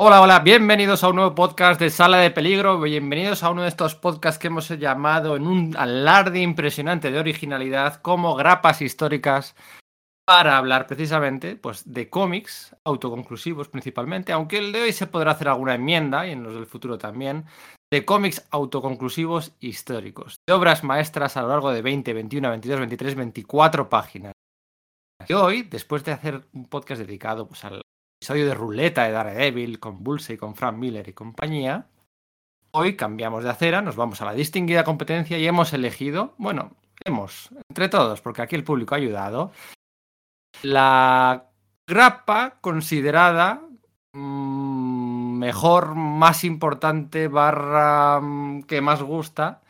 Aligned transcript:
Hola, 0.00 0.22
hola, 0.22 0.38
bienvenidos 0.38 1.02
a 1.02 1.08
un 1.08 1.16
nuevo 1.16 1.34
podcast 1.34 1.80
de 1.80 1.90
Sala 1.90 2.18
de 2.18 2.30
Peligro, 2.30 2.80
bienvenidos 2.80 3.42
a 3.42 3.50
uno 3.50 3.62
de 3.62 3.68
estos 3.68 3.96
podcasts 3.96 4.38
que 4.38 4.46
hemos 4.46 4.68
llamado 4.68 5.34
en 5.34 5.44
un 5.44 5.76
alarde 5.76 6.40
impresionante 6.40 7.10
de 7.10 7.18
originalidad 7.18 8.00
como 8.00 8.36
grapas 8.36 8.80
históricas 8.80 9.56
para 10.24 10.56
hablar 10.56 10.86
precisamente 10.86 11.56
pues, 11.56 11.82
de 11.92 12.08
cómics 12.08 12.76
autoconclusivos 12.84 13.68
principalmente, 13.70 14.30
aunque 14.30 14.58
el 14.58 14.70
de 14.70 14.82
hoy 14.82 14.92
se 14.92 15.08
podrá 15.08 15.32
hacer 15.32 15.48
alguna 15.48 15.74
enmienda 15.74 16.28
y 16.28 16.30
en 16.30 16.44
los 16.44 16.54
del 16.54 16.66
futuro 16.66 16.96
también, 16.96 17.46
de 17.92 18.04
cómics 18.04 18.46
autoconclusivos 18.52 19.56
históricos, 19.58 20.36
de 20.46 20.54
obras 20.54 20.84
maestras 20.84 21.36
a 21.36 21.42
lo 21.42 21.48
largo 21.48 21.72
de 21.72 21.82
20, 21.82 22.12
21, 22.12 22.50
22, 22.50 22.78
23, 22.78 23.14
24 23.16 23.88
páginas. 23.88 24.32
Y 25.26 25.32
hoy, 25.32 25.62
después 25.62 26.04
de 26.04 26.12
hacer 26.12 26.46
un 26.52 26.66
podcast 26.66 27.00
dedicado 27.00 27.48
pues, 27.48 27.64
al 27.64 27.82
episodio 28.18 28.46
de 28.46 28.54
ruleta 28.54 29.04
de 29.04 29.12
Daredevil 29.12 29.78
con 29.78 30.02
Bullseye, 30.02 30.38
con 30.38 30.56
Frank 30.56 30.76
Miller 30.76 31.08
y 31.08 31.12
compañía, 31.12 31.86
hoy 32.72 32.96
cambiamos 32.96 33.44
de 33.44 33.50
acera, 33.50 33.80
nos 33.80 33.94
vamos 33.94 34.20
a 34.20 34.24
la 34.24 34.34
distinguida 34.34 34.82
competencia 34.82 35.38
y 35.38 35.46
hemos 35.46 35.72
elegido, 35.72 36.34
bueno, 36.36 36.76
hemos, 37.04 37.50
entre 37.70 37.88
todos, 37.88 38.20
porque 38.20 38.42
aquí 38.42 38.56
el 38.56 38.64
público 38.64 38.96
ha 38.96 38.98
ayudado, 38.98 39.52
la 40.64 41.46
grapa 41.86 42.58
considerada 42.60 43.62
mmm, 44.12 45.38
mejor, 45.38 45.94
más 45.94 46.42
importante, 46.42 47.28
barra 47.28 48.20
mm, 48.20 48.64
que 48.64 48.80
más 48.80 49.00
gusta 49.00 49.62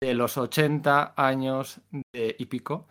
de 0.00 0.14
los 0.14 0.38
80 0.38 1.14
años 1.16 1.80
de, 2.14 2.36
y 2.38 2.46
pico 2.46 2.86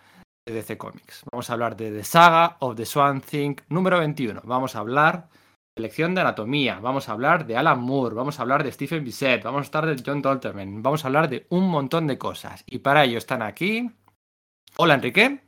DC 0.54 0.78
Comics. 0.78 1.24
Vamos 1.32 1.50
a 1.50 1.54
hablar 1.54 1.76
de 1.76 1.92
The 1.92 2.04
Saga 2.04 2.58
of 2.60 2.76
the 2.76 2.86
Swan 2.86 3.22
Thing 3.22 3.56
número 3.70 4.00
21. 4.00 4.42
Vamos 4.44 4.76
a 4.76 4.80
hablar 4.80 5.30
de 5.76 5.82
lección 5.82 6.16
de 6.16 6.22
anatomía, 6.22 6.80
vamos 6.80 7.10
a 7.10 7.12
hablar 7.12 7.46
de 7.46 7.58
Alan 7.58 7.80
Moore, 7.80 8.16
vamos 8.16 8.40
a 8.40 8.42
hablar 8.42 8.64
de 8.64 8.72
Stephen 8.72 9.04
Bissett, 9.04 9.44
vamos 9.44 9.60
a 9.60 9.64
estar 9.64 9.86
de 9.86 10.02
John 10.04 10.22
Dolterman, 10.22 10.82
vamos 10.82 11.04
a 11.04 11.08
hablar 11.08 11.30
de 11.30 11.46
un 11.50 11.70
montón 11.70 12.08
de 12.08 12.18
cosas. 12.18 12.64
Y 12.66 12.80
para 12.80 13.04
ello 13.04 13.18
están 13.18 13.42
aquí. 13.42 13.92
Hola 14.78 14.96
Enrique. 14.96 15.42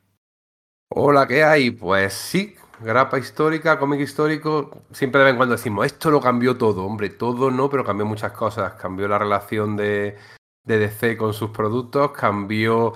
Hola, 0.91 1.28
¿qué 1.28 1.44
hay? 1.44 1.72
Pues 1.72 2.13
sí, 2.13 2.56
grapa 2.80 3.19
histórica, 3.19 3.78
cómic 3.78 4.00
histórico. 4.02 4.84
Siempre 4.91 5.19
de 5.19 5.25
vez 5.25 5.31
en 5.31 5.38
cuando 5.38 5.56
decimos, 5.56 5.86
esto 5.86 6.09
lo 6.09 6.19
cambió 6.19 6.58
todo. 6.58 6.86
Hombre, 6.86 7.09
todo 7.09 7.52
no, 7.52 7.69
pero 7.69 7.84
cambió 7.84 8.06
muchas 8.06 8.31
cosas. 8.31 8.73
Cambió 8.73 9.08
la 9.08 9.19
relación 9.19 9.78
de, 9.78 10.17
de 10.66 10.80
DC 10.80 11.16
con 11.17 11.34
sus 11.34 11.52
productos, 11.52 12.11
cambió 12.11 12.94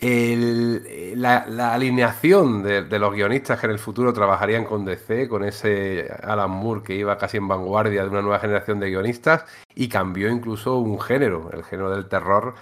la, 0.00 1.72
alineación 1.72 2.62
de, 2.62 2.98
los 2.98 3.14
guionistas 3.14 3.58
que 3.58 3.66
en 3.66 3.72
el 3.72 3.78
futuro 3.78 4.12
trabajarían 4.12 4.64
con 4.64 4.84
DC, 4.84 5.28
con 5.28 5.44
ese 5.44 6.08
Alan 6.22 6.50
Moore 6.50 6.82
que 6.82 6.94
iba 6.94 7.16
casi 7.16 7.38
en 7.38 7.48
vanguardia 7.48 8.02
de 8.02 8.08
una 8.08 8.22
nueva 8.22 8.38
generación 8.38 8.78
de 8.80 8.90
guionistas, 8.90 9.44
y 9.74 9.88
cambió 9.88 10.30
incluso 10.30 10.76
un 10.78 11.00
género, 11.00 11.50
el 11.52 11.64
género 11.64 11.90
del 11.90 12.08
terror, 12.08 12.54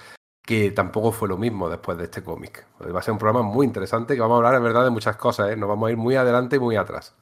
que 0.42 0.70
tampoco 0.70 1.10
fue 1.10 1.28
lo 1.28 1.36
mismo 1.36 1.68
después 1.68 1.98
de 1.98 2.04
este 2.04 2.22
cómic. 2.22 2.66
Va 2.80 2.98
a 2.98 3.02
ser 3.02 3.12
un 3.12 3.18
programa 3.18 3.42
muy 3.42 3.66
interesante 3.66 4.14
que 4.14 4.20
vamos 4.20 4.34
a 4.34 4.38
hablar 4.38 4.54
en 4.56 4.62
verdad 4.62 4.84
de 4.84 4.90
muchas 4.90 5.16
cosas, 5.16 5.50
¿eh? 5.50 5.56
nos 5.56 5.68
vamos 5.68 5.88
a 5.88 5.90
ir 5.90 5.96
muy 5.96 6.16
adelante 6.16 6.56
y 6.56 6.58
muy 6.60 6.76
atrás. 6.76 7.16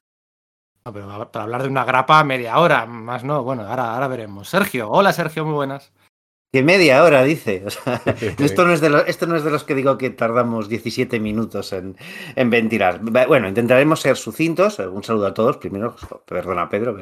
No, 0.84 0.92
pero 0.92 1.30
para 1.30 1.44
hablar 1.44 1.62
de 1.62 1.69
una 1.69 1.84
grapa 1.84 2.22
media 2.24 2.58
hora, 2.58 2.86
más 2.86 3.22
no, 3.22 3.44
bueno, 3.44 3.62
ahora, 3.62 3.94
ahora 3.94 4.08
veremos. 4.08 4.48
Sergio, 4.48 4.91
hola 4.91 5.12
Sergio, 5.12 5.44
muy 5.44 5.54
buenas. 5.54 5.92
Que 6.53 6.62
media 6.62 7.03
hora, 7.03 7.22
dice. 7.22 7.62
O 7.67 7.70
sea, 7.70 8.03
esto, 8.39 8.67
no 8.67 8.75
es 8.75 8.83
de 8.83 8.91
lo, 8.91 8.98
esto 9.06 9.27
no 9.27 9.36
es 9.36 9.45
de 9.45 9.50
los 9.50 9.64
que 9.64 9.75
digo 9.75 9.97
que 9.97 10.11
tardamos 10.11 10.69
17 10.69 11.19
minutos 11.19 11.72
en, 11.72 11.97
en, 12.36 12.50
ventilar. 12.50 13.00
Bueno, 13.00 13.48
intentaremos 13.48 14.00
ser 14.00 14.19
sucintos. 14.19 14.78
Un 14.78 15.03
saludo 15.03 15.28
a 15.28 15.34
todos. 15.34 15.56
Primero, 15.56 15.97
perdona 16.27 16.69
Pedro, 16.69 16.98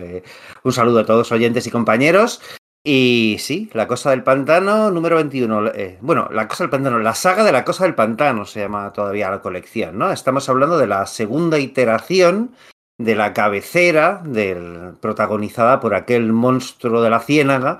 un 0.62 0.72
saludo 0.72 1.00
a 1.00 1.04
todos 1.06 1.32
oyentes 1.32 1.66
y 1.66 1.70
compañeros. 1.70 2.40
Y 2.84 3.36
sí, 3.40 3.68
La 3.72 3.88
Cosa 3.88 4.10
del 4.10 4.22
Pantano, 4.22 4.90
número 4.92 5.16
21. 5.16 5.72
Eh, 5.74 5.98
bueno, 6.00 6.28
La 6.30 6.46
Cosa 6.46 6.64
del 6.64 6.70
Pantano, 6.70 7.00
la 7.00 7.14
saga 7.14 7.42
de 7.42 7.50
La 7.50 7.64
Cosa 7.64 7.84
del 7.84 7.96
Pantano 7.96 8.46
se 8.46 8.60
llama 8.60 8.92
todavía 8.92 9.30
la 9.30 9.42
colección, 9.42 9.98
¿no? 9.98 10.12
Estamos 10.12 10.48
hablando 10.48 10.78
de 10.78 10.86
la 10.86 11.06
segunda 11.06 11.58
iteración 11.58 12.54
de 12.98 13.16
la 13.16 13.32
cabecera 13.32 14.22
del, 14.24 14.94
protagonizada 15.00 15.80
por 15.80 15.94
aquel 15.94 16.32
monstruo 16.32 17.02
de 17.02 17.10
la 17.10 17.20
ciénaga 17.20 17.78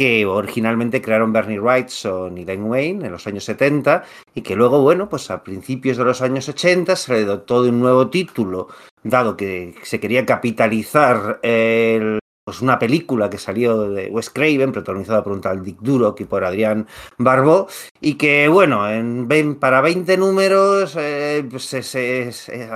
que 0.00 0.24
originalmente 0.24 1.02
crearon 1.02 1.30
Bernie 1.30 1.60
Wrightson 1.60 2.38
y 2.38 2.46
Len 2.46 2.64
Wayne 2.64 3.04
en 3.04 3.12
los 3.12 3.26
años 3.26 3.44
70 3.44 4.02
y 4.34 4.40
que 4.40 4.56
luego, 4.56 4.80
bueno, 4.80 5.10
pues 5.10 5.30
a 5.30 5.44
principios 5.44 5.98
de 5.98 6.04
los 6.04 6.22
años 6.22 6.48
80 6.48 6.96
se 6.96 7.12
le 7.12 7.24
dotó 7.26 7.62
de 7.62 7.68
un 7.68 7.80
nuevo 7.80 8.08
título, 8.08 8.68
dado 9.02 9.36
que 9.36 9.74
se 9.82 10.00
quería 10.00 10.24
capitalizar 10.24 11.38
el, 11.42 12.18
pues 12.42 12.62
una 12.62 12.78
película 12.78 13.28
que 13.28 13.36
salió 13.36 13.90
de 13.90 14.08
Wes 14.08 14.30
Craven, 14.30 14.72
protagonizada 14.72 15.22
por 15.22 15.34
un 15.34 15.42
tal 15.42 15.62
Dick 15.62 15.80
Durock 15.80 16.18
y 16.22 16.24
por 16.24 16.46
Adrián 16.46 16.86
Barbeau, 17.18 17.66
y 18.00 18.14
que, 18.14 18.48
bueno, 18.48 18.90
en, 18.90 19.28
para 19.56 19.82
20 19.82 20.16
números 20.16 20.96
eh, 20.98 21.46
pues 21.50 21.64
se, 21.64 21.82
se, 21.82 22.32
se, 22.32 22.70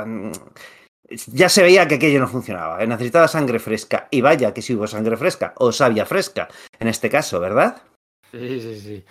ya 1.08 1.48
se 1.48 1.62
veía 1.62 1.86
que 1.86 1.96
aquello 1.96 2.20
no 2.20 2.28
funcionaba. 2.28 2.84
Necesitaba 2.84 3.28
sangre 3.28 3.58
fresca. 3.58 4.08
Y 4.10 4.20
vaya 4.20 4.54
que 4.54 4.62
si 4.62 4.74
hubo 4.74 4.86
sangre 4.86 5.16
fresca, 5.16 5.54
o 5.58 5.72
savia 5.72 6.06
fresca, 6.06 6.48
en 6.78 6.88
este 6.88 7.10
caso, 7.10 7.40
¿verdad? 7.40 7.82
Sí, 8.30 8.60
sí, 8.60 8.80
sí. 8.80 9.04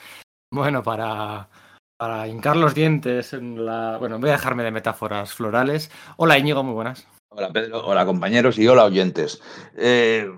Bueno, 0.52 0.84
para, 0.84 1.50
para 1.98 2.28
hincar 2.28 2.58
los 2.58 2.74
dientes 2.74 3.34
en 3.34 3.66
la. 3.66 3.98
Bueno, 3.98 4.20
voy 4.20 4.30
a 4.30 4.34
dejarme 4.34 4.64
de 4.64 4.72
metáforas 4.72 5.34
florales. 5.34 5.92
Hola, 6.18 6.38
Íñigo, 6.38 6.64
muy 6.64 6.74
buenas. 6.74 7.08
Hola, 7.30 7.52
Pedro. 7.52 7.86
Hola, 7.86 8.06
compañeros 8.06 8.58
y 8.60 8.68
hola, 8.68 8.86
oyentes. 8.86 9.42
Eh, 9.76 10.30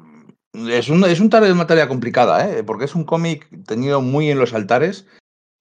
es, 0.54 0.90
un, 0.90 1.04
es 1.06 1.20
un 1.20 1.30
tarea, 1.30 1.52
una 1.52 1.68
tarea 1.68 1.88
complicada, 1.88 2.50
¿eh? 2.50 2.64
porque 2.64 2.86
es 2.86 2.96
un 2.96 3.04
cómic 3.04 3.50
tenido 3.66 4.02
muy 4.02 4.30
en 4.30 4.40
los 4.40 4.54
altares 4.54 5.08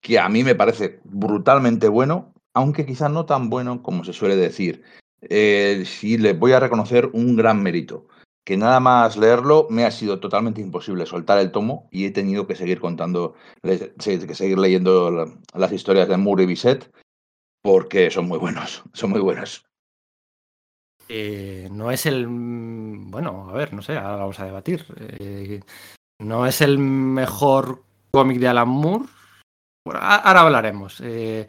que 0.01 0.19
a 0.19 0.29
mí 0.29 0.45
me 0.45 0.55
parece 0.55 1.01
brutalmente 1.05 1.89
bueno, 1.89 2.33
aunque 2.55 2.85
quizás 2.85 3.11
no 3.11 3.25
tan 3.25 3.49
bueno 3.49 3.83
como 3.83 4.05
se 4.05 4.13
suele 4.13 4.37
decir 4.37 4.85
eh, 5.31 5.85
sí 5.87 6.19
le 6.19 6.33
voy 6.33 6.53
a 6.53 6.61
reconocer 6.61 7.11
un 7.13 7.37
gran 7.37 7.63
mérito. 7.63 8.07
Que 8.45 8.59
nada 8.59 8.79
más 8.79 9.17
leerlo 9.17 9.67
me 9.71 9.85
ha 9.85 9.91
sido 9.91 10.21
totalmente 10.21 10.61
imposible 10.61 11.07
soltar 11.07 11.39
el 11.39 11.51
tomo 11.51 11.89
y 11.91 12.05
he 12.05 12.11
tenido 12.11 12.47
que 12.47 12.57
seguir 12.57 12.79
contando, 12.79 13.35
que 13.63 14.35
seguir 14.35 14.59
leyendo 14.59 15.27
las 15.55 15.73
historias 15.73 16.09
de 16.09 16.19
Moore 16.19 16.43
y 16.43 16.47
Bisset 16.47 16.93
porque 17.65 18.11
son 18.11 18.29
muy 18.29 18.39
buenos, 18.39 18.83
son 18.93 19.11
muy 19.11 19.21
buenos. 19.21 19.65
Eh, 21.09 21.69
no 21.71 21.91
es 21.91 22.07
el. 22.07 22.27
Bueno, 22.29 23.49
a 23.51 23.53
ver, 23.53 23.73
no 23.73 23.83
sé, 23.83 23.97
ahora 23.97 24.17
vamos 24.17 24.39
a 24.41 24.45
debatir. 24.45 24.87
Eh, 24.99 25.61
no 26.21 26.47
es 26.47 26.61
el 26.61 26.79
mejor 26.79 27.83
cómic 28.11 28.39
de 28.39 28.49
Alan 28.49 28.69
Moore. 28.69 29.07
Bueno, 29.87 30.01
ahora 30.03 30.41
hablaremos. 30.41 31.01
Eh, 31.03 31.47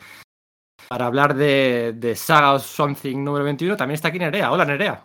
para 0.87 1.05
hablar 1.05 1.35
de, 1.35 1.93
de 1.95 2.15
Saga 2.15 2.53
of 2.53 2.65
Something 2.65 3.23
número 3.23 3.43
21, 3.45 3.77
también 3.77 3.95
está 3.95 4.09
aquí 4.09 4.19
Nerea. 4.19 4.51
Hola, 4.51 4.65
Nerea. 4.65 5.03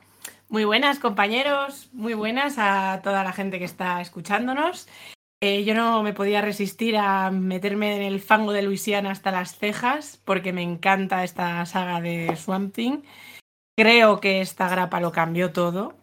Muy 0.48 0.64
buenas, 0.64 0.98
compañeros. 0.98 1.88
Muy 1.92 2.14
buenas 2.14 2.56
a 2.58 3.00
toda 3.04 3.22
la 3.22 3.32
gente 3.32 3.58
que 3.58 3.64
está 3.64 4.00
escuchándonos. 4.00 4.88
Eh, 5.42 5.64
yo 5.64 5.74
no 5.74 6.02
me 6.02 6.12
podía 6.12 6.42
resistir 6.42 6.96
a 6.98 7.30
meterme 7.30 7.96
en 7.96 8.02
el 8.02 8.20
fango 8.20 8.52
de 8.52 8.62
Luisiana 8.62 9.10
hasta 9.10 9.30
las 9.30 9.56
cejas, 9.56 10.20
porque 10.24 10.52
me 10.52 10.62
encanta 10.62 11.24
esta 11.24 11.64
saga 11.66 12.00
de 12.00 12.36
Swamp 12.36 12.74
Thing. 12.74 13.02
Creo 13.78 14.20
que 14.20 14.41
esta 14.41 14.68
grapa 14.68 15.00
lo 15.00 15.12
cambió 15.12 15.52
todo. 15.52 15.94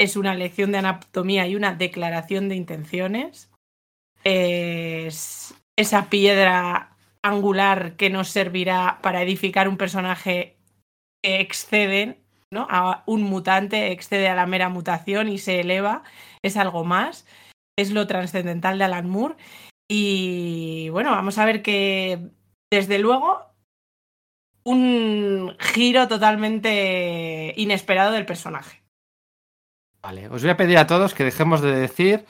Es 0.00 0.16
una 0.16 0.34
lección 0.34 0.72
de 0.72 0.78
anatomía 0.78 1.46
y 1.46 1.54
una 1.54 1.74
declaración 1.74 2.48
de 2.48 2.56
intenciones. 2.56 3.50
Es 4.24 5.54
esa 5.76 6.08
piedra 6.08 6.91
angular 7.22 7.96
que 7.96 8.10
nos 8.10 8.28
servirá 8.28 8.98
para 9.02 9.22
edificar 9.22 9.68
un 9.68 9.76
personaje 9.76 10.56
que 11.22 11.40
excede 11.40 12.20
¿no? 12.50 12.66
a 12.70 13.04
un 13.06 13.22
mutante, 13.22 13.92
excede 13.92 14.28
a 14.28 14.34
la 14.34 14.46
mera 14.46 14.68
mutación 14.68 15.28
y 15.28 15.38
se 15.38 15.60
eleva, 15.60 16.02
es 16.42 16.56
algo 16.56 16.84
más, 16.84 17.26
es 17.78 17.92
lo 17.92 18.06
trascendental 18.06 18.78
de 18.78 18.84
Alan 18.84 19.08
Moore. 19.08 19.36
Y 19.90 20.88
bueno, 20.90 21.10
vamos 21.10 21.38
a 21.38 21.44
ver 21.44 21.62
que 21.62 22.30
desde 22.70 22.98
luego 22.98 23.52
un 24.64 25.56
giro 25.58 26.08
totalmente 26.08 27.52
inesperado 27.56 28.12
del 28.12 28.26
personaje. 28.26 28.82
Vale, 30.02 30.28
os 30.28 30.42
voy 30.42 30.50
a 30.50 30.56
pedir 30.56 30.78
a 30.78 30.86
todos 30.86 31.14
que 31.14 31.24
dejemos 31.24 31.60
de 31.60 31.72
decir 31.72 32.26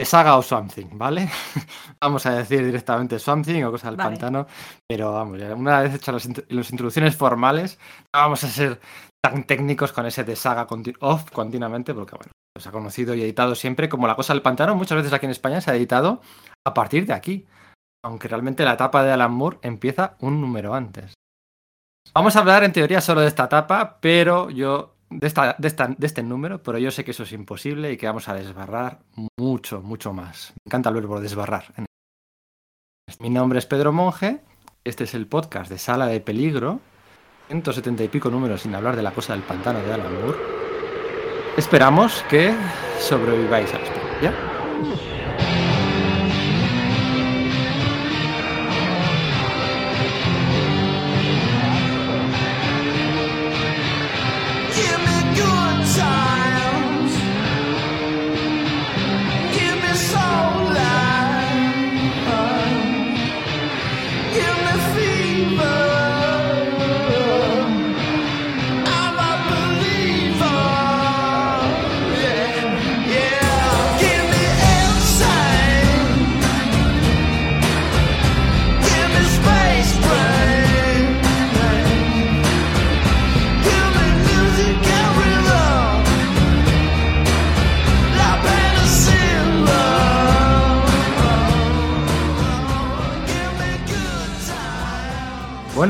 Saga 0.00 0.36
o 0.36 0.42
Something, 0.42 0.98
¿vale? 0.98 1.28
vamos 2.00 2.26
a 2.26 2.34
decir 2.34 2.64
directamente 2.64 3.18
Something 3.18 3.62
o 3.64 3.70
cosa 3.70 3.88
del 3.88 3.96
vale. 3.96 4.10
pantano, 4.10 4.46
pero 4.88 5.12
vamos, 5.12 5.40
una 5.40 5.80
vez 5.80 5.94
hechas 5.94 6.14
las, 6.14 6.48
las, 6.48 6.70
introducciones 6.70 7.16
formales, 7.16 7.78
no 8.14 8.20
vamos 8.20 8.42
a 8.44 8.48
ser 8.48 8.80
tan 9.24 9.44
técnicos 9.44 9.92
con 9.92 10.06
ese 10.06 10.24
de 10.24 10.34
Saga 10.34 10.66
continu 10.66 10.98
off 11.00 11.30
continuamente, 11.30 11.94
porque 11.94 12.16
bueno, 12.16 12.32
se 12.60 12.68
ha 12.68 12.72
conocido 12.72 13.14
y 13.14 13.22
editado 13.22 13.54
siempre 13.54 13.88
como 13.88 14.06
la 14.06 14.16
cosa 14.16 14.32
del 14.32 14.42
pantano, 14.42 14.74
muchas 14.74 14.96
veces 14.96 15.12
aquí 15.12 15.26
en 15.26 15.32
España 15.32 15.60
se 15.60 15.70
ha 15.70 15.76
editado 15.76 16.20
a 16.66 16.74
partir 16.74 17.06
de 17.06 17.12
aquí, 17.12 17.46
aunque 18.04 18.28
realmente 18.28 18.64
la 18.64 18.74
etapa 18.74 19.04
de 19.04 19.12
Alan 19.12 19.32
Moore 19.32 19.58
empieza 19.62 20.16
un 20.20 20.40
número 20.40 20.74
antes. 20.74 21.14
Vamos 22.14 22.36
a 22.36 22.40
hablar 22.40 22.64
en 22.64 22.72
teoría 22.72 23.00
solo 23.00 23.20
de 23.20 23.28
esta 23.28 23.44
etapa, 23.44 23.98
pero 24.00 24.50
yo 24.50 24.91
de, 25.18 25.26
esta, 25.26 25.56
de, 25.58 25.68
esta, 25.68 25.88
de 25.88 26.06
este 26.06 26.22
número, 26.22 26.62
pero 26.62 26.78
yo 26.78 26.90
sé 26.90 27.04
que 27.04 27.12
eso 27.12 27.22
es 27.22 27.32
imposible 27.32 27.92
y 27.92 27.96
que 27.96 28.06
vamos 28.06 28.28
a 28.28 28.34
desbarrar 28.34 29.00
mucho, 29.38 29.80
mucho 29.82 30.12
más. 30.12 30.52
Me 30.64 30.70
encanta 30.70 30.88
el 30.88 30.94
verbo 30.96 31.20
desbarrar. 31.20 31.72
Mi 33.20 33.30
nombre 33.30 33.58
es 33.58 33.66
Pedro 33.66 33.92
Monge, 33.92 34.40
este 34.84 35.04
es 35.04 35.14
el 35.14 35.26
podcast 35.26 35.70
de 35.70 35.78
Sala 35.78 36.06
de 36.06 36.20
Peligro, 36.20 36.80
170 37.48 38.04
y 38.04 38.08
pico 38.08 38.30
números 38.30 38.62
sin 38.62 38.74
hablar 38.74 38.96
de 38.96 39.02
la 39.02 39.12
cosa 39.12 39.34
del 39.34 39.42
pantano 39.42 39.80
de 39.80 39.92
Alan 39.92 40.12
Moore. 40.20 40.38
Esperamos 41.56 42.24
que 42.30 42.54
sobreviváis 42.98 43.72
a 43.74 43.78
la 43.78 43.84
experiencia. 43.84 45.11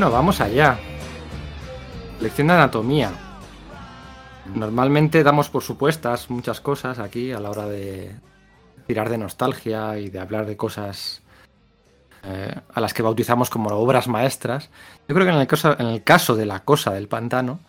Vamos 0.09 0.41
allá. 0.41 0.77
Lección 2.19 2.47
de 2.47 2.53
anatomía. 2.53 3.11
Normalmente 4.53 5.23
damos 5.23 5.49
por 5.49 5.63
supuestas 5.63 6.29
muchas 6.29 6.59
cosas 6.59 6.99
aquí 6.99 7.31
a 7.31 7.39
la 7.39 7.49
hora 7.49 7.67
de 7.67 8.13
tirar 8.85 9.09
de 9.09 9.17
nostalgia 9.17 9.97
y 9.97 10.09
de 10.09 10.19
hablar 10.19 10.45
de 10.45 10.57
cosas 10.57 11.21
eh, 12.23 12.53
a 12.73 12.81
las 12.81 12.93
que 12.93 13.01
bautizamos 13.01 13.49
como 13.49 13.69
obras 13.69 14.09
maestras. 14.09 14.69
Yo 15.07 15.15
creo 15.15 15.25
que 15.25 15.33
en 15.81 15.87
el 15.87 16.03
caso 16.03 16.35
de 16.35 16.45
la 16.45 16.59
cosa 16.65 16.91
del 16.91 17.07
pantano, 17.07 17.59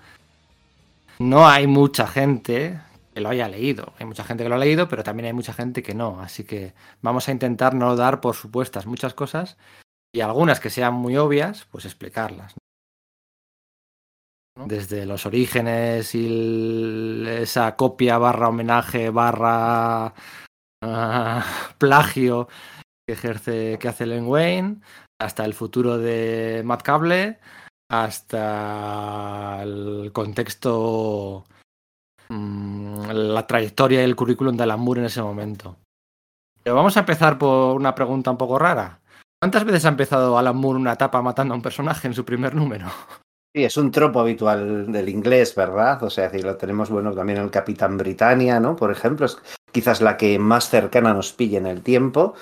no 1.20 1.46
hay 1.46 1.68
mucha 1.68 2.08
gente 2.08 2.80
que 3.14 3.20
lo 3.20 3.28
haya 3.28 3.46
leído. 3.46 3.92
Hay 4.00 4.06
mucha 4.06 4.24
gente 4.24 4.42
que 4.42 4.48
lo 4.48 4.56
ha 4.56 4.58
leído, 4.58 4.88
pero 4.88 5.04
también 5.04 5.26
hay 5.26 5.32
mucha 5.32 5.52
gente 5.52 5.84
que 5.84 5.94
no. 5.94 6.20
Así 6.20 6.42
que 6.42 6.74
vamos 7.00 7.28
a 7.28 7.32
intentar 7.32 7.74
no 7.74 7.94
dar 7.94 8.20
por 8.20 8.34
supuestas 8.34 8.86
muchas 8.86 9.14
cosas 9.14 9.56
y 10.14 10.20
algunas 10.20 10.60
que 10.60 10.70
sean 10.70 10.94
muy 10.94 11.16
obvias, 11.16 11.66
pues 11.72 11.84
explicarlas. 11.84 12.54
Desde 14.64 15.04
los 15.06 15.26
orígenes 15.26 16.14
y 16.14 17.24
esa 17.26 17.74
copia 17.74 18.16
barra 18.18 18.48
homenaje 18.48 19.10
barra 19.10 20.14
ah, 20.80 21.44
plagio 21.78 22.46
que 23.04 23.14
ejerce 23.14 23.76
que 23.80 23.88
hace 23.88 24.06
Len 24.06 24.28
Wayne, 24.28 24.80
hasta 25.20 25.44
el 25.44 25.52
futuro 25.52 25.98
de 25.98 26.62
Matt 26.64 26.82
Cable, 26.82 27.40
hasta 27.90 29.62
el 29.64 30.12
contexto, 30.12 31.44
mm, 32.28 33.10
la 33.10 33.46
trayectoria 33.48 34.00
y 34.00 34.04
el 34.04 34.14
currículum 34.14 34.56
de 34.56 34.62
Alan 34.62 34.80
Moore 34.80 35.00
en 35.00 35.06
ese 35.06 35.22
momento. 35.22 35.76
Pero 36.62 36.76
vamos 36.76 36.96
a 36.96 37.00
empezar 37.00 37.36
por 37.36 37.74
una 37.74 37.96
pregunta 37.96 38.30
un 38.30 38.38
poco 38.38 38.60
rara. 38.60 39.00
¿Cuántas 39.44 39.64
veces 39.66 39.84
ha 39.84 39.90
empezado 39.90 40.38
Alan 40.38 40.56
Moore 40.56 40.78
una 40.78 40.94
etapa 40.94 41.20
matando 41.20 41.52
a 41.52 41.56
un 41.58 41.62
personaje 41.62 42.08
en 42.08 42.14
su 42.14 42.24
primer 42.24 42.54
número? 42.54 42.86
Sí, 43.54 43.62
es 43.62 43.76
un 43.76 43.90
tropo 43.90 44.18
habitual 44.18 44.90
del 44.90 45.10
inglés, 45.10 45.54
¿verdad? 45.54 46.02
O 46.02 46.08
sea, 46.08 46.30
si 46.30 46.40
lo 46.40 46.56
tenemos, 46.56 46.88
bueno, 46.88 47.12
también 47.12 47.40
el 47.40 47.50
Capitán 47.50 47.98
Britannia, 47.98 48.58
¿no? 48.58 48.74
Por 48.74 48.90
ejemplo, 48.90 49.26
es 49.26 49.36
quizás 49.70 50.00
la 50.00 50.16
que 50.16 50.38
más 50.38 50.70
cercana 50.70 51.12
nos 51.12 51.34
pille 51.34 51.58
en 51.58 51.66
el 51.66 51.82
tiempo. 51.82 52.32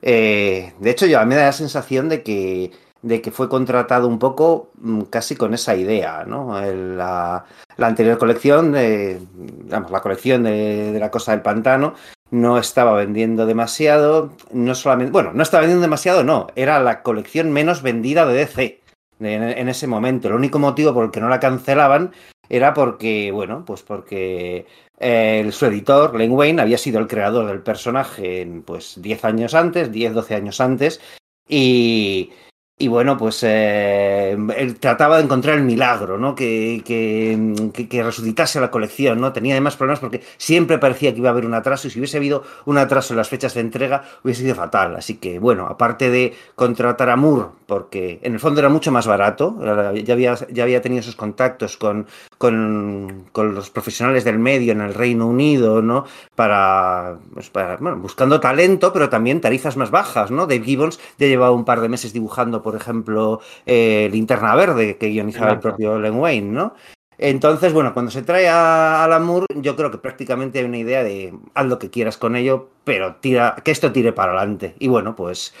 Eh, 0.00 0.72
de 0.78 0.90
hecho, 0.90 1.06
yo 1.06 1.18
a 1.18 1.24
mí 1.24 1.30
me 1.30 1.34
da 1.34 1.46
la 1.46 1.52
sensación 1.52 2.08
de 2.08 2.22
que, 2.22 2.70
de 3.02 3.20
que 3.20 3.32
fue 3.32 3.48
contratado 3.48 4.06
un 4.06 4.20
poco 4.20 4.70
mm, 4.76 5.02
casi 5.10 5.34
con 5.34 5.54
esa 5.54 5.74
idea, 5.74 6.24
¿no? 6.24 6.60
La 6.60 7.44
anterior 7.76 8.18
colección, 8.18 8.70
de, 8.70 9.20
digamos, 9.64 9.90
la 9.90 10.00
colección 10.00 10.44
de, 10.44 10.92
de 10.92 11.00
la 11.00 11.10
Cosa 11.10 11.32
del 11.32 11.42
Pantano, 11.42 11.94
no 12.32 12.56
estaba 12.56 12.94
vendiendo 12.94 13.44
demasiado, 13.44 14.32
no 14.52 14.74
solamente, 14.74 15.12
bueno, 15.12 15.32
no 15.34 15.42
estaba 15.42 15.60
vendiendo 15.60 15.82
demasiado, 15.82 16.24
no, 16.24 16.46
era 16.56 16.80
la 16.80 17.02
colección 17.02 17.52
menos 17.52 17.82
vendida 17.82 18.24
de 18.24 18.34
DC 18.34 18.80
en, 19.20 19.68
ese 19.68 19.86
momento. 19.86 20.28
El 20.28 20.34
único 20.34 20.58
motivo 20.58 20.94
por 20.94 21.04
el 21.04 21.10
que 21.10 21.20
no 21.20 21.28
la 21.28 21.38
cancelaban 21.38 22.12
era 22.48 22.72
porque, 22.72 23.30
bueno, 23.32 23.64
pues 23.66 23.82
porque 23.82 24.66
eh, 24.98 25.46
su 25.52 25.66
editor, 25.66 26.16
Len 26.16 26.32
Wayne, 26.32 26.62
había 26.62 26.78
sido 26.78 27.00
el 27.00 27.06
creador 27.06 27.46
del 27.46 27.60
personaje 27.60 28.50
pues 28.64 28.94
10 29.02 29.24
años 29.26 29.54
antes, 29.54 29.92
10, 29.92 30.14
12 30.14 30.34
años 30.34 30.58
antes, 30.62 31.02
y, 31.46 32.32
y 32.78 32.88
bueno, 32.88 33.16
pues 33.16 33.40
eh, 33.44 34.36
él 34.56 34.80
trataba 34.80 35.18
de 35.18 35.22
encontrar 35.24 35.56
el 35.56 35.62
milagro, 35.62 36.18
¿no? 36.18 36.34
Que, 36.34 36.82
que, 36.84 37.86
que- 37.88 38.02
resucitase 38.02 38.60
la 38.60 38.72
colección, 38.72 39.20
¿no? 39.20 39.32
Tenía 39.32 39.54
además 39.54 39.76
problemas 39.76 40.00
porque 40.00 40.22
siempre 40.36 40.78
parecía 40.78 41.12
que 41.12 41.18
iba 41.18 41.28
a 41.28 41.32
haber 41.32 41.46
un 41.46 41.54
atraso 41.54 41.86
y 41.86 41.90
si 41.90 42.00
hubiese 42.00 42.16
habido 42.16 42.42
un 42.64 42.78
atraso 42.78 43.12
en 43.12 43.18
las 43.18 43.28
fechas 43.28 43.54
de 43.54 43.60
entrega 43.60 44.02
hubiese 44.24 44.42
sido 44.42 44.56
fatal. 44.56 44.96
Así 44.96 45.16
que, 45.18 45.38
bueno, 45.38 45.66
aparte 45.66 46.10
de 46.10 46.34
contratar 46.56 47.08
a 47.10 47.16
Moore, 47.16 47.50
porque 47.66 48.18
en 48.22 48.32
el 48.34 48.40
fondo 48.40 48.58
era 48.58 48.68
mucho 48.68 48.90
más 48.90 49.06
barato, 49.06 49.56
ya 50.02 50.14
había, 50.14 50.34
ya 50.50 50.64
había 50.64 50.82
tenido 50.82 51.00
esos 51.00 51.14
contactos 51.14 51.76
con, 51.76 52.06
con, 52.38 53.26
con 53.32 53.54
los 53.54 53.70
profesionales 53.70 54.24
del 54.24 54.38
medio 54.38 54.72
en 54.72 54.80
el 54.80 54.94
Reino 54.94 55.26
Unido, 55.28 55.82
¿no? 55.82 56.04
Para, 56.34 57.18
pues 57.34 57.50
para, 57.50 57.76
bueno, 57.76 57.98
buscando 57.98 58.40
talento, 58.40 58.92
pero 58.92 59.08
también 59.08 59.40
tarifas 59.40 59.76
más 59.76 59.90
bajas, 59.90 60.30
¿no? 60.30 60.46
Dave 60.46 60.64
Gibbons 60.64 60.98
ya 61.18 61.26
llevaba 61.26 61.52
un 61.52 61.64
par 61.64 61.80
de 61.80 61.88
meses 61.88 62.12
dibujando, 62.12 62.61
por 62.62 62.76
ejemplo, 62.76 63.40
eh, 63.66 64.08
Linterna 64.12 64.54
Verde, 64.54 64.96
que 64.98 65.08
guionizaba 65.08 65.52
el 65.52 65.60
propio 65.60 65.98
Len 65.98 66.14
Wayne, 66.14 66.52
¿no? 66.52 66.74
Entonces, 67.18 67.72
bueno, 67.72 67.92
cuando 67.92 68.10
se 68.10 68.22
trae 68.22 68.48
a 68.48 69.04
Alan 69.04 69.24
Moore, 69.24 69.46
yo 69.56 69.76
creo 69.76 69.90
que 69.90 69.98
prácticamente 69.98 70.58
hay 70.58 70.64
una 70.64 70.78
idea 70.78 71.04
de 71.04 71.32
haz 71.54 71.66
lo 71.66 71.78
que 71.78 71.90
quieras 71.90 72.16
con 72.16 72.34
ello, 72.34 72.70
pero 72.84 73.16
tira, 73.16 73.54
que 73.62 73.70
esto 73.70 73.92
tire 73.92 74.12
para 74.12 74.32
adelante. 74.32 74.74
Y 74.78 74.88
bueno, 74.88 75.14
pues 75.14 75.54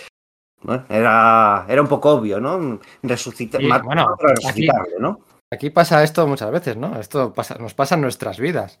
bueno, 0.62 0.84
era, 0.88 1.66
era 1.68 1.82
un 1.82 1.88
poco 1.88 2.10
obvio, 2.10 2.40
¿no? 2.40 2.80
Resucitar, 3.02 3.60
Sí, 3.60 3.68
bueno, 3.84 4.16
resucitarle, 4.18 4.96
¿no? 4.98 5.20
Aquí 5.52 5.70
pasa 5.70 6.02
esto 6.02 6.26
muchas 6.26 6.50
veces, 6.50 6.76
¿no? 6.76 6.98
Esto 6.98 7.32
pasa, 7.32 7.56
nos 7.56 7.74
pasa 7.74 7.94
en 7.94 8.00
nuestras 8.00 8.40
vidas. 8.40 8.78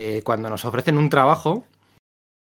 Eh, 0.00 0.22
cuando 0.24 0.48
nos 0.48 0.64
ofrecen 0.64 0.96
un 0.96 1.10
trabajo, 1.10 1.66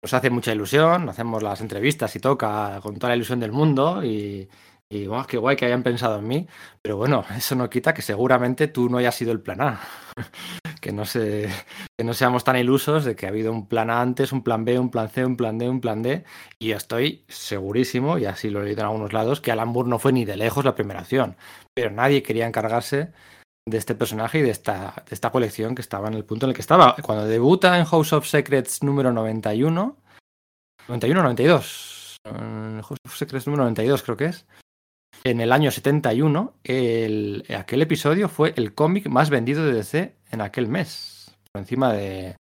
nos 0.02 0.14
hace 0.14 0.30
mucha 0.30 0.54
ilusión, 0.54 1.10
hacemos 1.10 1.44
las 1.44 1.60
entrevistas 1.60 2.16
y 2.16 2.20
toca 2.20 2.80
con 2.82 2.96
toda 2.96 3.10
la 3.10 3.16
ilusión 3.16 3.40
del 3.40 3.52
mundo 3.52 4.04
y, 4.04 4.48
y 4.90 5.06
guau, 5.06 5.26
qué 5.28 5.38
guay 5.38 5.58
que 5.58 5.66
hayan 5.66 5.84
pensado 5.84 6.20
en 6.20 6.28
mí. 6.28 6.48
Pero 6.82 6.98
bueno, 6.98 7.26
eso 7.36 7.56
no 7.56 7.70
quita 7.70 7.94
que 7.94 8.02
seguramente 8.02 8.68
tú 8.68 8.90
no 8.90 8.98
hayas 8.98 9.16
sido 9.16 9.32
el 9.34 9.42
plan 9.42 9.62
A. 9.62 9.82
que, 10.82 10.94
no 10.94 11.06
se, 11.06 11.50
que 11.98 12.06
no 12.06 12.14
seamos 12.14 12.46
tan 12.46 12.56
ilusos 12.56 13.04
de 13.04 13.16
que 13.16 13.26
ha 13.26 13.30
habido 13.30 13.52
un 13.52 13.68
plan 13.68 13.90
A 13.90 14.02
antes, 14.02 14.32
un 14.32 14.44
plan 14.44 14.64
B, 14.64 14.80
un 14.80 14.90
plan 14.90 15.10
C, 15.10 15.26
un 15.26 15.36
plan 15.36 15.58
D, 15.58 15.68
un 15.70 15.82
plan 15.82 16.02
D. 16.02 16.24
Y 16.58 16.72
estoy 16.72 17.26
segurísimo, 17.28 18.18
y 18.18 18.26
así 18.26 18.50
lo 18.50 18.62
he 18.62 18.66
leído 18.66 18.82
en 18.82 18.88
algunos 18.88 19.12
lados, 19.12 19.42
que 19.42 19.52
Alan 19.52 19.68
Moore 19.68 19.90
no 19.90 20.00
fue 20.00 20.14
ni 20.14 20.24
de 20.24 20.38
lejos 20.38 20.64
la 20.64 20.76
primera 20.76 21.02
opción. 21.02 21.36
Pero 21.74 21.92
nadie 21.92 22.24
quería 22.24 22.48
encargarse 22.48 23.12
de 23.68 23.78
este 23.78 23.96
personaje 23.96 24.40
y 24.40 24.44
de 24.44 24.52
esta, 24.52 25.04
de 25.08 25.14
esta 25.14 25.30
colección 25.32 25.76
que 25.76 25.82
estaba 25.82 26.08
en 26.08 26.14
el 26.14 26.24
punto 26.24 26.46
en 26.46 26.52
el 26.52 26.56
que 26.56 26.62
estaba. 26.62 26.96
Cuando 27.02 27.26
debuta 27.26 27.78
en 27.78 27.84
House 27.84 28.14
of 28.14 28.26
Secrets 28.26 28.82
número 28.82 29.12
91, 29.12 29.98
91 30.88 31.24
92, 31.24 32.18
eh, 32.24 32.82
House 32.82 33.00
of 33.06 33.16
Secrets 33.16 33.46
número 33.48 33.64
92 33.64 34.04
creo 34.04 34.16
que 34.16 34.26
es, 34.26 34.46
en 35.24 35.42
el 35.42 35.52
año 35.52 35.72
71, 35.72 36.54
el, 36.64 37.46
aquel 37.58 37.82
episodio 37.82 38.30
fue 38.30 38.54
el 38.56 38.74
cómic 38.74 39.08
más 39.08 39.30
vendido 39.30 39.66
de 39.66 39.74
DC 39.74 40.16
en 40.32 40.42
aquel 40.42 40.68
mes, 40.68 41.38
por 41.52 41.62
encima 41.62 41.94
de 41.94 42.36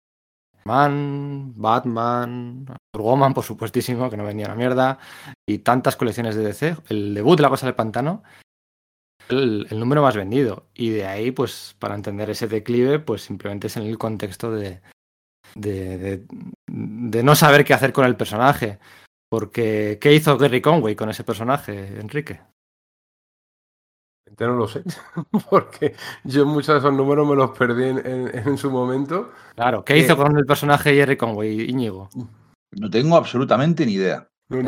Man, 0.65 1.53
Batman, 1.57 2.67
Woman, 2.95 3.35
por 3.35 3.45
supuestísimo, 3.45 4.09
que 4.09 4.17
no 4.17 4.25
vendía 4.25 4.47
una 4.47 4.55
mierda, 4.55 4.99
y 5.47 5.59
tantas 5.59 5.97
colecciones 5.97 6.37
de 6.37 6.45
DC. 6.45 6.77
El 6.89 7.15
debut 7.15 7.37
de 7.37 7.43
La 7.43 7.51
Cosa 7.51 7.67
del 7.67 7.75
Pantano 7.75 8.23
el, 9.29 9.67
el, 9.71 9.79
número 9.79 10.03
más 10.03 10.17
vendido. 10.17 10.69
Y 10.75 10.91
de 10.91 11.07
ahí, 11.07 11.31
pues, 11.31 11.77
para 11.79 11.95
entender 11.95 12.31
ese 12.31 12.49
declive, 12.49 12.99
pues 12.99 13.23
simplemente 13.23 13.67
es 13.67 13.77
en 13.77 13.85
el 13.85 13.99
contexto 13.99 14.51
de, 14.51 14.81
de, 15.55 15.99
de, 15.99 16.27
de, 16.67 17.23
no 17.23 17.35
saber 17.35 17.65
qué 17.65 17.75
hacer 17.75 17.93
con 17.93 18.07
el 18.07 18.17
personaje. 18.17 18.79
Porque, 19.29 19.99
¿qué 20.01 20.15
hizo 20.15 20.39
Gary 20.39 20.61
Conway 20.61 20.95
con 20.95 21.11
ese 21.11 21.25
personaje, 21.25 22.01
Enrique? 22.01 22.41
Sinceramente 24.35 24.47
no 24.47 24.55
lo 24.55 24.69
sé. 24.69 24.83
Porque 25.51 25.95
yo 26.25 26.47
muchos 26.47 26.75
de 26.75 26.79
esos 26.79 26.93
números 26.93 27.27
me 27.29 27.37
los 27.37 27.51
perdí 27.57 27.85
en, 27.85 27.99
en- 28.07 28.49
en 28.49 28.59
su 28.59 28.71
momento. 28.71 29.31
Claro, 29.55 29.85
¿qué 29.85 29.97
hizo 29.99 30.17
con 30.17 30.37
el 30.37 30.45
personaje 30.47 30.91
de 30.91 30.97
Jerry 30.97 31.17
Conway, 31.17 31.71
Íñigo? 31.71 32.09
No 32.73 32.91
tengo 32.91 33.17
absolutamente 33.17 33.87
ni 33.87 33.93
idea. 33.95 34.27
No, 34.49 34.61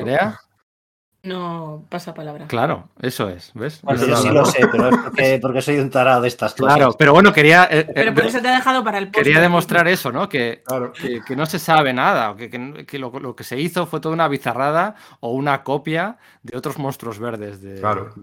no. 1.25 1.85
Pasa 1.91 2.15
palabra. 2.15 2.47
Claro, 2.47 2.89
eso 3.01 3.29
es, 3.29 3.51
¿ves? 3.55 3.81
Bueno, 3.83 4.07
yo 4.07 4.17
sí 4.17 4.31
lo 4.31 4.45
sé, 4.47 4.67
pero 4.71 4.89
es 4.91 4.97
porque, 4.97 5.39
porque 5.43 5.61
soy 5.63 5.79
un 5.79 5.91
tarado 5.91 6.21
de 6.23 6.29
estas 6.29 6.55
cosas. 6.55 6.77
Claro, 6.77 6.93
pero 6.97 7.13
bueno, 7.13 7.33
quería, 7.33 7.65
eh, 7.65 7.81
eh, 7.81 7.93
Pero 7.93 8.15
por 8.15 8.27
eso 8.27 8.41
te 8.41 8.47
he 8.49 8.53
dejado 8.53 8.85
para 8.85 8.99
el 8.99 9.07
post. 9.11 9.25
quería 9.25 9.41
demostrar 9.41 9.89
eso, 9.89 10.13
¿no? 10.13 10.29
Que, 10.29 10.63
Claro. 10.65 10.93
que, 10.93 11.21
que 11.27 11.35
no 11.35 11.45
se 11.47 11.59
sabe 11.59 11.93
nada, 11.93 12.31
o 12.31 12.37
que, 12.37 12.49
que- 12.49 12.87
que 12.87 12.99
lo, 13.01 13.11
lo 13.19 13.35
que 13.35 13.43
se 13.43 13.59
hizo 13.61 13.87
fue 13.87 13.99
toda 14.01 14.15
una 14.15 14.29
bizarrada 14.29 14.95
o 15.19 15.33
una 15.33 15.65
copia 15.65 16.19
de 16.45 16.57
otros 16.57 16.79
monstruos 16.79 17.19
verdes. 17.19 17.61
De, 17.61 17.81
Claro. 17.81 18.15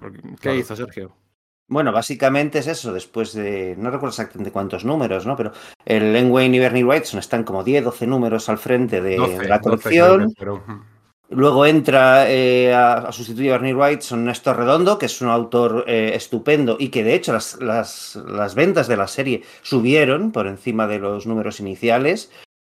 ¿Qué 0.00 0.36
Claro. 0.40 0.58
hizo 0.58 0.76
Sergio? 0.76 1.12
Bueno, 1.68 1.90
básicamente 1.90 2.60
es 2.60 2.68
eso, 2.68 2.92
después 2.92 3.32
de, 3.32 3.74
no 3.76 3.90
recuerdo 3.90 4.10
exactamente 4.10 4.52
cuántos 4.52 4.84
números, 4.84 5.26
¿no? 5.26 5.36
Pero 5.36 5.50
el 5.84 6.12
Len 6.12 6.30
Wayne 6.30 6.56
y 6.56 6.60
Bernie 6.60 6.84
Wrightson 6.84 7.18
están 7.18 7.42
como 7.42 7.64
10, 7.64 7.82
12 7.84 8.06
números 8.06 8.48
al 8.48 8.58
frente 8.58 9.00
de, 9.00 9.16
12, 9.16 9.38
de 9.40 9.48
la 9.48 9.58
12 9.58 9.88
creo 9.88 10.18
colección. 10.18 10.86
Luego 11.28 11.66
entra 11.66 12.30
eh, 12.30 12.72
a, 12.72 12.98
a 12.98 13.10
sustituir 13.10 13.50
a 13.50 13.54
Bernie 13.54 13.74
Wrightson 13.74 14.24
Néstor 14.24 14.58
Redondo, 14.58 14.96
que 14.96 15.06
es 15.06 15.20
un 15.20 15.28
autor 15.28 15.82
eh, 15.88 16.12
estupendo 16.14 16.76
y 16.78 16.90
que 16.90 17.02
de 17.02 17.14
hecho 17.14 17.32
las, 17.32 17.60
las- 17.60 18.14
las 18.28 18.54
ventas 18.54 18.86
de 18.86 18.96
la 18.96 19.08
serie 19.08 19.42
subieron 19.62 20.30
por 20.30 20.46
encima 20.46 20.86
de 20.86 21.00
los 21.00 21.26
números 21.26 21.58
iniciales. 21.58 22.30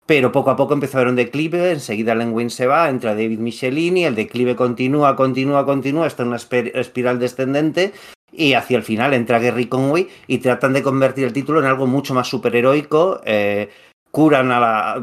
Pero 0.06 0.32
poco 0.32 0.50
a 0.50 0.56
poco 0.56 0.74
empezó 0.74 0.98
a 0.98 1.00
haber 1.00 1.10
un 1.10 1.16
declive, 1.16 1.70
enseguida 1.70 2.14
Len 2.14 2.32
Wein 2.32 2.50
se 2.50 2.66
va, 2.66 2.88
entra 2.88 3.14
David 3.14 3.38
Michelini, 3.38 4.04
el 4.04 4.16
declive 4.16 4.56
continúa, 4.56 5.14
continúa, 5.14 5.64
continúa, 5.64 6.06
está 6.08 6.24
en 6.24 6.28
una 6.30 6.36
espiral 6.36 7.18
descendente 7.20 7.92
y 8.32 8.54
hacia 8.54 8.78
el 8.78 8.82
final 8.82 9.14
entra 9.14 9.38
Gary 9.38 9.66
Conway 9.66 10.08
y 10.26 10.38
tratan 10.38 10.72
de 10.72 10.82
convertir 10.82 11.24
el 11.24 11.32
título 11.32 11.60
en 11.60 11.66
algo 11.66 11.86
mucho 11.86 12.14
más 12.14 12.28
superheroico. 12.28 13.20
eh, 13.24 13.68
curan 14.12 14.52
a 14.52 14.60
la. 14.60 15.02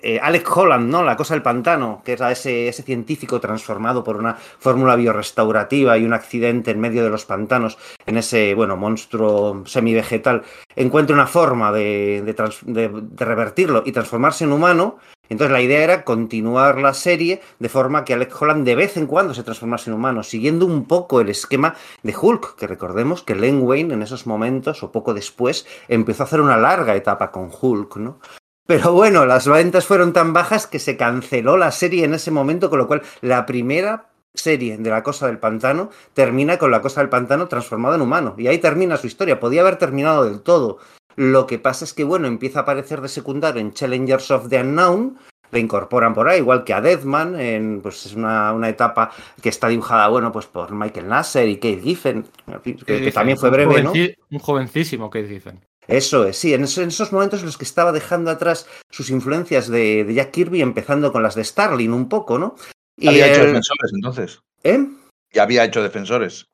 eh, 0.00 0.18
Alec 0.22 0.56
Holland, 0.56 0.88
¿no? 0.88 1.02
La 1.02 1.16
cosa 1.16 1.34
del 1.34 1.42
pantano, 1.42 2.00
que 2.04 2.12
era 2.12 2.30
ese, 2.30 2.68
ese 2.68 2.82
científico 2.84 3.40
transformado 3.40 4.02
por 4.04 4.16
una 4.16 4.34
fórmula 4.36 4.96
biorestaurativa 4.96 5.98
y 5.98 6.04
un 6.06 6.14
accidente 6.14 6.70
en 6.70 6.80
medio 6.80 7.02
de 7.04 7.10
los 7.10 7.24
pantanos, 7.26 7.76
en 8.06 8.16
ese, 8.16 8.54
bueno, 8.54 8.76
monstruo 8.76 9.62
semivegetal, 9.66 10.42
encuentra 10.76 11.14
una 11.14 11.26
forma 11.26 11.72
de, 11.72 12.22
de 12.24 12.34
de- 12.72 12.88
de 13.02 13.24
revertirlo 13.24 13.82
y 13.84 13.92
transformarse 13.92 14.44
en 14.44 14.52
humano. 14.52 14.96
Entonces 15.28 15.52
la 15.52 15.60
idea 15.60 15.82
era 15.82 16.04
continuar 16.04 16.78
la 16.78 16.94
serie 16.94 17.40
de 17.58 17.68
forma 17.68 18.04
que 18.04 18.14
Alec 18.14 18.40
Holland 18.40 18.64
de 18.64 18.74
vez 18.74 18.96
en 18.96 19.06
cuando 19.06 19.34
se 19.34 19.42
transformase 19.42 19.90
en 19.90 19.96
humano, 19.96 20.22
siguiendo 20.22 20.66
un 20.66 20.84
poco 20.84 21.20
el 21.20 21.28
esquema 21.28 21.74
de 22.02 22.14
Hulk, 22.16 22.56
que 22.56 22.66
recordemos 22.66 23.22
que 23.22 23.34
Len 23.34 23.62
Wayne 23.62 23.94
en 23.94 24.02
esos 24.02 24.26
momentos 24.26 24.82
o 24.82 24.92
poco 24.92 25.14
después 25.14 25.66
empezó 25.88 26.22
a 26.22 26.26
hacer 26.26 26.40
una 26.40 26.56
larga 26.56 26.94
etapa 26.94 27.30
con 27.30 27.50
Hulk, 27.60 27.96
¿no? 27.96 28.18
Pero 28.66 28.92
bueno, 28.92 29.26
las 29.26 29.46
ventas 29.46 29.86
fueron 29.86 30.12
tan 30.12 30.32
bajas 30.32 30.66
que 30.66 30.80
se 30.80 30.96
canceló 30.96 31.56
la 31.56 31.70
serie 31.70 32.04
en 32.04 32.14
ese 32.14 32.32
momento, 32.32 32.68
con 32.68 32.80
lo 32.80 32.88
cual 32.88 33.02
la 33.20 33.46
primera 33.46 34.08
serie 34.34 34.76
de 34.76 34.90
La 34.90 35.04
Cosa 35.04 35.26
del 35.28 35.38
Pantano 35.38 35.90
termina 36.14 36.58
con 36.58 36.72
La 36.72 36.82
Cosa 36.82 37.00
del 37.00 37.08
Pantano 37.08 37.46
transformado 37.46 37.94
en 37.94 38.00
humano. 38.00 38.34
Y 38.36 38.48
ahí 38.48 38.58
termina 38.58 38.96
su 38.96 39.06
historia. 39.06 39.38
Podía 39.38 39.60
haber 39.62 39.76
terminado 39.76 40.24
del 40.24 40.40
todo. 40.40 40.78
Lo 41.16 41.46
que 41.46 41.58
pasa 41.58 41.84
es 41.84 41.92
que, 41.92 42.04
bueno, 42.04 42.28
empieza 42.28 42.60
a 42.60 42.62
aparecer 42.62 43.00
de 43.00 43.08
secundario 43.08 43.60
en 43.60 43.72
Challengers 43.72 44.30
of 44.30 44.48
the 44.48 44.60
Unknown. 44.60 45.18
Le 45.52 45.60
incorporan 45.60 46.12
por 46.12 46.28
ahí, 46.28 46.38
igual 46.38 46.64
que 46.64 46.74
a 46.74 46.80
Deathman, 46.80 47.38
en, 47.38 47.80
pues 47.80 48.04
es 48.04 48.14
una, 48.14 48.52
una 48.52 48.68
etapa 48.68 49.12
que 49.40 49.48
está 49.48 49.68
dibujada, 49.68 50.08
bueno, 50.08 50.32
pues 50.32 50.46
por 50.46 50.72
Michael 50.72 51.08
Nasser 51.08 51.48
y 51.48 51.56
Kate 51.56 51.80
Giffen, 51.80 52.26
que, 52.64 52.74
que 52.74 53.12
también 53.12 53.38
fue 53.38 53.50
breve, 53.50 53.80
¿no? 53.80 53.92
Un 53.92 54.38
jovencísimo 54.40 55.08
que 55.08 55.22
dicen. 55.22 55.60
Eso 55.86 56.26
es, 56.26 56.36
sí, 56.36 56.52
en, 56.52 56.64
esos, 56.64 56.78
en 56.78 56.88
esos 56.88 57.12
momentos 57.12 57.40
en 57.40 57.46
los 57.46 57.56
que 57.56 57.64
estaba 57.64 57.92
dejando 57.92 58.32
atrás 58.32 58.66
sus 58.90 59.08
influencias 59.10 59.68
de, 59.68 60.02
de 60.02 60.14
Jack 60.14 60.32
Kirby, 60.32 60.60
empezando 60.60 61.12
con 61.12 61.22
las 61.22 61.36
de 61.36 61.44
Starling 61.44 61.92
un 61.92 62.08
poco, 62.08 62.38
¿no? 62.38 62.56
Y 62.96 63.06
había 63.08 63.30
hecho 63.30 63.44
defensores 63.44 63.92
entonces. 63.94 64.40
¿Eh? 64.64 64.84
Ya 65.32 65.44
había 65.44 65.64
hecho 65.64 65.80
defensores. 65.80 66.48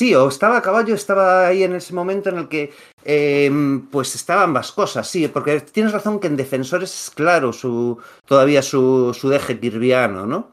Sí, 0.00 0.14
o 0.14 0.28
estaba 0.28 0.56
a 0.56 0.62
caballo, 0.62 0.94
estaba 0.94 1.46
ahí 1.46 1.62
en 1.62 1.74
ese 1.74 1.92
momento 1.92 2.30
en 2.30 2.38
el 2.38 2.48
que 2.48 2.72
eh, 3.04 3.50
pues 3.90 4.14
estaban 4.14 4.44
ambas 4.44 4.72
cosas, 4.72 5.06
sí, 5.06 5.28
porque 5.28 5.60
tienes 5.60 5.92
razón 5.92 6.18
que 6.18 6.26
en 6.26 6.38
Defensores 6.38 6.90
es 6.90 7.10
claro 7.10 7.52
su, 7.52 7.98
todavía 8.24 8.62
su, 8.62 9.12
su 9.12 9.28
deje 9.28 9.60
kirviano, 9.60 10.24
¿no? 10.24 10.52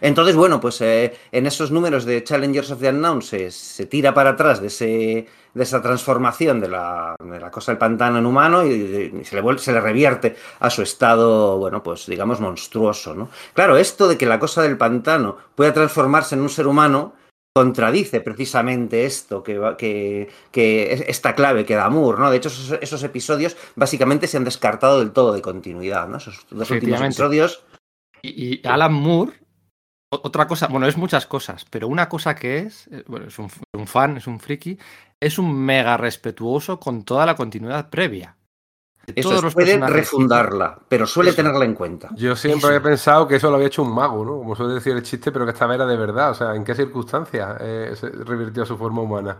Entonces, 0.00 0.36
bueno, 0.36 0.60
pues 0.60 0.80
eh, 0.82 1.18
en 1.32 1.48
esos 1.48 1.72
números 1.72 2.04
de 2.04 2.22
Challengers 2.22 2.70
of 2.70 2.78
the 2.78 2.90
Unknown 2.90 3.22
se, 3.22 3.50
tira 3.86 4.14
para 4.14 4.30
atrás 4.30 4.60
de, 4.60 4.68
ese, 4.68 5.26
de 5.52 5.62
esa 5.64 5.82
transformación 5.82 6.60
de 6.60 6.68
la, 6.68 7.16
de 7.18 7.40
la 7.40 7.50
cosa 7.50 7.72
del 7.72 7.78
pantano 7.80 8.18
en 8.18 8.26
humano 8.26 8.64
y, 8.64 9.24
se, 9.24 9.42
le 9.42 9.58
se 9.58 9.72
le 9.72 9.80
revierte 9.80 10.36
a 10.60 10.70
su 10.70 10.82
estado, 10.82 11.58
bueno, 11.58 11.82
pues 11.82 12.06
digamos 12.06 12.38
monstruoso, 12.38 13.16
¿no? 13.16 13.30
Claro, 13.52 13.76
esto 13.76 14.06
de 14.06 14.16
que 14.16 14.26
la 14.26 14.38
cosa 14.38 14.62
del 14.62 14.78
pantano 14.78 15.38
pueda 15.56 15.74
transformarse 15.74 16.36
en 16.36 16.42
un 16.42 16.50
ser 16.50 16.68
humano 16.68 17.18
contradice 17.52 18.20
precisamente 18.20 19.04
esto, 19.06 19.42
que, 19.42 19.60
que, 19.76 20.28
que 20.52 20.92
es- 20.92 21.04
esta 21.08 21.34
clave 21.34 21.64
que 21.64 21.74
da 21.74 21.90
Moore, 21.90 22.18
¿no? 22.20 22.30
De 22.30 22.36
hecho, 22.36 22.48
esos, 22.48 22.78
esos 22.80 23.02
episodios 23.02 23.56
básicamente 23.76 24.26
se 24.26 24.36
han 24.36 24.44
descartado 24.44 25.00
del 25.00 25.12
todo 25.12 25.32
de 25.32 25.42
continuidad, 25.42 26.08
¿no? 26.08 26.18
Esos 26.18 26.46
dos 26.50 26.68
últimos 26.70 26.98
episodios. 27.16 27.64
Y, 28.22 28.60
y 28.62 28.66
Alan 28.66 28.92
Moore, 28.92 29.32
otra 30.10 30.46
cosa, 30.46 30.68
bueno, 30.68 30.86
es 30.86 30.96
muchas 30.96 31.26
cosas, 31.26 31.64
pero 31.70 31.88
una 31.88 32.08
cosa 32.08 32.34
que 32.34 32.58
es, 32.58 32.86
eh, 32.88 33.04
bueno, 33.06 33.26
es 33.26 33.38
un, 33.38 33.48
un 33.72 33.86
fan, 33.86 34.16
es 34.16 34.26
un 34.26 34.38
friki, 34.40 34.78
es 35.20 35.38
un 35.38 35.52
mega 35.54 35.96
respetuoso 35.96 36.78
con 36.78 37.04
toda 37.04 37.26
la 37.26 37.34
continuidad 37.36 37.90
previa. 37.90 38.36
Eso 39.06 39.28
todos 39.28 39.38
es, 39.38 39.44
los 39.44 39.54
puede 39.54 39.66
personajes. 39.68 39.96
refundarla, 39.96 40.78
pero 40.88 41.06
suele 41.06 41.30
Eso. 41.30 41.36
tenerla 41.36 41.64
en 41.64 41.74
cuenta. 41.74 42.10
Yo 42.16 42.36
siempre 42.36 42.58
Eso. 42.58 42.66
había 42.68 42.82
pensado 42.82 43.26
que 43.26 43.36
eso 43.36 43.48
lo 43.48 43.56
había 43.56 43.66
hecho 43.68 43.82
un 43.82 43.94
mago, 43.94 44.24
¿no? 44.24 44.38
Como 44.38 44.54
suele 44.54 44.74
decir 44.74 44.92
el 44.94 45.02
chiste, 45.02 45.32
pero 45.32 45.44
que 45.44 45.52
esta 45.52 45.66
vez 45.66 45.76
era 45.76 45.86
de 45.86 45.96
verdad. 45.96 46.30
O 46.30 46.34
sea, 46.34 46.54
¿en 46.54 46.64
qué 46.64 46.74
circunstancias 46.74 47.56
eh, 47.60 47.92
se 47.98 48.08
revirtió 48.10 48.62
a 48.62 48.66
su 48.66 48.76
forma 48.76 49.02
humana? 49.02 49.38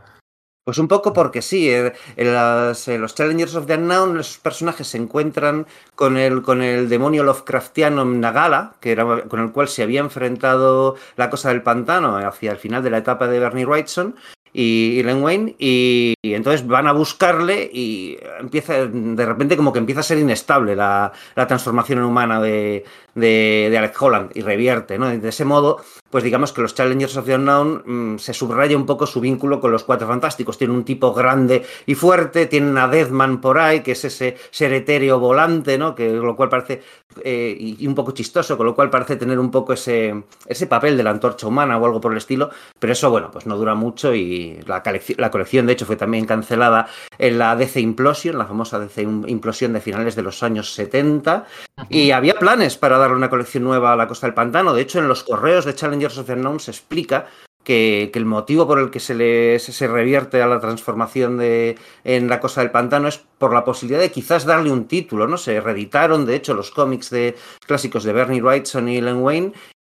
Pues 0.62 0.76
un 0.78 0.88
poco 0.88 1.12
porque 1.12 1.40
sí, 1.40 1.70
eh, 1.70 1.92
en, 2.16 2.34
las- 2.34 2.86
los 2.88 3.14
Challengers 3.14 3.54
of 3.54 3.66
the 3.66 3.74
Unknown 3.76 4.20
esos 4.20 4.38
personajes 4.38 4.86
se 4.88 4.98
encuentran 4.98 5.66
con 5.94 6.16
el, 6.16 6.42
con 6.42 6.62
el 6.62 6.88
demonio 6.88 7.22
Lovecraftiano 7.24 8.04
Nagala, 8.04 8.74
que 8.80 8.92
era 8.92 9.22
con 9.22 9.40
el 9.40 9.52
cual 9.52 9.68
se 9.68 9.82
había 9.82 10.00
enfrentado 10.00 10.96
la 11.16 11.30
cosa 11.30 11.48
del 11.48 11.62
pantano 11.62 12.16
hacia 12.16 12.52
el 12.52 12.58
final 12.58 12.82
de 12.82 12.90
la 12.90 12.98
etapa 12.98 13.26
de 13.26 13.40
Bernie 13.40 13.64
Wrightson 13.64 14.16
y, 14.52 15.02
Len 15.02 15.22
Wayne, 15.22 15.54
y, 15.58 16.14
entonces 16.22 16.66
van 16.66 16.86
a 16.86 16.92
buscarle 16.92 17.70
y 17.72 18.18
empieza, 18.38 18.86
de 18.86 19.26
repente 19.26 19.56
como 19.56 19.72
que 19.72 19.78
empieza 19.78 20.00
a 20.00 20.04
ser 20.04 20.18
inestable 20.18 20.76
la, 20.76 21.12
la 21.34 21.46
transformación 21.46 22.00
humana 22.00 22.40
de, 22.40 22.84
de, 23.14 23.68
de 23.70 23.78
Alec 23.78 24.00
Holland 24.00 24.30
y 24.34 24.42
revierte, 24.42 24.98
¿no? 24.98 25.08
De 25.08 25.28
ese 25.28 25.44
modo, 25.44 25.82
pues 26.10 26.24
digamos 26.24 26.52
que 26.52 26.60
los 26.60 26.74
Challengers 26.74 27.16
of 27.16 27.24
the 27.26 27.34
Unknown 27.36 27.82
mm, 28.14 28.18
se 28.18 28.34
subraya 28.34 28.76
un 28.76 28.86
poco 28.86 29.06
su 29.06 29.20
vínculo 29.20 29.60
con 29.60 29.70
los 29.70 29.84
Cuatro 29.84 30.08
Fantásticos. 30.08 30.58
Tienen 30.58 30.76
un 30.76 30.84
tipo 30.84 31.12
grande 31.14 31.64
y 31.86 31.94
fuerte, 31.94 32.46
tienen 32.46 32.76
a 32.78 32.88
Deathman 32.88 33.40
por 33.40 33.58
ahí, 33.58 33.80
que 33.80 33.92
es 33.92 34.04
ese 34.04 34.36
ser 34.50 34.72
etéreo 34.72 35.18
volante, 35.18 35.78
¿no? 35.78 35.94
Que 35.94 36.10
lo 36.12 36.36
cual 36.36 36.48
parece 36.48 36.82
eh, 37.24 37.56
y, 37.58 37.86
un 37.86 37.94
poco 37.94 38.12
chistoso, 38.12 38.56
con 38.56 38.66
lo 38.66 38.74
cual 38.74 38.90
parece 38.90 39.16
tener 39.16 39.38
un 39.38 39.50
poco 39.50 39.72
ese, 39.72 40.22
ese 40.46 40.66
papel 40.66 40.96
de 40.96 41.02
la 41.02 41.10
antorcha 41.10 41.46
humana 41.46 41.76
o 41.78 41.84
algo 41.84 42.00
por 42.00 42.12
el 42.12 42.18
estilo, 42.18 42.50
pero 42.78 42.92
eso, 42.92 43.10
bueno, 43.10 43.30
pues 43.32 43.46
no 43.46 43.56
dura 43.56 43.74
mucho 43.74 44.14
y 44.14 44.60
la, 44.66 44.82
colec- 44.82 45.16
la 45.18 45.30
colección, 45.30 45.66
de 45.66 45.72
hecho, 45.72 45.86
fue 45.86 45.96
también 45.96 46.24
cancelada 46.26 46.86
en 47.18 47.38
la 47.38 47.56
DC 47.56 47.80
Implosion, 47.80 48.38
la 48.38 48.46
famosa 48.46 48.78
DC 48.78 49.02
Implosión 49.02 49.72
de 49.72 49.80
finales 49.80 50.14
de 50.14 50.22
los 50.22 50.42
años 50.42 50.72
70, 50.74 51.46
y 51.88 52.12
había 52.12 52.34
planes 52.34 52.76
para 52.76 52.98
darle 52.98 53.16
una 53.16 53.30
colección 53.30 53.64
nueva 53.64 53.92
a 53.92 53.96
la 53.96 54.06
Costa 54.06 54.26
del 54.26 54.34
Pantano. 54.34 54.72
De 54.72 54.82
hecho, 54.82 54.98
en 55.00 55.08
los 55.08 55.24
correos 55.24 55.64
de 55.64 55.74
Challengers 55.74 55.99
of 56.06 56.26
the 56.26 56.32
Unknown 56.32 56.60
se 56.60 56.70
explica 56.70 57.26
que, 57.64 58.10
el 58.14 58.24
motivo 58.24 58.66
por 58.66 58.78
el 58.78 58.90
que 58.90 59.00
se, 59.00 59.14
le, 59.14 59.58
se, 59.58 59.86
revierte 59.86 60.42
a 60.42 60.46
la 60.46 60.60
transformación 60.60 61.38
de, 61.38 61.78
en 62.04 62.28
la 62.28 62.40
Costa 62.40 62.60
del 62.60 62.70
Pantano 62.70 63.08
es 63.08 63.18
por 63.18 63.52
la 63.52 63.64
posibilidad 63.64 64.00
de 64.00 64.10
quizás 64.10 64.44
darle 64.44 64.70
un 64.70 64.86
título, 64.86 65.26
¿no? 65.26 65.36
Se 65.36 65.60
reeditaron, 65.60 66.26
de 66.26 66.36
hecho, 66.36 66.54
los 66.54 66.70
cómics 66.70 67.10
de, 67.10 67.36
clásicos 67.66 68.04
de 68.04 68.12
Bernie 68.12 68.42
Wrightson 68.42 68.88
y 68.88 69.00
Len 69.00 69.22
Wayne 69.22 69.52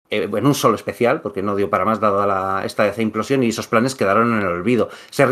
eh, 0.09 0.29
en 0.31 0.45
un 0.45 0.55
solo 0.55 0.75
especial, 0.75 1.21
porque 1.21 1.41
no 1.41 1.55
dio 1.55 1.69
para 1.69 1.85
más 1.85 1.99
dada 1.99 2.25
la, 2.27 2.65
esta 2.65 2.93
implosión 3.01 3.43
y 3.43 3.49
esos 3.49 3.67
planes 3.67 3.95
quedaron 3.95 4.33
en 4.33 4.41
el 4.41 4.47
olvido. 4.47 4.89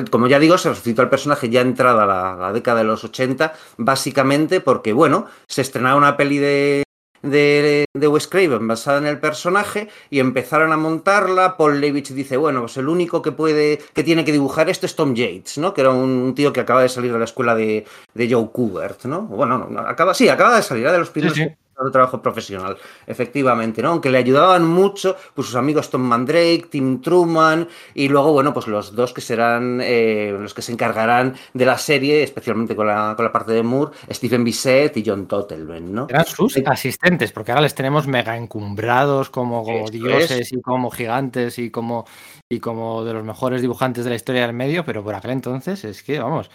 Como 0.10 0.28
ya 0.28 0.40
digo, 0.40 0.58
se 0.58 0.70
resucitó 0.70 1.02
al 1.02 1.10
personaje 1.10 1.50
ya 1.50 1.62
entrada 1.62 2.06
la, 2.06 2.36
la 2.36 2.54
década 2.54 2.80
de 2.80 2.86
los 2.86 3.04
80, 3.04 3.54
básicamente 3.78 4.62
porque, 4.62 4.94
bueno, 4.94 5.26
se 5.48 5.62
estrenaba 5.62 5.98
una 5.98 6.16
peli 6.16 6.38
de, 6.38 6.84
de, 7.22 7.86
de 7.94 8.08
Wes 8.08 8.28
Craven 8.28 8.68
basada 8.68 8.98
en 9.00 9.06
el 9.06 9.20
personaje 9.20 9.90
y 10.10 10.20
empezaron 10.20 10.72
a 10.72 10.78
montarla. 10.78 11.58
Paul 11.58 11.82
Levitch 11.82 12.10
dice, 12.12 12.38
bueno, 12.38 12.62
pues 12.62 12.78
el 12.78 12.88
único 12.88 13.22
que 13.22 13.32
puede, 13.32 13.80
que 13.94 14.04
tiene 14.04 14.26
que 14.26 14.32
dibujar 14.32 14.70
esto 14.70 14.86
es 14.86 14.96
Tom 14.96 15.14
Yates, 15.14 15.58
¿no? 15.58 15.74
Que 15.74 15.82
era 15.82 15.92
un, 15.92 16.34
tío 16.36 16.54
que 16.54 16.60
acaba 16.60 16.82
de 16.82 16.90
salir 16.90 17.12
de 17.12 17.20
la 17.20 17.26
escuela 17.26 17.56
de, 17.56 17.86
de 18.14 18.34
Joe 18.34 18.50
Kubert, 18.52 19.06
¿no? 19.06 19.24
Bueno, 19.24 19.68
no, 19.70 19.80
acaba, 19.82 20.14
sí, 20.14 20.30
acaba 20.30 20.56
de 20.56 20.64
salir, 20.64 20.84
era 20.84 20.94
de 20.94 21.00
los 21.00 21.10
primeros 21.10 21.38
sí. 21.38 21.48
Demasiado 21.80 21.92
trabajo 21.92 22.22
profesional, 22.22 22.78
efectivamente, 23.08 23.82
¿no? 23.82 23.90
Aunque 23.90 24.10
le 24.10 24.18
ayudaban 24.18 24.68
mucho, 24.68 25.16
pues 25.34 25.48
sus 25.48 25.56
amigos 25.56 25.90
Tom 25.90 26.02
Mandrake, 26.02 26.68
Tim 26.70 27.02
Truman, 27.02 27.68
y 27.94 28.10
luego, 28.10 28.34
bueno, 28.34 28.54
pues 28.54 28.68
los 28.68 28.96
dos 28.96 29.14
que 29.14 29.22
serán 29.22 29.80
eh, 29.82 30.36
los 30.38 30.54
que 30.54 30.62
se 30.62 30.72
encargarán 30.72 31.36
de 31.54 31.66
la 31.66 31.78
serie, 31.78 32.24
especialmente 32.24 32.76
con 32.76 32.88
la, 32.88 33.14
con 33.16 33.26
la 33.26 33.32
parte 33.32 33.54
de 33.54 33.64
Moore, 33.64 33.92
Stephen 34.12 34.44
Bissett 34.44 34.98
y 34.98 35.04
John 35.06 35.28
Tottelben, 35.28 35.94
¿no? 35.94 36.08
Eran 36.10 36.26
sus 36.26 36.58
asistentes, 36.66 37.32
porque 37.32 37.52
ahora 37.52 37.62
les 37.62 37.76
tenemos 37.76 38.08
mega 38.08 38.36
encumbrados 38.36 39.30
como, 39.30 39.64
Esto 39.68 39.92
dioses 39.92 40.52
y 40.52 40.62
como 40.62 40.92
gigantes 40.92 41.60
y 41.60 41.72
como, 41.72 42.06
y 42.50 42.60
como 42.60 43.04
de 43.06 43.14
los 43.14 43.24
mejores 43.24 43.62
dibujantes 43.62 44.04
de 44.04 44.10
la 44.10 44.16
historia 44.16 44.42
del 44.42 44.54
medio, 44.54 44.84
pero 44.84 45.04
por 45.04 45.16
aquel 45.16 45.32
entonces 45.32 45.84
es 45.86 46.04
que, 46.04 46.20
vamos, 46.20 46.50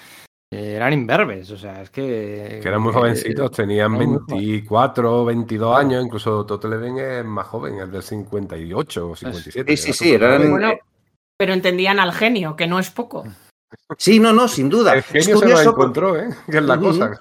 eran 0.51 0.93
imberbes, 0.93 1.51
o 1.51 1.57
sea, 1.57 1.83
es 1.83 1.91
que... 1.91 2.61
Que 2.63 2.69
eran 2.69 2.81
muy 2.83 2.91
eh, 2.91 2.95
jovencitos, 2.95 3.51
tenían 3.51 3.95
eran 3.95 4.09
muy 4.11 4.19
jóvenes. 4.19 4.27
24, 4.29 5.25
22 5.25 5.69
Claro. 5.69 5.81
años, 5.87 6.05
incluso 6.05 6.47
Toteleben 6.47 6.99
es 6.99 7.25
más 7.25 7.47
joven, 7.47 7.81
es 7.81 7.91
del 7.91 8.03
58 8.03 9.09
o 9.11 9.17
57. 9.17 9.77
Sí, 9.77 9.83
sí, 9.83 9.93
sí, 9.93 10.13
súper 10.13 10.23
eran-. 10.23 10.51
Bueno, 10.51 10.73
pero 11.37 11.53
entendían 11.53 11.99
al 11.99 12.13
genio, 12.13 12.55
que 12.57 12.67
no 12.67 12.79
es 12.79 12.91
poco. 12.91 13.25
Sí, 13.99 14.21
no, 14.21 14.33
no, 14.33 14.47
sin 14.47 14.69
duda. 14.71 14.93
El 14.93 15.01
Es 15.01 15.07
genio 15.07 15.25
se 15.25 15.33
lo 15.33 15.41
curioso 15.41 15.65
por- 15.75 15.81
encontró, 15.83 16.17
¿eh? 16.17 16.29
Que 16.49 16.59
es 16.59 16.63
la 16.63 16.79
cosa. 16.79 17.21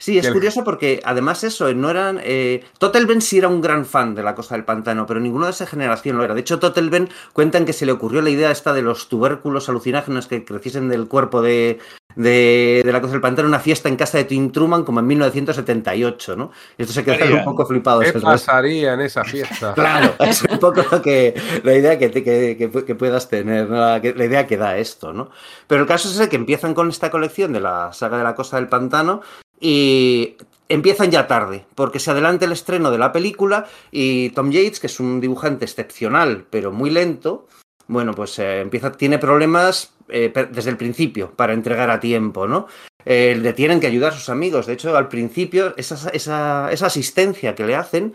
Sí, 0.00 0.18
es 0.18 0.26
el- 0.26 0.32
curioso 0.32 0.64
porque 0.64 1.00
además 1.04 1.44
eso, 1.44 1.72
no 1.74 1.88
eran... 1.88 2.20
Eh, 2.24 2.64
Totelben 2.78 3.20
sí 3.22 3.38
era 3.38 3.46
un 3.46 3.60
gran 3.60 3.86
fan 3.86 4.14
de 4.16 4.24
la 4.24 4.34
Cosa 4.34 4.56
del 4.56 4.64
Pantano, 4.64 5.06
pero 5.06 5.20
ninguno 5.20 5.44
de 5.46 5.52
esa 5.52 5.64
generación 5.64 6.16
lo 6.18 6.24
era. 6.24 6.34
De 6.34 6.40
hecho, 6.40 6.58
Totelben 6.58 7.08
cuentan 7.32 7.64
que 7.64 7.72
se 7.72 7.86
le 7.86 7.92
ocurrió 7.92 8.20
la 8.20 8.30
idea 8.30 8.50
esta 8.50 8.72
de 8.74 8.82
los 8.82 9.08
tubérculos 9.08 9.68
alucinágenos 9.68 10.26
que 10.26 10.44
creciesen 10.44 10.88
del 10.88 11.06
cuerpo 11.06 11.40
de, 11.40 11.78
de, 12.16 12.82
de 12.84 12.92
la 12.92 13.00
Cosa 13.00 13.12
del 13.12 13.20
Pantano 13.20 13.46
una 13.46 13.60
fiesta 13.60 13.88
en 13.88 13.94
casa 13.96 14.18
de 14.18 14.24
Tim 14.24 14.50
Truman 14.50 14.82
como 14.84 14.98
en 15.00 15.06
1978, 15.06 16.34
¿no? 16.36 16.50
Esto 16.76 16.92
se 16.92 17.04
quedaron 17.04 17.32
un 17.38 17.44
poco 17.44 17.64
flipados. 17.66 18.04
¿Qué 18.10 18.18
el 18.18 18.22
pasaría 18.22 18.94
en 18.94 19.02
esa 19.02 19.22
fiesta? 19.24 19.74
Claro, 19.76 20.14
es 20.18 20.42
un 20.42 20.58
poco 20.58 20.82
lo 20.90 21.00
que, 21.02 21.34
la 21.62 21.74
idea 21.74 21.98
que, 21.98 22.08
te- 22.08 22.24
que, 22.24 22.56
que 22.58 22.72
pu- 22.72 22.84
que 22.84 22.94
puedas 22.94 23.28
tener, 23.28 23.68
¿no? 23.70 23.76
la, 23.76 23.98
idea 23.98 24.46
que 24.46 24.56
da 24.56 24.76
esto, 24.78 25.12
¿no? 25.12 25.30
Pero 25.66 25.82
el 25.82 25.86
caso 25.86 26.08
es 26.08 26.14
ese 26.14 26.28
que 26.28 26.36
empiezan 26.36 26.74
con 26.74 26.88
esta 26.88 27.10
colección 27.10 27.52
de 27.52 27.60
la 27.60 27.92
saga 27.92 28.18
de 28.18 28.24
la 28.24 28.34
Cosa 28.34 28.56
del 28.56 28.68
Pantano 28.68 29.20
y 29.60 30.36
empiezan 30.68 31.10
ya 31.10 31.26
tarde, 31.26 31.64
porque 31.74 32.00
se 32.00 32.10
adelanta 32.10 32.44
el 32.44 32.52
estreno 32.52 32.90
de 32.90 32.98
la 32.98 33.12
película 33.12 33.66
y 33.90 34.30
Tom 34.30 34.50
Yates, 34.50 34.80
que 34.80 34.86
es 34.88 34.98
un 35.00 35.20
dibujante 35.20 35.64
excepcional, 35.64 36.44
pero 36.50 36.72
muy 36.72 36.90
lento, 36.90 37.46
bueno, 37.88 38.14
pues 38.14 38.38
eh, 38.38 38.60
empieza, 38.60 38.92
tiene 38.92 39.18
problemas 39.18 39.94
eh, 40.08 40.32
desde 40.50 40.70
el 40.70 40.76
principio 40.76 41.32
para 41.32 41.52
entregar 41.52 41.90
a 41.90 42.00
tiempo, 42.00 42.46
¿no? 42.46 42.66
Eh, 43.04 43.38
le 43.40 43.52
tienen 43.52 43.80
que 43.80 43.86
ayudar 43.86 44.12
sus 44.12 44.28
amigos. 44.28 44.66
De 44.66 44.72
hecho, 44.72 44.96
al 44.96 45.08
principio, 45.08 45.74
esa, 45.76 46.10
esa, 46.10 46.70
esa 46.72 46.86
asistencia 46.86 47.54
que 47.54 47.64
le 47.64 47.76
hacen 47.76 48.14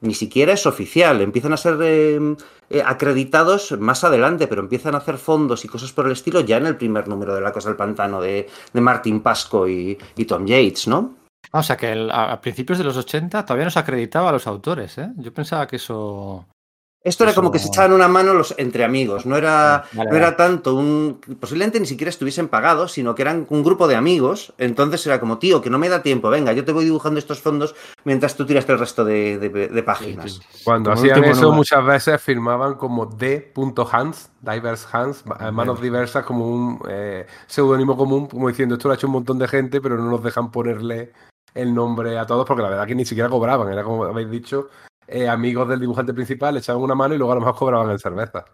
ni 0.00 0.14
siquiera 0.14 0.54
es 0.54 0.66
oficial. 0.66 1.20
Empiezan 1.20 1.52
a 1.52 1.58
ser 1.58 1.76
eh, 1.80 2.82
acreditados 2.84 3.72
más 3.78 4.04
adelante, 4.04 4.46
pero 4.46 4.62
empiezan 4.62 4.94
a 4.94 4.98
hacer 4.98 5.18
fondos 5.18 5.64
y 5.64 5.68
cosas 5.68 5.92
por 5.92 6.06
el 6.06 6.12
estilo 6.12 6.40
ya 6.40 6.56
en 6.56 6.66
el 6.66 6.76
primer 6.76 7.08
número 7.08 7.34
de 7.34 7.40
La 7.40 7.52
Cosa 7.52 7.68
del 7.68 7.76
Pantano 7.76 8.20
de, 8.20 8.48
de 8.72 8.80
Martin 8.80 9.20
Pasco 9.20 9.68
y, 9.68 9.98
y 10.16 10.24
Tom 10.24 10.46
Yates, 10.46 10.88
¿no? 10.88 11.16
Ah, 11.52 11.60
o 11.60 11.62
sea 11.62 11.76
que 11.76 12.08
a, 12.10 12.32
a 12.32 12.40
principios 12.40 12.78
de 12.78 12.84
los 12.84 12.96
80 12.96 13.44
todavía 13.44 13.64
no 13.64 13.70
se 13.70 13.78
acreditaba 13.78 14.30
a 14.30 14.32
los 14.32 14.46
autores, 14.46 14.96
¿eh? 14.98 15.10
Yo 15.16 15.32
pensaba 15.32 15.66
que 15.66 15.76
eso... 15.76 16.46
Esto 17.02 17.24
era 17.24 17.32
como 17.32 17.50
que 17.50 17.58
se 17.58 17.68
echaban 17.68 17.92
una 17.92 18.08
mano 18.08 18.34
los 18.34 18.54
entre 18.58 18.84
amigos, 18.84 19.24
no 19.24 19.36
era, 19.38 19.84
Vale, 19.92 20.10
no 20.10 20.16
era 20.18 20.36
tanto 20.36 20.74
un. 20.74 21.18
Posiblemente 21.40 21.80
ni 21.80 21.86
siquiera 21.86 22.10
estuviesen 22.10 22.48
pagados, 22.48 22.92
sino 22.92 23.14
que 23.14 23.22
eran 23.22 23.46
un 23.48 23.64
grupo 23.64 23.88
de 23.88 23.96
amigos. 23.96 24.52
Entonces 24.58 25.06
era 25.06 25.18
como, 25.18 25.38
tío, 25.38 25.62
que 25.62 25.70
no 25.70 25.78
me 25.78 25.88
da 25.88 26.02
tiempo, 26.02 26.28
venga, 26.28 26.52
yo 26.52 26.62
te 26.62 26.72
voy 26.72 26.84
dibujando 26.84 27.18
estos 27.18 27.40
fondos 27.40 27.74
mientras 28.04 28.36
tú 28.36 28.44
tiras 28.44 28.68
el 28.68 28.78
resto 28.78 29.02
de, 29.04 29.38
de- 29.38 29.68
de 29.68 29.82
páginas. 29.82 30.40
Cuando 30.62 30.90
Como 30.90 31.00
hacían 31.00 31.24
eso, 31.24 31.52
muchas 31.52 31.84
veces 31.86 32.20
firmaban 32.20 32.74
como 32.74 33.06
D.Hans, 33.06 34.30
Divers 34.42 34.86
Hands, 34.92 35.24
eh, 35.40 35.50
manos 35.52 35.80
diversas, 35.80 36.24
como 36.24 36.48
un 36.48 36.80
eh, 36.88 37.26
seudónimo 37.46 37.96
común, 37.96 38.26
como 38.26 38.48
diciendo 38.48 38.74
esto 38.74 38.88
lo 38.88 38.92
ha 38.92 38.96
hecho 38.96 39.06
un 39.06 39.14
montón 39.14 39.38
de 39.38 39.48
gente, 39.48 39.80
pero 39.80 39.96
no 39.96 40.04
nos 40.10 40.22
dejan 40.22 40.50
ponerle 40.50 41.12
el 41.54 41.74
nombre 41.74 42.18
a 42.18 42.26
todos, 42.26 42.46
porque 42.46 42.62
la 42.62 42.68
verdad 42.68 42.86
que 42.86 42.94
ni 42.94 43.04
siquiera 43.06 43.28
cobraban, 43.30 43.72
era 43.72 43.82
como 43.82 44.04
habéis 44.04 44.30
dicho, 44.30 44.68
eh, 45.10 45.28
amigos 45.28 45.68
del 45.68 45.80
dibujante 45.80 46.14
principal, 46.14 46.56
echaban 46.56 46.82
una 46.82 46.94
mano 46.94 47.14
y 47.14 47.18
luego 47.18 47.32
a 47.32 47.36
lo 47.36 47.40
mejor 47.40 47.56
cobraban 47.56 47.90
en 47.90 47.98
cerveza. 47.98 48.44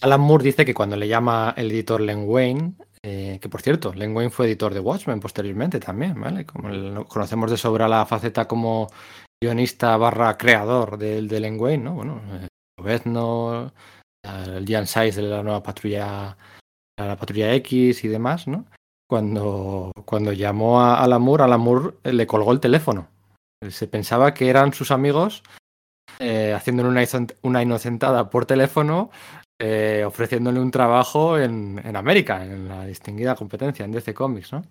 Alan 0.00 0.20
Moore 0.20 0.44
dice 0.44 0.64
que 0.64 0.74
cuando 0.74 0.96
le 0.96 1.06
llama 1.08 1.54
el 1.56 1.70
editor 1.70 2.00
Len 2.00 2.24
Wayne, 2.26 2.74
eh, 3.02 3.38
que 3.40 3.48
por 3.48 3.62
cierto, 3.62 3.94
Len 3.94 4.14
Wayne 4.14 4.30
fue 4.30 4.46
editor 4.46 4.74
de 4.74 4.80
Watchmen 4.80 5.20
posteriormente 5.20 5.78
también, 5.78 6.20
¿vale? 6.20 6.44
Como 6.44 6.68
el- 6.68 7.04
conocemos 7.06 7.50
de 7.50 7.56
sobra 7.56 7.86
la 7.86 8.04
faceta 8.06 8.48
como 8.48 8.88
guionista 9.42 9.96
barra 9.96 10.36
creador 10.36 10.98
del 10.98 11.28
de 11.28 11.40
Len 11.40 11.60
Wayne, 11.60 11.84
¿no? 11.84 11.94
Bueno, 11.94 12.20
eh, 12.32 12.48
Lobezno, 12.78 13.72
el 14.24 14.66
Jan 14.66 14.86
Size 14.86 15.22
de 15.22 15.28
la 15.28 15.42
nueva 15.42 15.62
patrulla, 15.62 16.36
la 16.98 17.16
patrulla 17.16 17.54
X 17.54 18.04
y 18.04 18.08
demás, 18.08 18.48
¿no? 18.48 18.66
Cuando, 19.08 19.92
cuando 20.06 20.32
llamó 20.32 20.80
a 20.80 21.04
Alan 21.04 21.22
Moore, 21.22 21.44
Alan 21.44 21.60
Moore 21.60 21.94
eh, 22.02 22.12
le 22.12 22.26
colgó 22.26 22.50
el 22.52 22.58
teléfono. 22.60 23.06
Se 23.68 23.86
pensaba 23.86 24.34
que 24.34 24.48
eran 24.48 24.72
sus 24.72 24.90
amigos 24.90 25.42
eh, 26.18 26.52
haciéndole 26.54 26.88
una, 26.88 27.02
una 27.42 27.62
inocentada 27.62 28.30
por 28.30 28.46
teléfono 28.46 29.10
eh, 29.60 30.02
ofreciéndole 30.04 30.58
un 30.58 30.70
trabajo 30.72 31.38
en, 31.38 31.80
en 31.84 31.96
América, 31.96 32.44
en 32.44 32.68
la 32.68 32.84
distinguida 32.84 33.36
competencia 33.36 33.84
en 33.84 33.92
DC 33.92 34.12
Comics, 34.12 34.52
¿no? 34.52 34.62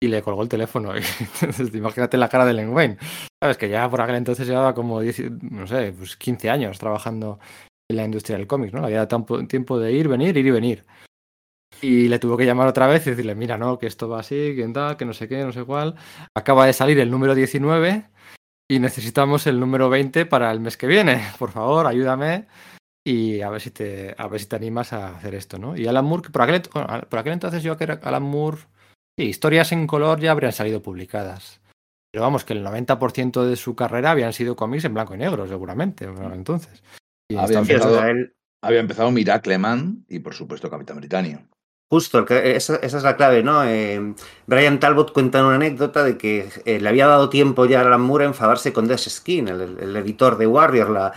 Y 0.00 0.06
le 0.06 0.22
colgó 0.22 0.42
el 0.42 0.48
teléfono. 0.48 0.96
Y, 0.96 1.00
entonces, 1.42 1.74
imagínate 1.74 2.16
la 2.16 2.28
cara 2.28 2.46
de 2.46 2.54
Len 2.54 2.72
Wayne. 2.72 2.96
Sabes 3.42 3.58
que 3.58 3.68
ya 3.68 3.90
por 3.90 4.00
aquel 4.00 4.16
entonces 4.16 4.46
llevaba 4.46 4.72
como 4.72 5.00
10, 5.00 5.42
no 5.42 5.66
sé, 5.66 5.92
pues 5.92 6.16
15 6.16 6.48
años 6.48 6.78
trabajando 6.78 7.40
en 7.90 7.96
la 7.96 8.04
industria 8.04 8.38
del 8.38 8.46
cómic, 8.46 8.72
¿no? 8.72 8.80
Le 8.80 8.86
había 8.86 9.06
dado 9.06 9.46
tiempo 9.48 9.78
de 9.80 9.92
ir, 9.92 10.06
venir, 10.06 10.36
ir 10.36 10.46
y 10.46 10.50
venir. 10.50 10.86
Y 11.82 12.08
le 12.08 12.18
tuvo 12.18 12.36
que 12.36 12.46
llamar 12.46 12.68
otra 12.68 12.86
vez 12.86 13.06
y 13.06 13.10
decirle, 13.10 13.34
mira, 13.34 13.58
no, 13.58 13.78
que 13.78 13.88
esto 13.88 14.08
va 14.08 14.20
así, 14.20 14.54
que 14.54 14.68
tal, 14.72 14.96
que 14.96 15.04
no 15.04 15.12
sé 15.12 15.26
qué, 15.28 15.44
no 15.44 15.52
sé 15.52 15.64
cuál. 15.64 15.96
Acaba 16.36 16.66
de 16.66 16.72
salir 16.72 17.00
el 17.00 17.10
número 17.10 17.34
19 17.34 18.09
y 18.70 18.78
necesitamos 18.78 19.48
el 19.48 19.58
número 19.58 19.90
20 19.90 20.26
para 20.26 20.52
el 20.52 20.60
mes 20.60 20.76
que 20.76 20.86
viene. 20.86 21.20
Por 21.38 21.50
favor, 21.50 21.86
ayúdame 21.86 22.46
y 23.04 23.40
a 23.40 23.50
ver 23.50 23.60
si 23.60 23.70
te, 23.70 24.14
a 24.16 24.28
ver 24.28 24.40
si 24.40 24.46
te 24.46 24.54
animas 24.56 24.92
a 24.92 25.16
hacer 25.16 25.34
esto, 25.34 25.58
¿no? 25.58 25.76
Y 25.76 25.86
Alan 25.88 26.04
Moore, 26.04 26.22
que 26.22 26.30
por 26.30 26.42
aquel, 26.42 26.62
bueno, 26.72 27.00
por 27.08 27.18
aquel 27.18 27.32
entonces 27.32 27.62
yo 27.64 27.76
creo 27.76 27.98
que 27.98 28.06
Alan 28.08 28.22
Moore, 28.22 28.58
sí, 29.18 29.24
historias 29.26 29.72
en 29.72 29.86
color 29.88 30.20
ya 30.20 30.30
habrían 30.30 30.52
salido 30.52 30.82
publicadas. 30.82 31.60
Pero 32.12 32.22
vamos, 32.24 32.44
que 32.44 32.52
el 32.52 32.64
90% 32.64 33.44
de 33.44 33.56
su 33.56 33.74
carrera 33.74 34.10
habían 34.12 34.32
sido 34.32 34.54
cómics 34.56 34.84
en 34.84 34.94
blanco 34.94 35.14
y 35.14 35.18
negro, 35.18 35.46
seguramente, 35.48 36.04
entonces. 36.32 36.82
Y 37.30 37.36
Había 37.36 37.60
empezado- 37.60 38.00
Había 38.62 38.80
empezado 38.80 39.10
Miracle 39.10 39.58
Man 39.58 40.04
y, 40.08 40.18
por 40.18 40.34
supuesto, 40.34 40.68
Capitán 40.68 40.98
Britannia. 40.98 41.46
Justo, 41.92 42.24
esa, 42.28 42.76
esa 42.76 42.98
es 42.98 43.02
la 43.02 43.16
clave, 43.16 43.42
¿no? 43.42 43.64
Eh, 43.64 44.14
Brian 44.46 44.78
Talbot 44.78 45.12
cuenta 45.12 45.44
una 45.44 45.56
anécdota 45.56 46.04
de 46.04 46.16
que 46.16 46.48
eh, 46.64 46.78
le 46.78 46.88
había 46.88 47.08
dado 47.08 47.28
tiempo 47.28 47.66
ya 47.66 47.80
a 47.80 47.82
Alan 47.82 48.00
Moore 48.00 48.26
a 48.26 48.28
enfadarse 48.28 48.72
con 48.72 48.86
Des 48.86 49.10
Skin, 49.10 49.48
el, 49.48 49.96
editor 49.96 50.38
de 50.38 50.46
Warrior, 50.46 50.88
la, 50.88 51.12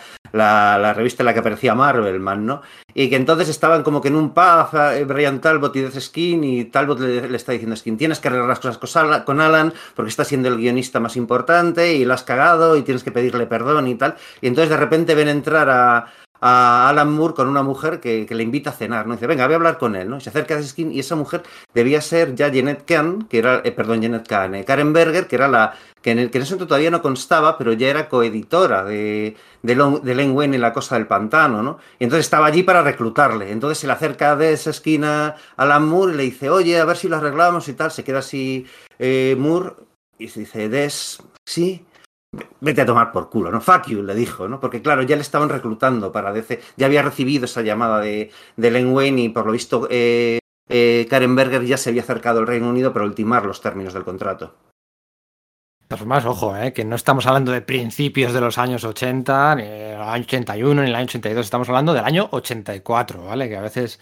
la, 0.80 0.94
revista 0.96 1.22
en 1.22 1.26
la 1.28 1.34
que 1.34 1.42
aparecía 1.42 1.76
Marvelman, 1.76 2.48
¿no? 2.48 2.64
Y 2.96 3.08
que 3.08 3.18
entonces 3.18 3.50
estaban 3.50 3.84
como 3.84 4.02
que 4.02 4.08
en 4.08 4.16
un 4.16 4.34
pub, 4.34 4.76
eh, 4.96 5.06
Brian 5.06 5.42
Talbot 5.42 5.76
y 5.76 5.82
Des 5.82 6.04
Skin, 6.04 6.44
y 6.44 6.66
Talbot 6.66 7.00
le, 7.00 7.36
está 7.36 7.52
diciendo 7.52 7.76
Skin, 7.76 7.96
tienes 7.96 8.20
que 8.20 8.30
arreglar 8.30 8.48
las 8.48 8.80
cosas 8.80 9.22
con 9.26 9.42
Alan 9.42 9.72
porque 9.96 10.10
está 10.10 10.26
siendo 10.26 10.50
el 10.50 10.58
guionista 10.58 11.00
más 11.00 11.16
importante 11.18 11.94
y 11.94 12.04
lo 12.04 12.16
has 12.16 12.24
cagado 12.24 12.78
y 12.78 12.82
tienes 12.82 13.04
que 13.04 13.12
pedirle 13.12 13.46
perdón 13.46 13.88
y 13.88 13.94
tal. 13.94 14.16
Y 14.42 14.48
entonces 14.48 14.72
de 14.72 14.78
repente 14.78 15.14
ven 15.14 15.28
entrar 15.28 15.70
a, 15.70 16.08
a 16.46 16.90
Alan 16.90 17.10
Moore 17.14 17.34
con 17.36 17.48
una 17.48 17.64
mujer 17.64 18.02
que, 18.02 18.26
que 18.26 18.36
le 18.36 18.44
invita 18.44 18.72
a 18.72 18.74
cenar, 18.74 19.08
¿no? 19.08 19.14
Y 19.14 19.16
dice, 19.16 19.28
venga, 19.28 19.46
voy 19.46 19.54
a 19.54 19.56
hablar 19.56 19.78
con 19.78 19.96
él, 19.96 20.10
¿no? 20.10 20.20
Se 20.20 20.30
acerca 20.30 20.58
a 20.58 20.62
Skin 20.62 20.92
y 20.92 21.00
esa 21.00 21.16
mujer 21.16 21.42
debía 21.74 22.02
ser 22.02 22.36
ya 22.36 22.52
Janet 22.54 22.84
Kahn, 22.86 23.24
que 23.30 23.38
era, 23.40 23.62
eh, 23.64 23.72
perdón, 23.72 24.02
Janet 24.02 24.28
Kahn, 24.28 24.56
eh, 24.56 24.66
Karen 24.66 24.92
Berger, 24.92 25.28
que 25.28 25.38
era 25.38 25.48
la, 25.48 25.74
que 26.02 26.12
en, 26.12 26.20
el, 26.20 26.30
que 26.30 26.40
en 26.40 26.42
ese 26.44 26.54
momento 26.56 26.68
todavía 26.68 26.92
no 26.92 27.02
constaba, 27.02 27.58
pero 27.58 27.72
ya 27.72 27.88
era 27.88 28.10
coeditora 28.10 28.84
de, 28.84 29.38
de, 29.62 29.76
Lon- 29.78 30.02
de 30.02 30.16
Len 30.16 30.36
Wein 30.36 30.54
en 30.54 30.60
La 30.60 30.74
Cosa 30.74 30.96
del 30.96 31.08
Pantano, 31.08 31.64
¿no? 31.64 31.80
Y 31.98 32.04
entonces 32.04 32.26
estaba 32.26 32.48
allí 32.48 32.64
para 32.64 32.82
reclutarle. 32.82 33.50
Entonces 33.50 33.78
se 33.78 33.88
le 33.88 33.94
acerca 33.94 34.36
de 34.36 34.52
esa 34.52 34.72
esquina 34.72 35.28
a 35.56 35.64
Alan 35.64 35.88
Moore 35.88 36.14
y 36.14 36.18
le 36.18 36.24
dice, 36.24 36.50
oye, 36.50 36.78
a 36.78 36.84
ver 36.84 36.98
si 36.98 37.08
lo 37.08 37.16
arreglamos 37.16 37.70
y 37.70 37.74
tal. 37.74 37.90
Se 37.90 38.04
queda 38.04 38.20
así 38.20 38.68
eh, 39.00 39.38
Moore 39.40 39.72
y 40.20 40.28
se 40.28 40.42
dice, 40.42 40.68
Des, 40.68 41.20
sí, 41.46 41.86
Vete 42.62 42.82
a 42.82 42.86
tomar 42.86 43.12
por 43.12 43.30
culo, 43.30 43.52
¿no? 43.52 43.62
Fuck 43.62 43.88
you, 43.88 44.02
le 44.02 44.16
dijo, 44.16 44.48
¿no? 44.48 44.60
Porque 44.60 44.82
claro, 44.82 45.04
ya 45.04 45.16
le 45.16 45.22
estaban 45.22 45.50
reclutando 45.50 46.12
para 46.12 46.34
DC, 46.34 46.62
ya 46.78 46.88
había 46.88 47.04
recibido 47.04 47.46
esa 47.46 47.62
llamada 47.62 48.00
de, 48.00 48.32
de 48.58 48.72
Len 48.72 48.92
Wayne 48.92 49.22
y 49.22 49.30
por 49.30 49.46
lo 49.46 49.52
visto 49.52 49.88
eh, 49.92 50.40
eh, 50.70 51.06
Karen 51.10 51.36
Berger 51.36 51.64
ya 51.66 51.78
se 51.78 51.90
había 51.90 52.02
acercado 52.02 52.40
al 52.40 52.48
Reino 52.48 52.70
Unido 52.70 52.92
para 52.94 53.06
ultimar 53.06 53.46
los 53.46 53.62
términos 53.62 53.94
del 53.94 54.04
contrato. 54.04 54.56
Todas 55.88 56.00
formas, 56.00 56.26
ojo, 56.26 56.58
eh, 56.58 56.74
que 56.74 56.86
no 56.86 56.96
estamos 56.96 57.28
hablando 57.28 57.52
de 57.52 57.62
principios 57.62 58.34
de 58.34 58.42
los 58.42 58.58
años 58.58 58.84
80, 58.84 59.56
ni 59.56 59.64
el 59.64 60.02
año 60.02 60.24
81, 60.24 60.82
ni 60.82 60.90
el 60.90 60.96
año 60.96 61.06
82, 61.06 61.46
estamos 61.46 61.70
hablando 61.70 61.94
del 61.94 62.06
año 62.06 62.30
84, 62.32 63.26
¿vale? 63.26 63.48
Que 63.48 63.58
a 63.58 63.62
veces 63.62 64.00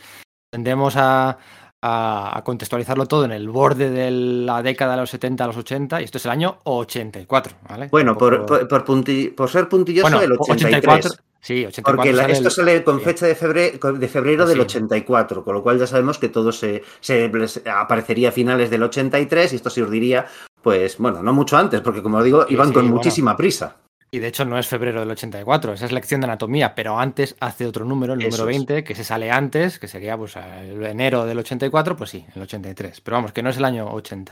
tendemos 0.49 0.95
a, 0.95 1.37
a, 1.81 2.37
a 2.37 2.43
contextualizarlo 2.43 3.05
todo 3.07 3.25
en 3.25 3.31
el 3.31 3.49
borde 3.49 3.89
de 3.89 4.11
la 4.11 4.61
década 4.61 4.93
de 4.95 5.01
los 5.01 5.09
70 5.09 5.43
a 5.43 5.47
los 5.47 5.57
80 5.57 6.01
y 6.01 6.03
esto 6.05 6.17
es 6.19 6.25
el 6.25 6.31
año 6.31 6.57
84, 6.63 7.55
¿vale? 7.67 7.87
Bueno, 7.91 8.17
por, 8.17 8.45
por, 8.45 8.67
por 8.67 8.85
punti- 8.85 9.29
por 9.29 9.49
ser 9.49 9.67
puntilloso, 9.67 10.03
Bueno, 10.09 10.21
el 10.21 10.31
83. 10.33 11.19
sí, 11.39 11.65
84 11.65 11.95
Porque 11.97 12.15
sale 12.15 12.33
esto 12.33 12.47
el- 12.49 12.53
sale 12.53 12.83
con 12.83 13.01
fecha 13.01 13.25
de 13.25 13.33
febrero, 13.35 13.93
de 13.93 14.07
febrero 14.07 14.45
del 14.45 14.57
Sí. 14.57 14.61
84, 14.61 15.43
con 15.43 15.55
lo 15.55 15.63
cual 15.63 15.79
ya 15.79 15.87
sabemos 15.87 16.19
que 16.19 16.29
todo 16.29 16.51
se, 16.51 16.83
aparecería 17.65 18.29
a 18.29 18.31
finales 18.31 18.69
del 18.69 18.83
83 18.83 19.53
y 19.53 19.55
esto 19.55 19.69
se 19.71 19.81
urdiría, 19.81 20.27
pues 20.61 20.97
bueno, 20.99 21.23
no 21.23 21.33
mucho 21.33 21.57
antes, 21.57 21.81
porque 21.81 22.03
como 22.03 22.21
digo, 22.21 22.45
Sí, 22.47 22.53
iban 22.53 22.67
sí, 22.67 22.73
con 22.73 22.83
bueno. 22.83 22.95
muchísima 22.97 23.35
prisa. 23.35 23.75
Y 24.13 24.19
de 24.19 24.27
hecho 24.27 24.43
no 24.43 24.59
es 24.59 24.67
febrero 24.67 24.99
del 24.99 25.11
84, 25.11 25.73
esa 25.73 25.85
es 25.85 25.91
lección 25.93 26.19
de 26.19 26.25
anatomía, 26.25 26.75
pero 26.75 26.99
antes 26.99 27.35
hace 27.39 27.65
otro 27.65 27.85
número, 27.85 28.13
el 28.13 28.19
número 28.19 28.35
Eso 28.35 28.49
es. 28.49 28.57
20, 28.57 28.83
que 28.83 28.93
se 28.93 29.05
sale 29.05 29.31
antes, 29.31 29.79
que 29.79 29.87
sería 29.87 30.17
pues 30.17 30.35
el 30.35 30.85
enero 30.85 31.25
del 31.25 31.39
84, 31.39 31.95
pues 31.95 32.09
sí, 32.09 32.25
el 32.35 32.41
83. 32.41 32.99
Pero 32.99 33.15
vamos, 33.15 33.31
que 33.31 33.41
no 33.41 33.49
es 33.49 33.57
el 33.57 33.63
año 33.63 33.89
80. 33.89 34.31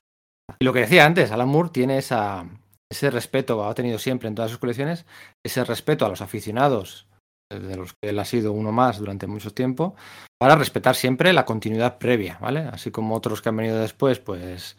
Y 0.60 0.66
lo 0.66 0.74
que 0.74 0.82
decía 0.82 1.06
antes, 1.06 1.32
Alan 1.32 1.48
Moore 1.48 1.70
tiene 1.70 1.98
esa, 1.98 2.46
ese 2.92 3.10
respeto, 3.10 3.66
ha 3.66 3.74
tenido 3.74 4.00
siempre 4.00 4.28
en 4.28 4.36
todas 4.36 4.52
sus 4.52 4.60
colecciones, 4.60 5.06
ese 5.46 5.64
respeto 5.64 6.06
a 6.06 6.10
los 6.10 6.22
aficionados, 6.22 7.08
de 7.50 7.78
los 7.78 7.94
que 7.94 8.10
él 8.10 8.20
ha 8.20 8.26
sido 8.26 8.52
uno 8.52 8.74
más 8.74 9.00
durante 9.00 9.28
mucho 9.28 9.52
tiempo, 9.52 9.96
para 10.38 10.56
respetar 10.56 10.96
siempre 10.96 11.32
la 11.32 11.46
continuidad 11.46 12.00
previa, 12.00 12.38
¿vale? 12.42 12.62
Así 12.62 12.92
como 12.92 13.16
otros 13.16 13.42
que 13.42 13.48
han 13.48 13.58
venido 13.58 13.80
después, 13.80 14.20
pues... 14.20 14.76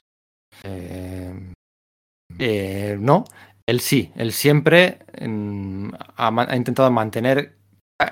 eh, 0.63 1.53
eh, 2.39 2.97
no, 3.01 3.25
él 3.71 3.81
sí, 3.81 4.13
él 4.17 4.33
siempre 4.33 4.99
ha, 6.17 6.57
intentado 6.57 6.91
mantener 6.91 7.57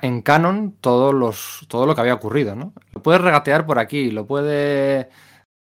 en 0.03 0.23
canon 0.23 0.77
todo 0.81 1.13
lo 1.13 1.95
que 1.95 2.01
había 2.01 2.15
ocurrido, 2.15 2.55
¿no? 2.55 2.73
Lo 2.93 3.03
puede 3.03 3.19
regatear 3.19 3.67
por 3.67 3.81
aquí, 3.81 4.13
lo 4.13 4.25
puede 4.25 5.09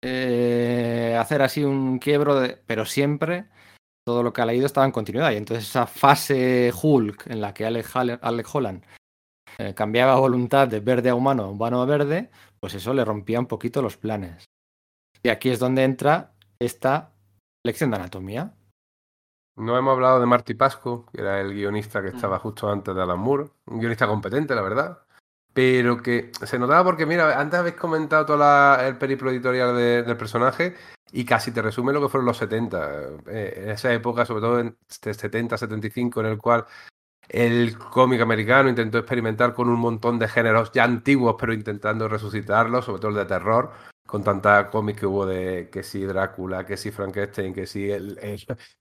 eh, 0.03 1.17
hacer 1.17 1.41
así 1.41 1.63
un 1.63 1.99
quiebro, 1.99 2.43
pero 2.65 2.85
siempre 2.85 3.45
todo 4.05 4.21
lo 4.21 4.33
que 4.33 4.41
ha 4.41 4.45
leído 4.45 4.65
estaba 4.65 4.85
en 4.85 4.91
continuidad. 4.91 5.31
Y 5.31 5.37
entonces 5.37 5.65
esa 5.65 5.87
fase 5.87 6.73
Hulk 6.73 7.27
en 7.27 7.39
la 7.39 7.53
que 7.53 7.65
Alec 7.65 8.49
Holland 8.53 8.83
eh, 9.57 9.73
cambiaba 9.73 10.19
voluntad 10.19 10.67
de 10.67 10.81
verde 10.81 11.09
a 11.09 11.15
humano, 11.15 11.49
humano 11.49 11.81
a 11.81 11.85
verde, 11.85 12.29
pues 12.59 12.73
eso 12.73 12.93
le 12.93 13.05
rompía 13.05 13.39
un 13.39 13.47
poquito 13.47 13.81
los 13.81 13.95
planes. 13.95 14.43
Y 15.23 15.29
aquí 15.29 15.51
es 15.51 15.59
donde 15.59 15.85
entra 15.85 16.33
esta 16.59 17.13
lección 17.65 17.91
de 17.91 17.95
anatomía. 17.95 18.53
No 19.57 19.77
hemos 19.77 19.93
hablado 19.93 20.19
de 20.19 20.25
Marty 20.25 20.53
Pasco, 20.53 21.05
que 21.13 21.21
era 21.21 21.39
el 21.39 21.53
guionista 21.53 22.01
que 22.01 22.09
estaba 22.09 22.39
justo 22.39 22.69
antes 22.69 22.93
de 22.93 23.01
Alan 23.01 23.19
Moore. 23.19 23.45
Un 23.67 23.79
guionista 23.79 24.05
competente, 24.07 24.53
la 24.53 24.61
verdad. 24.61 24.99
Pero 25.53 26.01
que 26.01 26.31
se 26.43 26.59
notaba 26.59 26.83
porque, 26.83 27.05
mira, 27.05 27.39
antes 27.39 27.59
habéis 27.59 27.75
comentado 27.75 28.25
todo 28.25 28.37
la- 28.37 28.85
el 28.85 28.97
periplo 28.97 29.31
editorial 29.31 29.73
de- 29.75 30.03
del 30.03 30.17
personaje 30.17 30.75
y 31.13 31.23
casi 31.23 31.51
te 31.51 31.61
resume 31.61 31.93
lo 31.93 32.01
que 32.01 32.09
fueron 32.09 32.25
los 32.25 32.37
70. 32.37 32.91
Eh, 33.27 33.53
en 33.63 33.69
esa 33.69 33.93
época, 33.93 34.25
sobre 34.25 34.41
todo 34.41 34.59
en 34.59 34.77
este 34.89 35.13
70, 35.13 35.57
75, 35.57 36.19
en 36.19 36.25
el 36.27 36.37
cual 36.37 36.65
el 37.29 37.77
cómic 37.77 38.19
americano 38.21 38.67
intentó 38.67 38.97
experimentar 38.97 39.53
con 39.53 39.69
un 39.69 39.79
montón 39.79 40.19
de 40.19 40.27
géneros 40.27 40.71
ya 40.73 40.83
antiguos, 40.83 41.37
pero 41.39 41.53
intentando 41.53 42.09
resucitarlos, 42.09 42.83
sobre 42.85 42.99
todo 42.99 43.11
el 43.11 43.17
de 43.17 43.25
terror, 43.25 43.71
con 44.05 44.23
tanta 44.23 44.69
cómic 44.69 44.99
que 44.99 45.05
hubo 45.05 45.25
de 45.25 45.69
que 45.71 45.83
si 45.83 46.03
Drácula, 46.05 46.65
que 46.65 46.77
si 46.77 46.91
Frankenstein, 46.91 47.53
que 47.53 47.65
si 47.67 47.89
el, 47.91 48.17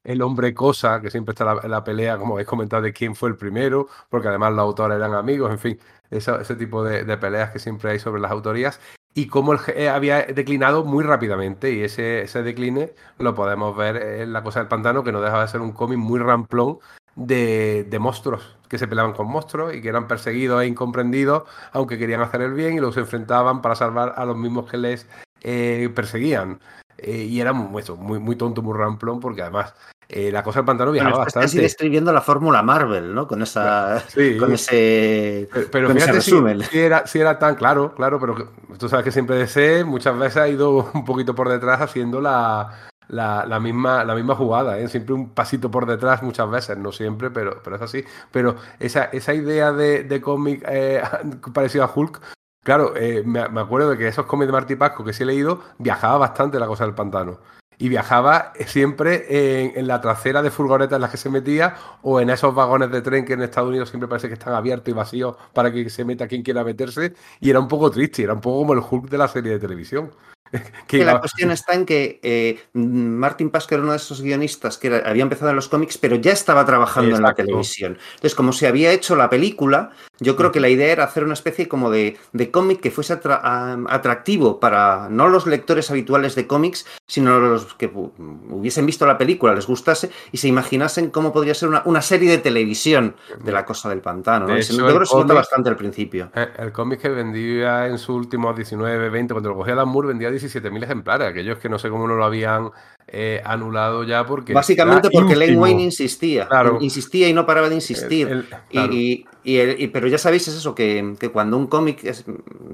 el- 0.04 0.22
hombre 0.22 0.54
cosa, 0.54 1.00
que 1.00 1.10
siempre 1.10 1.32
está 1.32 1.44
la, 1.44 1.68
la 1.68 1.84
pelea, 1.84 2.18
como 2.18 2.34
habéis 2.34 2.48
comentado, 2.48 2.82
de 2.82 2.92
quién 2.92 3.14
fue 3.16 3.28
el 3.30 3.37
primero, 3.37 3.88
porque 4.10 4.28
además 4.28 4.52
los 4.52 4.60
autores 4.60 4.96
eran 4.96 5.14
amigos, 5.14 5.50
en 5.50 5.58
fin, 5.58 5.78
ese 6.10 6.56
tipo 6.56 6.84
de, 6.84 7.04
de 7.04 7.16
peleas 7.18 7.50
que 7.50 7.58
siempre 7.58 7.90
hay 7.90 7.98
sobre 7.98 8.20
las 8.20 8.30
autorías, 8.30 8.80
y 9.14 9.26
cómo 9.28 9.54
eh, 9.76 9.88
había 9.88 10.22
declinado 10.24 10.84
muy 10.84 11.04
rápidamente, 11.04 11.72
y 11.72 11.82
ese, 11.82 12.22
ese 12.22 12.42
decline 12.42 12.92
lo 13.18 13.34
podemos 13.34 13.76
ver 13.76 13.96
en 13.96 14.32
La 14.32 14.42
Cosa 14.42 14.60
del 14.60 14.68
Pantano, 14.68 15.04
que 15.04 15.12
no 15.12 15.20
deja 15.20 15.40
de 15.40 15.48
ser 15.48 15.60
un 15.60 15.72
cómic 15.72 15.98
muy 15.98 16.18
ramplón 16.20 16.78
de, 17.16 17.85
de 17.88 17.98
monstruos, 17.98 18.57
que 18.68 18.79
se 18.79 18.88
peleaban 18.88 19.12
con 19.12 19.29
monstruos 19.29 19.74
y 19.74 19.81
que 19.81 19.88
eran 19.88 20.09
perseguidos 20.09 20.62
e 20.62 20.66
incomprendidos, 20.66 21.44
aunque 21.72 21.98
querían 21.98 22.20
hacer 22.22 22.40
el 22.42 22.55
bien 22.55 22.74
y 22.74 22.81
los 22.81 22.96
enfrentaban 22.96 23.62
para 23.62 23.74
salvar 23.74 24.14
a 24.16 24.24
los 24.24 24.37
mismos 24.37 24.70
que 24.70 24.77
les 24.79 25.07
eh, 25.42 25.90
perseguían. 25.94 26.61
Eh, 26.98 27.24
y 27.29 27.40
era 27.40 27.53
muy, 27.53 27.83
eso, 27.83 27.96
muy, 27.96 28.18
muy 28.18 28.37
tonto, 28.37 28.62
muy 28.62 28.77
ramplón, 28.79 29.20
porque 29.20 29.42
además 29.42 29.74
eh, 30.09 30.31
la 30.31 30.42
cosa 30.42 30.61
del 30.61 30.66
pantano 30.66 30.90
Bueno, 30.90 31.05
viajaba 31.07 31.27
estás 31.27 31.42
casi 31.44 31.59
bastante. 31.59 31.62
describiendo 31.62 32.12
la 32.12 32.20
fórmula 32.20 32.62
Marvel, 32.62 33.14
¿no? 33.14 33.27
Con 33.27 33.42
esa, 33.42 34.00
Sí. 34.09 34.37
con 34.38 34.53
ese, 34.53 35.48
Pero, 35.53 35.68
pero 35.70 35.88
con 35.88 35.96
ese 35.96 36.07
fíjate 36.07 36.20
si, 36.22 36.31
resumen. 36.31 36.62
si 36.62 36.79
era, 36.79 37.07
si 37.07 37.18
era 37.20 37.38
tan 37.38 37.55
claro, 37.57 37.94
claro, 37.94 38.18
pero 38.20 38.53
tú 38.79 38.88
sabes 38.88 39.05
que 39.05 39.12
siempre 39.12 39.37
DC 39.37 39.85
muchas 39.85 40.16
veces 40.18 40.37
ha 40.38 40.48
ido 40.48 40.90
un 40.94 41.05
poquito 41.05 41.35
por 41.35 41.48
detrás 41.48 41.81
haciendo 41.81 42.20
la, 42.20 42.70
la, 43.08 43.44
la 43.46 43.60
misma, 43.60 44.04
la 44.04 44.14
misma 44.14 44.34
jugada, 44.34 44.78
¿eh? 44.78 44.88
siempre 44.88 45.14
un 45.14 45.30
pasito 45.30 45.70
por 45.70 45.86
detrás 45.86 46.22
muchas 46.22 46.50
veces, 46.50 46.78
no 46.78 46.92
siempre, 46.92 47.30
pero, 47.30 47.60
pero 47.62 47.76
es 47.76 47.82
así. 47.82 48.04
Pero 48.30 48.56
esa, 48.78 49.04
esa 49.04 49.34
idea 49.34 49.72
de, 49.72 50.04
de 50.04 50.20
cómic 50.20 50.64
eh, 50.68 51.02
parecido 51.54 51.84
a 51.84 51.92
Hulk, 51.94 52.20
claro, 52.62 52.94
eh, 52.96 53.22
me, 53.24 53.48
me 53.48 53.60
acuerdo 53.60 53.90
de 53.90 53.98
que 53.98 54.08
esos 54.08 54.26
cómics 54.26 54.48
de 54.48 54.52
Marty 54.52 54.76
Pasco 54.76 55.04
que 55.04 55.12
sí 55.12 55.22
he 55.22 55.26
leído, 55.26 55.60
viajaba 55.78 56.18
bastante 56.18 56.58
la 56.58 56.66
cosa 56.66 56.84
del 56.84 56.94
pantano. 56.94 57.40
Y 57.76 57.88
viajaba 57.88 58.52
siempre 58.66 59.74
en, 59.76 59.88
la 59.88 60.00
trasera 60.00 60.42
de 60.42 60.52
furgonetas 60.52 60.96
en 60.96 61.02
las 61.02 61.10
que 61.10 61.16
se 61.16 61.28
metía 61.28 61.74
o 62.02 62.20
en 62.20 62.30
esos 62.30 62.54
vagones 62.54 62.88
de 62.92 63.02
tren 63.02 63.24
que 63.24 63.32
en 63.32 63.42
Estados 63.42 63.68
Unidos 63.68 63.88
siempre 63.88 64.06
parece 64.06 64.28
que 64.28 64.34
están 64.34 64.54
abiertos 64.54 64.88
y 64.88 64.92
vacíos 64.92 65.36
para 65.52 65.72
que 65.72 65.90
se 65.90 66.04
meta 66.04 66.28
quien 66.28 66.44
quiera 66.44 66.62
meterse. 66.62 67.14
Y 67.40 67.50
era 67.50 67.58
un 67.58 67.66
poco 67.66 67.90
triste, 67.90 68.22
era 68.22 68.34
un 68.34 68.40
poco 68.40 68.58
como 68.60 68.74
el 68.74 68.78
Hulk 68.78 69.10
de 69.10 69.18
la 69.18 69.26
serie 69.26 69.52
de 69.52 69.58
televisión. 69.58 70.12
que 70.87 71.04
la 71.04 71.18
cuestión 71.20 71.50
está 71.50 71.74
en 71.74 71.85
que 71.87 72.20
eh, 72.22 72.59
Martin 72.74 73.50
Pasco 73.50 73.74
era 73.74 73.83
uno 73.83 73.92
de 73.92 73.98
esos 73.98 74.20
guionistas 74.22 74.78
que 74.78 74.87
era- 74.88 75.09
había 75.09 75.22
empezado 75.22 75.50
en 75.50 75.57
los 75.57 75.68
cómics, 75.68 75.98
pero 75.98 76.16
ya 76.16 76.33
estaba 76.33 76.64
trabajando 76.64 77.16
en 77.16 77.22
la 77.22 77.35
televisión. 77.35 77.98
Entonces, 78.14 78.35
como 78.35 78.52
se 78.52 78.66
había 78.66 78.92
hecho 78.92 79.16
la 79.16 79.28
película, 79.30 79.90
yo 80.20 80.37
creo 80.37 80.53
que 80.53 80.61
la 80.61 80.68
idea 80.68 80.92
era 80.92 81.05
hacer 81.05 81.24
una 81.24 81.33
especie 81.35 81.68
como 81.68 81.90
de, 81.90 82.16
de 82.33 82.50
cómic 82.50 82.81
que 82.81 82.90
fuese 82.90 83.14
atra- 83.20 83.85
atractivo 83.88 84.61
para 84.61 85.09
no 85.11 85.29
los 85.29 85.46
lectores 85.46 85.90
habituales 85.90 86.35
de 86.35 86.46
cómics, 86.46 86.87
sino 87.07 87.38
los 87.40 87.74
que 87.74 87.92
hu- 87.92 88.12
hubiesen 88.50 88.87
visto 88.87 89.07
la 89.07 89.18
película, 89.18 89.55
les 89.55 89.66
gustase 89.66 90.11
y 90.33 90.37
se 90.38 90.48
imaginasen 90.48 91.11
cómo 91.11 91.33
podría 91.33 91.55
ser 91.55 91.68
una, 91.68 91.83
una 91.85 92.03
serie 92.03 92.31
de 92.31 92.38
televisión 92.38 93.16
de 93.42 93.53
la 93.53 93.64
cosa 93.64 93.88
del 93.88 94.00
pantano. 94.00 94.46
¿no? 94.46 94.55
De 94.55 94.61
hecho, 94.61 94.72
yo 94.72 94.87
creo 94.87 95.00
que 95.00 95.07
se 95.07 95.14
nota 95.14 95.35
bastante 95.35 95.68
al 95.70 95.77
principio. 95.77 96.31
Eh, 96.35 96.48
El 96.59 96.72
cómic 96.72 97.00
que 97.00 97.09
vendía 97.09 97.87
en 97.88 97.98
sus 97.98 98.11
últimos 98.16 98.55
19, 98.57 99.09
20, 99.11 99.35
cuando 99.35 99.50
lo 99.50 99.57
cogía 99.57 99.72
Alan 99.74 99.88
Moore, 99.88 100.09
vendía 100.09 100.31
17.000 100.31 100.83
ejemplares. 100.85 101.29
Aquellos 101.29 101.59
que 101.59 101.68
no 101.68 101.79
sé 101.79 101.88
cómo 101.90 102.07
no 102.07 102.14
lo 102.14 102.24
habían 102.24 102.70
eh, 103.08 103.40
anulado 103.44 104.04
ya 104.04 104.24
porque. 104.26 104.52
Básicamente 104.52 105.08
porque 105.12 105.34
ínfimo. 105.46 105.62
Wayne 105.62 105.82
insistía, 105.82 106.48
Claro. 106.48 106.78
insistía 106.80 107.28
y 107.28 107.32
no 107.32 107.46
paraba 107.46 107.68
de 107.68 107.74
insistir. 107.76 108.28
El- 108.28 108.32
el- 108.38 108.44
Y- 108.44 108.72
claro. 108.72 108.92
Y, 108.92 109.26
y 109.44 109.56
el- 109.58 109.80
y- 109.80 109.88
pero 109.88 110.08
ya 110.08 110.18
sabéis, 110.18 110.48
es 110.48 110.54
eso, 110.56 110.74
que, 110.74 111.14
que 111.18 111.28
cuando 111.30 111.56
un 111.56 111.66
cómic 111.66 112.02
es- 112.04 112.24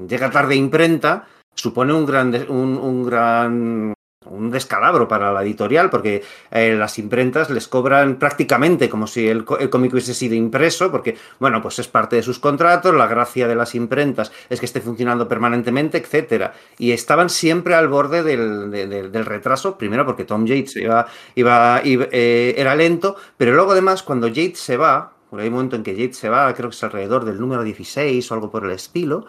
llega 0.08 0.30
tarde 0.30 0.54
a 0.54 0.56
imprenta, 0.56 1.26
supone 1.54 1.92
un 1.92 2.06
gran, 2.06 2.34
un 2.78 3.04
gran 3.04 3.92
un 4.26 4.50
descalabro 4.50 5.08
para 5.08 5.32
la 5.32 5.42
editorial, 5.42 5.88
porque 5.88 6.22
eh, 6.50 6.74
las 6.76 6.98
imprentas 6.98 7.48
les 7.48 7.66
cobran 7.68 8.16
prácticamente 8.16 8.90
como 8.90 9.06
si 9.06 9.26
el, 9.26 9.46
el 9.58 9.70
cómic 9.70 9.92
hubiese 9.92 10.12
sido 10.12 10.34
impreso, 10.34 10.90
porque, 10.90 11.16
bueno, 11.38 11.62
pues 11.62 11.78
es 11.78 11.88
parte 11.88 12.16
de 12.16 12.22
sus 12.22 12.38
contratos, 12.38 12.94
la 12.94 13.06
gracia 13.06 13.48
de 13.48 13.54
las 13.54 13.74
imprentas 13.74 14.30
es 14.50 14.60
que 14.60 14.66
esté 14.66 14.82
funcionando 14.82 15.26
permanentemente, 15.26 15.96
etcétera. 15.96 16.52
Y 16.76 16.92
estaban 16.92 17.30
siempre 17.30 17.74
al 17.74 17.88
borde 17.88 18.22
del, 18.22 18.70
de- 18.70 18.86
de- 18.86 19.08
del 19.08 19.24
retraso, 19.24 19.78
primero 19.78 20.04
porque 20.04 20.26
Tom 20.26 20.44
Yates 20.44 20.76
iba, 20.76 21.06
iba, 21.34 21.80
iba- 21.82 22.06
eh, 22.12 22.54
era 22.58 22.74
lento, 22.74 23.16
pero 23.38 23.54
luego 23.54 23.72
además 23.72 24.02
cuando 24.02 24.28
Yates 24.28 24.60
se 24.60 24.76
va, 24.76 25.14
porque 25.30 25.44
hay 25.44 25.48
un 25.48 25.54
momento 25.54 25.76
en 25.76 25.82
que 25.82 25.96
Yates 25.96 26.18
se 26.18 26.28
va, 26.28 26.52
creo 26.52 26.68
que 26.68 26.76
es 26.76 26.84
alrededor 26.84 27.24
del 27.24 27.40
número 27.40 27.62
16 27.64 28.30
o 28.30 28.34
algo 28.34 28.50
por 28.50 28.66
el 28.66 28.72
estilo, 28.72 29.24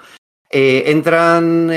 eh, 0.50 0.84
entran 0.88 1.72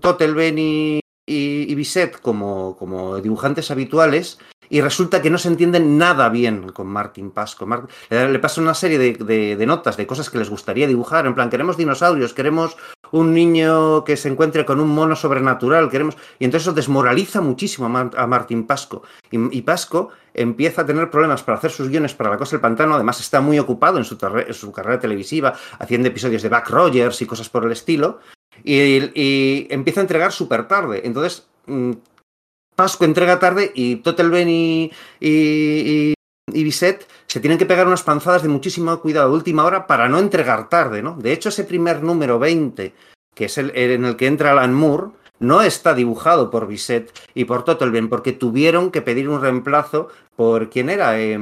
Totelben 0.00 0.58
y, 0.58 1.00
y, 1.26 1.72
y 1.72 2.08
como, 2.20 2.76
como 2.76 3.20
dibujantes 3.20 3.70
habituales 3.70 4.38
y 4.72 4.80
resulta 4.80 5.20
que 5.20 5.28
no 5.28 5.36
se 5.36 5.48
entienden 5.48 5.98
nada 5.98 6.30
bien 6.30 6.72
con 6.72 6.86
Martin 6.86 7.30
Pasco. 7.30 7.68
Le, 8.08 8.38
pasa 8.38 8.62
una 8.62 8.72
serie 8.72 8.98
de, 8.98 9.66
notas 9.66 9.98
de 9.98 10.06
cosas 10.06 10.30
que 10.30 10.38
les 10.38 10.48
gustaría 10.48 10.86
dibujar, 10.86 11.26
en 11.26 11.34
plan, 11.34 11.50
queremos 11.50 11.76
dinosaurios, 11.76 12.32
queremos 12.32 12.78
un 13.10 13.34
niño 13.34 14.02
que 14.04 14.16
se 14.16 14.30
encuentre 14.30 14.64
con 14.64 14.80
un 14.80 14.88
mono 14.88 15.14
sobrenatural, 15.14 15.90
queremos... 15.90 16.16
Y 16.38 16.46
entonces 16.46 16.66
eso 16.68 16.74
desmoraliza 16.74 17.42
muchísimo 17.42 17.84
a, 17.84 17.90
Mar- 17.90 18.26
Martin 18.26 18.66
Pasco. 18.66 19.02
Y, 19.30 19.60
Pasco 19.60 20.08
empieza 20.32 20.80
a 20.80 20.86
tener 20.86 21.10
problemas 21.10 21.42
para 21.42 21.58
hacer 21.58 21.70
sus 21.70 21.90
guiones 21.90 22.14
para 22.14 22.30
La 22.30 22.38
Cosa 22.38 22.52
del 22.52 22.62
Pantano, 22.62 22.94
además 22.94 23.20
está 23.20 23.42
muy 23.42 23.58
ocupado 23.58 23.98
en 23.98 24.04
su, 24.04 24.16
en 24.46 24.54
su 24.54 24.72
carrera 24.72 24.98
televisiva, 24.98 25.52
haciendo 25.78 26.08
episodios 26.08 26.40
de 26.40 26.48
Back 26.48 26.70
Rogers 26.70 27.20
y 27.20 27.26
cosas 27.26 27.50
por 27.50 27.66
el 27.66 27.72
estilo, 27.72 28.20
y, 28.64 29.10
y 29.20 29.66
empieza 29.70 30.00
a 30.00 30.02
entregar 30.02 30.32
súper 30.32 30.68
tarde. 30.68 31.02
Entonces, 31.04 31.46
mm, 31.66 31.92
Pasco 32.74 33.04
entrega 33.04 33.38
tarde 33.38 33.70
y 33.74 33.96
Totelben 33.96 34.48
y, 34.48 34.90
y, 35.20 35.28
y, 35.30 36.14
y 36.52 36.64
Bisset 36.64 37.06
se 37.26 37.40
tienen 37.40 37.58
que 37.58 37.66
pegar 37.66 37.86
unas 37.86 38.02
panzadas 38.02 38.42
de 38.42 38.48
muchísimo 38.48 38.98
cuidado 39.00 39.28
de 39.28 39.36
última 39.36 39.64
hora 39.64 39.86
para 39.86 40.08
no 40.08 40.18
entregar 40.18 40.68
tarde, 40.68 41.02
¿no? 41.02 41.14
De 41.16 41.32
hecho, 41.32 41.50
ese 41.50 41.64
primer 41.64 42.02
número 42.02 42.38
20, 42.38 42.94
que 43.34 43.44
es 43.44 43.58
el, 43.58 43.72
en 43.76 44.04
el 44.04 44.16
que 44.16 44.26
entra 44.26 44.52
Alan 44.52 44.74
Moore, 44.74 45.12
no 45.38 45.60
está 45.60 45.92
dibujado 45.92 46.50
por 46.50 46.66
Bisset 46.66 47.12
y 47.34 47.44
por 47.44 47.64
Totelben, 47.64 48.08
porque 48.08 48.32
tuvieron 48.32 48.90
que 48.90 49.02
pedir 49.02 49.28
un 49.28 49.40
reemplazo 49.40 50.08
por 50.36 50.70
quién 50.70 50.88
era. 50.88 51.10
Ay, 51.10 51.36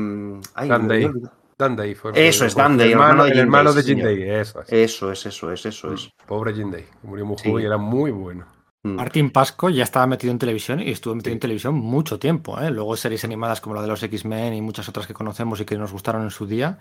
Fue. 1.95 2.13
Eso 2.15 2.45
es, 2.47 2.55
fue 2.55 2.63
Dan 2.63 2.77
Day, 2.77 2.87
El 2.89 2.93
hermano, 2.93 3.25
de 3.25 3.31
el 3.31 3.35
Jim 3.37 3.43
hermano 3.45 3.73
Day, 3.73 3.77
de 3.77 3.83
sí, 3.83 3.89
Jim 3.89 3.99
señor. 4.05 4.19
Day, 4.19 4.31
eso 4.41 4.63
es. 4.63 4.73
Eso 4.73 5.13
es, 5.13 5.27
eso 5.27 5.53
es, 5.53 5.67
eso 5.67 5.95
es. 5.95 6.11
Pobre 6.27 6.55
Jim 6.55 6.71
Day. 6.71 6.85
Murió 7.03 7.27
muy 7.27 7.37
Sí. 7.39 7.49
joven 7.51 7.63
y 7.63 7.67
era 7.67 7.77
muy 7.79 8.11
bueno. 8.11 8.47
Mm. 8.83 8.95
Martín 8.95 9.31
Pasco 9.31 9.69
ya 9.69 9.85
estaba 9.85 10.07
metido 10.07 10.33
en 10.33 10.39
televisión 10.39 10.81
y 10.81 10.91
estuvo 10.91 11.15
metido 11.15 11.35
en 11.35 11.41
televisión 11.41 11.75
mucho 11.75 12.19
tiempo. 12.19 12.59
¿eh? 12.61 12.71
Luego 12.71 12.97
series 12.97 13.25
animadas 13.25 13.61
como 13.61 13.75
la 13.75 13.83
de 13.83 13.89
los 13.89 14.03
X-Men 14.03 14.55
y 14.55 14.63
muchas 14.63 14.89
otras 14.89 15.07
que 15.07 15.13
conocemos 15.13 15.61
y 15.61 15.65
que 15.67 15.77
nos 15.77 15.93
gustaron 15.93 16.23
en 16.23 16.31
su 16.31 16.47
día. 16.47 16.79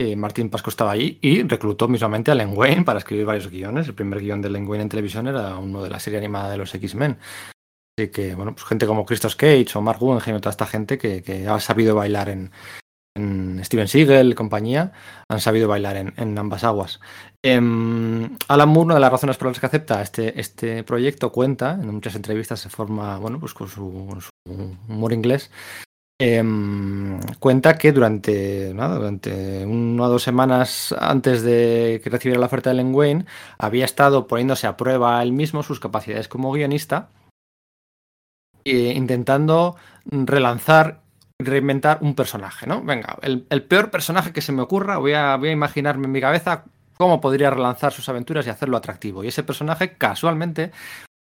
eh, 0.00 0.14
Martín 0.16 0.48
Pasco 0.48 0.70
estaba 0.70 0.92
ahí 0.92 1.18
y 1.20 1.42
reclutó 1.42 1.86
mismamente 1.88 2.30
a 2.30 2.34
Len 2.34 2.52
Wayne 2.56 2.84
para 2.84 3.00
escribir 3.00 3.26
varios 3.26 3.48
guiones. 3.50 3.86
El 3.88 3.94
primer 3.94 4.20
guion 4.20 4.40
de 4.40 4.48
Len 4.48 4.66
Wayne 4.66 4.84
en 4.84 4.88
televisión 4.88 5.26
era 5.26 5.56
uno 5.58 5.82
de 5.82 5.90
la 5.90 5.98
serie 6.00 6.18
animada 6.18 6.50
de 6.50 6.56
los 6.56 6.74
X-Men. 6.74 7.18
Así 7.98 8.08
que, 8.10 8.34
bueno, 8.34 8.54
pues 8.54 8.64
gente 8.64 8.86
como 8.86 9.04
Christos 9.04 9.36
Cage 9.36 9.66
o 9.74 9.82
Mark 9.82 9.98
Guggenheim 9.98 10.38
y 10.38 10.40
toda 10.40 10.52
esta 10.52 10.64
gente 10.66 10.96
que, 10.96 11.22
que 11.22 11.46
ha 11.48 11.60
sabido 11.60 11.94
bailar 11.96 12.28
en 12.30 12.50
Steven 13.64 13.88
Seagal 13.88 14.30
y 14.30 14.34
compañía, 14.34 14.92
han 15.28 15.40
sabido 15.40 15.68
bailar 15.68 15.96
en, 15.96 16.38
ambas 16.38 16.64
aguas. 16.64 17.00
Em, 17.42 18.36
Alan 18.48 18.68
Moore, 18.68 18.86
una 18.86 18.94
de 18.94 19.00
las 19.00 19.12
razones 19.12 19.36
por 19.36 19.48
las 19.48 19.60
que 19.60 19.66
acepta 19.66 20.02
este, 20.02 20.40
este 20.40 20.84
proyecto, 20.84 21.32
cuenta, 21.32 21.72
en 21.72 21.94
muchas 21.94 22.14
entrevistas 22.14 22.60
se 22.60 22.68
forma, 22.68 23.18
bueno, 23.18 23.40
pues 23.40 23.54
con 23.54 23.68
su, 23.68 24.18
humor 24.88 25.12
inglés, 25.12 25.50
em, 26.18 27.18
cuenta 27.38 27.78
que 27.78 27.92
durante, 27.92 28.72
durante 28.72 29.64
una 29.64 30.04
o 30.04 30.08
dos 30.08 30.22
semanas 30.22 30.94
antes 30.98 31.42
de 31.42 32.00
que 32.02 32.10
recibiera 32.10 32.40
la 32.40 32.46
oferta 32.46 32.70
de 32.70 32.76
Len 32.76 32.94
Wayne, 32.94 33.24
había 33.58 33.84
estado 33.84 34.26
poniéndose 34.26 34.66
a 34.66 34.76
prueba 34.76 35.22
él 35.22 35.32
mismo 35.32 35.62
sus 35.62 35.80
capacidades 35.80 36.28
como 36.28 36.52
guionista, 36.52 37.10
e 38.64 38.92
intentando 38.94 39.76
relanzar 40.04 41.02
reinventar 41.44 41.98
un 42.00 42.14
personaje, 42.14 42.66
¿no? 42.66 42.82
Venga, 42.82 43.18
el, 43.22 43.62
peor 43.64 43.90
personaje 43.90 44.32
que 44.32 44.42
se 44.42 44.52
me 44.52 44.62
ocurra, 44.62 44.98
voy 44.98 45.14
a, 45.14 45.36
voy 45.36 45.48
a 45.48 45.52
imaginarme 45.52 46.06
en 46.06 46.12
mi 46.12 46.20
cabeza 46.20 46.64
cómo 46.96 47.20
podría 47.20 47.50
relanzar 47.50 47.92
sus 47.92 48.08
aventuras 48.08 48.46
y 48.46 48.50
hacerlo 48.50 48.76
atractivo. 48.76 49.24
Y 49.24 49.28
ese 49.28 49.42
personaje, 49.42 49.96
casualmente, 49.96 50.70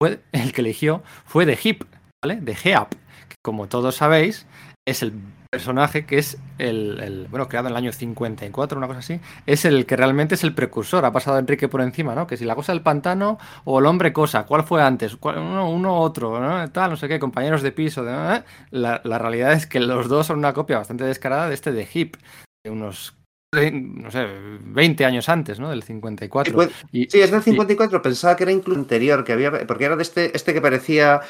fue 0.01 0.21
el 0.31 0.53
que 0.53 0.61
eligió, 0.61 1.03
fue 1.25 1.45
de 1.45 1.59
Hip, 1.61 1.83
¿vale? 2.23 2.39
De 2.41 2.55
Heap, 2.55 2.91
que 3.27 3.35
como 3.43 3.67
todos 3.67 3.95
sabéis, 3.95 4.47
es 4.87 5.03
el 5.03 5.13
personaje 5.55 6.05
que 6.05 6.17
es 6.17 6.37
el, 6.57 6.99
el, 7.01 7.27
bueno, 7.29 7.47
creado 7.47 7.67
en 7.67 7.71
el 7.73 7.77
año 7.77 7.91
54, 7.91 8.77
una 8.77 8.87
cosa 8.87 8.99
así, 8.99 9.19
es 9.45 9.65
el 9.65 9.85
que 9.85 9.95
realmente 9.95 10.35
es 10.35 10.43
el 10.43 10.53
precursor, 10.53 11.05
ha 11.05 11.11
pasado 11.11 11.37
Enrique 11.39 11.67
por 11.67 11.81
encima, 11.81 12.13
¿no? 12.15 12.27
Que 12.27 12.37
si 12.37 12.45
la 12.45 12.55
cosa 12.55 12.71
del 12.73 12.81
pantano 12.81 13.37
o 13.63 13.79
el 13.79 13.85
hombre 13.85 14.13
cosa, 14.13 14.45
¿cuál 14.45 14.63
fue 14.63 14.81
antes? 14.83 15.15
¿Cuál- 15.15 15.37
uno, 15.39 15.69
uno 15.69 15.97
otro, 15.99 16.39
¿no? 16.39 16.69
Tal, 16.71 16.91
no 16.91 16.97
sé 16.97 17.07
qué, 17.07 17.19
compañeros 17.19 17.61
de 17.61 17.71
piso, 17.71 18.03
de, 18.03 18.11
¿eh? 18.37 18.43
la, 18.71 19.01
la 19.03 19.17
realidad 19.17 19.53
es 19.53 19.65
que 19.67 19.79
los 19.79 20.07
dos 20.09 20.27
son 20.27 20.39
una 20.39 20.53
copia 20.53 20.77
bastante 20.77 21.03
descarada 21.05 21.47
de 21.49 21.53
este 21.55 21.71
de 21.71 21.87
Hip, 21.93 22.15
de 22.65 22.71
unos, 22.71 23.15
no 23.53 24.11
sé, 24.11 24.25
20 24.61 25.05
años 25.05 25.29
antes, 25.29 25.59
¿no? 25.59 25.69
Del 25.69 25.83
54. 25.83 26.61
Sí, 26.63 26.69
Y- 26.91 27.09
Sí, 27.09 27.21
es 27.21 27.31
del 27.31 27.41
54, 27.41 28.01
pensaba 28.01 28.35
que 28.35 28.43
era 28.43 28.51
incluso 28.51 28.79
anterior, 28.79 29.23
que 29.23 29.33
había, 29.33 29.51
porque 29.65 29.85
era 29.85 29.95
de 29.95 30.01
este, 30.03 30.35
este 30.35 30.53
que 30.53 30.61
parecía 30.61 31.21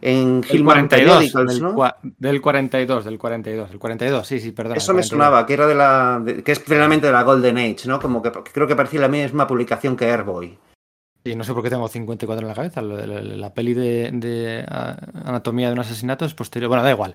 en 0.00 0.42
Hillman 0.50 0.88
42, 0.88 1.14
Periodicals, 1.16 1.52
del, 1.54 1.62
¿no? 1.62 1.74
cua- 1.74 1.96
del 2.02 2.40
42, 2.40 3.04
del 3.04 3.18
42, 3.18 3.70
del 3.70 3.78
42, 3.78 4.26
sí, 4.26 4.40
sí, 4.40 4.52
perdón. 4.52 4.76
Eso 4.76 4.92
me 4.92 5.02
sonaba, 5.02 5.46
que 5.46 5.54
era 5.54 5.66
de 5.66 5.74
la, 5.74 6.20
de- 6.22 6.42
que 6.42 6.52
es 6.52 6.58
finalmente 6.60 7.06
de 7.06 7.12
la 7.12 7.22
Golden 7.22 7.56
Age, 7.58 7.86
¿no? 7.86 8.00
Como 8.00 8.20
que, 8.20 8.30
creo 8.30 8.66
que 8.66 8.76
parecía 8.76 9.00
la 9.00 9.08
misma 9.08 9.46
publicación 9.46 9.96
que 9.96 10.06
Airboy. 10.06 10.58
Sí, 11.24 11.34
no 11.36 11.42
sé 11.44 11.54
por 11.54 11.62
qué 11.62 11.70
tengo 11.70 11.88
54 11.88 12.42
en 12.42 12.48
la 12.48 12.54
cabeza. 12.54 12.82
La, 12.82 13.06
la- 13.06 13.22
la 13.22 13.54
peli 13.54 13.72
de, 13.72 14.10
de, 14.12 14.64
Anatomía 15.24 15.68
de 15.68 15.72
un 15.74 15.78
asesinato 15.80 16.24
es 16.26 16.34
posterior. 16.34 16.68
Bueno, 16.68 16.82
da 16.82 16.90
igual. 16.90 17.14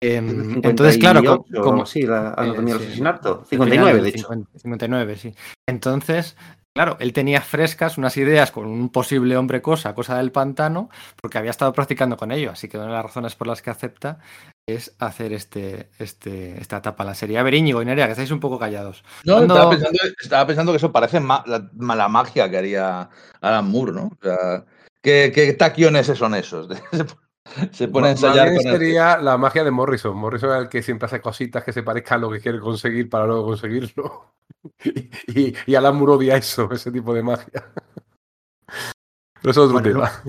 Em, 0.00 0.54
entonces, 0.64 0.98
claro, 0.98 1.20
co- 1.22 1.44
58, 1.48 1.62
como, 1.62 1.86
Sí, 1.86 2.02
la 2.02 2.32
anatomía 2.32 2.74
Eh, 2.74 2.78
del 2.78 2.86
asesinato. 2.86 3.40
al 3.42 3.46
59, 3.46 3.90
final 3.92 4.02
de 4.02 4.08
hecho. 4.08 4.18
50, 4.28 4.58
59, 4.58 5.16
sí. 5.16 5.34
Entonces, 5.68 6.36
claro, 6.74 6.96
él 7.00 7.12
tenía 7.12 7.40
frescas 7.40 7.98
unas 7.98 8.16
ideas 8.16 8.50
con 8.50 8.66
un 8.66 8.88
posible 8.90 9.36
hombre 9.36 9.60
cosa, 9.62 9.94
cosa 9.94 10.16
del 10.16 10.32
pantano, 10.32 10.88
porque 11.20 11.38
había 11.38 11.50
estado 11.50 11.72
practicando 11.72 12.16
con 12.16 12.32
ello. 12.32 12.50
Así 12.50 12.68
que 12.68 12.76
una 12.78 12.86
de 12.86 12.92
las 12.92 13.02
razones 13.04 13.34
por 13.34 13.46
las 13.46 13.62
que 13.62 13.70
acepta 13.70 14.18
es 14.66 14.94
hacer 14.98 15.32
este, 15.32 15.90
este, 15.98 16.60
esta 16.60 16.78
etapa 16.78 17.04
la 17.04 17.14
serie. 17.14 17.38
A 17.38 17.42
ver, 17.42 17.54
Íñigo 17.54 17.82
y 17.82 17.84
Nerea, 17.84 18.06
que 18.06 18.12
estáis 18.12 18.30
un 18.30 18.40
poco 18.40 18.58
callados. 18.58 19.04
No, 19.24 19.34
Cuando- 19.36 19.54
estaba, 19.54 19.70
pensando, 19.70 19.98
estaba 20.22 20.46
pensando 20.46 20.72
que 20.72 20.76
eso 20.76 20.92
parece 20.92 21.20
ma- 21.20 21.44
la, 21.46 21.68
ma- 21.76 21.96
la 21.96 22.08
magia 22.08 22.50
que 22.50 22.56
haría 22.58 23.08
Alan 23.40 23.68
Moore, 23.70 23.92
¿no? 23.92 24.02
O 24.06 24.18
sea, 24.22 24.64
¿qué, 25.02 25.32
qué 25.34 25.52
taquiones 25.54 26.06
son 26.06 26.34
esos? 26.34 26.68
Se 27.72 27.88
pone 27.88 28.08
a 28.08 28.10
ensayar 28.12 28.48
con 28.48 28.56
el- 28.56 28.62
sería 28.62 29.18
la 29.18 29.36
magia 29.36 29.64
de 29.64 29.70
Morrison. 29.70 30.16
Morrison 30.16 30.50
es 30.56 30.62
el 30.62 30.68
que 30.68 30.82
siempre 30.82 31.06
hace 31.06 31.20
cositas 31.20 31.64
que 31.64 31.72
se 31.72 31.82
parezcan 31.82 32.18
a 32.18 32.22
lo 32.22 32.30
que 32.30 32.40
quiere 32.40 32.60
conseguir 32.60 33.08
para 33.10 33.26
luego 33.26 33.44
conseguirlo. 33.46 34.32
Y, 34.84 35.10
y, 35.48 35.54
y 35.66 35.74
Alan 35.74 35.96
Moore 35.96 36.12
odia 36.12 36.36
eso, 36.36 36.70
ese 36.70 36.92
tipo 36.92 37.12
de 37.12 37.22
magia. 37.24 37.72
Pero 39.40 39.50
eso 39.50 39.64
es 39.64 39.70
otro 39.70 39.72
Bueno, 39.80 39.88
tema. 39.88 40.22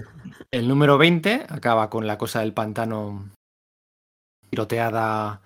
El 0.50 0.68
número 0.68 0.98
20 0.98 1.46
acaba 1.50 1.88
con 1.88 2.08
la 2.08 2.18
cosa 2.18 2.40
del 2.40 2.52
pantano 2.54 3.30
tiroteada. 4.50 5.40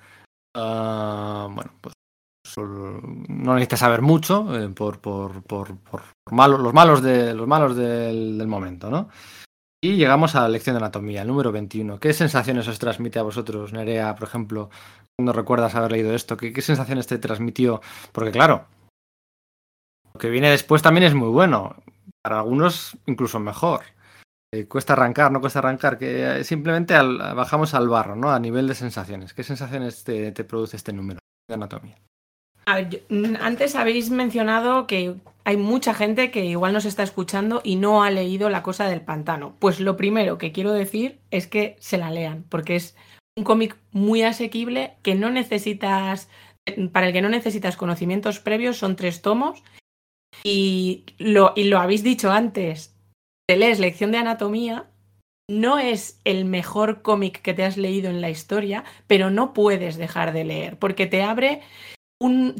ah, 0.56 1.50
bueno, 1.52 1.72
pues 1.82 1.94
no 2.58 3.54
necesita 3.56 3.76
saber 3.78 4.02
mucho 4.02 4.58
eh, 4.58 4.70
por, 4.70 5.00
por, 5.00 5.44
por, 5.44 5.76
por 5.80 6.02
malos, 6.32 6.62
los 6.62 6.74
malos, 6.74 7.02
de, 7.04 7.34
los 7.34 7.48
malos 7.48 7.76
del, 7.76 8.38
del 8.38 8.48
momento, 8.48 8.90
¿no? 8.90 9.10
Y 9.80 9.96
llegamos 9.96 10.36
a 10.36 10.42
la 10.42 10.50
lección 10.50 10.74
de 10.74 10.80
anatomía, 10.80 11.22
el 11.22 11.28
número 11.28 11.52
21. 11.52 12.00
¿Qué 12.00 12.12
sensaciones 12.12 12.68
os 12.68 12.80
transmite 12.80 13.20
a 13.20 13.24
vosotros, 13.24 13.74
Nerea, 13.74 14.16
por 14.16 14.28
ejemplo, 14.28 14.70
cuando 15.16 15.34
recuerdas 15.34 15.76
haber 15.76 15.92
leído 15.92 16.16
esto? 16.16 16.36
¿Qué, 16.36 16.62
sensaciones 16.62 17.06
te 17.06 17.20
transmitió? 17.20 17.82
Porque 18.12 18.32
claro, 18.32 18.66
lo 20.14 20.20
que 20.20 20.30
viene 20.30 20.50
después 20.50 20.82
también 20.82 21.06
es 21.06 21.14
muy 21.14 21.30
bueno. 21.30 21.76
Para 22.24 22.40
algunos 22.40 22.98
incluso 23.06 23.40
mejor. 23.40 23.82
Eh, 24.52 24.68
cuesta 24.68 24.94
arrancar, 24.94 25.32
no 25.32 25.42
cuesta 25.42 25.60
arrancar, 25.60 25.98
que 26.00 26.40
eh, 26.40 26.44
simplemente 26.44 26.96
bajamos 26.96 27.76
al 27.76 27.88
barro, 27.88 28.16
¿no? 28.16 28.32
A 28.32 28.40
nivel 28.40 28.68
de 28.68 28.74
sensaciones. 28.74 29.34
¿Qué 29.34 29.44
sensaciones 29.44 30.04
te 30.04 30.44
produce 30.44 30.78
este 30.78 30.92
número 30.92 31.20
de 31.48 31.54
anatomía? 31.54 31.98
Mm, 33.10 33.36
antes 33.40 33.76
habéis 33.76 34.10
mencionado 34.10 34.88
que 34.88 35.16
hay 35.46 35.58
mucha 35.58 35.94
gente 35.94 36.32
que 36.32 36.46
igual 36.46 36.74
nos 36.74 36.86
está 36.86 37.04
escuchando 37.04 37.62
y 37.64 37.78
no 37.78 38.04
ha 38.04 38.12
leído 38.12 38.50
La 38.50 38.64
Cosa 38.64 38.90
del 38.90 39.02
Pantano. 39.02 39.56
Pues 39.60 39.80
lo 39.80 39.96
primero 39.96 40.38
que 40.38 40.52
quiero 40.52 40.74
decir 40.74 41.20
es 41.32 41.48
que 41.48 41.78
se 41.80 41.98
la 41.98 42.12
lean, 42.12 42.44
porque 42.50 42.76
es 42.76 42.96
un 43.38 43.46
cómic 43.46 43.78
muy 43.92 44.24
asequible 44.24 44.96
que 45.02 45.16
no 45.16 45.30
necesitas, 45.30 46.30
para 46.92 47.08
el 47.08 47.14
que 47.14 47.22
no 47.22 47.30
necesitas 47.30 47.78
conocimientos 47.78 48.40
previos, 48.40 48.78
son 48.78 48.98
tres 48.98 49.22
tomos. 49.22 49.64
Y 50.44 51.06
lo, 51.18 51.54
y 51.56 51.66
lo 51.66 51.80
habéis 51.80 52.04
dicho 52.04 52.32
antes, 52.32 52.96
te 53.48 53.56
lees 53.56 53.80
Lección 53.80 54.12
de 54.12 54.18
Anatomía, 54.18 54.88
no 55.50 55.80
es 55.80 56.20
el 56.26 56.44
mejor 56.44 57.02
cómic 57.02 57.42
que 57.42 57.54
te 57.54 57.64
has 57.64 57.78
leído 57.78 58.10
en 58.10 58.20
la 58.20 58.30
historia, 58.30 58.84
pero 59.08 59.30
no 59.30 59.54
puedes 59.54 59.96
dejar 59.96 60.34
de 60.34 60.44
leer, 60.44 60.78
porque 60.78 61.08
te 61.08 61.24
abre 61.24 61.62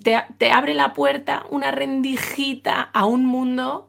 te, 0.04 0.52
abre 0.52 0.74
la 0.74 0.94
puerta, 0.94 1.46
una 1.50 1.72
rendijita 1.72 2.82
a 2.82 3.06
un 3.06 3.26
mundo 3.26 3.88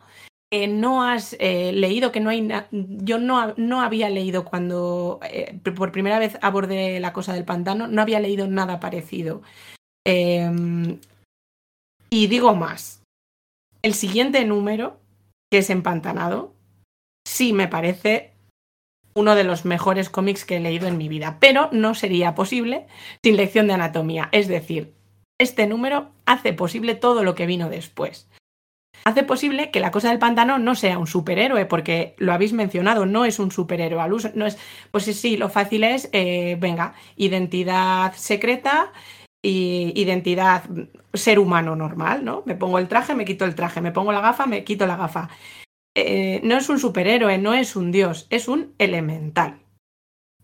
que 0.51 0.67
no 0.67 1.05
has 1.05 1.37
eh, 1.39 1.73
leído, 1.73 2.11
que 2.11 2.21
no 2.21 2.31
hay... 2.31 2.49
Yo 2.71 3.19
no, 3.19 3.55
no 3.57 3.83
había 3.83 4.09
leído 4.09 4.45
cuando 4.45 5.21
eh, 5.23 5.59
por 5.77 5.93
primera 5.93 6.19
vez 6.19 6.39
abordé 6.41 7.01
la 7.01 7.13
cosa 7.13 7.35
del 7.35 7.45
pantano, 7.45 7.87
no 7.87 8.01
había 8.01 8.21
leído 8.21 8.47
nada 8.47 8.81
parecido. 8.81 9.43
Eh, 10.07 10.99
y 12.11 12.27
digo 12.29 12.55
más, 12.55 13.03
el 13.83 13.95
siguiente 13.95 14.45
número, 14.45 14.99
que 15.51 15.59
es 15.59 15.71
Empantanado, 15.71 16.55
sí 17.27 17.53
me 17.53 17.69
parece 17.69 18.33
uno 19.15 19.35
de 19.35 19.45
los 19.45 19.65
mejores 19.65 20.11
cómics 20.11 20.45
que 20.45 20.57
he 20.57 20.61
leído 20.61 20.87
en 20.87 20.97
mi 20.97 21.09
vida, 21.09 21.39
pero 21.41 21.69
no 21.73 21.95
sería 21.95 22.35
posible 22.35 22.87
sin 23.23 23.37
lección 23.37 23.67
de 23.67 23.75
anatomía. 23.75 24.29
Es 24.33 24.49
decir, 24.49 24.95
este 25.38 25.66
número 25.66 26.11
hace 26.27 26.53
posible 26.53 26.94
todo 26.94 27.22
lo 27.22 27.35
que 27.35 27.46
vino 27.46 27.68
después. 27.70 28.29
Hace 29.05 29.22
posible 29.22 29.70
que 29.70 29.81
la 29.81 29.90
cosa 29.90 30.11
del 30.11 30.18
pantano 30.18 30.59
no 30.59 30.74
sea 30.74 30.98
un 30.98 31.07
superhéroe, 31.07 31.64
porque 31.66 32.14
lo 32.18 32.33
habéis 32.33 32.53
mencionado, 32.53 33.07
no 33.07 33.24
es 33.24 33.38
un 33.38 33.51
superhéroe 33.51 34.01
al 34.01 34.12
uso, 34.12 34.31
no 34.35 34.44
es, 34.44 34.59
pues 34.90 35.05
sí, 35.05 35.37
lo 35.37 35.48
fácil 35.48 35.85
es, 35.85 36.11
eh, 36.12 36.57
venga, 36.61 36.94
identidad 37.16 38.12
secreta 38.14 38.92
y 39.42 39.92
identidad 39.94 40.68
mm, 40.68 40.88
ser 41.14 41.38
humano 41.38 41.77
normal, 41.77 42.24
¿no? 42.24 42.42
Me 42.44 42.57
pongo 42.57 42.79
el 42.79 42.88
traje, 42.88 43.14
me 43.14 43.24
quito 43.24 43.44
el 43.44 43.55
traje, 43.55 43.81
me 43.81 43.92
pongo 43.92 44.12
la 44.12 44.20
gafa, 44.20 44.46
me 44.46 44.64
quito 44.64 44.87
la 44.87 44.96
gafa. 44.96 45.31
Eh, 45.96 46.40
no 46.44 46.57
es 46.57 46.68
un 46.68 46.79
superhéroe, 46.79 47.38
no 47.38 47.55
es 47.55 47.77
un 47.77 47.92
dios, 47.92 48.27
es 48.31 48.48
un 48.48 48.74
elemental. 48.79 49.61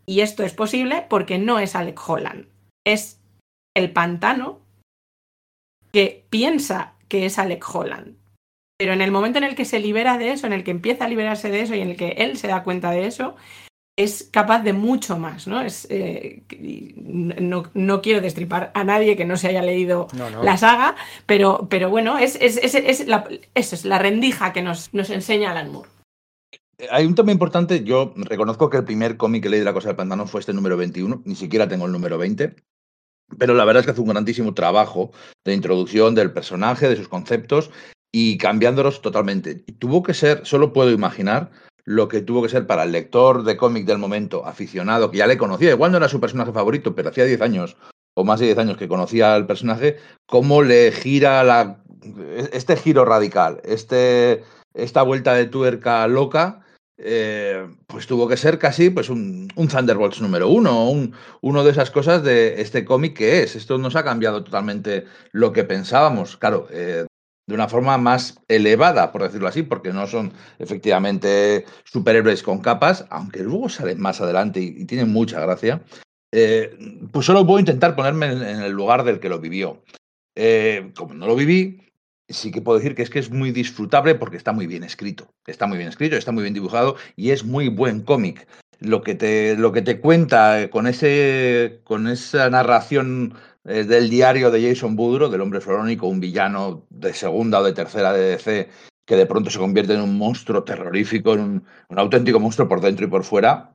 Y 0.06 0.20
esto 0.20 0.42
es 0.42 0.52
posible 0.52 1.06
porque 1.08 1.38
no 1.38 1.58
es 1.58 1.74
Alec 1.74 2.00
Holland, 2.08 2.46
es 2.86 3.20
el 3.74 3.92
pantano 3.92 4.63
que 5.94 6.26
piensa 6.28 6.94
que 7.08 7.24
es 7.24 7.38
Alec 7.38 7.64
Holland. 7.72 8.16
Pero 8.76 8.92
en 8.92 9.00
el 9.00 9.12
momento 9.12 9.38
en 9.38 9.44
el 9.44 9.54
que 9.54 9.64
se 9.64 9.78
libera 9.78 10.18
de 10.18 10.32
eso, 10.32 10.48
en 10.48 10.52
el 10.52 10.64
que 10.64 10.72
empieza 10.72 11.04
a 11.04 11.08
liberarse 11.08 11.50
de 11.50 11.60
eso 11.60 11.76
y 11.76 11.80
en 11.80 11.90
el 11.90 11.96
que 11.96 12.08
él 12.18 12.36
se 12.36 12.48
da 12.48 12.64
cuenta 12.64 12.90
de 12.90 13.06
eso, 13.06 13.36
es 13.96 14.28
capaz 14.32 14.64
de 14.64 14.72
mucho 14.72 15.16
más, 15.16 15.46
¿no? 15.46 15.60
Es, 15.60 15.86
eh, 15.88 16.42
no, 16.96 17.70
no 17.74 18.02
quiero 18.02 18.20
destripar 18.20 18.72
a 18.74 18.82
nadie 18.82 19.16
que 19.16 19.24
no 19.24 19.36
se 19.36 19.46
haya 19.46 19.62
leído 19.62 20.08
No, 20.14 20.28
no. 20.30 20.42
la 20.42 20.56
saga, 20.56 20.96
pero, 21.26 21.68
pero 21.70 21.90
bueno, 21.90 22.18
es, 22.18 22.36
es, 22.40 22.56
es, 22.56 22.74
es 22.74 23.06
la, 23.06 23.28
eso 23.54 23.76
es 23.76 23.84
la 23.84 24.00
rendija 24.00 24.52
que 24.52 24.62
nos, 24.62 24.92
nos 24.92 25.10
enseña 25.10 25.52
Alan 25.52 25.70
Moore. 25.70 25.90
Hay 26.90 27.06
un 27.06 27.14
tema 27.14 27.30
importante, 27.30 27.84
yo 27.84 28.12
reconozco 28.16 28.68
que 28.68 28.78
el 28.78 28.84
primer 28.84 29.16
cómic 29.16 29.44
que 29.44 29.48
leí 29.48 29.60
de 29.60 29.64
La 29.64 29.72
Cosa 29.72 29.90
del 29.90 29.96
Pantano 29.96 30.26
fue 30.26 30.40
este 30.40 30.52
número 30.52 30.76
21, 30.76 31.22
ni 31.24 31.36
siquiera 31.36 31.68
tengo 31.68 31.86
el 31.86 31.92
número 31.92 32.18
20, 32.18 32.56
pero 33.38 33.54
la 33.54 33.64
verdad 33.64 33.80
es 33.80 33.86
que 33.86 33.92
hace 33.92 34.00
un 34.00 34.08
grandísimo 34.08 34.54
trabajo 34.54 35.12
de 35.44 35.54
introducción 35.54 36.14
del 36.14 36.32
personaje, 36.32 36.88
de 36.88 36.96
sus 36.96 37.08
conceptos 37.08 37.70
y 38.12 38.38
cambiándolos 38.38 39.02
totalmente. 39.02 39.64
Y 39.66 39.72
tuvo 39.72 40.02
que 40.02 40.14
ser, 40.14 40.46
solo 40.46 40.72
puedo 40.72 40.90
imaginar 40.90 41.50
lo 41.84 42.08
que 42.08 42.22
tuvo 42.22 42.42
que 42.42 42.48
ser 42.48 42.66
para 42.66 42.84
el 42.84 42.92
lector 42.92 43.44
de 43.44 43.56
cómic 43.56 43.86
del 43.86 43.98
momento, 43.98 44.46
aficionado, 44.46 45.10
que 45.10 45.18
ya 45.18 45.26
le 45.26 45.36
conocía, 45.36 45.70
igual 45.70 45.92
no 45.92 45.98
era 45.98 46.08
su 46.08 46.20
personaje 46.20 46.52
favorito, 46.52 46.94
pero 46.94 47.10
hacía 47.10 47.24
10 47.24 47.40
años 47.42 47.76
o 48.14 48.24
más 48.24 48.40
de 48.40 48.46
10 48.46 48.58
años 48.58 48.76
que 48.76 48.88
conocía 48.88 49.34
al 49.34 49.46
personaje, 49.46 49.98
cómo 50.26 50.62
le 50.62 50.92
gira 50.92 51.42
la, 51.42 51.82
este 52.52 52.76
giro 52.76 53.04
radical, 53.04 53.60
este, 53.64 54.44
esta 54.72 55.02
vuelta 55.02 55.34
de 55.34 55.46
tuerca 55.46 56.06
loca, 56.06 56.63
eh, 56.96 57.68
pues 57.86 58.06
tuvo 58.06 58.28
que 58.28 58.36
ser 58.36 58.58
casi 58.58 58.90
pues 58.90 59.08
un, 59.08 59.48
un 59.56 59.68
Thunderbolts 59.68 60.20
número 60.20 60.48
uno, 60.48 60.88
un, 60.90 61.12
uno 61.40 61.64
de 61.64 61.70
esas 61.72 61.90
cosas 61.90 62.22
de 62.22 62.60
este 62.60 62.84
cómic 62.84 63.16
que 63.16 63.42
es. 63.42 63.56
Esto 63.56 63.78
nos 63.78 63.96
ha 63.96 64.04
cambiado 64.04 64.44
totalmente 64.44 65.04
lo 65.32 65.52
que 65.52 65.64
pensábamos. 65.64 66.36
Claro, 66.36 66.68
eh, 66.70 67.06
de 67.46 67.54
una 67.54 67.68
forma 67.68 67.98
más 67.98 68.40
elevada, 68.48 69.12
por 69.12 69.22
decirlo 69.22 69.48
así, 69.48 69.62
porque 69.62 69.92
no 69.92 70.06
son 70.06 70.32
efectivamente 70.58 71.66
superhéroes 71.84 72.42
con 72.42 72.60
capas, 72.60 73.06
aunque 73.10 73.42
luego 73.42 73.68
salen 73.68 74.00
más 74.00 74.20
adelante 74.20 74.60
y, 74.60 74.82
y 74.82 74.84
tienen 74.86 75.12
mucha 75.12 75.40
gracia. 75.40 75.82
Eh, 76.32 76.76
pues 77.12 77.26
solo 77.26 77.46
puedo 77.46 77.60
intentar 77.60 77.94
ponerme 77.94 78.26
en, 78.26 78.42
el 78.42 78.72
lugar 78.72 79.04
del 79.04 79.20
que 79.20 79.28
lo 79.28 79.40
vivió. 79.40 79.84
Como 80.94 81.14
no 81.14 81.26
lo 81.26 81.36
viví, 81.36 81.83
sí 82.28 82.50
que 82.50 82.62
puedo 82.62 82.78
decir 82.78 82.94
que 82.94 83.02
es 83.02 83.10
que 83.10 83.18
es 83.18 83.30
muy 83.30 83.50
disfrutable 83.50 84.14
porque 84.14 84.36
está 84.36 84.52
muy 84.52 84.66
bien 84.66 84.84
escrito. 84.84 85.28
Está 85.46 85.66
muy 85.66 85.76
bien 85.76 85.88
escrito, 85.88 86.16
está 86.16 86.32
muy 86.32 86.42
bien 86.42 86.54
dibujado 86.54 86.96
y 87.16 87.30
es 87.30 87.44
muy 87.44 87.68
buen 87.68 88.02
cómic. 88.02 88.46
Lo 88.80 89.02
que 89.02 89.14
te, 89.14 89.56
lo 89.56 89.72
que 89.72 89.82
te 89.82 90.00
cuenta 90.00 90.60
eh, 90.60 90.70
con, 90.70 90.86
ese, 90.86 91.80
con 91.84 92.08
esa 92.08 92.50
narración 92.50 93.34
eh, 93.64 93.84
del 93.84 94.10
diario 94.10 94.50
de 94.50 94.68
Jason 94.68 94.96
Budro, 94.96 95.28
del 95.28 95.40
hombre 95.40 95.60
florónico, 95.60 96.06
un 96.06 96.20
villano 96.20 96.86
de 96.90 97.14
segunda 97.14 97.60
o 97.60 97.64
de 97.64 97.72
tercera 97.72 98.12
de 98.12 98.30
DC, 98.30 98.68
que 99.06 99.16
de 99.16 99.26
pronto 99.26 99.50
se 99.50 99.58
convierte 99.58 99.94
en 99.94 100.00
un 100.00 100.18
monstruo 100.18 100.64
terrorífico, 100.64 101.34
en 101.34 101.40
un, 101.40 101.66
un 101.88 101.98
auténtico 101.98 102.40
monstruo 102.40 102.68
por 102.68 102.80
dentro 102.80 103.06
y 103.06 103.10
por 103.10 103.24
fuera, 103.24 103.74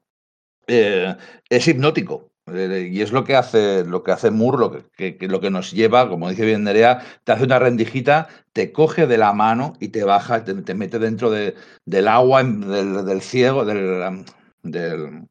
eh, 0.68 1.16
es 1.50 1.68
hipnótico. 1.68 2.29
Eh, 2.54 2.90
Y 2.92 3.02
es 3.02 3.12
lo 3.12 3.24
que 3.24 3.36
hace, 3.36 3.84
lo 3.86 4.04
que 4.04 4.12
hace 4.12 4.32
Moore, 4.32 4.58
lo 4.58 4.72
que, 4.72 4.84
que- 4.96 5.18
que 5.18 5.28
lo 5.28 5.40
que 5.40 5.50
nos 5.50 5.72
lleva, 5.72 6.08
como 6.10 6.30
dice 6.30 6.46
bien 6.46 6.64
Nerea, 6.64 7.00
te 7.24 7.32
hace 7.32 7.44
una 7.44 7.60
rendijita, 7.60 8.28
te 8.54 8.72
coge 8.72 9.08
de 9.08 9.18
la 9.18 9.34
mano 9.34 9.74
y 9.80 9.90
te 9.90 10.04
baja, 10.04 10.44
te, 10.44 10.54
te 10.56 10.74
mete 10.74 11.00
dentro 11.00 11.30
de- 11.30 11.56
del 11.86 12.08
agua, 12.08 12.42
en- 12.42 12.62
del, 12.62 13.06
del 13.06 13.22
ciego, 13.22 13.66
del, 13.66 14.24
del, 14.64 15.28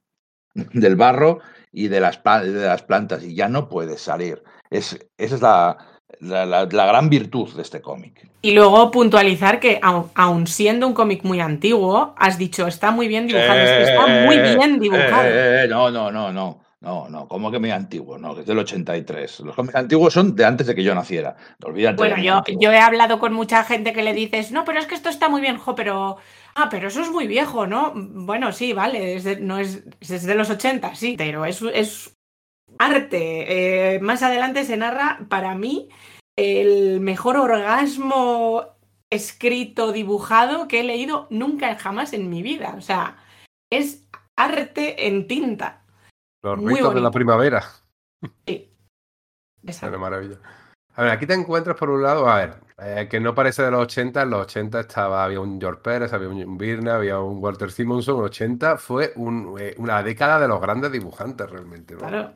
del 0.73 0.97
barro 0.97 1.41
y 1.73 1.89
de 1.89 2.01
las, 2.01 2.23
de 2.25 2.67
las 2.67 2.83
plantas, 2.83 3.23
y 3.23 3.35
ya 3.35 3.49
no 3.49 3.69
puedes 3.69 4.01
salir. 4.01 4.43
Es, 4.71 4.99
esa 5.17 5.35
es 5.37 5.43
la, 5.43 5.77
la- 6.21 6.47
la- 6.47 6.65
la 6.67 6.87
gran 6.87 7.09
virtud 7.11 7.55
de 7.55 7.63
este 7.63 7.81
cómic. 7.81 8.27
Y 8.41 8.53
luego 8.53 8.91
puntualizar 8.93 9.59
que, 9.59 9.81
aun, 9.83 10.11
aun 10.15 10.47
siendo 10.47 10.87
un 10.87 10.95
cómic 10.95 11.25
muy 11.25 11.41
antiguo, 11.41 12.15
has 12.17 12.39
dicho, 12.39 12.67
está 12.69 12.91
muy 12.93 13.09
bien 13.09 13.27
dibujado. 13.27 13.59
está 13.59 14.07
muy 14.25 14.39
bien 14.39 14.79
dibujado. 14.79 15.23
Eh, 15.25 15.65
eh, 15.65 15.67
no, 15.69 15.91
no, 15.91 16.11
no, 16.13 16.33
no. 16.33 16.61
No, 16.81 17.09
no, 17.09 17.27
como 17.27 17.51
que 17.51 17.59
muy 17.59 17.73
antiguo, 17.73 18.19
no, 18.19 18.35
que 18.35 18.43
es 18.43 18.47
del 18.47 18.59
83. 18.61 19.41
Los 19.41 19.57
cómics 19.57 19.75
antiguos 19.75 20.12
son 20.14 20.37
de 20.37 20.45
antes 20.45 20.67
de 20.69 20.77
que 20.77 20.85
yo 20.85 20.95
naciera. 20.95 21.35
Olvídate. 21.64 21.97
Bueno, 21.97 22.43
yo 22.61 22.71
he 22.71 22.79
hablado 22.79 23.19
con 23.19 23.33
mucha 23.33 23.64
gente 23.64 23.93
que 23.93 24.05
le 24.05 24.14
dices, 24.14 24.53
no, 24.53 24.64
pero 24.64 24.79
es 24.79 24.87
que 24.87 24.95
esto 24.95 25.09
está 25.09 25.29
muy 25.29 25.41
bien, 25.41 25.59
jo, 25.59 25.75
pero. 25.75 26.19
Ah, 26.55 26.69
pero 26.71 26.87
eso 26.87 27.01
es 27.03 27.11
muy 27.11 27.27
viejo, 27.27 27.67
¿no? 27.67 27.93
Bueno, 27.95 28.53
sí, 28.53 28.73
vale, 28.73 29.17
es 29.17 29.25
de- 29.25 29.41
no 29.41 29.59
es, 29.59 29.83
es 30.01 30.23
de 30.25 30.35
los 30.37 30.51
80, 30.51 30.95
sí, 30.95 31.17
pero 31.19 31.45
es, 31.45 31.61
es 31.62 32.14
arte. 32.79 33.95
Eh, 33.97 34.01
más 34.01 34.23
adelante 34.23 34.64
se 34.64 34.77
narra, 34.77 35.27
para 35.29 35.57
mí, 35.57 35.88
el 36.37 37.01
mejor 37.01 37.37
orgasmo 37.38 38.62
escrito, 39.11 39.91
dibujado 39.93 40.69
que 40.69 40.81
he 40.81 40.85
leído 40.85 41.27
nunca 41.31 41.75
jamás 41.77 42.12
en 42.12 42.31
mi 42.31 42.43
vida. 42.43 42.75
O 42.79 42.81
sea, 42.83 43.17
es 43.71 44.07
arte 44.37 45.09
en 45.09 45.27
tinta. 45.27 45.83
Los 46.42 46.59
Muy 46.59 46.74
ritos 46.74 46.94
de 46.94 47.01
la 47.01 47.11
primavera. 47.11 47.64
Sí. 48.46 48.72
Esa- 49.64 49.88
Una 49.88 49.98
maravilla. 49.98 50.37
A 50.94 51.03
ver, 51.03 51.12
aquí 51.12 51.27
te 51.27 51.35
encuentras 51.35 51.77
por 51.77 51.90
un 51.90 52.03
lado, 52.03 52.29
a 52.29 52.38
ver, 52.38 52.55
eh, 52.79 53.07
que 53.09 53.20
no 53.20 53.33
parece 53.33 53.62
de 53.62 53.70
los 53.70 53.83
80, 53.83 54.22
en 54.22 54.31
los 54.31 54.42
80 54.42 54.81
estaba, 54.81 55.22
había 55.22 55.38
un 55.38 55.61
George 55.61 55.81
Pérez, 55.81 56.12
había 56.12 56.29
un 56.29 56.59
Birna, 56.59 56.96
había 56.96 57.20
un 57.20 57.38
Walter 57.40 57.70
Simonson, 57.70 58.16
en 58.18 58.24
80 58.24 58.79
fue 58.79 59.12
un, 59.14 59.55
eh, 59.61 59.77
una 59.79 60.03
década 60.03 60.40
de 60.40 60.48
los 60.48 60.61
grandes 60.61 60.90
dibujantes 60.90 61.48
realmente. 61.48 61.94
¿no? 61.94 62.01
Claro. 62.01 62.33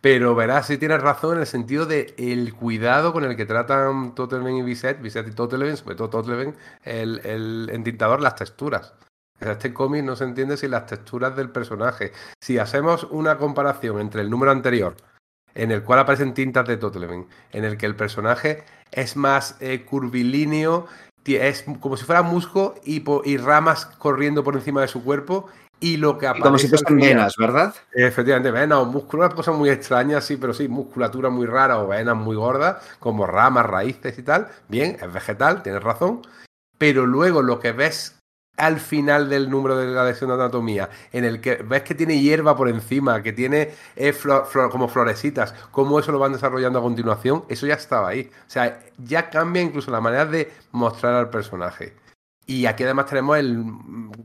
Pero 0.00 0.34
verás, 0.34 0.66
si 0.66 0.76
tienes 0.76 1.00
razón 1.02 1.34
en 1.36 1.40
el 1.42 1.46
sentido 1.46 1.86
de 1.86 2.14
el 2.18 2.52
cuidado 2.54 3.12
con 3.12 3.22
el 3.22 3.36
que 3.36 3.46
tratan 3.46 4.16
Totelven 4.16 4.56
y 4.56 4.62
Bisset, 4.62 5.00
Bisset 5.00 5.28
y 5.28 5.32
Totelven, 5.32 5.76
sobre 5.76 5.94
todo 5.94 6.10
Totelven, 6.10 6.56
el, 6.82 7.20
el 7.24 7.70
entintador, 7.72 8.20
las 8.20 8.34
texturas. 8.34 8.94
Este 9.52 9.72
cómic 9.72 10.04
no 10.04 10.16
se 10.16 10.24
entiende 10.24 10.56
sin 10.56 10.70
las 10.70 10.86
texturas 10.86 11.36
del 11.36 11.50
personaje. 11.50 12.12
Si 12.40 12.58
hacemos 12.58 13.04
una 13.10 13.36
comparación 13.36 14.00
entre 14.00 14.22
el 14.22 14.30
número 14.30 14.52
anterior, 14.52 14.96
en 15.54 15.70
el 15.70 15.82
cual 15.82 16.00
aparecen 16.00 16.34
tintas 16.34 16.66
de 16.66 16.76
Totelven, 16.76 17.26
en 17.52 17.64
el 17.64 17.76
que 17.76 17.86
el 17.86 17.94
personaje 17.94 18.64
es 18.90 19.16
más 19.16 19.56
eh, 19.60 19.84
curvilíneo, 19.84 20.86
es 21.24 21.64
como 21.80 21.96
si 21.96 22.04
fuera 22.04 22.22
musgo 22.22 22.74
y, 22.84 23.04
y 23.24 23.36
ramas 23.38 23.86
corriendo 23.86 24.44
por 24.44 24.54
encima 24.54 24.80
de 24.82 24.88
su 24.88 25.02
cuerpo, 25.02 25.48
y 25.80 25.96
lo 25.96 26.18
que 26.18 26.26
aparece 26.26 26.42
como 26.44 26.58
si 26.58 26.68
final- 26.68 27.08
venas, 27.08 27.34
¿verdad? 27.36 27.74
Efectivamente, 27.92 28.50
venas 28.50 28.78
o 28.78 28.86
músculo, 28.86 29.26
una 29.26 29.34
cosa 29.34 29.52
muy 29.52 29.68
extraña, 29.70 30.20
sí, 30.20 30.36
pero 30.36 30.54
sí, 30.54 30.68
musculatura 30.68 31.30
muy 31.30 31.46
rara 31.46 31.78
o 31.78 31.88
venas 31.88 32.16
muy 32.16 32.36
gordas, 32.36 32.82
como 33.00 33.26
ramas, 33.26 33.66
raíces 33.66 34.18
y 34.18 34.22
tal. 34.22 34.48
Bien, 34.68 34.96
es 35.00 35.12
vegetal, 35.12 35.62
tienes 35.62 35.82
razón. 35.82 36.22
Pero 36.78 37.06
luego 37.06 37.42
lo 37.42 37.60
que 37.60 37.72
ves 37.72 38.18
al 38.56 38.78
final 38.78 39.28
del 39.28 39.50
número 39.50 39.76
de 39.76 39.86
la 39.86 40.04
lección 40.04 40.28
de 40.30 40.34
anatomía, 40.34 40.88
en 41.12 41.24
el 41.24 41.40
que 41.40 41.56
ves 41.56 41.82
que 41.82 41.94
tiene 41.94 42.20
hierba 42.20 42.56
por 42.56 42.68
encima, 42.68 43.22
que 43.22 43.32
tiene 43.32 43.70
eh, 43.96 44.12
flor- 44.12 44.46
flor- 44.46 44.70
como 44.70 44.88
florecitas, 44.88 45.54
cómo 45.72 45.98
eso 45.98 46.12
lo 46.12 46.18
van 46.20 46.32
desarrollando 46.32 46.78
a 46.78 46.82
continuación, 46.82 47.44
eso 47.48 47.66
ya 47.66 47.74
estaba 47.74 48.08
ahí. 48.08 48.30
O 48.46 48.50
sea, 48.50 48.80
ya 48.98 49.28
cambia 49.30 49.60
incluso 49.62 49.90
la 49.90 50.00
manera 50.00 50.26
de 50.26 50.52
mostrar 50.72 51.14
al 51.14 51.30
personaje. 51.30 51.94
Y 52.46 52.66
aquí 52.66 52.84
además 52.84 53.06
tenemos 53.06 53.38
el, 53.38 53.64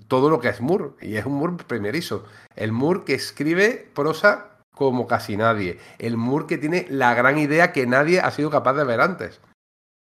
todo 0.07 0.29
lo 0.29 0.39
que 0.39 0.49
es 0.49 0.59
Moore, 0.61 0.91
y 1.01 1.15
es 1.15 1.25
un 1.25 1.33
Moore 1.35 1.63
primerizo. 1.65 2.25
El 2.55 2.71
Moore 2.71 3.03
que 3.05 3.13
escribe 3.15 3.89
prosa 3.95 4.57
como 4.75 5.07
casi 5.07 5.37
nadie. 5.37 5.79
El 5.97 6.17
Moore 6.17 6.45
que 6.45 6.57
tiene 6.57 6.85
la 6.89 7.13
gran 7.15 7.37
idea 7.39 7.71
que 7.71 7.87
nadie 7.87 8.19
ha 8.19 8.29
sido 8.31 8.49
capaz 8.49 8.73
de 8.73 8.83
ver 8.83 9.01
antes. 9.01 9.39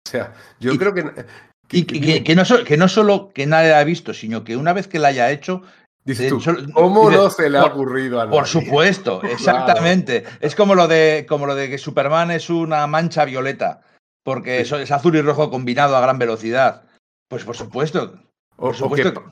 O 0.06 0.10
sea, 0.10 0.32
yo 0.60 0.72
Y- 0.72 0.78
creo 0.78 0.94
que... 0.94 1.26
Y 1.70 1.84
que, 1.84 2.00
que- 2.00 2.24
que 2.24 2.34
no, 2.34 2.42
que 2.64 2.76
no 2.76 2.88
solo 2.88 3.30
que 3.34 3.46
nadie 3.46 3.70
la 3.70 3.78
ha 3.80 3.84
visto, 3.84 4.12
sino 4.14 4.44
que 4.44 4.56
una 4.56 4.72
vez 4.72 4.86
que 4.88 4.98
la 4.98 5.08
haya 5.08 5.30
hecho, 5.30 5.62
Dices 6.06 6.26
eh, 6.26 6.28
tú, 6.28 6.72
¿cómo 6.74 7.10
no 7.10 7.30
se 7.30 7.48
le 7.48 7.56
ha 7.56 7.64
ocurrido 7.64 8.20
a 8.20 8.26
nadie? 8.26 8.38
Por 8.38 8.46
supuesto, 8.46 9.22
exactamente. 9.24 10.24
Es 10.40 10.54
como 10.54 10.74
lo 10.74 10.86
de 10.86 11.24
como 11.26 11.46
lo 11.46 11.54
de 11.54 11.70
que 11.70 11.78
Superman 11.78 12.30
es 12.30 12.50
una 12.50 12.86
mancha 12.86 13.24
violeta, 13.24 13.80
porque 14.22 14.56
Sí. 14.56 14.62
eso 14.64 14.78
es 14.78 14.90
azul 14.90 15.16
y 15.16 15.22
rojo 15.22 15.50
combinado 15.50 15.96
a 15.96 16.00
gran 16.02 16.18
velocidad. 16.18 16.82
Pues 17.28 17.44
por 17.44 17.56
supuesto. 17.56 18.20
O, 18.56 18.66
Por 18.70 18.74
o 18.82 18.90
que, 18.92 19.02
supuesto. 19.02 19.24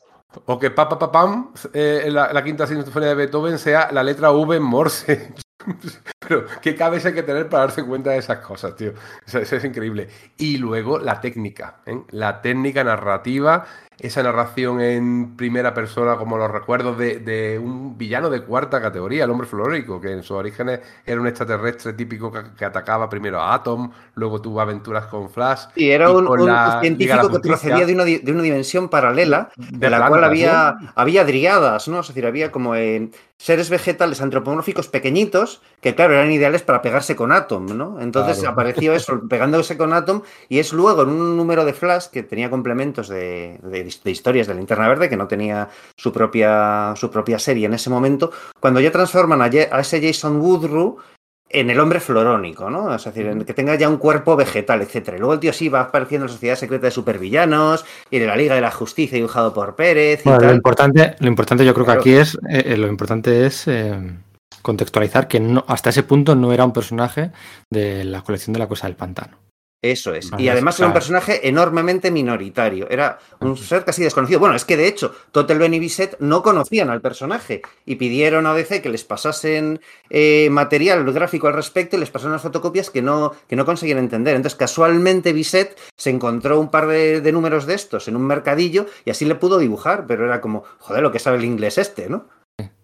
o 0.46 0.58
que 0.58 0.70
pa, 0.70 0.88
pa, 0.88 0.98
pa, 0.98 1.12
pam, 1.12 1.52
eh, 1.74 2.08
la, 2.10 2.32
la 2.32 2.42
quinta 2.42 2.66
sinfonía 2.66 3.10
de 3.10 3.14
Beethoven 3.16 3.58
sea 3.58 3.92
la 3.92 4.02
letra 4.02 4.30
V 4.32 4.56
en 4.56 4.62
Morse. 4.62 5.34
Pero 6.18 6.46
qué 6.60 6.74
cabeza 6.74 7.08
hay 7.08 7.14
que 7.14 7.22
tener 7.22 7.48
para 7.48 7.64
darse 7.64 7.84
cuenta 7.84 8.10
de 8.10 8.18
esas 8.18 8.38
cosas, 8.38 8.76
tío. 8.76 8.92
Eso, 9.26 9.38
es 9.38 9.64
increíble. 9.64 10.08
Y 10.38 10.58
luego 10.58 10.98
la 10.98 11.20
técnica, 11.20 11.80
¿eh? 11.86 12.00
la 12.10 12.40
técnica 12.40 12.84
narrativa, 12.84 13.66
esa 13.98 14.22
narración 14.22 14.80
en 14.80 15.36
primera 15.36 15.74
persona, 15.74 16.16
como 16.16 16.36
los 16.36 16.50
recuerdos 16.50 16.98
de, 16.98 17.18
de 17.20 17.58
un 17.58 17.96
villano 17.96 18.30
de 18.30 18.42
cuarta 18.42 18.80
categoría, 18.80 19.24
el 19.24 19.30
hombre 19.30 19.46
flórico, 19.46 20.00
que 20.00 20.10
en 20.12 20.22
sus 20.22 20.32
orígenes 20.32 20.80
era 21.06 21.20
un 21.20 21.26
extraterrestre 21.26 21.92
típico 21.92 22.32
que, 22.32 22.42
que 22.56 22.64
atacaba 22.64 23.08
primero 23.08 23.40
a 23.40 23.54
Atom, 23.54 23.90
luego 24.14 24.40
tuvo 24.42 24.60
aventuras 24.60 25.06
con 25.06 25.30
Flash. 25.30 25.66
Sí, 25.74 25.90
era 25.90 26.10
y 26.10 26.14
un, 26.14 26.26
un 26.26 26.46
la 26.46 26.80
científico 26.80 27.30
que 27.30 27.40
procedía 27.40 27.86
de 27.86 27.94
una, 27.94 28.04
de 28.04 28.32
una 28.32 28.42
dimensión 28.42 28.88
paralela, 28.88 29.50
De 29.56 29.78
de 29.78 29.90
la 29.90 30.06
cual 30.08 30.24
había, 30.24 30.76
¿no? 30.80 30.92
había 30.96 31.24
driadas, 31.24 31.88
¿no? 31.88 32.00
Es 32.00 32.08
decir, 32.08 32.26
había 32.26 32.50
como 32.50 32.74
seres 33.36 33.70
vegetales 33.70 34.20
antropomórficos 34.20 34.88
pequeñitos 34.88 35.62
que, 35.80 35.94
claro, 35.96 36.14
eran 36.14 36.30
ideales 36.30 36.62
para 36.62 36.80
pegarse 36.80 37.16
con 37.16 37.32
Atom, 37.32 37.76
¿no? 37.76 38.00
Entonces 38.00 38.38
Claro. 38.38 38.52
apareció 38.52 38.92
eso, 38.94 39.20
pegándose 39.28 39.76
con 39.76 39.92
Atom, 39.92 40.22
y 40.48 40.58
es 40.60 40.72
luego 40.72 41.02
en 41.02 41.08
un 41.08 41.36
número 41.36 41.64
de 41.64 41.72
Flash 41.72 42.06
que 42.06 42.22
tenía 42.22 42.50
complementos 42.50 43.08
de, 43.08 43.58
de- 43.84 43.94
de 44.04 44.10
historias 44.10 44.46
de 44.46 44.54
Linterna 44.54 44.88
Verde, 44.88 45.08
que 45.08 45.16
no 45.16 45.26
tenía 45.26 45.68
su 45.96 46.12
propia, 46.12 46.94
su 46.96 47.10
propia 47.10 47.38
serie 47.38 47.66
en 47.66 47.74
ese 47.74 47.90
momento, 47.90 48.30
cuando 48.60 48.80
ya 48.80 48.90
transforman 48.92 49.42
a, 49.42 49.46
ese 49.46 50.00
Jason 50.00 50.40
Woodrue 50.40 50.96
en 51.54 51.68
el 51.68 51.78
hombre 51.80 52.00
florónico, 52.00 52.70
¿no? 52.70 52.94
Es 52.94 53.04
decir, 53.04 53.26
en 53.26 53.44
que 53.44 53.52
tenga 53.52 53.74
ya 53.74 53.86
un 53.88 53.98
cuerpo 53.98 54.36
vegetal, 54.36 54.80
etcétera. 54.80 55.18
Y 55.18 55.20
luego 55.20 55.34
el 55.34 55.40
tío 55.40 55.52
sí 55.52 55.68
va 55.68 55.82
apareciendo 55.82 56.24
en 56.24 56.30
la 56.30 56.32
Sociedad 56.32 56.56
Secreta 56.56 56.86
de 56.86 56.90
Supervillanos 56.90 57.84
y 58.10 58.18
de 58.18 58.26
la 58.26 58.36
Liga 58.36 58.54
de 58.54 58.62
la 58.62 58.70
Justicia 58.70 59.16
dibujado 59.16 59.52
por 59.52 59.76
Pérez 59.76 60.22
y 60.24 60.28
Bueno, 60.30 60.46
lo 60.46 60.54
importante, 60.54 61.14
lo 61.18 61.28
importante 61.28 61.66
yo 61.66 61.74
creo 61.74 61.84
que 61.84 61.92
aquí 61.92 62.12
es, 62.14 62.36
eh, 62.48 62.62
eh, 62.68 62.76
lo 62.78 62.86
importante 62.88 63.44
es 63.44 63.68
eh, 63.68 63.94
contextualizar 64.62 65.28
que 65.28 65.40
no, 65.40 65.62
hasta 65.68 65.90
ese 65.90 66.02
punto 66.04 66.34
no 66.34 66.54
era 66.54 66.64
un 66.64 66.72
personaje 66.72 67.32
de 67.70 68.04
la 68.04 68.22
colección 68.22 68.54
de 68.54 68.58
la 68.58 68.68
cosa 68.68 68.86
del 68.86 68.96
pantano. 68.96 69.36
Eso 69.82 70.14
es. 70.14 70.30
Vale, 70.30 70.44
Y 70.44 70.48
además 70.48 70.78
era 70.78 70.86
un 70.86 70.92
claro. 70.92 71.00
personaje 71.00 71.48
enormemente 71.48 72.12
minoritario. 72.12 72.88
Era 72.88 73.18
un 73.40 73.56
ser 73.56 73.84
casi 73.84 74.04
desconocido. 74.04 74.38
Bueno, 74.38 74.54
es 74.54 74.64
que 74.64 74.76
de 74.76 74.86
hecho, 74.86 75.12
Totelben 75.32 75.74
y 75.74 75.80
Bisset 75.80 76.16
no 76.20 76.40
conocían 76.44 76.88
al 76.88 77.00
personaje 77.00 77.62
y 77.84 77.96
pidieron 77.96 78.46
a 78.46 78.54
DC 78.54 78.80
que 78.80 78.88
les 78.88 79.02
pasasen 79.02 79.80
eh, 80.08 80.48
material 80.52 81.04
gráfico 81.12 81.48
al 81.48 81.54
respecto 81.54 81.96
y 81.96 82.00
les 82.00 82.10
pasaron 82.10 82.32
las 82.32 82.42
fotocopias 82.42 82.90
que 82.90 83.02
no, 83.02 83.32
que 83.48 83.56
no 83.56 83.64
conseguían 83.64 83.98
entender. 83.98 84.36
Entonces, 84.36 84.56
casualmente, 84.56 85.32
Bisset 85.32 85.76
se 85.96 86.10
encontró 86.10 86.60
un 86.60 86.70
par 86.70 86.86
de, 86.86 87.20
de 87.20 87.32
números 87.32 87.66
de 87.66 87.74
estos 87.74 88.06
en 88.06 88.14
un 88.14 88.22
mercadillo 88.22 88.86
y 89.04 89.10
así 89.10 89.24
le 89.24 89.34
pudo 89.34 89.58
dibujar, 89.58 90.06
pero 90.06 90.24
era 90.24 90.40
como, 90.40 90.62
joder, 90.78 91.02
lo 91.02 91.10
que 91.10 91.18
sabe 91.18 91.38
el 91.38 91.44
inglés 91.44 91.76
este, 91.78 92.08
¿no? 92.08 92.28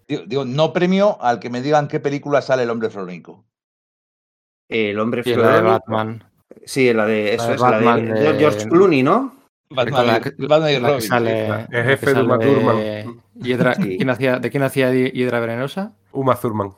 Digo, 0.09 0.23
digo, 0.27 0.45
no 0.45 0.73
premio 0.73 1.17
al 1.23 1.39
que 1.39 1.51
me 1.51 1.63
digan 1.63 1.87
qué 1.87 2.01
película 2.01 2.43
sale 2.43 2.65
el 2.65 2.71
hombre 2.71 2.91
flórico. 2.91 3.45
El 4.69 4.99
hombre 4.99 5.23
Y 5.25 5.31
la 5.31 5.37
de 5.37 5.43
florónico. 5.43 5.71
Batman. 5.71 6.25
Sí, 6.69 6.93
la 6.93 7.07
de, 7.07 7.35
eso 7.35 7.49
de 7.49 7.55
es, 7.55 7.61
la 7.63 7.79
de, 7.97 8.03
de- 8.13 8.39
George 8.39 8.69
Clooney, 8.69 9.03
¿no? 9.03 9.35
Batman, 9.71 10.07
la 10.07 10.19
y- 10.19 10.47
Batman 10.47 10.83
Robin. 10.83 11.01
sale- 11.01 11.67
El 11.71 11.85
jefe 11.85 12.13
de 12.13 12.23
Uma 12.23 12.39
Thurman. 12.39 13.23
Hiedra- 13.41 13.75
Sí. 13.75 13.97
¿quién 13.97 14.11
hacía- 14.11 14.39
¿De 14.39 14.51
quién 14.51 14.63
hacía 14.65 14.93
Hi- 14.95 15.11
Hiedra 15.13 15.41
Venenosa? 15.41 15.93
Uma 16.13 16.37
Thurman. 16.37 16.73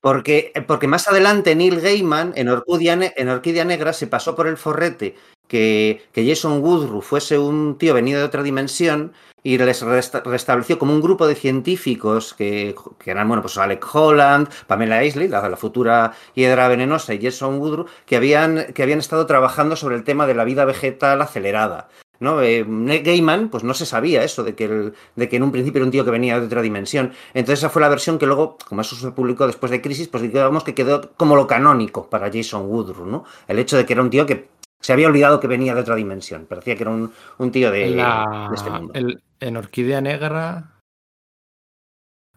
Porque, 0.00 0.52
porque 0.66 0.88
más 0.88 1.06
adelante 1.08 1.54
Neil 1.54 1.80
Gaiman 1.80 2.32
en 2.36 2.48
Orquídea, 2.48 3.12
en 3.16 3.28
Orquídea 3.28 3.64
Negra 3.66 3.92
se 3.92 4.06
pasó 4.06 4.34
por 4.34 4.46
el 4.48 4.56
forrete 4.56 5.14
que, 5.46 6.02
que 6.12 6.26
Jason 6.26 6.62
Woodrue 6.62 7.02
fuese 7.02 7.38
un 7.38 7.76
tío 7.78 7.92
venido 7.94 8.18
de 8.20 8.24
otra 8.26 8.42
dimensión 8.42 9.12
y 9.44 9.58
les 9.58 9.82
resta- 9.82 10.22
restableció 10.24 10.78
como 10.78 10.92
un 10.92 11.00
grupo 11.00 11.26
de 11.26 11.34
científicos 11.34 12.34
que, 12.34 12.74
que 12.98 13.10
eran, 13.10 13.26
bueno, 13.28 13.42
pues 13.42 13.58
Alec 13.58 13.84
Holland, 13.92 14.48
Pamela 14.66 15.04
Isley, 15.04 15.28
la, 15.28 15.48
la 15.48 15.56
futura 15.56 16.12
hiedra 16.34 16.68
venenosa, 16.68 17.14
y 17.14 17.22
Jason 17.22 17.58
Woodrue, 17.58 17.86
que 18.06 18.16
habían, 18.16 18.72
que 18.72 18.82
habían 18.82 19.00
estado 19.00 19.26
trabajando 19.26 19.76
sobre 19.76 19.96
el 19.96 20.04
tema 20.04 20.26
de 20.26 20.34
la 20.34 20.44
vida 20.44 20.64
vegetal 20.64 21.20
acelerada. 21.22 21.88
¿no? 22.20 22.40
Eh, 22.40 22.64
Gaiman, 23.02 23.48
pues 23.48 23.64
no 23.64 23.74
se 23.74 23.84
sabía 23.84 24.22
eso, 24.22 24.44
de 24.44 24.54
que, 24.54 24.92
de 25.16 25.28
que 25.28 25.36
en 25.36 25.42
un 25.42 25.50
principio 25.50 25.78
era 25.78 25.86
un 25.86 25.90
tío 25.90 26.04
que 26.04 26.12
venía 26.12 26.38
de 26.38 26.46
otra 26.46 26.62
dimensión. 26.62 27.12
Entonces 27.34 27.58
esa 27.58 27.68
fue 27.68 27.82
la 27.82 27.88
versión 27.88 28.16
que 28.16 28.26
luego, 28.26 28.58
como 28.68 28.82
eso 28.82 28.94
se 28.94 29.10
publicó 29.10 29.48
después 29.48 29.72
de 29.72 29.82
Crisis, 29.82 30.06
pues 30.06 30.22
digamos 30.22 30.62
que 30.62 30.72
quedó 30.72 31.10
como 31.16 31.34
lo 31.34 31.48
canónico 31.48 32.08
para 32.08 32.30
Jason 32.32 32.66
Woodrue, 32.66 33.10
¿no? 33.10 33.24
El 33.48 33.58
hecho 33.58 33.76
de 33.76 33.84
que 33.84 33.94
era 33.94 34.02
un 34.02 34.10
tío 34.10 34.24
que 34.24 34.51
se 34.82 34.92
había 34.92 35.06
olvidado 35.06 35.40
que 35.40 35.46
venía 35.46 35.74
de 35.74 35.80
otra 35.80 35.94
dimensión. 35.94 36.46
Parecía 36.46 36.74
que 36.76 36.82
era 36.82 36.90
un, 36.90 37.12
un 37.38 37.50
tío 37.52 37.70
de, 37.70 37.84
En, 37.86 37.96
la- 37.96 38.48
de 38.50 38.54
este 38.56 38.70
mundo. 38.70 38.92
el- 38.94 39.22
en 39.40 39.56
Orquídea 39.56 40.00
Negra 40.00 40.78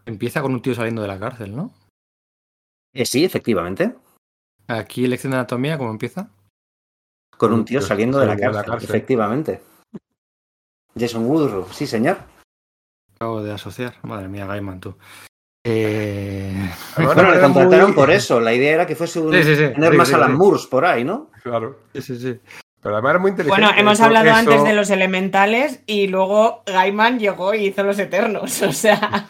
empieza 0.06 0.42
con 0.42 0.54
un 0.54 0.62
tío 0.62 0.74
saliendo 0.76 1.02
de 1.02 1.08
la 1.08 1.20
cárcel, 1.20 1.56
¿no? 1.56 1.74
Eh, 2.94 3.06
sí, 3.06 3.26
efectivamente. 3.26 3.96
Aquí 4.68 5.06
Lección 5.08 5.32
de 5.32 5.38
Anatomía, 5.38 5.78
¿cómo 5.78 5.92
empieza? 5.92 6.30
Con 7.38 7.52
un 7.52 7.66
tío 7.66 7.80
tío 7.80 7.88
saliendo 7.88 8.20
de 8.20 8.28
la 8.28 8.32
saliendo 8.34 8.58
de 8.58 8.64
la 8.64 8.72
cárcel, 8.72 8.90
efectivamente. 8.90 9.62
Jason 10.98 11.26
Woodrue, 11.26 11.66
sí, 11.74 11.86
señor. 11.86 12.18
Acabo 13.16 13.44
de 13.44 13.52
asociar. 13.52 13.96
Madre 14.04 14.28
mía, 14.30 14.46
Gaiman, 14.46 14.80
tú. 14.80 14.96
Eh, 15.68 16.70
Bueno, 16.96 17.32
le 17.32 17.40
contrataron 17.42 17.88
muy- 17.88 17.96
por 17.96 18.12
eso. 18.12 18.40
La 18.40 18.54
idea 18.54 18.74
era 18.76 18.86
que 18.86 18.96
fuese 18.96 19.20
un 19.20 19.34
Sí, 19.34 19.44
sí, 19.44 19.56
sí. 19.56 19.74
tener 19.74 19.92
Sí, 19.92 19.98
más 19.98 20.08
sí, 20.08 20.14
Alan 20.14 20.32
sí. 20.32 20.38
Moores 20.38 20.66
por 20.68 20.86
ahí, 20.86 21.04
¿no? 21.04 21.32
Claro. 21.44 21.80
sí, 21.94 22.02
sí, 22.02 22.20
sí. 22.20 22.40
Pero 22.82 22.96
además 22.96 23.10
era 23.12 23.20
muy 23.20 23.32
inteligente. 23.32 23.62
Bueno, 23.66 23.76
hemos 23.80 24.00
hablado 24.00 24.28
eso- 24.28 24.36
antes 24.36 24.64
de 24.64 24.74
los 24.74 24.90
elementales 24.92 25.82
y 25.88 26.06
luego 26.08 26.62
Gaiman 26.68 27.18
llegó 27.18 27.56
y 27.56 27.66
hizo 27.66 27.84
los 27.84 27.98
eternos. 27.98 28.62
O 28.62 28.72
sea, 28.72 29.28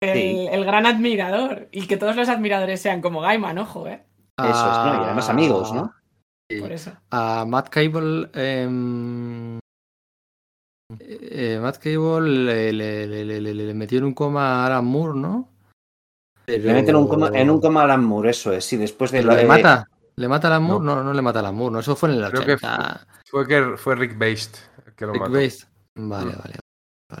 el, 0.00 0.12
Sí. 0.14 0.48
el 0.50 0.64
gran 0.64 0.86
admirador. 0.86 1.68
Y 1.72 1.86
que 1.88 1.96
todos 1.96 2.14
los 2.14 2.28
admiradores 2.28 2.80
sean 2.80 3.00
como 3.02 3.20
Gaiman, 3.20 3.58
ojo, 3.58 3.88
¿eh? 3.88 4.04
Eso 4.38 4.48
es, 4.48 4.54
¿no? 4.78 5.02
Y 5.02 5.04
además 5.06 5.28
amigos, 5.28 5.72
¿no? 5.72 5.92
Sí. 6.48 6.60
Por 6.60 6.70
eso. 6.72 6.92
A 7.10 7.44
Matt 7.48 7.68
Cable. 7.68 8.28
em, 8.34 9.58
eh, 11.00 11.58
Matt 11.60 11.78
Cable 11.78 12.20
le, 12.28 12.72
le- 12.72 13.06
le- 13.06 13.24
le- 13.24 13.40
le- 13.40 13.54
le 13.54 13.74
metió 13.74 13.98
en 13.98 14.04
un 14.04 14.14
coma 14.14 14.62
a 14.62 14.66
Alan 14.66 14.84
Moore, 14.84 15.18
¿no? 15.18 15.48
Pero- 16.44 16.64
Le 16.64 16.72
meten 16.74 16.96
un 16.96 17.06
coma, 17.08 17.30
en 17.32 17.50
un 17.50 17.60
coma 17.60 17.80
a 17.82 17.84
Alan 17.84 18.04
Moore, 18.04 18.30
eso 18.30 18.52
es. 18.52 18.64
Sí, 18.64 18.76
después 18.76 19.10
de 19.10 19.18
¿Pero 19.18 19.30
la- 19.30 19.36
¿Le 19.36 19.42
eh, 19.42 19.46
mata? 19.46 19.88
¿Le 20.16 20.28
mata 20.28 20.48
a 20.48 20.50
Alan 20.50 20.62
Moore? 20.64 20.84
No, 20.84 21.02
no, 21.02 21.12
le 21.12 21.22
mata 21.22 21.38
a 21.38 21.42
Alan 21.42 21.54
Moore, 21.54 21.72
no, 21.74 21.78
eso 21.80 21.94
fue 21.96 22.10
en 22.10 22.16
el 22.16 22.30
Creo 22.30 22.44
que 22.44 22.52
80. 22.54 23.06
Fue 23.30 23.46
que 23.46 23.76
fue 23.76 23.94
Rick 23.94 24.18
Based 24.18 24.56
que 24.96 25.06
lo 25.06 25.12
Rick 25.12 25.22
mató. 25.22 25.32
Based. 25.34 25.68
Vale, 25.94 26.32
Mm. 26.32 26.38
vale. 26.38 26.54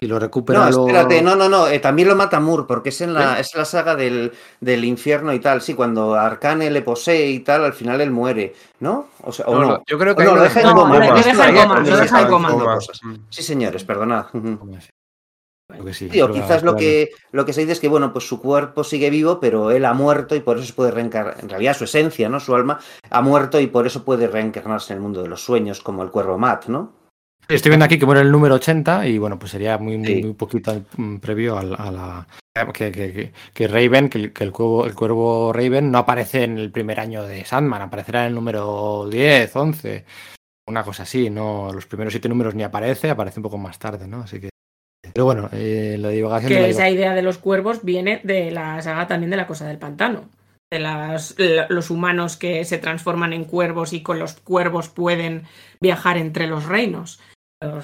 Y 0.00 0.06
lo 0.06 0.18
recupera 0.18 0.70
No, 0.70 0.86
espérate, 0.86 1.22
no, 1.22 1.36
no, 1.36 1.48
no, 1.48 1.66
eh, 1.68 1.78
también 1.78 2.08
lo 2.08 2.16
mata 2.16 2.40
Moore, 2.40 2.64
porque 2.66 2.88
es 2.88 3.00
en 3.00 3.14
la, 3.14 3.38
es 3.38 3.54
la 3.54 3.64
saga 3.64 3.94
del, 3.94 4.32
del 4.60 4.84
infierno 4.84 5.32
y 5.32 5.40
tal. 5.40 5.60
Sí, 5.60 5.74
cuando 5.74 6.14
Arcane 6.14 6.70
le 6.70 6.82
posee 6.82 7.30
y 7.30 7.40
tal, 7.40 7.64
al 7.64 7.72
final 7.72 8.00
él 8.00 8.10
muere, 8.10 8.54
¿no? 8.80 9.08
O 9.22 9.32
sea, 9.32 9.46
o 9.46 9.58
No, 9.58 9.82
yo 9.86 9.98
creo 9.98 10.16
que 10.16 10.24
no, 10.24 10.36
lo 10.36 10.42
deja 10.42 10.60
en 10.60 10.66
No, 10.66 10.74
coma. 10.74 10.98
lo 10.98 11.14
deja 11.14 11.30
en 11.50 11.56
coma, 11.58 11.80
lo 11.80 11.96
deja 11.96 12.76
en. 13.04 13.26
Sí, 13.28 13.42
señores, 13.42 13.84
perdonad. 13.84 14.26
Quizás 16.32 16.62
lo 16.62 16.76
que, 16.76 17.10
lo 17.30 17.44
que 17.44 17.52
se 17.52 17.62
dice 17.62 17.72
es 17.72 17.80
que, 17.80 17.88
bueno, 17.88 18.12
pues 18.12 18.26
su 18.26 18.40
cuerpo 18.40 18.84
sigue 18.84 19.10
vivo, 19.10 19.40
pero 19.40 19.70
él 19.70 19.84
ha 19.84 19.94
muerto 19.94 20.34
y 20.34 20.40
por 20.40 20.58
eso 20.58 20.66
se 20.66 20.72
puede 20.72 20.90
reencarnar. 20.90 21.36
En 21.40 21.48
realidad, 21.48 21.76
su 21.76 21.84
esencia, 21.84 22.28
¿no? 22.28 22.40
Su 22.40 22.54
alma 22.54 22.78
ha 23.10 23.22
muerto 23.22 23.58
y 23.60 23.66
por 23.68 23.86
eso 23.86 24.04
puede 24.04 24.26
reencarnarse 24.26 24.92
en 24.92 24.98
el 24.98 25.02
mundo 25.02 25.22
de 25.22 25.28
los 25.28 25.42
sueños, 25.42 25.80
como 25.80 26.02
el 26.02 26.10
cuervo 26.10 26.38
Matt, 26.38 26.66
¿no? 26.66 27.01
Estoy 27.54 27.70
viendo 27.70 27.84
aquí 27.84 27.98
que 27.98 28.06
muere 28.06 28.20
el 28.22 28.30
número 28.30 28.54
80 28.56 29.06
y 29.06 29.18
bueno, 29.18 29.38
pues 29.38 29.52
sería 29.52 29.78
muy, 29.78 29.98
muy, 29.98 30.06
Sí. 30.06 30.22
muy 30.22 30.32
poquito 30.34 30.82
mm, 30.96 31.16
previo 31.18 31.58
a, 31.58 31.62
la... 31.64 32.26
Que, 32.74 32.92
que- 32.92 33.12
que- 33.12 33.32
que 33.54 33.68
Raven, 33.68 34.08
que, 34.10 34.18
el, 34.18 34.32
que 34.32 34.44
el 34.44 34.52
cuervo, 34.52 34.84
el 34.86 34.94
cuervo 34.94 35.52
Raven 35.52 35.90
no 35.90 35.98
aparece 35.98 36.44
en 36.44 36.58
el 36.58 36.70
primer 36.70 37.00
año 37.00 37.22
de 37.24 37.44
Sandman, 37.44 37.80
aparecerá 37.82 38.22
en 38.22 38.28
el 38.28 38.34
número 38.34 39.08
10, 39.10 39.56
11, 39.56 40.04
una 40.68 40.84
cosa 40.84 41.04
así, 41.04 41.30
no 41.30 41.72
los 41.72 41.86
primeros 41.86 42.12
siete 42.12 42.28
números 42.28 42.54
ni 42.54 42.62
aparece, 42.62 43.08
aparece 43.10 43.38
un 43.40 43.44
poco 43.44 43.56
más 43.58 43.78
tarde, 43.78 44.06
¿no? 44.06 44.20
Así 44.22 44.38
que... 44.40 44.50
Pero 45.14 45.24
bueno, 45.24 45.48
eh, 45.52 45.96
la 45.98 46.08
divagación... 46.10 46.52
Que 46.52 46.60
la 46.60 46.68
esa 46.68 46.90
idea 46.90 47.14
de 47.14 47.22
los 47.22 47.38
cuervos 47.38 47.82
viene 47.84 48.20
de 48.22 48.50
la 48.50 48.80
saga 48.82 49.06
también 49.06 49.30
de 49.30 49.36
la 49.38 49.46
cosa 49.46 49.66
del 49.66 49.78
pantano. 49.78 50.28
De 50.70 50.78
las- 50.78 51.34
la- 51.38 51.66
los 51.70 51.90
humanos 51.90 52.36
que 52.36 52.64
se 52.64 52.78
transforman 52.78 53.32
en 53.32 53.44
cuervos 53.44 53.92
y 53.94 54.02
con 54.02 54.18
los 54.18 54.34
cuervos 54.40 54.88
pueden 54.90 55.44
viajar 55.80 56.16
entre 56.18 56.46
los 56.46 56.66
reinos. 56.66 57.18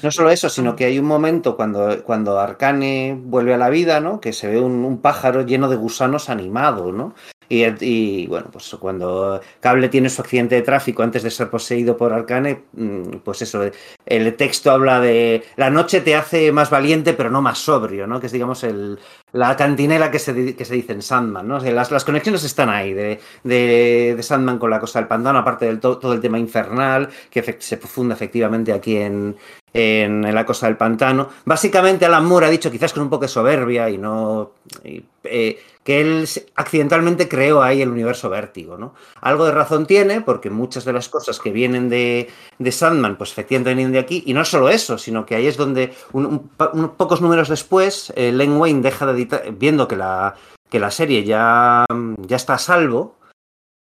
No 0.03 0.11
solo 0.11 0.31
eso, 0.31 0.49
sino 0.49 0.75
que 0.75 0.85
hay 0.87 0.99
un 0.99 1.07
momento 1.07 1.57
cuando, 1.57 2.03
cuando 2.03 2.39
Arcane 2.39 3.17
vuelve 3.21 3.55
a 3.55 3.59
la 3.59 3.71
vida, 3.71 4.01
¿no? 4.01 4.21
Que 4.21 4.33
se 4.33 4.49
ve 4.49 4.61
un, 4.61 4.85
un 4.85 4.99
pájaro 4.99 5.43
lleno 5.43 5.69
de 5.69 5.77
gusanos 5.77 6.29
animado, 6.31 6.91
¿no? 6.93 7.15
Y, 7.51 7.65
y, 7.83 8.27
bueno, 8.27 8.49
pues 8.53 8.77
cuando 8.79 9.41
Cable 9.61 9.89
tiene 9.89 10.11
su 10.11 10.21
accidente 10.21 10.55
de 10.57 10.61
tráfico 10.61 11.03
antes 11.03 11.23
de 11.23 11.31
ser 11.31 11.49
poseído 11.49 11.97
por 11.97 12.13
Arcane, 12.13 12.65
mm, 12.75 13.21
pues 13.25 13.41
eso, 13.41 13.63
el 14.05 14.37
texto 14.37 14.71
habla 14.71 15.01
de 15.01 15.43
la 15.57 15.71
noche 15.71 16.03
te 16.03 16.15
hace 16.15 16.53
más 16.53 16.69
valiente 16.69 17.15
pero 17.15 17.31
no 17.31 17.41
más 17.41 17.59
sobrio, 17.59 18.07
¿no? 18.07 18.21
Que 18.21 18.27
es 18.27 18.33
digamos 18.33 18.65
el, 18.65 18.99
la 19.33 19.57
cantinela 19.57 20.11
que 20.11 20.19
se, 20.19 20.55
que 20.55 20.65
se 20.67 20.75
dice 20.75 20.93
en 20.93 21.01
Sandman, 21.01 21.49
¿no? 21.49 21.57
O 21.57 21.61
sea, 21.61 21.73
las, 21.73 21.91
las 21.91 22.05
conexiones 22.05 22.45
están 22.45 22.69
ahí 22.69 22.93
de, 22.93 23.19
de, 23.45 24.13
de 24.15 24.23
Sandman 24.23 24.59
con 24.59 24.69
la 24.69 24.79
cosa 24.81 24.99
del 24.99 25.09
pantano, 25.09 25.39
aparte 25.39 25.65
del 25.65 25.81
to- 25.81 25.97
todo 25.99 26.13
el 26.13 26.21
tema 26.21 26.39
infernal 26.39 27.09
que 27.31 27.57
se 27.61 27.79
funda 27.79 28.15
efectivamente 28.15 28.75
aquí 28.75 28.99
en, 28.99 29.37
en, 29.79 30.35
la 30.35 30.45
cosa 30.45 30.67
del 30.67 30.77
pantano. 30.77 31.29
Básicamente 31.45 32.05
Alan 32.07 32.25
Moore 32.27 32.47
ha 32.47 32.51
dicho, 32.51 32.71
quizás 32.71 32.93
con 32.93 33.03
un 33.05 33.11
poco 33.11 33.23
de 33.23 33.29
soberbia 33.29 33.89
y 33.91 33.99
no... 33.99 34.53
eh, 34.85 35.59
que 35.85 36.01
él 36.03 36.29
accidentalmente 36.55 37.29
creó 37.29 37.63
ahí 37.63 37.81
el 37.81 37.89
universo 37.89 38.29
vértigo, 38.29 38.77
¿no? 38.77 38.95
Algo 39.23 39.47
de 39.47 39.53
razón 39.53 39.87
tiene, 39.87 40.21
porque 40.21 40.51
muchas 40.51 40.85
de 40.85 40.93
las 40.93 41.09
cosas 41.09 41.39
que 41.39 41.51
vienen 41.51 41.89
de, 41.89 42.29
de 42.59 42.73
Sandman, 42.73 43.17
pues 43.17 43.31
efectivamente 43.33 43.75
vienen 43.75 43.93
de 43.93 43.99
aquí, 43.99 44.23
y 44.27 44.35
no 44.35 44.45
solo 44.45 44.69
eso, 44.69 44.99
sino 44.99 45.25
que 45.25 45.35
ahí 45.35 45.47
es 45.47 45.57
donde 45.57 45.95
un- 46.13 46.51
pocos 46.97 47.23
números 47.23 47.49
después, 47.49 48.13
eh, 48.17 48.33
Len 48.33 48.59
Wayne 48.59 48.83
deja 48.83 49.07
de 49.07 49.13
editar, 49.13 49.43
viendo 49.53 49.89
que 49.89 49.97
la, 49.97 50.35
que 50.69 50.79
la 50.79 50.91
serie 50.91 51.25
ya, 51.25 51.87
ya 52.19 52.37
está 52.37 52.55
a 52.55 52.59
salvo, 52.59 53.17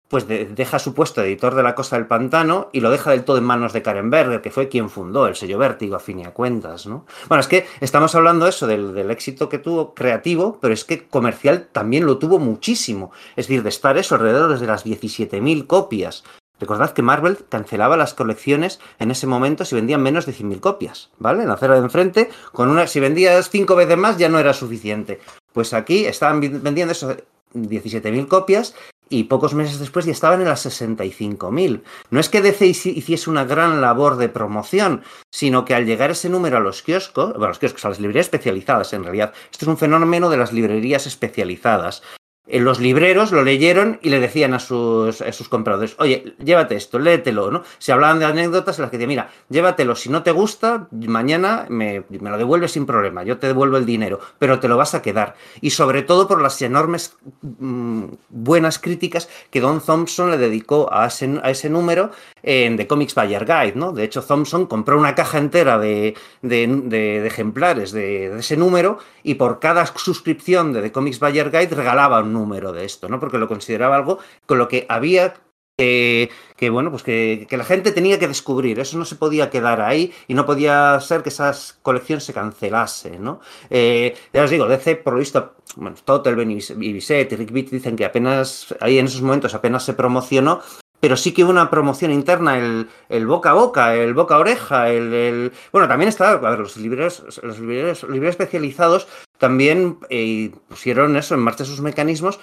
pues 0.08 0.28
de- 0.28 0.46
deja 0.46 0.78
su 0.80 0.94
puesto 0.94 1.22
de 1.22 1.28
editor 1.28 1.56
de 1.56 1.64
La 1.64 1.74
Costa 1.76 1.96
del 1.96 2.06
Pantano 2.08 2.70
y 2.72 2.80
lo 2.82 2.92
deja 2.92 3.12
del 3.12 3.24
todo 3.24 3.38
en 3.38 3.44
manos 3.44 3.74
de 3.74 3.82
Karen 3.82 4.10
Berger, 4.10 4.42
que 4.42 4.52
fue 4.52 4.70
quien 4.70 4.90
fundó 4.90 5.26
el 5.28 5.36
sello 5.36 5.58
Vértigo, 5.58 5.96
a 5.96 6.00
fin 6.00 6.20
y 6.20 6.26
a 6.26 6.32
cuentas, 6.32 6.86
¿no? 6.86 7.06
Bueno, 7.28 7.42
es 7.42 7.48
que 7.48 7.66
estamos 7.82 8.14
hablando 8.16 8.48
eso 8.48 8.68
del, 8.68 8.94
del 8.94 9.10
éxito 9.12 9.50
que 9.50 9.58
tuvo 9.58 9.94
creativo, 9.94 10.60
pero 10.62 10.74
es 10.74 10.86
que 10.86 11.08
comercial 11.08 11.68
también 11.72 12.06
lo 12.06 12.18
tuvo 12.20 12.38
muchísimo. 12.40 13.12
Es 13.36 13.48
decir, 13.48 13.64
de 13.64 13.70
estar 13.70 13.98
eso 13.98 14.16
alrededor 14.16 14.58
de 14.60 14.68
las 14.68 14.86
17.000 14.86 15.66
copias. 15.68 16.24
Recordad 16.58 16.92
que 16.92 17.02
Marvel 17.02 17.38
cancelaba 17.50 17.98
las 17.98 18.14
colecciones 18.14 18.80
en 19.00 19.12
ese 19.12 19.28
momento 19.28 19.66
si 19.66 19.76
vendían 19.76 20.02
menos 20.02 20.26
de 20.26 20.32
100.000 20.34 20.62
copias, 20.62 21.10
¿vale? 21.18 21.42
En 21.42 21.50
la 21.50 21.56
acera 21.56 21.74
de 21.74 21.80
enfrente, 21.82 22.30
con 22.54 22.70
una, 22.70 22.88
si 22.88 23.02
vendías 23.02 23.50
cinco 23.50 23.76
veces 23.76 23.98
más 23.98 24.18
ya 24.18 24.30
no 24.30 24.40
era 24.40 24.54
suficiente. 24.54 25.20
Pues 25.52 25.74
aquí 25.74 26.06
estaban 26.06 26.40
vendiendo 26.40 26.94
eso, 26.94 27.14
17.000 27.54 28.28
copias 28.28 28.74
y 29.10 29.26
pocos 29.26 29.54
meses 29.54 29.80
después 29.80 30.06
ya 30.06 30.12
estaban 30.12 30.42
en 30.42 30.48
las 30.48 30.66
65.000. 30.66 31.84
No 32.10 32.20
es 32.20 32.30
que 32.30 32.42
DC 32.42 32.66
hici- 32.66 32.96
hiciese 32.96 33.30
una 33.30 33.46
gran 33.46 33.82
labor 33.82 34.18
de 34.18 34.30
promoción, 34.30 35.04
sino 35.32 35.64
que 35.66 35.76
al 35.76 35.86
llegar 35.86 36.12
ese 36.12 36.30
número 36.30 36.58
a 36.58 36.60
los 36.62 36.82
kioscos, 36.82 37.34
bueno, 37.34 37.48
los 37.50 37.60
kioscos, 37.60 37.86
a 37.86 37.90
las 37.90 38.00
librerías 38.00 38.26
especializadas 38.28 38.94
en 38.94 39.04
realidad, 39.04 39.34
esto 39.52 39.66
es 39.66 39.68
un 39.70 39.78
fenómeno 39.78 40.30
de 40.30 40.38
las 40.38 40.52
librerías 40.54 41.06
especializadas. 41.08 42.02
Eh, 42.48 42.60
Los 42.60 42.80
libreros 42.80 43.32
lo 43.32 43.44
leyeron 43.44 44.00
y 44.02 44.10
le 44.10 44.20
decían 44.20 44.54
a 44.54 44.60
sus, 44.60 45.22
compradores, 45.50 45.96
oye, 46.00 46.36
llévate 46.44 46.76
esto, 46.76 47.00
léetelo, 47.00 47.50
¿no? 47.52 47.64
Se 47.80 47.92
hablaban 47.92 48.20
de 48.20 48.26
anécdotas 48.26 48.78
en 48.78 48.84
las 48.84 48.92
que 48.92 48.98
decían, 48.98 49.10
mira, 49.10 49.30
llévatelo, 49.50 49.96
si 49.96 50.10
no 50.10 50.22
te 50.24 50.32
gusta, 50.32 50.88
mañana 50.92 51.66
me, 51.70 52.04
lo 52.10 52.38
devuelves 52.38 52.74
sin 52.74 52.86
problema, 52.86 53.24
yo 53.24 53.38
te 53.38 53.48
devuelvo 53.48 53.78
el 53.78 53.86
dinero, 53.86 54.20
pero 54.38 54.60
te 54.60 54.68
lo 54.68 54.78
vas 54.78 54.94
a 54.94 55.02
quedar. 55.02 55.36
Y 55.62 55.72
sobre 55.72 56.04
todo 56.04 56.28
por 56.28 56.42
las 56.42 56.62
enormes 56.62 57.18
mm, 57.42 58.06
buenas 58.30 58.80
críticas 58.80 59.28
que 59.50 59.62
Don 59.62 59.82
Thompson 59.82 60.30
le 60.32 60.38
dedicó 60.38 60.90
a 60.92 61.08
ese, 61.08 61.70
número 61.70 62.12
en 62.44 62.78
The 62.78 62.86
Comics 62.88 63.16
Buyer 63.16 63.46
Guide, 63.46 63.74
¿no? 63.76 63.92
De 63.92 64.04
hecho, 64.04 64.22
Thompson 64.22 64.68
compró 64.68 65.00
una 65.00 65.16
caja 65.16 65.40
entera 65.40 65.80
de, 65.80 66.16
de- 66.42 67.26
ejemplares 67.26 67.92
de 67.92 68.38
ese 68.38 68.56
número 68.56 69.00
y 69.24 69.36
por 69.36 69.60
cada 69.60 69.86
suscripción 69.86 70.74
de 70.74 70.82
The 70.84 70.92
Comics 70.92 71.20
Buyer 71.20 71.50
Guide 71.50 71.76
regalaba 71.76 72.20
un 72.20 72.35
número 72.36 72.72
de 72.72 72.86
esto, 72.86 73.10
¿no? 73.10 73.20
Porque 73.20 73.40
lo 73.40 73.48
consideraba 73.48 73.96
algo 73.96 74.20
con 74.46 74.60
lo 74.60 74.68
que 74.68 74.86
había 74.88 75.34
que, 75.78 76.70
bueno, 76.72 76.90
pues 76.90 77.04
que, 77.04 77.48
la 77.52 77.66
gente 77.66 77.92
tenía 77.92 78.20
que 78.20 78.28
descubrir. 78.28 78.80
Eso 78.80 78.98
no 78.98 79.06
se 79.06 79.16
podía 79.16 79.50
quedar 79.50 79.82
ahí 79.82 80.14
y 80.28 80.34
no 80.34 80.46
podía 80.46 81.00
ser 81.02 81.24
que 81.24 81.30
esa 81.30 81.54
colección 81.82 82.22
se 82.22 82.34
cancelase, 82.34 83.20
¿no? 83.20 83.42
Eh, 83.70 84.16
ya 84.34 84.44
os 84.44 84.50
digo, 84.50 84.68
DC, 84.68 84.98
por 84.98 85.14
lo 85.14 85.20
visto, 85.20 85.56
bueno, 85.76 85.98
Totelben 86.04 86.52
y 86.52 86.94
Bisset 86.94 87.32
y 87.32 87.36
Rick 87.36 87.52
Beat 87.52 87.70
dicen 87.70 87.96
que 87.96 88.06
apenas, 88.06 88.74
ahí 88.80 88.98
en 88.98 89.08
esos 89.08 89.22
momentos 89.22 89.54
apenas 89.54 89.84
se 89.84 89.94
promocionó, 89.94 90.62
pero 91.00 91.18
sí 91.18 91.34
que 91.34 91.44
hubo 91.44 91.52
una 91.52 91.70
promoción 91.70 92.12
interna, 92.12 92.58
el, 92.58 92.88
el 93.10 93.28
boca 93.28 93.52
a 93.52 93.54
boca, 93.54 93.96
el 93.96 94.14
boca 94.14 94.36
a 94.36 94.40
oreja, 94.40 94.90
el, 94.90 95.52
bueno, 95.72 95.88
también 95.88 96.10
está, 96.10 96.32
a 96.32 96.38
ver, 96.38 96.60
los 96.60 96.78
libreros, 96.78 97.42
los 97.44 97.60
libreros 97.60 98.06
especializados 98.30 99.08
también 99.38 99.98
eh, 100.10 100.52
pusieron 100.68 101.16
eso 101.18 101.36
en 101.36 101.42
marcha 101.42 101.66
sus 101.66 101.82
mecanismos 101.82 102.40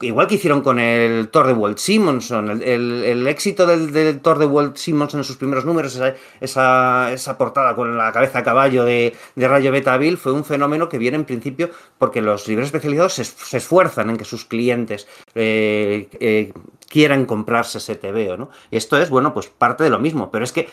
igual 0.00 0.26
que 0.26 0.34
hicieron 0.34 0.62
con 0.62 0.80
el 0.80 1.28
Thor 1.28 1.46
de 1.46 1.52
Walt 1.52 1.78
Simonson, 1.78 2.50
el, 2.50 3.04
el- 3.04 3.28
éxito 3.28 3.66
del, 3.68 3.92
del 3.92 4.18
Thor 4.20 4.38
de 4.40 4.46
Walt 4.46 4.76
Simonson 4.76 5.20
en 5.20 5.24
sus 5.24 5.36
primeros 5.36 5.64
números, 5.64 5.94
esa, 5.94 6.16
esa, 6.40 7.12
esa 7.12 7.38
portada 7.38 7.76
con 7.76 7.96
la 7.96 8.10
cabeza 8.10 8.40
a 8.40 8.42
caballo 8.42 8.82
de, 8.84 9.14
de 9.36 9.46
Rayo 9.46 9.70
Beta 9.70 9.96
Bill, 9.98 10.18
fue 10.18 10.32
un 10.32 10.44
fenómeno 10.44 10.88
que 10.88 10.98
viene 10.98 11.18
en 11.18 11.24
principio 11.24 11.70
porque 11.98 12.20
los 12.20 12.48
libros 12.48 12.66
especializados 12.66 13.12
se, 13.12 13.22
es- 13.22 13.28
se 13.28 13.58
esfuerzan 13.58 14.10
en 14.10 14.16
que 14.16 14.24
sus 14.24 14.44
clientes 14.44 15.06
eh, 15.36 16.08
eh, 16.18 16.52
quieran 16.88 17.24
comprarse 17.24 17.78
ese 17.78 17.94
TVO, 17.94 18.36
¿no? 18.36 18.50
Esto 18.72 19.00
es, 19.00 19.08
bueno, 19.08 19.32
pues 19.32 19.46
parte 19.50 19.84
de 19.84 19.90
lo 19.90 20.00
mismo, 20.00 20.32
pero 20.32 20.42
es 20.44 20.50
que 20.50 20.68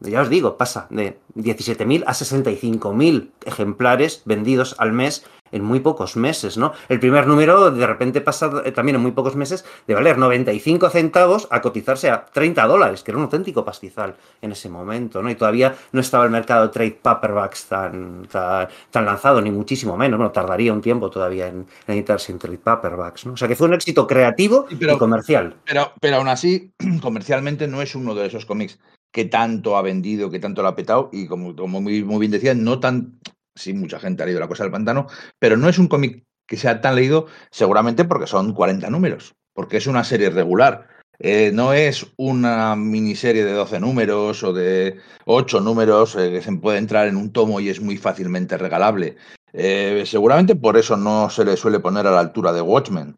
ya 0.00 0.20
os 0.22 0.28
digo, 0.28 0.56
pasa 0.56 0.86
de 0.90 1.18
17.000 1.36 2.04
a 2.06 2.12
65.000 2.12 3.30
ejemplares 3.46 4.22
vendidos 4.24 4.74
al 4.78 4.92
mes 4.92 5.24
en 5.52 5.62
muy 5.62 5.78
pocos 5.78 6.16
meses, 6.16 6.56
¿no? 6.56 6.72
El 6.88 6.98
primer 6.98 7.28
número 7.28 7.70
de 7.70 7.86
repente 7.86 8.20
pasa 8.20 8.50
eh, 8.64 8.72
también 8.72 8.96
en 8.96 9.02
muy 9.02 9.12
pocos 9.12 9.36
meses 9.36 9.64
de 9.86 9.94
valer 9.94 10.18
95 10.18 10.90
centavos 10.90 11.46
a 11.50 11.60
cotizarse 11.60 12.10
a 12.10 12.24
30 12.24 12.66
dólares, 12.66 13.04
que 13.04 13.12
era 13.12 13.18
un 13.18 13.24
auténtico 13.24 13.64
pastizal 13.64 14.16
en 14.42 14.50
ese 14.50 14.68
momento, 14.68 15.22
¿no? 15.22 15.30
Y 15.30 15.36
todavía 15.36 15.76
no 15.92 16.00
estaba 16.00 16.24
el 16.24 16.30
mercado 16.30 16.66
de 16.66 16.72
trade 16.72 16.98
paperbacks 17.00 17.66
tan, 17.66 18.26
tan, 18.30 18.66
tan 18.90 19.04
lanzado, 19.04 19.40
ni 19.40 19.52
muchísimo 19.52 19.96
menos. 19.96 20.18
Bueno, 20.18 20.32
tardaría 20.32 20.72
un 20.72 20.80
tiempo 20.80 21.08
todavía 21.08 21.46
en, 21.46 21.66
en 21.86 21.94
editarse 21.94 22.32
en 22.32 22.38
trade 22.40 22.58
paperbacks, 22.58 23.24
¿no? 23.26 23.34
O 23.34 23.36
sea 23.36 23.46
que 23.46 23.54
fue 23.54 23.68
un 23.68 23.74
éxito 23.74 24.08
creativo 24.08 24.66
pero- 24.80 24.94
y 24.94 24.98
comercial. 24.98 25.54
Pero, 25.66 25.92
pero 26.00 26.16
aún 26.16 26.28
así, 26.28 26.72
comercialmente 27.00 27.68
no 27.68 27.80
es 27.80 27.94
uno 27.94 28.14
de 28.16 28.26
esos 28.26 28.44
cómics 28.44 28.80
que 29.14 29.24
tanto 29.26 29.76
ha 29.76 29.82
vendido, 29.82 30.28
que 30.28 30.40
tanto 30.40 30.60
lo 30.60 30.68
ha 30.68 30.74
petado, 30.74 31.08
y 31.12 31.28
como, 31.28 31.54
como 31.54 31.80
muy, 31.80 32.02
muy 32.02 32.18
bien 32.18 32.32
decía, 32.32 32.52
no 32.52 32.80
tan. 32.80 33.20
Sí, 33.54 33.72
mucha 33.72 34.00
gente 34.00 34.24
ha 34.24 34.26
leído 34.26 34.40
La 34.40 34.48
Cosa 34.48 34.64
del 34.64 34.72
Pantano, 34.72 35.06
pero 35.38 35.56
no 35.56 35.68
es 35.68 35.78
un 35.78 35.86
cómic 35.86 36.24
que 36.48 36.56
sea 36.56 36.80
tan 36.80 36.96
leído, 36.96 37.28
seguramente 37.52 38.04
porque 38.04 38.26
son 38.26 38.52
40 38.52 38.90
números, 38.90 39.36
porque 39.54 39.76
es 39.76 39.86
una 39.86 40.02
serie 40.02 40.30
regular. 40.30 40.88
Eh, 41.20 41.52
no 41.54 41.72
es 41.72 42.04
una 42.16 42.74
miniserie 42.74 43.44
de 43.44 43.52
12 43.52 43.78
números 43.78 44.42
o 44.42 44.52
de 44.52 44.98
8 45.26 45.60
números 45.60 46.16
eh, 46.16 46.32
que 46.32 46.42
se 46.42 46.52
puede 46.56 46.78
entrar 46.78 47.06
en 47.06 47.16
un 47.16 47.32
tomo 47.32 47.60
y 47.60 47.68
es 47.68 47.80
muy 47.80 47.96
fácilmente 47.96 48.58
regalable. 48.58 49.16
Eh, 49.52 50.02
seguramente 50.06 50.56
por 50.56 50.76
eso 50.76 50.96
no 50.96 51.30
se 51.30 51.44
le 51.44 51.56
suele 51.56 51.78
poner 51.78 52.08
a 52.08 52.10
la 52.10 52.18
altura 52.18 52.52
de 52.52 52.62
Watchmen. 52.62 53.16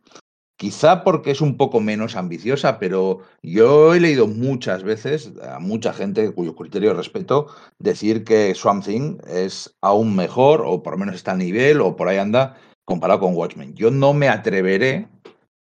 Quizá 0.58 1.04
porque 1.04 1.32
es 1.32 1.42
un 1.42 1.58
poco 1.58 1.80
menos 1.80 2.16
ambiciosa, 2.16 2.78
pero 2.78 3.20
yo 3.42 3.94
he 3.94 4.00
leído 4.00 4.26
muchas 4.26 4.82
veces 4.84 5.32
a 5.42 5.58
mucha 5.58 5.92
gente 5.92 6.32
cuyo 6.32 6.54
criterio 6.56 6.94
respeto 6.94 7.48
decir 7.78 8.24
que 8.24 8.54
Swamp 8.54 8.82
Thing 8.82 9.18
es 9.28 9.76
aún 9.82 10.16
mejor, 10.16 10.62
o 10.64 10.82
por 10.82 10.94
lo 10.94 10.98
menos 10.98 11.14
está 11.16 11.32
a 11.32 11.36
nivel, 11.36 11.82
o 11.82 11.94
por 11.94 12.08
ahí 12.08 12.16
anda, 12.16 12.56
comparado 12.86 13.20
con 13.20 13.34
Watchmen. 13.36 13.74
Yo 13.74 13.90
no 13.90 14.14
me 14.14 14.30
atreveré 14.30 15.08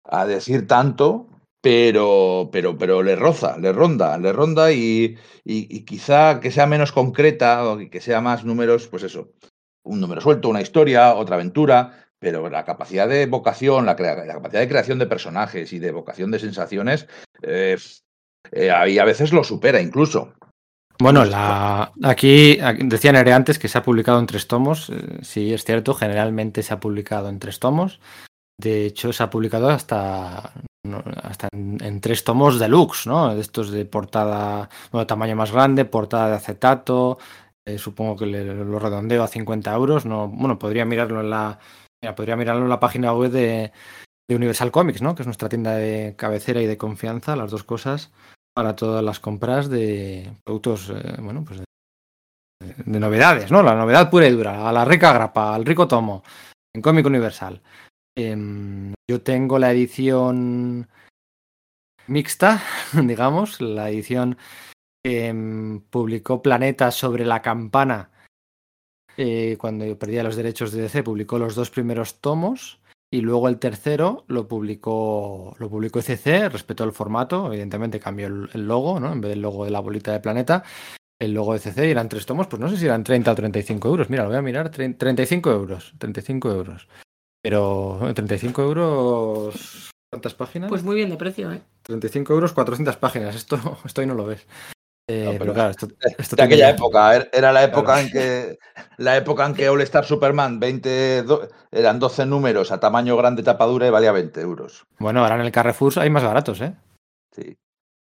a 0.06 0.26
decir 0.26 0.68
tanto, 0.68 1.28
pero, 1.62 2.50
pero, 2.52 2.78
pero 2.78 3.04
le 3.04 3.16
roza, 3.16 3.58
le 3.58 3.74
ronda, 3.74 4.18
le 4.18 4.34
ronda 4.34 4.72
y, 4.72 5.18
y- 5.44 5.68
y 5.76 5.86
quizá 5.86 6.40
que 6.40 6.52
sea 6.52 6.68
menos 6.68 6.92
concreta 6.92 7.68
o 7.68 7.78
que 7.90 8.02
sea 8.02 8.22
más 8.22 8.46
números, 8.46 8.88
pues 8.88 9.04
eso, 9.04 9.30
un 9.84 10.00
número 10.02 10.22
suelto, 10.22 10.50
una 10.50 10.62
historia, 10.62 11.16
otra 11.16 11.36
aventura, 11.36 12.07
pero 12.20 12.50
la 12.50 12.66
capacidad 12.66 13.08
de 13.08 13.26
vocación, 13.26 13.86
la, 13.86 13.96
capacidad 13.96 14.62
de 14.62 14.68
creación 14.68 15.00
de 15.00 15.08
personajes 15.08 15.72
y 15.74 15.80
de 15.80 15.92
vocación 15.92 16.32
de 16.32 16.40
sensaciones, 16.40 17.08
eh, 17.42 17.78
eh, 18.52 18.72
ahí 18.72 19.00
a 19.00 19.06
veces 19.06 19.34
lo 19.34 19.44
supera 19.44 19.82
incluso. 19.82 20.34
Bueno, 21.00 21.26
la, 21.26 21.92
aquí, 22.04 22.60
aquí 22.60 22.82
decía 22.86 23.12
Nere 23.12 23.32
antes 23.32 23.60
que 23.60 23.68
se 23.68 23.78
ha 23.78 23.84
publicado 23.84 24.20
en 24.20 24.26
tres 24.26 24.48
tomos. 24.48 24.90
eh, 24.90 25.20
sí, 25.22 25.54
es 25.54 25.64
cierto, 25.64 25.94
generalmente 25.94 26.64
se 26.64 26.74
ha 26.74 26.80
publicado 26.80 27.30
en 27.30 27.40
tres 27.40 27.60
tomos. 27.60 28.00
De 28.60 28.88
hecho, 28.88 29.14
se 29.14 29.22
ha 29.22 29.30
publicado 29.30 29.70
hasta, 29.70 30.54
hasta 31.22 31.50
en, 31.52 32.02
tres 32.02 32.24
tomos 32.24 32.60
deluxe, 32.60 33.06
¿no? 33.06 33.32
Estos 33.34 33.70
de 33.70 33.86
portada, 33.86 34.70
bueno, 34.92 35.06
tamaño 35.06 35.36
más 35.36 35.52
grande, 35.52 35.86
portada 35.86 36.30
de 36.30 36.36
acetato. 36.38 37.20
eh, 37.68 37.78
supongo 37.78 38.16
que 38.16 38.26
lo 38.26 38.80
redondeo 38.80 39.24
a 39.24 39.28
50 39.28 39.72
euros. 39.76 40.06
No, 40.08 40.28
bueno, 40.28 40.58
podría 40.58 40.86
mirarlo 40.86 41.22
en 41.22 41.30
la, 41.30 41.60
podría 42.16 42.36
mirarlo 42.36 42.64
en 42.64 42.70
la 42.70 42.80
página 42.80 43.14
web 43.14 43.32
de, 43.32 43.72
Universal 44.30 44.72
Comics, 44.72 45.02
¿no? 45.02 45.16
Que 45.16 45.24
es 45.24 45.28
nuestra 45.28 45.50
tienda 45.50 45.76
de 45.76 46.16
cabecera 46.18 46.62
y 46.62 46.68
de 46.68 46.78
confianza, 46.78 47.36
las 47.36 47.52
dos 47.52 47.64
cosas 47.64 48.12
para 48.54 48.76
todas 48.76 49.04
las 49.04 49.20
compras 49.20 49.70
de 49.70 50.34
productos, 50.44 50.90
eh, 50.90 51.16
bueno, 51.20 51.46
pues 51.46 51.60
de, 51.60 51.66
de 52.86 53.00
novedades, 53.00 53.52
¿no? 53.52 53.64
La 53.64 53.76
novedad 53.76 54.10
pura 54.10 54.28
y 54.28 54.32
dura, 54.32 54.68
a 54.68 54.74
la 54.74 54.84
rica 54.84 55.14
grapa, 55.14 55.56
al 55.56 55.64
rico 55.64 55.88
tomo, 55.88 56.24
en 56.76 56.82
Cómic 56.82 57.06
Universal. 57.06 57.62
Em, 58.18 58.94
yo 59.08 59.22
tengo 59.22 59.60
la 59.60 59.72
edición 59.72 60.90
mixta, 62.08 62.64
digamos, 62.94 63.62
la 63.62 63.90
edición 63.90 64.38
que 65.04 65.28
em, 65.28 65.82
publicó 65.82 66.42
Planeta 66.42 66.92
sobre 66.92 67.26
la 67.26 67.42
campana 67.42 68.10
eh, 69.18 69.58
cuando 69.60 69.98
perdía 69.98 70.24
los 70.24 70.36
derechos 70.36 70.72
de 70.72 70.84
DC, 70.84 71.04
publicó 71.04 71.38
los 71.40 71.56
dos 71.56 71.70
primeros 71.70 72.16
tomos 72.22 72.80
y 73.12 73.22
luego 73.22 73.48
el 73.50 73.58
tercero 73.60 74.26
lo 74.28 74.48
publicó 74.48 75.56
lo 75.60 75.70
publicó 75.70 76.00
ECC, 76.00 76.50
respetó 76.52 76.84
el 76.84 76.92
formato, 76.92 77.48
evidentemente 77.48 78.00
cambió 78.00 78.28
el, 78.28 78.50
el 78.54 78.68
logo, 78.68 79.00
¿no? 79.00 79.12
En 79.14 79.22
vez 79.22 79.30
del 79.30 79.42
logo 79.42 79.66
de 79.66 79.72
la 79.72 79.80
bolita 79.80 80.12
de 80.12 80.20
planeta, 80.20 80.64
el 81.20 81.34
logo 81.34 81.54
de 81.54 81.60
ECC 81.60 81.78
y 81.88 81.92
eran 81.92 82.10
tres 82.10 82.26
tomos, 82.26 82.48
pues 82.48 82.60
no 82.60 82.70
sé 82.70 82.78
si 82.78 82.86
eran 82.86 83.04
30 83.04 83.32
o 83.32 83.36
35 83.36 83.88
euros. 83.88 84.10
Mira, 84.10 84.24
lo 84.24 84.30
voy 84.30 84.38
a 84.38 84.42
mirar, 84.42 84.70
tre- 84.72 84.96
35 84.98 85.52
euros, 85.52 85.94
35 85.98 86.52
euros. 86.52 86.88
Pero 87.42 88.08
eh, 88.10 88.14
35 88.14 88.62
euros, 88.62 89.90
¿cuántas 90.12 90.34
páginas? 90.34 90.70
Pues 90.70 90.84
muy 90.84 90.96
bien 90.96 91.10
de 91.10 91.18
precio, 91.18 91.52
¿eh? 91.52 91.62
35 91.84 92.34
euros, 92.34 92.52
400 92.54 92.98
páginas. 92.98 93.36
Esto, 93.36 93.58
esto 93.86 94.02
ahí 94.02 94.08
no 94.08 94.16
lo 94.16 94.26
ves. 94.26 94.46
Eh, 95.10 95.24
No, 95.24 95.32
pero, 95.32 95.40
pero- 95.40 95.54
claro, 95.54 95.70
esto, 95.72 95.88
esto 96.18 96.36
De 96.36 96.44
aquella 96.44 96.70
época, 96.72 97.16
er- 97.16 97.30
era 97.32 97.52
la 97.54 97.64
época 97.64 98.02
en 98.02 98.10
que 98.12 98.60
la 98.98 99.16
época 99.16 99.46
en 99.46 99.54
que 99.54 99.70
All 99.70 99.82
Star 99.82 100.04
Superman 100.06 100.60
20 100.60 101.24
do- 101.24 101.48
eran 101.72 102.00
12 102.00 102.26
números 102.26 102.72
a 102.72 102.80
tamaño 102.80 103.16
grande 103.16 103.42
tapadura 103.44 103.88
y 103.88 103.90
valía 103.90 104.12
20 104.12 104.42
euros. 104.42 104.84
Bueno, 105.00 105.22
ahora 105.22 105.36
en 105.36 105.42
el 105.42 105.52
Carrefour 105.52 105.98
hay 106.00 106.10
más 106.10 106.24
baratos, 106.24 106.60
¿eh? 106.62 106.76
Sí. 107.34 107.56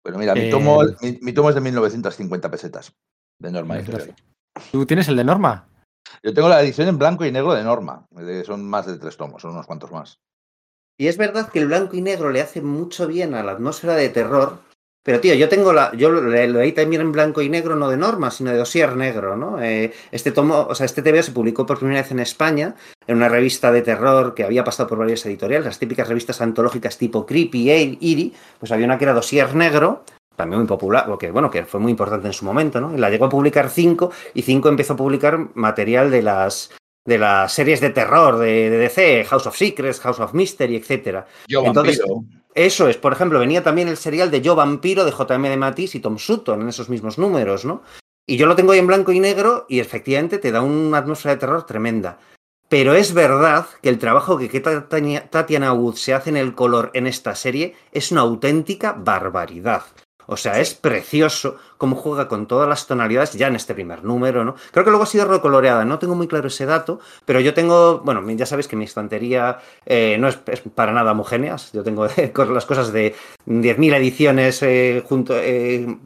Bueno, 0.05 0.18
mira, 0.18 0.34
mi 0.34 0.41
Eh, 0.43 0.51
tomo, 0.51 0.80
mi, 1.03 1.18
mi 1.20 1.32
tomo 1.32 1.51
es 1.51 1.55
de 1.55 1.61
1950 1.61 2.51
pesetas 2.51 2.93
de 3.41 3.53
Norma. 3.53 3.78
¿Tú 4.72 4.84
tienes 4.86 5.07
el 5.09 5.16
de 5.16 5.24
Norma? 5.24 5.68
Yo 6.24 6.34
tengo 6.34 6.49
la 6.49 6.61
edición 6.62 6.88
en 6.88 6.99
blanco 6.99 7.24
y 7.24 7.30
negro 7.30 7.53
de 7.55 7.62
Norma. 7.62 8.07
son 8.45 8.64
más 8.68 8.86
de 8.86 8.99
tres 8.99 9.16
tomos, 9.16 9.43
son 9.43 9.53
unos 9.53 9.66
cuantos 9.66 9.93
más. 9.93 10.18
Y 10.99 11.07
es 11.07 11.16
verdad 11.18 11.51
que 11.51 11.61
el 11.61 11.66
blanco 11.68 11.97
y 11.97 12.03
negro 12.03 12.30
le 12.30 12.41
hace 12.41 12.61
mucho 12.62 13.07
bien 13.07 13.34
a 13.34 13.43
la 13.45 13.53
atmósfera 13.53 13.95
de 13.95 14.09
terror. 14.09 14.59
Pero, 15.03 15.18
tío, 15.20 15.34
yo 15.34 15.48
tengo 15.48 15.72
la. 15.72 15.92
Yo 15.96 16.11
lo, 16.11 16.20
leí 16.20 16.72
también 16.72 17.01
en 17.01 17.12
blanco 17.12 17.40
y 17.40 17.48
negro, 17.48 17.74
no 17.74 17.88
de 17.88 17.96
norma, 17.96 18.30
sino 18.30 18.51
de 18.51 18.59
dossier 18.59 18.96
negro, 18.96 19.34
¿no? 19.34 19.62
Eh, 19.62 19.92
este 20.12 20.30
tomo, 20.30 20.66
o 20.68 20.74
sea, 20.74 20.84
este 20.84 21.01
TVO 21.01 21.22
se 21.22 21.32
publicó 21.32 21.64
por 21.64 21.78
primera 21.78 22.03
vez 22.03 22.11
en 22.11 22.20
España, 22.20 22.74
en 23.07 23.16
una 23.16 23.30
revista 23.30 23.72
de 23.72 23.80
terror 23.80 24.34
que 24.34 24.44
había 24.44 24.62
pasado 24.62 24.88
por 24.88 24.98
varias 24.98 25.24
editoriales, 25.24 25.64
las 25.64 25.78
típicas 25.78 26.07
revistas 26.07 26.42
antológicas 26.42 26.98
tipo 26.98 27.24
Creepy, 27.24 27.70
e 27.70 27.98
Eerie, 28.01 28.32
pues 28.59 28.72
había 28.72 28.84
una 28.84 28.98
que 28.98 29.05
era 29.05 29.14
dossier 29.14 29.55
negro, 29.55 30.05
también 30.36 30.61
muy 30.61 30.68
popular, 30.68 31.07
porque, 31.07 31.30
bueno, 31.30 31.51
que 31.51 31.64
fue 31.64 31.80
muy 31.80 31.92
importante 31.92 32.26
en 32.26 32.34
su 32.34 32.44
momento, 32.44 32.78
¿no? 32.78 32.94
Y 32.94 32.98
la 32.98 33.09
llegó 33.09 33.24
a 33.24 33.30
publicar 33.30 33.70
5 33.70 34.11
y 34.34 34.42
5 34.42 34.68
empezó 34.68 34.92
a 34.92 34.96
publicar 34.96 35.48
material 35.55 36.11
de 36.11 36.22
las 36.22 36.70
de 37.07 37.18
las 37.18 37.55
series 37.55 37.80
de 37.80 37.90
terror 37.90 38.38
de, 38.38 38.68
de 38.68 38.76
DC, 38.76 39.24
House 39.24 39.46
of 39.46 39.57
Secrets, 39.57 40.01
House 40.01 40.20
of 40.20 40.34
Mystery, 40.34 40.76
etcétera. 40.76 41.26
Yo, 41.48 41.64
Entonces, 41.64 41.98
vampiro. 41.98 42.39
Eso 42.55 42.88
es, 42.88 42.96
por 42.96 43.12
ejemplo, 43.12 43.38
venía 43.38 43.62
también 43.62 43.88
el 43.88 43.96
serial 43.96 44.30
de 44.30 44.40
Yo 44.40 44.57
Vampiro 44.57 45.05
de 45.05 45.12
JM 45.12 45.42
de 45.42 45.57
Matisse 45.57 45.94
y 45.94 46.01
Tom 46.01 46.18
Sutton 46.18 46.62
en 46.62 46.68
esos 46.68 46.88
mismos 46.88 47.18
números, 47.18 47.64
¿no? 47.64 47.82
Y 48.26 48.36
yo 48.36 48.46
lo 48.46 48.57
tengo 48.57 48.72
ahí 48.72 48.78
en 48.78 48.86
blanco 48.86 49.12
y 49.12 49.20
negro 49.20 49.66
y 49.68 49.80
efectivamente 49.80 50.38
te 50.38 50.53
da 50.53 50.62
una 50.62 50.98
atmósfera 50.98 51.34
de 51.34 51.40
terror 51.40 51.66
tremenda. 51.66 52.18
Pero 52.68 52.94
es 52.94 53.14
verdad 53.14 53.66
que 53.82 53.88
el 53.88 53.98
trabajo 53.98 54.38
que 54.38 54.61
Tatiana 54.61 55.72
Wood 55.72 55.96
se 55.96 56.14
hace 56.14 56.30
en 56.30 56.36
el 56.36 56.55
color 56.55 56.92
en 56.94 57.09
esta 57.09 57.34
serie 57.34 57.74
es 57.90 58.12
una 58.12 58.20
auténtica 58.20 58.92
barbaridad. 58.92 59.82
O 60.31 60.37
sea, 60.37 60.61
es 60.61 60.74
precioso 60.74 61.57
cómo 61.76 61.97
juega 61.97 62.28
con 62.28 62.47
todas 62.47 62.68
las 62.68 62.87
tonalidades 62.87 63.33
ya 63.33 63.49
en 63.49 63.57
este 63.57 63.74
primer 63.74 64.05
número, 64.05 64.45
¿no? 64.45 64.55
Creo 64.70 64.85
que 64.85 64.91
luego 64.91 65.03
ha 65.03 65.07
sido 65.07 65.24
recoloreada, 65.24 65.85
no 65.85 65.99
tengo 65.99 66.14
muy 66.14 66.28
claro 66.28 66.47
ese 66.47 66.66
dato, 66.66 67.01
pero 67.24 67.41
yo 67.41 67.53
tengo, 67.53 67.99
bueno, 68.05 68.22
ya 68.31 68.47
sabéis 68.47 68.68
que 68.68 68.76
mi 68.76 68.85
estantería 68.85 69.59
eh, 69.87 70.18
no 70.20 70.28
es, 70.28 70.37
para 70.72 70.93
nada 70.93 71.11
homogénea, 71.11 71.57
yo 71.72 71.83
tengo 71.83 72.07
con 72.33 72.55
las 72.55 72.64
cosas 72.64 72.93
de 72.93 73.16
10.000 73.47 73.93
ediciones 73.97 74.62
eh, 74.62 75.03
junto, 75.05 75.35
eh, 75.37 75.99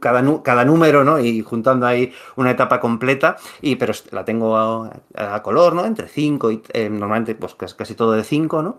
cada, 0.00 0.64
número, 0.64 1.04
¿no? 1.04 1.20
Y 1.20 1.42
juntando 1.42 1.86
ahí 1.86 2.12
una 2.34 2.50
etapa 2.50 2.80
completa, 2.80 3.36
y, 3.60 3.76
pero 3.76 3.92
la 4.10 4.24
tengo 4.24 4.56
a, 4.56 4.90
a 5.14 5.40
color, 5.44 5.74
¿no? 5.74 5.84
Entre 5.84 6.08
5 6.08 6.50
y 6.50 6.62
eh, 6.72 6.88
normalmente 6.90 7.36
pues 7.36 7.54
casi 7.54 7.94
todo 7.94 8.10
de 8.10 8.24
5, 8.24 8.60
¿no? 8.60 8.78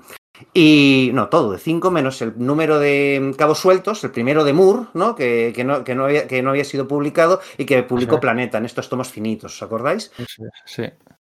Y 0.53 1.11
no, 1.13 1.29
todo 1.29 1.51
de 1.51 1.59
5 1.59 1.91
menos 1.91 2.21
el 2.21 2.33
número 2.37 2.79
de 2.79 3.33
cabos 3.37 3.59
sueltos, 3.59 4.03
el 4.03 4.11
primero 4.11 4.43
de 4.43 4.53
Moore, 4.53 4.87
¿no? 4.93 5.15
Que, 5.15 5.53
que 5.55 5.63
no, 5.63 5.83
que, 5.83 5.93
no 5.95 6.05
había, 6.05 6.27
que 6.27 6.41
no 6.41 6.49
había 6.49 6.65
sido 6.65 6.87
publicado 6.87 7.39
y 7.57 7.65
que 7.65 7.83
publicó. 7.83 8.19
Planeta 8.19 8.57
en 8.57 8.65
estos 8.65 8.89
tomos 8.89 9.09
finitos, 9.09 9.53
¿os 9.55 9.61
acordáis? 9.63 10.11
Sí, 10.17 10.43
sí. 10.65 10.83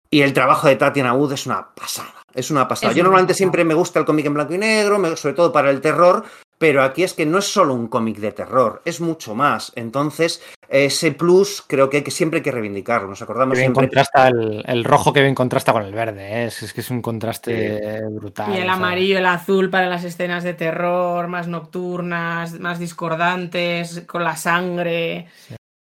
Y 0.09 0.21
el 0.21 0.33
trabajo 0.33 0.67
de 0.67 0.75
Tatiana 0.75 1.13
Wood 1.13 1.33
es 1.33 1.45
una 1.45 1.73
pasada. 1.73 2.13
Es 2.33 2.51
una 2.51 2.67
pasada. 2.67 2.91
Es 2.91 2.97
Yo 2.97 3.03
normalmente 3.03 3.31
pasada. 3.33 3.37
siempre 3.37 3.63
me 3.63 3.73
gusta 3.73 3.99
el 3.99 4.05
cómic 4.05 4.25
en 4.25 4.33
blanco 4.33 4.53
y 4.53 4.57
negro, 4.57 4.99
me- 4.99 5.15
sobre 5.15 5.35
todo 5.35 5.51
para 5.51 5.71
el 5.71 5.81
terror, 5.81 6.23
pero 6.61 6.83
aquí 6.83 7.01
es 7.01 7.15
que 7.15 7.25
no 7.25 7.39
es 7.39 7.45
solo 7.45 7.73
un 7.73 7.87
cómic 7.87 8.17
de 8.17 8.33
terror, 8.33 8.83
es 8.85 9.01
mucho 9.01 9.33
más. 9.33 9.73
Entonces, 9.75 10.43
ese 10.69 11.11
plus 11.11 11.63
creo 11.65 11.89
que, 11.89 11.97
hay 11.97 12.03
que 12.03 12.11
siempre 12.11 12.37
hay 12.37 12.43
que 12.43 12.51
reivindicarlo. 12.51 13.07
Nos 13.07 13.19
acordamos 13.23 13.55
Que 13.55 13.61
bien 13.61 13.73
siempre. 13.73 13.87
contrasta 13.87 14.27
el, 14.27 14.63
el 14.67 14.83
rojo 14.83 15.11
que 15.11 15.23
bien 15.23 15.33
contrasta 15.33 15.73
con 15.73 15.81
el 15.81 15.91
verde, 15.91 16.21
¿eh? 16.21 16.45
es, 16.45 16.61
es 16.61 16.71
que 16.71 16.81
es 16.81 16.91
un 16.91 17.01
contraste 17.01 17.99
brutal. 18.11 18.53
Y 18.55 18.59
el 18.59 18.69
amarillo, 18.69 19.17
el 19.17 19.25
azul 19.25 19.71
para 19.71 19.89
las 19.89 20.03
escenas 20.03 20.43
de 20.43 20.53
terror, 20.53 21.27
más 21.27 21.47
nocturnas, 21.47 22.59
más 22.59 22.77
discordantes, 22.77 24.03
con 24.05 24.23
la 24.23 24.37
sangre. 24.37 25.25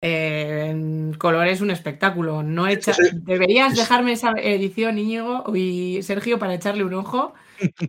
Eh, 0.02 0.68
en 0.70 1.14
color 1.18 1.46
es 1.48 1.60
un 1.60 1.72
espectáculo. 1.72 2.42
No 2.42 2.68
echa... 2.68 2.94
Sí. 2.94 3.04
Deberías 3.16 3.76
dejarme 3.76 4.14
esa 4.14 4.32
edición, 4.38 4.98
Íñigo 4.98 5.44
y 5.54 6.02
Sergio, 6.04 6.40
para 6.40 6.54
echarle 6.54 6.86
un 6.86 6.94
ojo. 6.94 7.34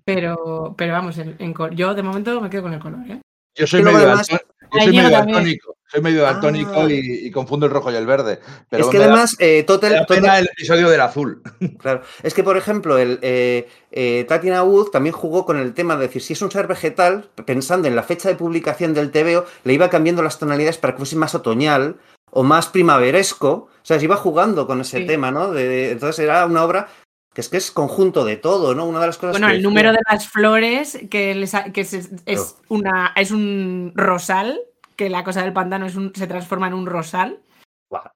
Pero, 0.04 0.74
pero 0.76 0.92
vamos, 0.92 1.18
en- 1.18 1.36
en 1.38 1.52
col- 1.52 1.74
yo 1.74 1.94
de 1.94 2.02
momento 2.02 2.40
me 2.40 2.50
quedo 2.50 2.62
con 2.62 2.74
el 2.74 2.80
color. 2.80 3.00
¿eh? 3.08 3.20
Yo 3.54 3.66
soy 3.66 3.82
medio, 3.82 3.98
además- 3.98 4.28
yo 4.28 4.38
soy 4.82 4.92
medio 4.96 5.10
daltónico. 5.10 5.74
Soy 5.90 6.02
medio 6.02 6.22
daltónico 6.22 6.72
Ah. 6.82 6.86
y, 6.92 7.26
y 7.26 7.30
confundo 7.32 7.66
el 7.66 7.72
rojo 7.72 7.90
y 7.90 7.96
el 7.96 8.06
verde. 8.06 8.38
Pero 8.68 8.84
es 8.84 8.90
que 8.90 8.98
da- 8.98 9.06
además, 9.06 9.34
eh, 9.40 9.56
me 9.58 9.62
Total, 9.64 9.92
da 9.92 10.06
Total- 10.06 10.16
pena 10.22 10.38
el 10.38 10.46
episodio 10.46 10.88
del 10.88 11.00
azul. 11.00 11.42
Claro. 11.80 12.02
Es 12.22 12.32
que, 12.32 12.44
por 12.44 12.56
ejemplo, 12.56 12.96
el, 12.96 13.18
eh, 13.22 13.68
eh, 13.90 14.24
Tatiana 14.28 14.62
Wood 14.62 14.90
también 14.90 15.12
jugó 15.14 15.44
con 15.44 15.58
el 15.58 15.74
tema 15.74 15.96
de 15.96 16.02
decir, 16.06 16.22
si 16.22 16.34
es 16.34 16.42
un 16.42 16.50
ser 16.52 16.68
vegetal, 16.68 17.28
pensando 17.44 17.88
en 17.88 17.96
la 17.96 18.04
fecha 18.04 18.28
de 18.28 18.36
publicación 18.36 18.94
del 18.94 19.10
TVO, 19.10 19.44
le 19.64 19.72
iba 19.72 19.90
cambiando 19.90 20.22
las 20.22 20.38
tonalidades 20.38 20.78
para 20.78 20.92
que 20.94 20.98
fuese 20.98 21.16
más 21.16 21.34
otoñal 21.34 21.96
o 22.30 22.44
más 22.44 22.68
primaveresco. 22.68 23.50
O 23.50 23.68
sea, 23.82 23.98
se 23.98 24.04
iba 24.04 24.16
jugando 24.16 24.68
con 24.68 24.80
ese 24.82 24.98
Sí. 24.98 25.06
tema, 25.08 25.32
¿no? 25.32 25.50
De- 25.50 25.66
de- 25.66 25.90
entonces 25.90 26.20
era 26.24 26.46
una 26.46 26.62
obra 26.62 26.86
que 27.32 27.40
es 27.40 27.48
que 27.48 27.56
es 27.58 27.70
conjunto 27.70 28.24
de 28.24 28.36
todo, 28.36 28.74
¿no? 28.74 28.86
Una 28.86 29.00
de 29.00 29.06
las 29.06 29.18
cosas 29.18 29.32
Bueno, 29.32 29.48
que 29.48 29.54
el 29.54 29.62
número 29.62 29.92
de 29.92 30.00
las 30.10 30.28
flores, 30.28 30.98
que, 31.10 31.34
les 31.34 31.54
ha- 31.54 31.72
que 31.72 31.82
es, 31.82 32.10
es 32.26 32.56
una, 32.68 33.12
es 33.16 33.30
un 33.30 33.92
rosal, 33.94 34.60
que 34.96 35.08
la 35.08 35.22
cosa 35.24 35.42
del 35.42 35.52
pantano 35.52 35.86
es 35.86 35.94
un- 35.96 36.12
se 36.14 36.26
transforma 36.26 36.66
en 36.66 36.74
un 36.74 36.86
rosal. 36.86 37.38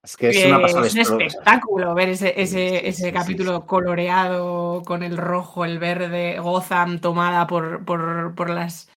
Es 0.04 0.16
que 0.16 0.28
es 0.28 0.38
que 0.42 0.48
una 0.48 0.60
pasada. 0.60 0.86
es 0.86 1.10
un 1.10 1.20
espectáculo 1.22 1.94
ver 1.94 2.10
ese, 2.10 2.40
ese, 2.40 2.68
Sí, 2.68 2.76
sí, 2.78 2.86
ese 2.86 3.06
sí, 3.06 3.12
capítulo 3.12 3.66
coloreado 3.66 4.82
con 4.84 5.02
el 5.02 5.16
rojo, 5.16 5.64
el 5.64 5.78
verde, 5.80 6.38
Gotham 6.38 7.00
tomada 7.00 7.46
por, 7.48 7.84
por, 7.84 8.34
por 8.36 8.50
las 8.50 8.88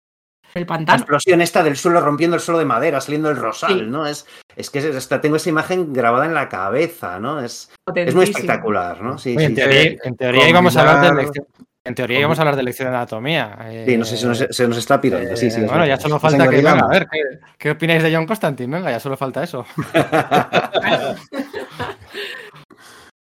el 0.59 0.67
La 0.87 0.95
explosión 0.95 1.41
esta 1.43 1.63
del 1.63 1.77
suelo 1.77 2.01
rompiendo 2.01 2.37
el 2.37 2.41
suelo 2.43 2.59
de 2.59 2.65
madera, 2.65 3.01
saliendo 3.01 3.31
el 3.31 3.37
rosal, 3.37 3.79
Sí. 3.81 3.83
¿no? 3.87 4.07
Es, 4.07 4.27
es 4.57 4.71
que 4.71 4.79
es- 4.79 4.85
esta- 4.87 5.21
tengo 5.21 5.37
esa 5.37 5.49
imagen 5.51 5.93
grabada 5.93 6.25
en 6.27 6.35
la 6.35 6.49
cabeza, 6.49 7.19
¿no? 7.21 7.41
Es, 7.41 7.71
es 7.95 8.15
muy 8.15 8.25
espectacular, 8.25 9.01
¿no? 9.03 9.19
Sí, 9.19 9.37
Oye, 9.37 9.45
en 9.47 9.51
sí, 9.51 9.57
teoría, 9.57 9.83
sí. 9.83 9.99
en 10.05 10.17
teoría 10.17 10.49
íbamos 10.49 10.77
a 10.77 10.81
hablar 10.81 11.01
de 11.03 11.09
combinar- 11.09 11.25
lección. 11.25 11.47
En 11.85 11.95
teoría 11.95 12.19
íbamos 12.19 12.37
a 12.39 12.43
hablar 12.43 12.57
de 12.57 12.63
lección 12.65 12.91
de 12.91 12.97
anatomía. 12.97 13.59
Sí, 13.87 13.97
no 13.97 14.05
sé, 14.05 14.17
se 14.17 14.27
nos, 14.27 14.39
se 14.51 14.67
nos 14.67 14.77
está 14.77 15.01
pirando. 15.01 15.37
sí, 15.37 15.51
sí, 15.53 15.61
Eh, 15.61 15.65
es 15.65 15.71
bueno, 15.71 15.85
ya 15.85 15.91
verdad. 15.93 16.03
solo 16.03 16.19
falta 16.19 16.39
que. 16.39 16.45
engarilamos. 16.59 16.83
Venga, 16.89 16.97
a 16.97 16.99
ver, 16.99 17.09
¿qué, 17.09 17.21
qué 17.59 17.71
opináis 17.71 18.03
de 18.03 18.13
John 18.13 18.27
Constantine? 18.27 18.77
Venga, 18.77 18.91
ya 18.91 18.99
solo 18.99 19.17
falta 19.17 19.45
eso. 19.45 19.65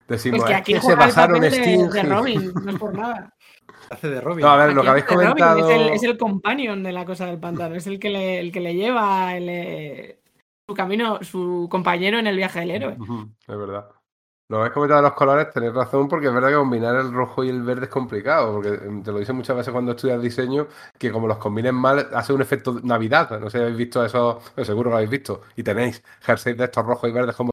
Decimos, 0.08 0.42
Pues 0.42 0.48
que 0.50 0.54
es 0.54 0.60
aquí 0.60 0.74
que 0.74 0.82
se 0.82 0.96
bajaron 0.96 1.40
de, 1.40 1.48
Sting. 1.48 1.90
de 1.90 2.04
Robin, 2.04 2.54
no 2.64 2.72
es 2.72 2.78
por 2.78 2.94
nada. 2.98 3.33
Hace 3.94 4.10
de 4.10 4.22
Robin. 4.22 4.42
No, 4.44 4.50
a 4.50 4.58
ver, 4.66 4.74
lo 4.74 4.82
que 4.82 4.88
habéis 4.90 5.06
Robin, 5.08 5.28
comentado. 5.30 5.70
es, 5.70 5.76
el, 5.76 5.90
es 5.90 6.04
el 6.04 6.18
companion 6.18 6.82
de 6.82 6.92
la 6.92 7.06
cosa 7.06 7.28
del 7.28 7.40
pantano, 7.40 7.76
es 7.76 7.86
el 7.88 8.00
que 8.00 8.10
le, 8.10 8.40
el 8.40 8.52
que 8.52 8.60
le 8.60 8.74
lleva 8.76 9.36
el, 9.36 9.48
eh, 9.50 10.20
su 10.68 10.74
camino, 10.74 11.20
su 11.22 11.68
compañero 11.70 12.18
en 12.18 12.28
el 12.28 12.36
viaje 12.36 12.62
del 12.62 12.72
héroe. 12.72 12.98
Es 13.48 13.58
verdad. 13.58 13.90
Lo 14.50 14.58
habéis 14.58 14.74
comentado 14.74 15.02
de 15.02 15.08
los 15.08 15.16
colores, 15.18 15.50
tenéis 15.52 15.74
razón, 15.74 16.08
porque 16.08 16.28
es 16.28 16.34
verdad 16.34 16.50
que 16.50 16.56
combinar 16.56 16.96
el 16.98 17.14
rojo 17.14 17.44
y 17.44 17.50
el 17.50 17.64
verde 17.64 17.86
es 17.86 17.90
complicado, 17.90 18.54
porque 18.54 18.70
eh, 18.74 19.02
te 19.04 19.12
lo 19.12 19.20
dicen 19.20 19.36
muchas 19.36 19.56
veces 19.56 19.72
cuando 19.72 19.92
estudias 19.94 20.22
diseño, 20.22 20.68
que 21.00 21.12
como 21.12 21.28
los 21.28 21.38
combines 21.38 21.74
mal, 21.74 22.10
hace 22.14 22.34
un 22.34 22.42
efecto 22.42 22.80
Navidad. 22.84 23.40
No 23.40 23.50
sé 23.50 23.58
si 23.58 23.62
habéis 23.64 23.78
visto 23.78 24.04
eso, 24.06 24.42
bueno, 24.56 24.66
seguro 24.66 24.90
que 24.90 24.92
lo 24.92 24.96
habéis 24.98 25.12
visto, 25.12 25.42
y 25.56 25.64
tenéis 25.64 26.04
jerseys 26.22 26.58
de 26.58 26.66
estos 26.66 26.86
rojos 26.86 27.10
y 27.10 27.14
verdes 27.14 27.36
como 27.36 27.53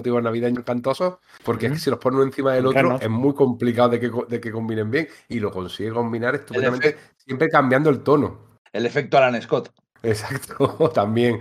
motivos 0.00 0.22
navideños 0.22 0.64
cantosos, 0.64 1.18
porque 1.44 1.66
es 1.66 1.72
que 1.72 1.78
si 1.78 1.90
los 1.90 1.98
pones 1.98 2.16
uno 2.16 2.24
encima 2.24 2.52
del 2.54 2.66
otro 2.66 2.80
Encarnos. 2.80 3.02
es 3.02 3.10
muy 3.10 3.34
complicado 3.34 3.90
de 3.90 4.00
que, 4.00 4.10
de 4.28 4.40
que 4.40 4.50
combinen 4.50 4.90
bien, 4.90 5.08
y 5.28 5.38
lo 5.40 5.50
consigue 5.50 5.90
combinar 5.92 6.34
estupendamente, 6.34 6.96
siempre 7.16 7.48
cambiando 7.48 7.90
el 7.90 8.00
tono. 8.00 8.58
El 8.72 8.86
efecto 8.86 9.18
Alan 9.18 9.40
Scott. 9.42 9.70
Exacto, 10.02 10.90
también. 10.94 11.40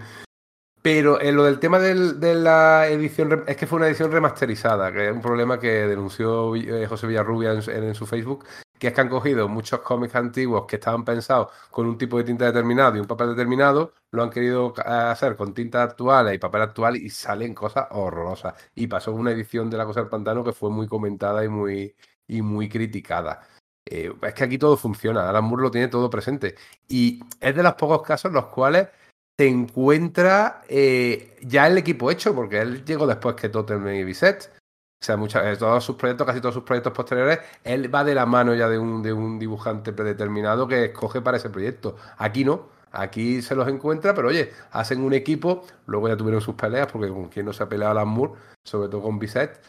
Pero 0.81 1.19
en 1.21 1.35
lo 1.35 1.43
del 1.43 1.59
tema 1.59 1.77
del- 1.77 2.19
de 2.21 2.35
la 2.35 2.87
edición, 2.87 3.43
es 3.47 3.57
que 3.57 3.67
fue 3.67 3.77
una 3.77 3.87
edición 3.87 4.11
remasterizada, 4.11 4.91
que 4.93 5.09
es 5.09 5.13
un 5.13 5.21
problema 5.21 5.59
que 5.59 5.67
denunció 5.87 6.55
eh, 6.55 6.87
José 6.87 7.05
Villarrubia 7.07 7.51
en, 7.51 7.61
su- 7.61 7.71
en- 7.71 7.83
en 7.83 7.95
su 7.95 8.05
Facebook, 8.05 8.45
que 8.79 8.87
es 8.87 8.93
que 8.93 9.01
han 9.01 9.09
cogido 9.09 9.47
muchos 9.49 9.81
cómics 9.81 10.15
antiguos 10.15 10.65
que 10.65 10.77
estaban 10.77 11.05
pensados 11.05 11.49
con 11.69 11.85
un 11.85 11.97
tipo 11.97 12.17
de 12.17 12.23
tinta 12.23 12.45
determinado 12.45 12.95
y 12.97 12.99
un 12.99 13.07
papel 13.07 13.29
determinado, 13.29 13.93
lo 14.11 14.23
han 14.23 14.29
querido 14.29 14.73
hacer 14.85 15.35
con 15.35 15.53
tinta 15.53 15.83
actuales 15.83 16.35
y 16.35 16.39
papel 16.39 16.61
actual 16.61 16.95
y 16.95 17.09
salen 17.09 17.53
cosas 17.53 17.87
horrorosas. 17.91 18.55
Y 18.75 18.87
pasó 18.87 19.11
una 19.13 19.31
edición 19.31 19.69
de 19.69 19.77
La 19.77 19.85
Cosa 19.85 20.01
del 20.01 20.09
Pantano 20.09 20.43
que 20.43 20.53
fue 20.53 20.69
muy 20.71 20.87
comentada 20.87 21.43
y 21.43 21.49
muy, 21.49 21.95
y 22.27 22.41
muy 22.41 22.69
criticada. 22.69 23.41
Eh, 23.85 24.13
es 24.21 24.33
que 24.33 24.43
aquí 24.43 24.57
todo 24.57 24.77
funciona, 24.77 25.29
Alan 25.29 25.43
Moore 25.43 25.63
lo 25.63 25.71
tiene 25.71 25.87
todo 25.89 26.09
presente. 26.09 26.55
Y 26.87 27.19
es 27.39 27.55
de 27.55 27.63
los 27.63 27.73
pocos 27.73 28.01
casos 28.03 28.29
en 28.29 28.35
los 28.35 28.45
cuales 28.47 28.87
te 29.35 29.47
encuentra 29.47 30.63
eh, 30.67 31.37
ya 31.41 31.67
el 31.67 31.77
equipo 31.77 32.11
hecho, 32.11 32.35
porque 32.35 32.59
él 32.59 32.85
llegó 32.85 33.07
después 33.07 33.35
que 33.35 33.49
Totem 33.49 33.87
y 33.87 34.03
Bisset. 34.03 34.58
O 35.01 35.05
sea, 35.05 35.15
muchas, 35.15 35.45
eh, 35.45 35.55
todos 35.57 35.83
sus 35.83 35.95
proyectos, 35.95 36.27
casi 36.27 36.41
todos 36.41 36.55
sus 36.55 36.63
proyectos 36.63 36.91
posteriores, 36.91 37.39
él 37.63 37.93
va 37.93 38.03
de 38.03 38.13
la 38.13 38.25
mano 38.25 38.53
ya 38.53 38.67
de 38.67 38.77
un, 38.77 39.01
de 39.01 39.13
un 39.13 39.39
dibujante 39.39 39.93
predeterminado 39.93 40.67
que 40.67 40.85
escoge 40.85 41.21
para 41.21 41.37
ese 41.37 41.49
proyecto. 41.49 41.95
Aquí 42.17 42.43
no. 42.43 42.67
Aquí 42.91 43.41
se 43.41 43.55
los 43.55 43.67
encuentra, 43.67 44.15
pero 44.15 44.29
oye, 44.29 44.51
hacen 44.71 45.01
un 45.03 45.13
equipo, 45.13 45.63
luego 45.85 46.07
ya 46.09 46.17
tuvieron 46.17 46.41
sus 46.41 46.55
peleas, 46.55 46.87
porque 46.91 47.07
con 47.09 47.29
quien 47.29 47.45
no 47.45 47.53
se 47.53 47.63
ha 47.63 47.69
peleado 47.69 47.91
Alan 47.91 48.07
Moore, 48.07 48.33
sobre 48.63 48.89
todo 48.89 49.03
con 49.03 49.19
Bisset, 49.19 49.61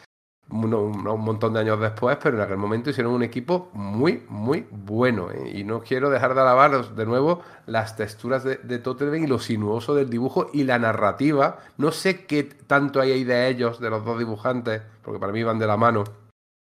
un, 0.51 1.03
montón 1.21 1.53
de 1.53 1.61
años 1.61 1.79
después, 1.79 2.17
pero 2.21 2.37
en 2.37 2.43
aquel 2.43 2.57
momento 2.57 2.89
hicieron 2.89 3.13
un 3.13 3.23
equipo 3.23 3.69
muy, 3.73 4.23
muy 4.29 4.67
bueno. 4.69 5.31
¿eh? 5.31 5.51
Y 5.55 5.63
no 5.63 5.81
quiero 5.81 6.09
dejar 6.09 6.35
de 6.35 6.41
alabar 6.41 6.93
de 6.95 7.05
nuevo 7.05 7.41
las 7.65 7.95
texturas 7.95 8.43
de, 8.43 8.57
de 8.57 8.79
Totelben 8.79 9.23
y 9.23 9.27
lo 9.27 9.39
sinuoso 9.39 9.95
del 9.95 10.09
dibujo 10.09 10.49
y 10.53 10.63
la 10.63 10.77
narrativa. 10.79 11.59
No 11.77 11.91
sé 11.91 12.25
qué 12.25 12.43
tanto 12.43 12.99
hay 13.01 13.11
ahí 13.11 13.23
de 13.23 13.47
ellos, 13.47 13.79
de 13.79 13.89
los 13.89 14.03
dos 14.05 14.19
dibujantes, 14.19 14.81
porque 15.01 15.19
para 15.19 15.31
mí 15.33 15.41
van 15.43 15.59
de 15.59 15.67
la 15.67 15.77
mano. 15.77 16.03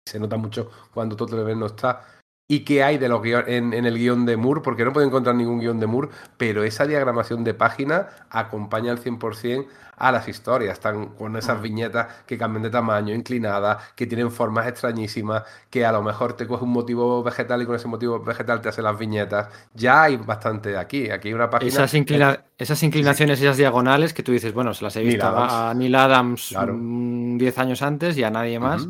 Se 0.07 0.19
nota 0.19 0.37
mucho 0.37 0.69
cuando 0.93 1.15
Totelben 1.15 1.59
no 1.59 1.65
está. 1.67 2.05
Y 2.47 2.59
qué 2.63 2.83
hay 2.83 2.99
de 2.99 3.09
los 3.09 3.23
guio- 3.23 3.47
en, 3.47 3.73
en 3.73 3.85
el 3.87 3.97
guion 3.97 4.23
de 4.27 4.37
Moore, 4.37 4.61
porque 4.61 4.85
no 4.85 4.93
puedo 4.93 5.07
encontrar 5.07 5.35
ningún 5.35 5.59
guion 5.59 5.79
de 5.79 5.87
Moore, 5.87 6.09
pero 6.37 6.63
esa 6.63 6.85
diagramación 6.85 7.43
de 7.43 7.55
página 7.55 8.09
acompaña 8.29 8.91
al 8.91 8.99
100% 8.99 9.65
a 9.97 10.11
las 10.11 10.27
historias. 10.27 10.73
Están 10.73 11.07
con 11.15 11.35
esas 11.37 11.61
viñetas 11.61 12.07
que 12.25 12.37
cambian 12.37 12.63
de 12.63 12.69
tamaño, 12.69 13.13
inclinadas, 13.13 13.77
que 13.95 14.05
tienen 14.07 14.31
formas 14.31 14.67
extrañísimas, 14.67 15.43
que 15.69 15.85
a 15.85 15.91
lo 15.91 16.01
mejor 16.03 16.33
te 16.33 16.47
coge 16.47 16.63
un 16.63 16.71
motivo 16.71 17.23
vegetal 17.23 17.61
y 17.61 17.65
con 17.65 17.75
ese 17.75 17.87
motivo 17.87 18.19
vegetal 18.19 18.61
te 18.61 18.69
hace 18.69 18.81
las 18.81 18.97
viñetas. 18.97 19.47
Ya 19.73 20.03
hay 20.03 20.17
bastante 20.17 20.77
aquí. 20.77 21.09
Aquí 21.09 21.29
hay 21.29 21.33
una 21.33 21.49
página. 21.49 21.69
Esas, 21.69 21.93
inclina- 21.93 22.43
esas 22.57 22.81
inclinaciones, 22.83 23.41
esas 23.41 23.57
diagonales 23.57 24.13
que 24.13 24.23
tú 24.23 24.31
dices, 24.31 24.53
bueno, 24.53 24.73
se 24.73 24.83
las 24.83 24.95
he 24.95 25.01
visto 25.03 25.25
a 25.25 25.69
a 25.69 25.73
Neil 25.73 25.95
Adams 25.95 26.47
Claro. 26.49 26.73
mm, 26.77 27.37
10 27.37 27.57
años 27.59 27.81
antes 27.81 28.17
y 28.17 28.23
a 28.23 28.29
nadie 28.29 28.59
más. 28.59 28.87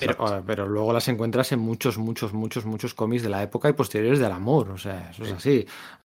Pero, 0.00 0.42
pero 0.46 0.66
luego 0.66 0.92
las 0.92 1.06
encuentras 1.08 1.52
en 1.52 1.60
muchos, 1.60 1.98
muchos, 1.98 2.32
muchos, 2.32 2.64
muchos 2.64 2.94
cómics 2.94 3.22
de 3.22 3.28
la 3.28 3.42
época 3.42 3.68
y 3.68 3.72
posteriores 3.72 4.18
del 4.18 4.32
amor. 4.32 4.70
O 4.70 4.78
sea, 4.78 5.10
eso 5.10 5.24
es 5.24 5.32
así. 5.32 5.66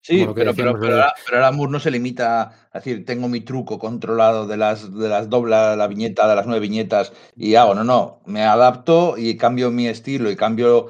Sí, 0.02 0.26
pero, 0.34 0.54
pero, 0.56 0.80
pero, 0.80 0.94
ahora, 0.96 1.14
pero 1.26 1.38
ahora 1.38 1.52
Moore 1.52 1.72
no 1.74 1.80
se 1.80 1.92
limita 1.92 2.42
a 2.72 2.78
decir, 2.80 3.06
tengo 3.06 3.28
mi 3.28 3.42
truco 3.42 3.78
controlado 3.78 4.48
de 4.48 4.58
las, 4.58 4.98
de 4.98 5.10
las 5.10 5.30
dobla 5.30 5.76
la 5.76 5.88
viñeta, 5.88 6.28
de 6.28 6.36
las 6.36 6.46
nueve 6.48 6.62
viñetas 6.62 7.12
y 7.36 7.56
hago. 7.56 7.76
No, 7.76 7.84
no, 7.84 8.22
me 8.26 8.44
adapto 8.44 9.16
y 9.18 9.36
cambio 9.38 9.72
mi 9.72 9.88
estilo 9.88 10.32
y 10.32 10.36
cambio 10.36 10.90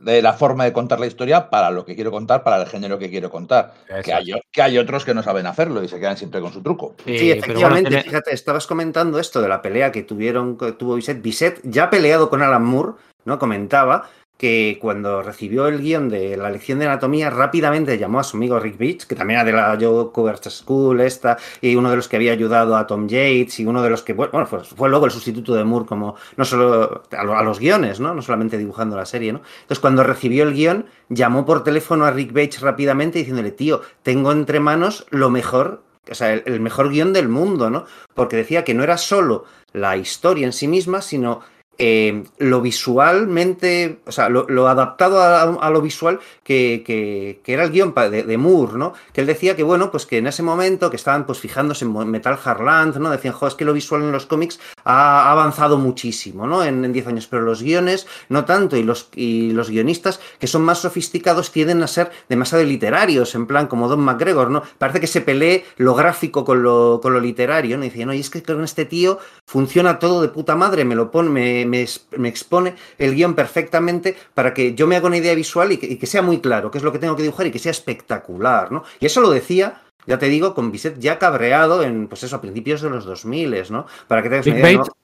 de 0.00 0.22
la 0.22 0.32
forma 0.32 0.64
de 0.64 0.72
contar 0.72 1.00
la 1.00 1.06
historia 1.06 1.50
para 1.50 1.70
lo 1.70 1.84
que 1.84 1.94
quiero 1.96 2.10
contar, 2.12 2.44
para 2.44 2.62
el 2.62 2.68
género 2.68 2.98
que 2.98 3.10
quiero 3.10 3.30
contar. 3.30 3.74
Que 4.04 4.12
hay, 4.12 4.32
o- 4.32 4.40
que 4.52 4.62
hay 4.62 4.78
otros 4.78 5.04
que 5.04 5.14
no 5.14 5.22
saben 5.22 5.46
hacerlo 5.46 5.82
y 5.82 5.88
se 5.88 5.98
quedan 5.98 6.16
siempre 6.16 6.40
con 6.40 6.52
su 6.52 6.62
truco. 6.62 6.94
Sí, 7.04 7.12
Eh, 7.12 7.16
bueno, 7.16 7.34
efectivamente, 7.44 7.88
tiene- 7.90 8.04
fíjate, 8.04 8.32
estabas 8.34 8.66
comentando 8.66 9.18
esto 9.18 9.40
de 9.42 9.48
la 9.48 9.60
pelea 9.62 9.90
que 9.90 10.02
tuvieron, 10.04 10.56
que 10.56 10.72
tuvo 10.72 10.94
Bisset. 10.96 11.20
Bisset, 11.22 11.60
ya 11.64 11.90
peleado 11.90 12.28
con 12.30 12.42
Alan 12.42 12.64
Moore, 12.64 12.92
¿no? 13.24 13.38
Comentaba 13.40 14.08
que 14.38 14.78
cuando 14.80 15.20
recibió 15.22 15.66
el 15.66 15.80
guion 15.80 16.08
de 16.08 16.36
la 16.36 16.48
lección 16.50 16.78
de 16.78 16.86
anatomía, 16.86 17.28
rápidamente 17.28 17.98
llamó 17.98 18.20
a 18.20 18.24
su 18.24 18.36
amigo 18.38 18.58
Rick 18.60 18.78
Beach, 18.78 19.06
que 19.06 19.14
también 19.16 19.40
era 19.40 19.44
de 19.44 19.52
la 19.52 19.76
Joe 19.78 20.12
Covert 20.12 20.48
School 20.48 21.00
esta, 21.00 21.36
y 21.60 21.74
uno 21.76 21.90
de 21.90 21.96
los 21.96 22.08
que 22.08 22.16
había 22.16 22.32
ayudado 22.32 22.76
a 22.76 22.86
Tom 22.86 23.08
Yates, 23.08 23.58
y 23.60 23.66
uno 23.66 23.82
de 23.82 23.90
los 23.90 24.02
que, 24.02 24.12
bueno, 24.14 24.46
fue, 24.46 24.64
fue 24.64 24.88
luego 24.88 25.06
el 25.06 25.10
sustituto 25.10 25.54
de 25.54 25.64
Moore 25.64 25.86
como, 25.86 26.14
no 26.36 26.44
solo 26.44 27.02
a, 27.10 27.24
lo- 27.24 27.36
a 27.36 27.42
los 27.42 27.58
guiones, 27.58 28.00
¿no? 28.00 28.14
No 28.14 28.22
solamente 28.22 28.56
dibujando 28.56 28.96
la 28.96 29.06
serie, 29.06 29.32
¿no? 29.32 29.42
Entonces, 29.62 29.80
cuando 29.80 30.04
recibió 30.04 30.44
el 30.44 30.54
guion, 30.54 30.86
llamó 31.08 31.44
por 31.44 31.64
teléfono 31.64 32.04
a 32.04 32.12
Rick 32.12 32.32
Bates 32.32 32.60
rápidamente 32.60 33.18
diciéndole, 33.18 33.50
tío, 33.50 33.82
tengo 34.04 34.30
entre 34.32 34.60
manos 34.60 35.04
lo 35.10 35.30
mejor 35.30 35.82
o 36.10 36.14
sea, 36.14 36.32
el, 36.32 36.42
el 36.46 36.60
mejor 36.60 36.88
guion 36.88 37.12
del 37.12 37.28
mundo, 37.28 37.68
¿no? 37.68 37.84
Porque 38.14 38.36
decía 38.36 38.64
que 38.64 38.72
no 38.72 38.82
era 38.82 38.96
solo 38.96 39.44
la 39.74 39.98
historia 39.98 40.46
en 40.46 40.54
sí 40.54 40.66
misma, 40.66 41.02
sino 41.02 41.40
eh, 41.78 42.24
lo 42.38 42.60
visualmente, 42.60 44.00
o 44.04 44.12
sea, 44.12 44.28
lo, 44.28 44.68
adaptado 44.68 45.22
a, 45.22 45.70
lo 45.70 45.80
visual 45.80 46.18
que, 46.42 47.40
era 47.46 47.62
el 47.62 47.70
guion 47.70 47.94
de, 47.94 48.36
Moore, 48.36 48.76
¿no? 48.76 48.94
Que 49.12 49.20
él 49.20 49.26
decía 49.28 49.54
que, 49.54 49.62
bueno, 49.62 49.90
pues 49.90 50.04
que 50.04 50.18
en 50.18 50.26
ese 50.26 50.42
momento 50.42 50.90
que 50.90 50.96
estaban 50.96 51.24
pues 51.24 51.38
fijándose 51.38 51.84
en 51.84 52.10
Metal 52.10 52.38
Harland, 52.42 52.96
¿no? 52.96 53.10
Decían, 53.10 53.34
jo, 53.34 53.46
es 53.46 53.54
que 53.54 53.64
lo 53.64 53.72
visual 53.72 54.02
en 54.02 54.12
los 54.12 54.26
cómics 54.26 54.58
ha, 54.84 55.30
avanzado 55.30 55.78
muchísimo, 55.78 56.46
¿no? 56.46 56.64
En, 56.64 56.84
en 56.84 56.92
10 56.92 57.06
años, 57.06 57.26
pero 57.28 57.42
los 57.42 57.62
guiones 57.62 58.06
no 58.28 58.44
tanto, 58.44 58.76
y 58.76 58.82
los, 58.82 59.08
y 59.14 59.52
los 59.52 59.70
guionistas 59.70 60.20
que 60.40 60.46
son 60.46 60.62
más 60.62 60.78
sofisticados 60.78 61.52
tienden 61.52 61.82
a 61.82 61.86
ser 61.86 62.10
demasiado 62.28 62.64
literarios, 62.64 63.34
en 63.34 63.46
plan 63.46 63.68
como 63.68 63.88
Don 63.88 64.00
McGregor, 64.00 64.50
¿no? 64.50 64.62
Parece 64.78 65.00
que 65.00 65.06
se 65.06 65.20
pelee 65.20 65.64
lo 65.76 65.94
gráfico 65.94 66.44
con 66.44 66.62
lo, 66.62 67.00
con 67.02 67.12
lo 67.12 67.20
literario, 67.20 67.78
¿no? 67.78 67.84
Y 67.84 67.88
decían, 67.88 68.08
no, 68.08 68.14
y 68.14 68.20
es 68.20 68.30
que 68.30 68.42
con 68.42 68.64
este 68.64 68.84
tío 68.84 69.18
funciona 69.46 69.98
todo 69.98 70.22
de 70.22 70.28
puta 70.28 70.56
madre, 70.56 70.84
me 70.84 70.94
lo 70.94 71.10
pone, 71.10 71.30
me, 71.30 71.64
me, 71.68 71.82
expone 72.28 72.74
el 72.98 73.14
guion 73.14 73.34
perfectamente 73.34 74.16
para 74.34 74.52
que 74.54 74.74
yo 74.74 74.86
me 74.86 74.96
haga 74.96 75.06
una 75.06 75.18
idea 75.18 75.34
visual 75.34 75.72
y 75.72 75.76
que, 75.76 75.86
y 75.86 75.96
que 75.96 76.06
sea 76.06 76.22
muy 76.22 76.40
claro 76.40 76.70
qué 76.70 76.78
es 76.78 76.84
lo 76.84 76.92
que 76.92 76.98
tengo 76.98 77.16
que 77.16 77.22
dibujar 77.22 77.46
y 77.46 77.50
que 77.50 77.58
sea 77.58 77.72
espectacular, 77.72 78.72
¿no? 78.72 78.84
Y 79.00 79.06
eso 79.06 79.20
lo 79.20 79.30
decía, 79.30 79.82
ya 80.06 80.18
te 80.18 80.28
digo, 80.28 80.54
con 80.54 80.72
Bisset 80.72 80.98
ya 80.98 81.18
cabreado 81.18 81.82
en, 81.82 82.08
pues 82.08 82.22
eso, 82.24 82.36
a 82.36 82.40
principios 82.40 82.80
de 82.80 82.90
los 82.90 83.04
2000, 83.04 83.70
¿no? 83.70 83.86
Para 84.06 84.22
que 84.22 84.28
te 84.28 84.34
hagas 84.36 84.46
Rick 84.46 84.54
una 84.54 84.60
idea, 84.60 84.72
¿no? 84.72 84.78
Bates, 84.80 84.94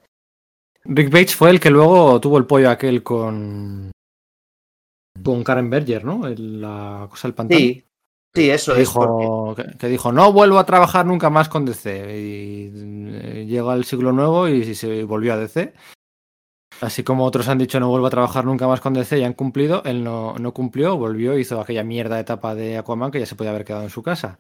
Rick 0.87 1.11
Bates 1.11 1.37
fue 1.37 1.51
el 1.51 1.61
que 1.61 1.71
luego 1.71 2.21
tuvo 2.21 2.39
el 2.39 2.47
pollo 2.47 2.71
aquel 2.71 3.03
con 3.03 3.93
con 5.23 5.45
Karen 5.45 5.71
Berger, 5.71 6.05
¿no? 6.05 6.27
El- 6.27 6.61
la 6.61 7.07
cosa 7.11 7.29
del 7.29 7.35
pantano. 7.35 7.59
Sí, 7.59 7.85
sí, 8.35 8.51
eso 8.51 8.75
que 8.75 8.83
es 8.83 8.89
dijo, 8.89 9.55
que, 9.55 9.65
que 9.79 9.89
dijo, 9.89 10.12
no 10.12 10.33
vuelvo 10.33 10.59
a 10.59 10.67
trabajar 10.67 11.07
nunca 11.07 11.31
más 11.31 11.49
con 11.49 11.65
DC. 11.65 12.19
Y 12.19 12.73
eh, 12.75 13.47
llega 13.47 13.75
el 13.75 13.85
siglo 13.85 14.12
nuevo 14.12 14.49
y 14.49 14.75
se 14.75 15.05
volvió 15.05 15.35
a 15.35 15.37
DC. 15.37 15.73
Así 16.81 17.03
como 17.03 17.25
otros 17.25 17.49
han 17.49 17.59
dicho 17.59 17.81
no 17.81 17.89
vuelvo 17.89 18.07
a 18.07 18.11
trabajar 18.11 18.45
nunca 18.45 18.66
más 18.66 18.81
con 18.81 18.95
DC 18.95 19.18
y 19.18 19.25
han 19.25 19.35
cumplido, 19.35 19.83
él 19.85 20.05
no, 20.05 20.35
no 20.39 20.53
cumplió, 20.53 20.97
volvió, 20.97 21.39
hizo 21.39 21.61
aquella 21.61 21.85
mierda 21.85 22.20
etapa 22.20 22.55
de 22.55 22.79
Aquaman 22.79 23.11
que 23.11 23.20
ya 23.20 23.27
se 23.27 23.37
podía 23.37 23.51
haber 23.51 23.64
quedado 23.64 23.85
en 23.85 23.91
su 23.91 24.03
casa. 24.03 24.39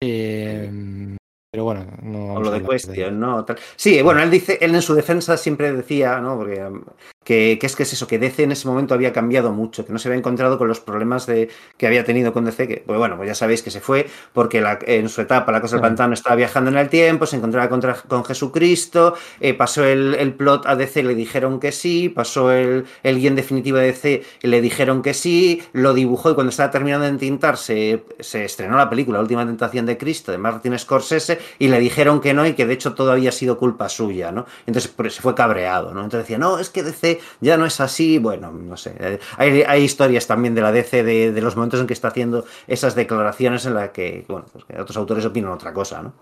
Eh, 0.00 1.16
pero 1.54 1.62
bueno, 1.62 1.86
no 2.02 2.36
Hablo 2.36 2.50
de 2.50 2.62
cuestión, 2.62 3.20
¿no? 3.20 3.44
Tal. 3.44 3.56
Sí, 3.76 4.02
bueno, 4.02 4.20
él 4.24 4.28
dice, 4.28 4.58
él 4.60 4.74
en 4.74 4.82
su 4.82 4.92
defensa 4.92 5.36
siempre 5.36 5.72
decía, 5.72 6.18
¿no? 6.18 6.36
Porque 6.36 6.60
um, 6.64 6.82
que, 7.22 7.58
que 7.60 7.66
es 7.66 7.76
que 7.76 7.84
es 7.84 7.92
eso, 7.92 8.08
que 8.08 8.18
DC 8.18 8.42
en 8.42 8.50
ese 8.50 8.66
momento 8.66 8.92
había 8.92 9.12
cambiado 9.12 9.52
mucho, 9.52 9.86
que 9.86 9.92
no 9.92 10.00
se 10.00 10.08
había 10.08 10.18
encontrado 10.18 10.58
con 10.58 10.66
los 10.66 10.80
problemas 10.80 11.26
de, 11.26 11.48
que 11.78 11.86
había 11.86 12.04
tenido 12.04 12.32
con 12.32 12.44
DC, 12.44 12.66
que, 12.66 12.82
pues 12.84 12.98
bueno, 12.98 13.16
pues 13.16 13.28
ya 13.28 13.36
sabéis 13.36 13.62
que 13.62 13.70
se 13.70 13.80
fue, 13.80 14.08
porque 14.32 14.60
la- 14.60 14.80
en 14.84 15.08
su 15.08 15.20
etapa 15.20 15.52
la 15.52 15.60
cosa 15.60 15.76
del 15.76 15.82
pantano 15.82 16.12
estaba 16.14 16.34
viajando 16.34 16.70
en 16.70 16.76
el 16.76 16.88
tiempo, 16.88 17.24
se 17.24 17.36
encontraba 17.36 17.68
contra- 17.68 17.94
con 17.94 18.24
Jesucristo, 18.24 19.14
eh, 19.38 19.54
pasó 19.54 19.84
el, 19.84 20.14
el 20.16 20.34
plot 20.34 20.66
a 20.66 20.74
DC, 20.74 21.04
le 21.04 21.14
dijeron 21.14 21.60
que 21.60 21.70
sí, 21.70 22.08
pasó 22.08 22.50
el, 22.50 22.84
el 23.04 23.20
guion 23.20 23.36
definitivo 23.36 23.78
de 23.78 23.86
DC, 23.86 24.22
le 24.42 24.60
dijeron 24.60 25.02
que 25.02 25.14
sí, 25.14 25.62
lo 25.72 25.94
dibujó 25.94 26.32
y 26.32 26.34
cuando 26.34 26.50
estaba 26.50 26.72
terminando 26.72 27.04
de 27.04 27.10
entintar 27.10 27.56
se, 27.58 28.04
se 28.18 28.44
estrenó 28.44 28.76
la 28.76 28.90
película 28.90 29.18
La 29.18 29.22
última 29.22 29.46
tentación 29.46 29.86
de 29.86 29.96
Cristo 29.96 30.32
de 30.32 30.38
Martin 30.38 30.76
Scorsese 30.78 31.38
y 31.58 31.68
le 31.68 31.78
dijeron 31.80 32.20
que 32.20 32.34
no 32.34 32.46
y 32.46 32.54
que 32.54 32.66
de 32.66 32.74
hecho 32.74 32.94
todo 32.94 33.12
había 33.12 33.32
sido 33.32 33.58
culpa 33.58 33.88
suya, 33.88 34.32
¿no? 34.32 34.46
Entonces 34.66 34.92
se 35.14 35.22
fue 35.22 35.34
cabreado, 35.34 35.92
¿no? 35.92 36.02
Entonces 36.02 36.26
decía, 36.28 36.38
no, 36.38 36.58
es 36.58 36.70
que 36.70 36.82
DC 36.82 37.20
ya 37.40 37.56
no 37.56 37.66
es 37.66 37.80
así, 37.80 38.18
bueno, 38.18 38.50
no 38.50 38.76
sé. 38.76 38.94
eh, 38.98 39.18
Hay, 39.36 39.62
hay 39.62 39.82
historias 39.82 40.26
también 40.26 40.54
de 40.54 40.60
la 40.62 40.72
DC 40.72 41.02
de, 41.02 41.32
de 41.32 41.40
los 41.42 41.56
momentos 41.56 41.80
en 41.80 41.86
que 41.86 41.94
está 41.94 42.08
haciendo 42.08 42.44
esas 42.66 42.94
declaraciones 42.94 43.66
en 43.66 43.74
las 43.74 43.90
que, 43.90 44.24
bueno, 44.28 44.46
pues 44.52 44.64
otros 44.78 44.96
autores 44.96 45.24
opinan 45.24 45.52
otra 45.52 45.72
cosa, 45.72 46.02
¿no? 46.02 46.12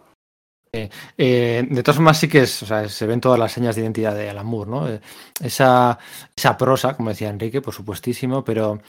Eh, 0.74 1.66
de 1.68 1.82
todas 1.82 1.96
formas, 1.96 2.18
sí 2.18 2.28
que 2.28 2.40
es, 2.40 2.62
o 2.62 2.66
sea, 2.66 2.88
se 2.88 3.06
ven 3.06 3.20
todas 3.20 3.38
las 3.38 3.52
señas 3.52 3.76
de 3.76 3.82
identidad 3.82 4.14
de 4.14 4.30
Alan 4.30 4.50
¿no? 4.50 4.88
Eh, 4.88 5.02
Esa, 5.42 5.98
esa 6.34 6.56
prosa, 6.56 6.96
como 6.96 7.10
decía 7.10 7.28
Enrique, 7.28 7.60
por 7.60 7.74
supuestísimo, 7.74 8.42
pero 8.42 8.80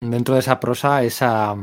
dentro 0.00 0.34
de 0.34 0.40
esa 0.40 0.60
prosa, 0.60 1.02
esa 1.02 1.56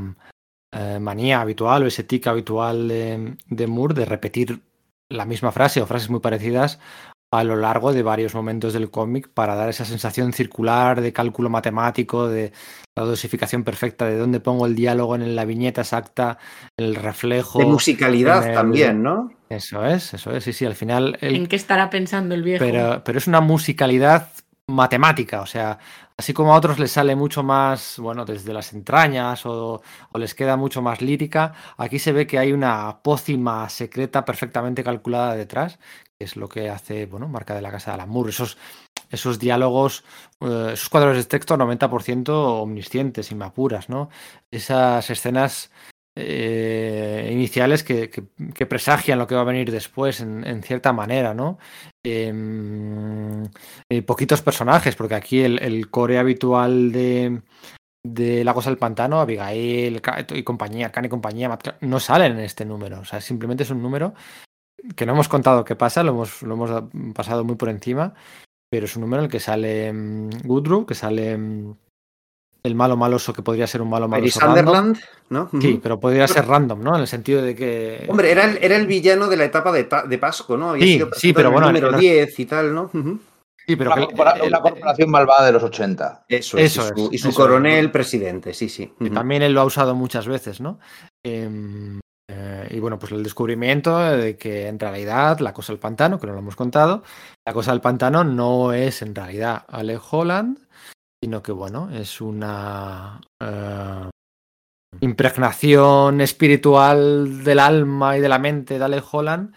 eh, 0.71 0.99
manía 0.99 1.41
habitual 1.41 1.83
o 1.83 1.87
ese 1.87 2.03
tic 2.03 2.27
habitual 2.27 2.87
de, 2.87 3.35
de 3.47 3.67
Moore 3.67 3.93
de 3.93 4.05
repetir 4.05 4.61
la 5.09 5.25
misma 5.25 5.51
frase 5.51 5.81
o 5.81 5.85
frases 5.85 6.09
muy 6.09 6.19
parecidas 6.21 6.79
a 7.33 7.43
lo 7.45 7.55
largo 7.55 7.93
de 7.93 8.03
varios 8.03 8.35
momentos 8.35 8.73
del 8.73 8.91
cómic 8.91 9.29
para 9.33 9.55
dar 9.55 9.69
esa 9.69 9.85
sensación 9.85 10.33
circular 10.33 10.99
de 10.99 11.13
cálculo 11.13 11.49
matemático, 11.49 12.27
de 12.27 12.51
la 12.97 13.05
dosificación 13.05 13.63
perfecta, 13.63 14.05
de 14.05 14.17
dónde 14.17 14.41
pongo 14.41 14.65
el 14.65 14.75
diálogo 14.75 15.15
en 15.15 15.33
la 15.35 15.45
viñeta 15.45 15.81
exacta, 15.81 16.37
el 16.77 16.95
reflejo. 16.95 17.59
De 17.59 17.65
musicalidad 17.65 18.47
el- 18.49 18.53
también, 18.53 19.01
¿no? 19.01 19.31
Eso 19.49 19.85
es, 19.85 20.13
eso 20.13 20.31
es, 20.31 20.43
sí, 20.43 20.51
sí, 20.53 20.65
al 20.65 20.75
final 20.75 21.17
el- 21.21 21.35
¿En 21.35 21.47
qué 21.47 21.55
estará 21.55 21.89
pensando 21.89 22.35
el 22.35 22.43
viejo? 22.43 22.63
pero, 22.63 23.01
pero 23.03 23.17
es 23.17 23.27
una 23.27 23.39
musicalidad 23.41 24.29
matemática, 24.67 25.41
o 25.41 25.45
sea, 25.45 25.79
así 26.17 26.33
como 26.33 26.53
a 26.53 26.57
otros 26.57 26.79
les 26.79 26.91
sale 26.91 27.15
mucho 27.15 27.43
más, 27.43 27.97
bueno, 27.99 28.25
desde 28.25 28.53
las 28.53 28.73
entrañas 28.73 29.45
o, 29.45 29.81
o 30.11 30.17
les 30.17 30.35
queda 30.35 30.57
mucho 30.57 30.81
más 30.81 31.01
lírica, 31.01 31.53
aquí 31.77 31.99
se 31.99 32.11
ve 32.11 32.27
que 32.27 32.39
hay 32.39 32.51
una 32.53 33.01
pócima 33.01 33.67
secreta 33.69 34.25
perfectamente 34.25 34.83
calculada 34.83 35.35
detrás, 35.35 35.79
que 36.17 36.25
es 36.25 36.35
lo 36.35 36.47
que 36.47 36.69
hace, 36.69 37.05
bueno, 37.05 37.27
Marca 37.27 37.55
de 37.55 37.61
la 37.61 37.71
Casa 37.71 37.91
de 37.91 37.95
Alan 37.95 38.09
Moore, 38.09 38.29
esos, 38.29 38.57
esos 39.09 39.39
diálogos, 39.39 40.03
eh, 40.41 40.71
esos 40.73 40.89
cuadros 40.89 41.17
de 41.17 41.23
texto 41.25 41.57
90% 41.57 42.29
omniscientes 42.61 43.31
y 43.31 43.35
me 43.35 43.45
apuras, 43.45 43.89
¿no? 43.89 44.09
Esas 44.51 45.09
escenas 45.09 45.71
eh, 46.15 47.29
iniciales 47.31 47.83
que, 47.83 48.09
presagian 48.67 49.19
lo 49.19 49.27
que 49.27 49.35
va 49.35 49.41
a 49.41 49.45
venir 49.45 49.71
después 49.71 50.21
en, 50.21 50.63
cierta 50.63 50.93
manera, 50.93 51.33
¿no? 51.33 51.57
Em, 52.03 53.45
eh, 53.89 54.01
poquitos 54.01 54.41
personajes, 54.41 54.95
porque 54.95 55.15
aquí 55.15 55.41
el, 55.41 55.89
core 55.89 56.17
habitual 56.19 56.91
de, 56.91 57.41
de 58.03 58.43
La 58.43 58.53
Cosa 58.53 58.69
del 58.69 58.79
Pantano, 58.79 59.19
Abigail 59.19 60.01
y 60.33 60.43
compañía, 60.43 60.91
Khan 60.91 61.05
y 61.05 61.09
compañía, 61.09 61.57
no 61.81 61.99
salen 61.99 62.33
en 62.33 62.39
este 62.39 62.65
número. 62.65 62.99
O 62.99 63.05
sea, 63.05 63.21
simplemente 63.21 63.63
es 63.63 63.69
un 63.69 63.81
número 63.81 64.13
que 64.95 65.05
no 65.05 65.13
hemos 65.13 65.29
contado 65.29 65.63
qué 65.63 65.75
pasa, 65.75 66.03
lo 66.03 66.11
hemos, 66.11 66.83
pasado 67.13 67.43
muy 67.43 67.55
por 67.55 67.69
encima, 67.69 68.13
pero 68.69 68.85
es 68.85 68.95
un 68.95 69.01
número 69.01 69.21
en 69.21 69.25
el 69.25 69.31
que 69.31 69.39
sale 69.39 69.93
mm, 69.93 70.29
Woodrow, 70.45 70.85
que 70.85 70.95
sale 70.95 71.37
mm, 71.37 71.75
el 72.63 72.75
malo 72.75 72.95
maloso 72.97 73.33
que 73.33 73.41
podría 73.41 73.65
ser 73.67 73.81
un 73.81 73.89
malo 73.89 74.07
maloso. 74.07 74.39
Sunderland, 74.39 74.97
¿no? 75.29 75.49
Sí, 75.59 75.79
pero 75.81 75.99
podría 75.99 76.27
ser 76.27 76.45
random, 76.47 76.81
¿no? 76.83 76.95
En 76.95 77.01
el 77.01 77.07
sentido 77.07 77.41
de 77.41 77.55
que. 77.55 78.05
Hombre, 78.07 78.31
era 78.31 78.45
el, 78.45 78.59
era 78.61 78.75
el 78.75 78.85
villano 78.87 79.27
de 79.27 79.37
la 79.37 79.45
etapa 79.45 79.71
de, 79.71 79.87
de 80.07 80.17
Pasco, 80.17 80.57
¿no? 80.57 80.71
Había 80.71 80.85
Sí, 80.85 80.93
sido 80.93 81.09
sí, 81.13 81.33
pero 81.33 81.47
el 81.49 81.53
bueno, 81.53 81.67
número 81.67 81.91
no- 81.91 81.97
10 81.97 82.39
y 82.39 82.45
tal, 82.45 82.73
¿no? 82.73 82.89
Sí, 83.67 83.75
pero 83.75 83.91
una, 83.91 84.01
que- 84.01 84.07
corpora- 84.07 84.31
el- 84.33 84.47
una 84.47 84.57
el- 84.57 84.63
corporación 84.63 85.09
malvada 85.11 85.45
de 85.45 85.51
los 85.53 85.63
80. 85.63 86.25
Eso, 86.27 86.57
Eso 86.57 86.81
es. 86.81 86.91
Y 86.95 86.99
su, 86.99 87.05
es, 87.07 87.13
y 87.13 87.17
su 87.19 87.29
eso 87.29 87.39
coronel 87.41 87.85
es. 87.85 87.91
presidente, 87.91 88.53
sí, 88.53 88.69
sí. 88.69 88.93
que 88.97 89.05
Ujú. 89.05 89.13
también 89.13 89.41
él 89.43 89.53
lo 89.53 89.61
ha 89.61 89.65
usado 89.65 89.95
muchas 89.95 90.27
veces, 90.27 90.59
¿no? 90.61 90.79
Em, 91.23 91.99
eh, 92.29 92.67
y 92.71 92.79
bueno, 92.79 92.97
pues 92.97 93.11
el 93.11 93.23
descubrimiento 93.23 93.97
de 93.99 94.35
que 94.37 94.67
en 94.67 94.79
realidad 94.79 95.39
la 95.39 95.53
cosa 95.53 95.73
del 95.73 95.79
pantano, 95.79 96.19
que 96.19 96.27
no 96.27 96.33
lo 96.33 96.39
hemos 96.39 96.55
contado, 96.55 97.03
la 97.45 97.53
cosa 97.53 97.71
del 97.71 97.81
pantano 97.81 98.23
no 98.23 98.73
es 98.73 99.01
en 99.01 99.13
realidad 99.15 99.63
Alec 99.67 100.01
Holland, 100.11 100.57
sino 101.23 101.43
que 101.43 101.51
bueno, 101.51 101.89
es 101.91 102.19
una 102.21 103.21
eh, 103.39 104.09
impregnación 105.01 106.21
espiritual 106.21 107.43
del 107.43 107.59
alma 107.59 108.17
y 108.17 108.21
de 108.21 108.29
la 108.29 108.39
mente 108.39 108.77
de 108.79 108.85
Alec 108.85 109.05
Holland 109.11 109.53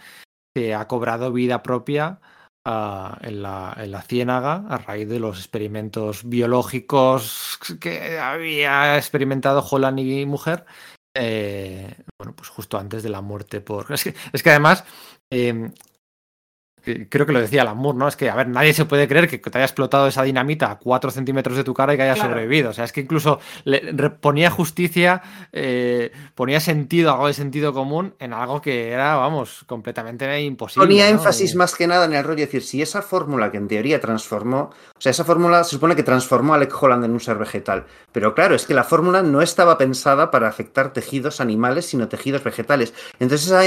que 0.54 0.74
ha 0.74 0.86
cobrado 0.86 1.32
vida 1.32 1.62
propia 1.62 2.20
ah, 2.66 3.18
en, 3.22 3.42
la, 3.42 3.74
en 3.76 3.90
la 3.90 4.02
ciénaga 4.02 4.64
a 4.68 4.78
raíz 4.78 5.08
de 5.08 5.18
los 5.18 5.38
experimentos 5.38 6.28
biológicos 6.28 7.58
que 7.80 8.18
había 8.18 8.96
experimentado 8.96 9.66
Holland 9.68 9.98
y 9.98 10.26
mujer. 10.26 10.64
eh, 11.16 11.96
bueno, 12.18 12.36
pues 12.36 12.48
justo 12.48 12.78
antes 12.78 13.02
de 13.02 13.08
la 13.08 13.20
muerte 13.20 13.60
por. 13.60 13.86
Es 14.32 14.42
que, 14.42 14.50
además. 14.50 14.84
eh, 15.32 15.70
Creo 17.08 17.26
que 17.26 17.32
lo 17.32 17.40
decía 17.40 17.64
Lamour, 17.64 17.94
¿no? 17.94 18.08
Es 18.08 18.16
que, 18.16 18.28
a 18.30 18.34
ver, 18.34 18.48
nadie 18.48 18.72
se 18.74 18.84
puede 18.84 19.08
creer 19.08 19.28
que 19.28 19.38
te 19.38 19.58
haya 19.58 19.64
explotado 19.64 20.06
esa 20.06 20.22
dinamita 20.22 20.70
a 20.70 20.78
4 20.78 21.10
centímetros 21.10 21.56
de 21.56 21.64
tu 21.64 21.72
cara 21.74 21.94
y 21.94 21.96
que 21.96 22.02
haya 22.02 22.14
Claro. 22.14 22.30
sobrevivido. 22.30 22.70
O 22.70 22.72
sea, 22.72 22.84
es 22.84 22.92
que 22.92 23.00
incluso 23.00 23.40
le 23.64 23.80
ponía 24.10 24.50
justicia, 24.50 25.22
eh, 25.52 26.12
ponía 26.34 26.60
sentido, 26.60 27.10
algo 27.12 27.26
de 27.26 27.34
sentido 27.34 27.72
común 27.72 28.14
en 28.18 28.32
algo 28.32 28.60
que 28.60 28.90
era, 28.90 29.16
vamos, 29.16 29.64
completamente 29.66 30.40
imposible. 30.42 30.86
Ponía 30.86 31.04
¿no? 31.06 31.12
énfasis 31.18 31.54
Y- 31.54 31.56
más 31.56 31.74
que 31.74 31.86
nada 31.86 32.04
en 32.04 32.14
el 32.14 32.24
rollo, 32.24 32.44
es 32.44 32.48
decir, 32.48 32.62
si 32.62 32.82
esa 32.82 33.02
fórmula 33.02 33.50
que 33.50 33.56
en 33.56 33.68
teoría 33.68 34.00
transformó, 34.00 34.70
o 34.96 35.00
sea, 35.00 35.10
esa 35.10 35.24
fórmula 35.24 35.64
se 35.64 35.70
supone 35.70 35.96
que 35.96 36.02
transformó 36.02 36.52
a 36.52 36.56
Alec 36.56 36.74
Holland 36.82 37.04
en 37.04 37.12
un 37.12 37.20
ser 37.20 37.36
vegetal, 37.38 37.84
pero 38.12 38.34
claro, 38.34 38.54
es 38.54 38.66
que 38.66 38.74
la 38.74 38.84
fórmula 38.84 39.22
no 39.22 39.42
estaba 39.42 39.78
pensada 39.78 40.30
para 40.30 40.48
afectar 40.48 40.92
tejidos 40.92 41.40
animales, 41.40 41.86
sino 41.86 42.08
tejidos 42.08 42.42
vegetales. 42.44 42.92
Entonces 43.18 43.46
esa, 43.46 43.64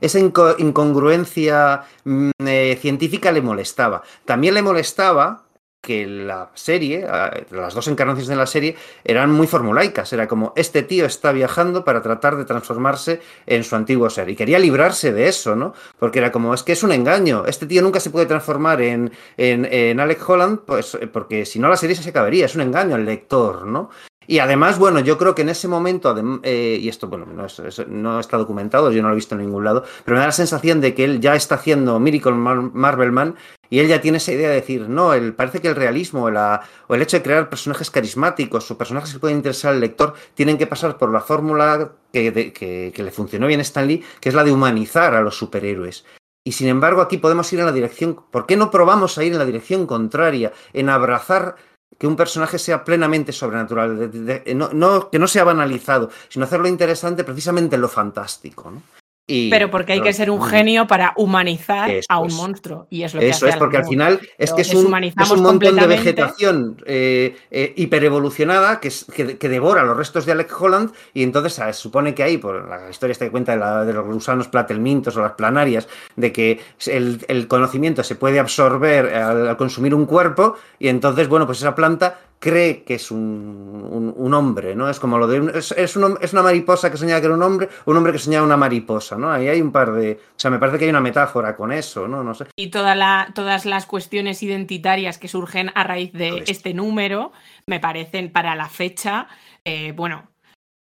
esa 0.00 0.18
inco- 0.18 0.54
incongruencia 0.58 1.82
mm, 2.04 2.30
eh, 2.60 2.76
científica 2.76 3.32
le 3.32 3.42
molestaba. 3.42 4.02
También 4.24 4.54
le 4.54 4.62
molestaba 4.62 5.44
que 5.80 6.06
la 6.06 6.50
serie, 6.54 7.06
eh, 7.06 7.46
las 7.50 7.74
dos 7.74 7.88
encarnaciones 7.88 8.28
de 8.28 8.36
la 8.36 8.46
serie, 8.46 8.76
eran 9.02 9.30
muy 9.30 9.46
formulaicas. 9.46 10.12
Era 10.12 10.28
como, 10.28 10.52
este 10.56 10.82
tío 10.82 11.06
está 11.06 11.32
viajando 11.32 11.84
para 11.84 12.02
tratar 12.02 12.36
de 12.36 12.44
transformarse 12.44 13.20
en 13.46 13.64
su 13.64 13.76
antiguo 13.76 14.10
ser. 14.10 14.28
Y 14.28 14.36
quería 14.36 14.58
librarse 14.58 15.12
de 15.12 15.28
eso, 15.28 15.56
¿no? 15.56 15.72
Porque 15.98 16.18
era 16.18 16.30
como, 16.32 16.52
es 16.52 16.62
que 16.62 16.72
es 16.72 16.82
un 16.82 16.92
engaño. 16.92 17.46
Este 17.46 17.66
tío 17.66 17.82
nunca 17.82 18.00
se 18.00 18.10
puede 18.10 18.26
transformar 18.26 18.82
en, 18.82 19.10
en, 19.36 19.64
en 19.64 20.00
Alec 20.00 20.28
Holland, 20.28 20.60
pues 20.66 20.98
porque 21.12 21.46
si 21.46 21.58
no 21.58 21.68
la 21.68 21.76
serie 21.76 21.96
se 21.96 22.10
acabaría. 22.10 22.44
Es 22.46 22.54
un 22.54 22.62
engaño 22.62 22.94
al 22.94 23.06
lector, 23.06 23.66
¿no? 23.66 23.90
Y 24.30 24.38
además, 24.38 24.78
bueno, 24.78 25.00
yo 25.00 25.18
creo 25.18 25.34
que 25.34 25.42
en 25.42 25.48
ese 25.48 25.66
momento, 25.66 26.14
eh, 26.44 26.78
y 26.80 26.88
esto, 26.88 27.08
bueno, 27.08 27.26
no, 27.26 27.46
es- 27.46 27.88
no 27.88 28.20
está 28.20 28.36
documentado, 28.36 28.92
yo 28.92 29.02
no 29.02 29.08
lo 29.08 29.14
he 29.14 29.16
visto 29.16 29.34
en 29.34 29.40
ningún 29.40 29.64
lado, 29.64 29.82
pero 30.04 30.14
me 30.14 30.20
da 30.20 30.26
la 30.26 30.32
sensación 30.32 30.80
de 30.80 30.94
que 30.94 31.02
él 31.02 31.18
ya 31.20 31.34
está 31.34 31.56
haciendo 31.56 31.98
Miracle 31.98 32.30
Mar- 32.34 32.70
Marvelman 32.72 33.34
y 33.70 33.80
él 33.80 33.88
ya 33.88 34.00
tiene 34.00 34.18
esa 34.18 34.30
idea 34.30 34.48
de 34.50 34.54
decir, 34.54 34.88
no, 34.88 35.14
el, 35.14 35.34
parece 35.34 35.60
que 35.60 35.66
el 35.66 35.74
realismo 35.74 36.26
o 36.26 36.94
el 36.94 37.02
hecho 37.02 37.16
de 37.16 37.24
crear 37.24 37.48
personajes 37.50 37.90
carismáticos 37.90 38.70
o 38.70 38.78
personajes 38.78 39.12
que 39.12 39.18
pueden 39.18 39.38
interesar 39.38 39.72
al 39.74 39.80
lector 39.80 40.14
tienen 40.34 40.58
que 40.58 40.68
pasar 40.68 40.96
por 40.96 41.10
la 41.10 41.22
fórmula 41.22 41.90
que, 42.12 42.30
de- 42.30 42.52
que- 42.52 42.92
que 42.94 43.02
le 43.02 43.10
funcionó 43.10 43.48
bien 43.48 43.58
a 43.58 43.62
Stan 43.62 43.84
Lee, 43.88 44.04
que 44.20 44.28
es 44.28 44.34
la 44.36 44.44
de 44.44 44.52
humanizar 44.52 45.12
a 45.16 45.22
los 45.22 45.36
superhéroes. 45.36 46.04
Y 46.44 46.52
sin 46.52 46.68
embargo, 46.68 47.02
aquí 47.02 47.18
podemos 47.18 47.52
ir 47.52 47.58
en 47.58 47.66
la 47.66 47.72
dirección. 47.72 48.16
¿Por 48.30 48.46
qué 48.46 48.56
no 48.56 48.70
probamos 48.70 49.18
a 49.18 49.24
ir 49.24 49.32
en 49.32 49.38
la 49.38 49.44
dirección 49.44 49.86
contraria? 49.86 50.52
En 50.72 50.88
abrazar 50.88 51.56
que 51.98 52.06
un 52.06 52.16
personaje 52.16 52.58
sea 52.58 52.84
plenamente 52.84 53.32
sobrenatural, 53.32 54.10
de- 54.10 54.40
de- 54.42 54.54
no, 54.54 54.70
no- 54.72 55.10
que 55.10 55.18
no 55.18 55.26
sea 55.28 55.44
banalizado, 55.44 56.10
sino 56.28 56.44
hacerlo 56.44 56.68
interesante 56.68 57.24
precisamente 57.24 57.76
en 57.76 57.82
lo 57.82 57.88
fantástico. 57.88 58.70
¿no? 58.70 58.82
Y- 59.30 59.50
Pero 59.50 59.70
porque 59.70 59.92
hay 59.94 60.00
que 60.02 60.12
ser 60.12 60.30
un 60.30 60.40
Mm. 60.40 60.42
genio 60.42 60.86
para 60.86 61.12
humanizar 61.16 61.90
a 62.08 62.18
un 62.18 62.34
monstruo. 62.34 62.86
Y 62.90 63.02
es 63.04 63.14
lo 63.14 63.20
que 63.20 63.28
Eso 63.28 63.46
hace 63.46 63.54
es, 63.54 63.56
porque 63.56 63.76
al 63.76 63.84
final 63.86 64.20
es 64.38 64.52
que 64.52 64.62
es 64.62 64.74
un, 64.74 64.92
es 65.04 65.30
un 65.30 65.42
montón 65.42 65.76
de 65.76 65.86
vegetación 65.86 66.76
eh, 66.86 67.36
eh, 67.50 67.72
hiperevolucionada 67.76 68.80
que, 68.80 68.88
es- 68.88 69.04
que, 69.14 69.38
que 69.38 69.48
devora 69.48 69.84
los 69.84 69.96
restos 69.96 70.26
de 70.26 70.32
Alec 70.32 70.60
Holland 70.60 70.90
y 71.14 71.22
entonces 71.22 71.52
se 71.54 71.72
supone 71.72 72.14
que 72.14 72.22
ahí, 72.22 72.38
por 72.38 72.68
la 72.68 72.90
historia 72.90 73.12
esta 73.12 73.24
que 73.24 73.30
cuenta 73.30 73.52
de, 73.52 73.58
la- 73.58 73.84
de 73.84 73.92
los 73.92 74.04
gusanos 74.06 74.48
platelmintos 74.48 75.16
o 75.16 75.20
las 75.22 75.32
planarias, 75.32 75.88
de 76.16 76.32
que 76.32 76.60
el, 76.86 77.24
el 77.28 77.46
conocimiento 77.48 78.02
se 78.02 78.14
puede 78.16 78.38
absorber 78.40 79.14
al, 79.14 79.48
al 79.48 79.56
consumir 79.56 79.94
un 79.94 80.06
cuerpo 80.06 80.56
y 80.78 80.88
entonces, 80.88 81.28
bueno, 81.28 81.46
pues 81.46 81.58
esa 81.58 81.74
planta 81.74 82.18
cree 82.40 82.84
que 82.84 82.94
es 82.94 83.10
un, 83.10 83.18
un- 83.20 84.14
un 84.16 84.34
hombre, 84.34 84.74
¿no? 84.74 84.88
Es 84.88 84.98
como 84.98 85.18
lo 85.18 85.26
de 85.28 85.40
un- 85.40 85.50
es, 85.54 85.72
es 85.72 85.94
una 85.96 86.42
mariposa 86.42 86.90
que 86.90 86.96
soñaba 86.96 87.20
que 87.20 87.26
era 87.26 87.34
un 87.34 87.42
hombre, 87.42 87.68
un 87.84 87.96
hombre 87.96 88.12
que 88.12 88.18
soñaba 88.18 88.46
una 88.46 88.56
mariposa, 88.56 89.16
¿no? 89.18 89.30
Ahí 89.30 89.46
hay 89.46 89.60
un 89.60 89.70
par 89.70 89.92
de, 89.92 90.12
o 90.12 90.32
sea, 90.38 90.50
me 90.50 90.58
parece 90.58 90.78
que 90.78 90.84
hay 90.84 90.90
una 90.90 91.02
metáfora 91.02 91.54
con 91.54 91.70
eso, 91.70 92.08
¿no? 92.08 92.24
No 92.24 92.34
sé. 92.34 92.46
y 92.56 92.68
toda 92.70 92.94
la- 92.94 93.30
todas 93.34 93.66
las 93.66 93.84
cuestiones 93.86 94.42
identitarias 94.42 95.18
que 95.18 95.28
surgen 95.28 95.70
a 95.74 95.84
raíz 95.84 96.12
de 96.14 96.42
este 96.46 96.72
número 96.74 97.30
me 97.66 97.78
parecen 97.78 98.32
para 98.32 98.54
la 98.56 98.68
fecha, 98.70 99.28
eh, 99.64 99.92
bueno, 99.92 100.30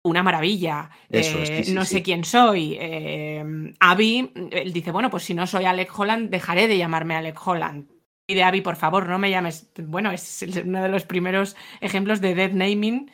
una 0.03 0.21
maravilla. 0.23 0.89
Eso 1.09 1.39
es, 1.39 1.49
Eh, 1.49 1.57
sí, 1.57 1.63
sí, 1.65 1.73
no 1.73 1.83
sí. 1.85 1.95
sé 1.95 2.03
quién 2.03 2.23
soy. 2.23 2.77
Eh, 2.79 3.73
Abby, 3.79 4.31
él 4.51 4.71
dice, 4.71 4.91
bueno, 4.91 5.09
pues 5.09 5.23
si 5.23 5.33
no 5.33 5.45
soy 5.47 5.65
Alec 5.65 5.91
Holland, 5.97 6.29
dejaré 6.29 6.67
de 6.67 6.77
llamarme 6.77 7.15
Alec 7.15 7.37
Holland. 7.45 7.87
Y 8.29 8.35
de 8.35 8.43
Abby, 8.43 8.59
por 8.61 8.75
favor, 8.75 9.07
no 9.07 9.17
me 9.17 9.29
llames. 9.31 9.71
Bueno, 9.77 10.11
es 10.11 10.45
uno 10.65 10.83
de 10.83 10.89
los 10.89 11.05
primeros 11.05 11.55
ejemplos 11.79 12.19
de 12.19 12.35
dead 12.35 12.51
naming 12.51 13.09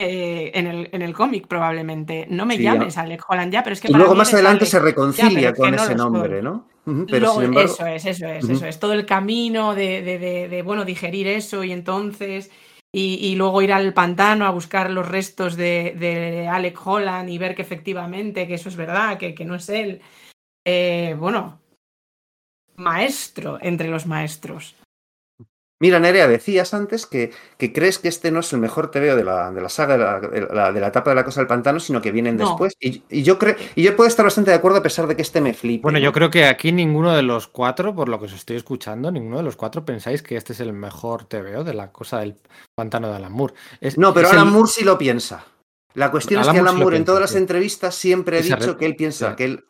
eh, 0.00 0.50
en 0.54 0.66
el, 0.66 0.88
en 0.90 1.02
el 1.02 1.14
cómic, 1.14 1.46
probablemente. 1.46 2.26
No 2.28 2.44
me 2.46 2.56
Sí, 2.56 2.64
llame 2.64 2.88
Alec 2.94 3.22
Holland 3.28 3.52
ya, 3.52 3.62
pero 3.62 3.74
es 3.74 3.80
que 3.80 3.88
Y 3.88 3.92
para 3.92 3.98
luego 4.00 4.14
mí 4.14 4.18
más 4.18 4.34
adelante 4.34 4.64
Alec. 4.64 4.70
se 4.72 4.80
reconcilia 4.80 5.54
con 5.54 5.70
no 5.70 5.82
ese 5.82 5.94
nombre, 5.94 6.42
¿no? 6.42 6.68
Pero 6.84 7.18
Luego, 7.20 7.34
sin 7.34 7.44
embargo, 7.44 7.72
eso 7.72 7.86
es, 7.86 8.04
eso 8.06 8.26
es, 8.26 8.48
eso 8.48 8.66
es. 8.66 8.78
Todo 8.80 8.92
el 8.92 9.06
camino 9.06 9.74
de, 9.74 10.02
de- 10.02 10.18
de- 10.18 10.48
de, 10.48 10.62
bueno, 10.62 10.84
digerir 10.84 11.28
eso 11.28 11.62
y 11.62 11.70
entonces. 11.72 12.50
Y, 12.92 13.14
y 13.26 13.34
luego 13.36 13.60
ir 13.62 13.72
al 13.72 13.92
pantano 13.92 14.46
a 14.46 14.50
buscar 14.50 14.90
los 14.90 15.06
restos 15.06 15.56
de, 15.56 15.94
de 15.98 16.48
Alec 16.48 16.78
Holland 16.84 17.28
y 17.28 17.38
ver 17.38 17.54
que 17.54 17.62
efectivamente 17.62 18.46
que 18.48 18.54
eso 18.54 18.68
es 18.68 18.76
verdad, 18.76 19.18
que, 19.18 19.34
que 19.34 19.44
no 19.44 19.54
es 19.56 19.68
él. 19.68 20.00
Eh, 20.64 21.14
bueno, 21.18 21.60
maestro 22.78 23.58
entre 23.60 23.88
los 23.88 24.06
maestros. 24.06 24.74
Mira, 25.78 26.00
Nerea, 26.00 26.26
decías 26.26 26.72
antes 26.72 27.04
que, 27.04 27.32
que 27.58 27.70
crees 27.70 27.98
que 27.98 28.08
este 28.08 28.30
no 28.30 28.40
es 28.40 28.50
el 28.54 28.60
mejor 28.60 28.90
TVO 28.90 29.14
de 29.14 29.24
la, 29.24 29.50
de 29.50 29.60
la 29.60 29.68
saga 29.68 29.98
de 29.98 30.04
la, 30.04 30.20
de 30.20 30.54
la- 30.54 30.72
de 30.72 30.80
la 30.80 30.86
etapa 30.86 31.10
de 31.10 31.16
la 31.16 31.24
cosa 31.24 31.40
del 31.42 31.46
pantano, 31.46 31.78
sino 31.80 32.00
que 32.00 32.12
vienen 32.12 32.38
No. 32.38 32.46
después. 32.48 32.74
Y, 32.80 33.02
y 33.10 33.22
yo 33.22 33.38
creo, 33.38 33.56
y 33.74 33.82
yo 33.82 33.94
puedo 33.94 34.08
estar 34.08 34.24
bastante 34.24 34.50
de 34.52 34.56
acuerdo 34.56 34.78
a 34.78 34.82
pesar 34.82 35.06
de 35.06 35.14
que 35.14 35.20
este 35.20 35.42
me 35.42 35.52
flipe. 35.52 35.82
Bueno, 35.82 35.98
¿no? 35.98 36.04
yo 36.06 36.14
creo 36.14 36.30
que 36.30 36.46
aquí 36.46 36.72
ninguno 36.72 37.14
de 37.14 37.20
los 37.22 37.46
cuatro, 37.46 37.94
por 37.94 38.08
lo 38.08 38.18
que 38.18 38.24
os 38.24 38.32
estoy 38.32 38.56
escuchando, 38.56 39.10
ninguno 39.10 39.36
de 39.36 39.42
los 39.42 39.56
cuatro 39.56 39.84
pensáis 39.84 40.22
que 40.22 40.36
este 40.36 40.54
es 40.54 40.60
el 40.60 40.72
mejor 40.72 41.24
TVO 41.26 41.62
de 41.62 41.74
la 41.74 41.92
cosa 41.92 42.20
del 42.20 42.36
pantano 42.74 43.10
de 43.10 43.16
Alan 43.16 43.32
Moore. 43.32 43.52
Es- 43.78 43.98
No, 43.98 44.14
pero 44.14 44.28
es 44.28 44.32
Alan 44.32 44.46
el- 44.46 44.54
Moore 44.54 44.70
sí 44.72 44.82
lo 44.82 44.96
piensa. 44.96 45.44
La 45.92 46.10
cuestión 46.10 46.40
Alan 46.40 46.56
es 46.56 46.62
que 46.62 46.68
Alan 46.68 46.76
Moore 46.80 46.96
en 46.96 47.00
piensa, 47.02 47.06
todas 47.12 47.20
las 47.30 47.34
entrevistas 47.34 47.94
siempre 47.94 48.38
ha 48.38 48.40
dicho 48.40 48.78
que 48.78 48.86
él 48.86 48.96
piensa 48.96 49.30
sí. 49.30 49.36
que 49.36 49.44
él 49.44 49.64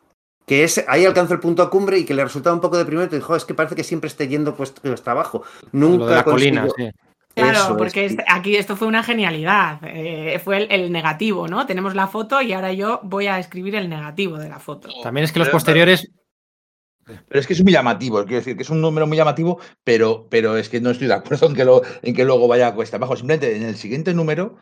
que 0.47 0.63
ese, 0.63 0.85
ahí 0.87 1.05
alcanzó 1.05 1.33
el 1.33 1.39
punto 1.41 1.69
cumbre 1.69 1.99
y 1.99 2.05
que 2.05 2.13
le 2.13 2.23
resultaba 2.23 2.55
un 2.55 2.61
poco 2.61 2.77
deprimente. 2.77 3.17
Dijo, 3.17 3.35
es 3.35 3.43
que 3.45 3.53
parece 3.53 3.75
que 3.75 3.83
siempre 3.83 4.07
esté 4.07 4.27
yendo 4.29 4.55
pues 4.55 4.73
hasta 4.91 5.11
abajo. 5.11 5.43
Nunca 5.73 5.97
lo 5.97 6.05
de 6.07 6.15
la 6.15 6.23
colina, 6.23 6.67
sí. 6.75 6.89
Claro, 7.35 7.51
Eso 7.59 7.71
es, 7.73 7.77
porque 7.77 8.05
este- 8.05 8.25
aquí 8.27 8.55
esto 8.55 8.75
fue 8.75 8.87
una 8.87 9.03
genialidad. 9.03 9.79
eh, 9.83 10.39
fue 10.43 10.57
el, 10.57 10.71
el 10.71 10.91
negativo, 10.91 11.47
¿no? 11.47 11.67
Tenemos 11.67 11.93
la 11.93 12.07
foto 12.07 12.41
y 12.41 12.53
ahora 12.53 12.73
yo 12.73 12.99
voy 13.03 13.27
a 13.27 13.37
escribir 13.37 13.75
el 13.75 13.89
negativo 13.89 14.37
de 14.37 14.49
la 14.49 14.57
foto. 14.57 14.89
También 15.03 15.25
es 15.25 15.31
que 15.31 15.39
los 15.39 15.49
posteriores. 15.49 16.09
Pero 17.05 17.39
es 17.39 17.45
que 17.47 17.53
es 17.53 17.63
muy 17.63 17.71
llamativo, 17.71 18.23
quiero 18.23 18.37
decir 18.37 18.57
que 18.57 18.63
es 18.63 18.69
un 18.69 18.81
número 18.81 19.07
muy 19.07 19.15
llamativo, 19.15 19.59
pero, 19.83 20.27
pero 20.29 20.57
es 20.57 20.67
que 20.67 20.81
no 20.81 20.89
estoy 20.89 21.07
de 21.07 21.13
acuerdo 21.13 21.47
en 21.47 21.55
que, 21.55 21.63
lo, 21.63 21.81
en 22.01 22.13
que 22.13 22.25
luego 22.25 22.47
vaya 22.49 22.67
a 22.67 22.73
cuesta 22.73 22.97
abajo. 22.97 23.15
Simplemente 23.15 23.55
en 23.55 23.63
el 23.63 23.75
siguiente 23.77 24.13
número 24.13 24.57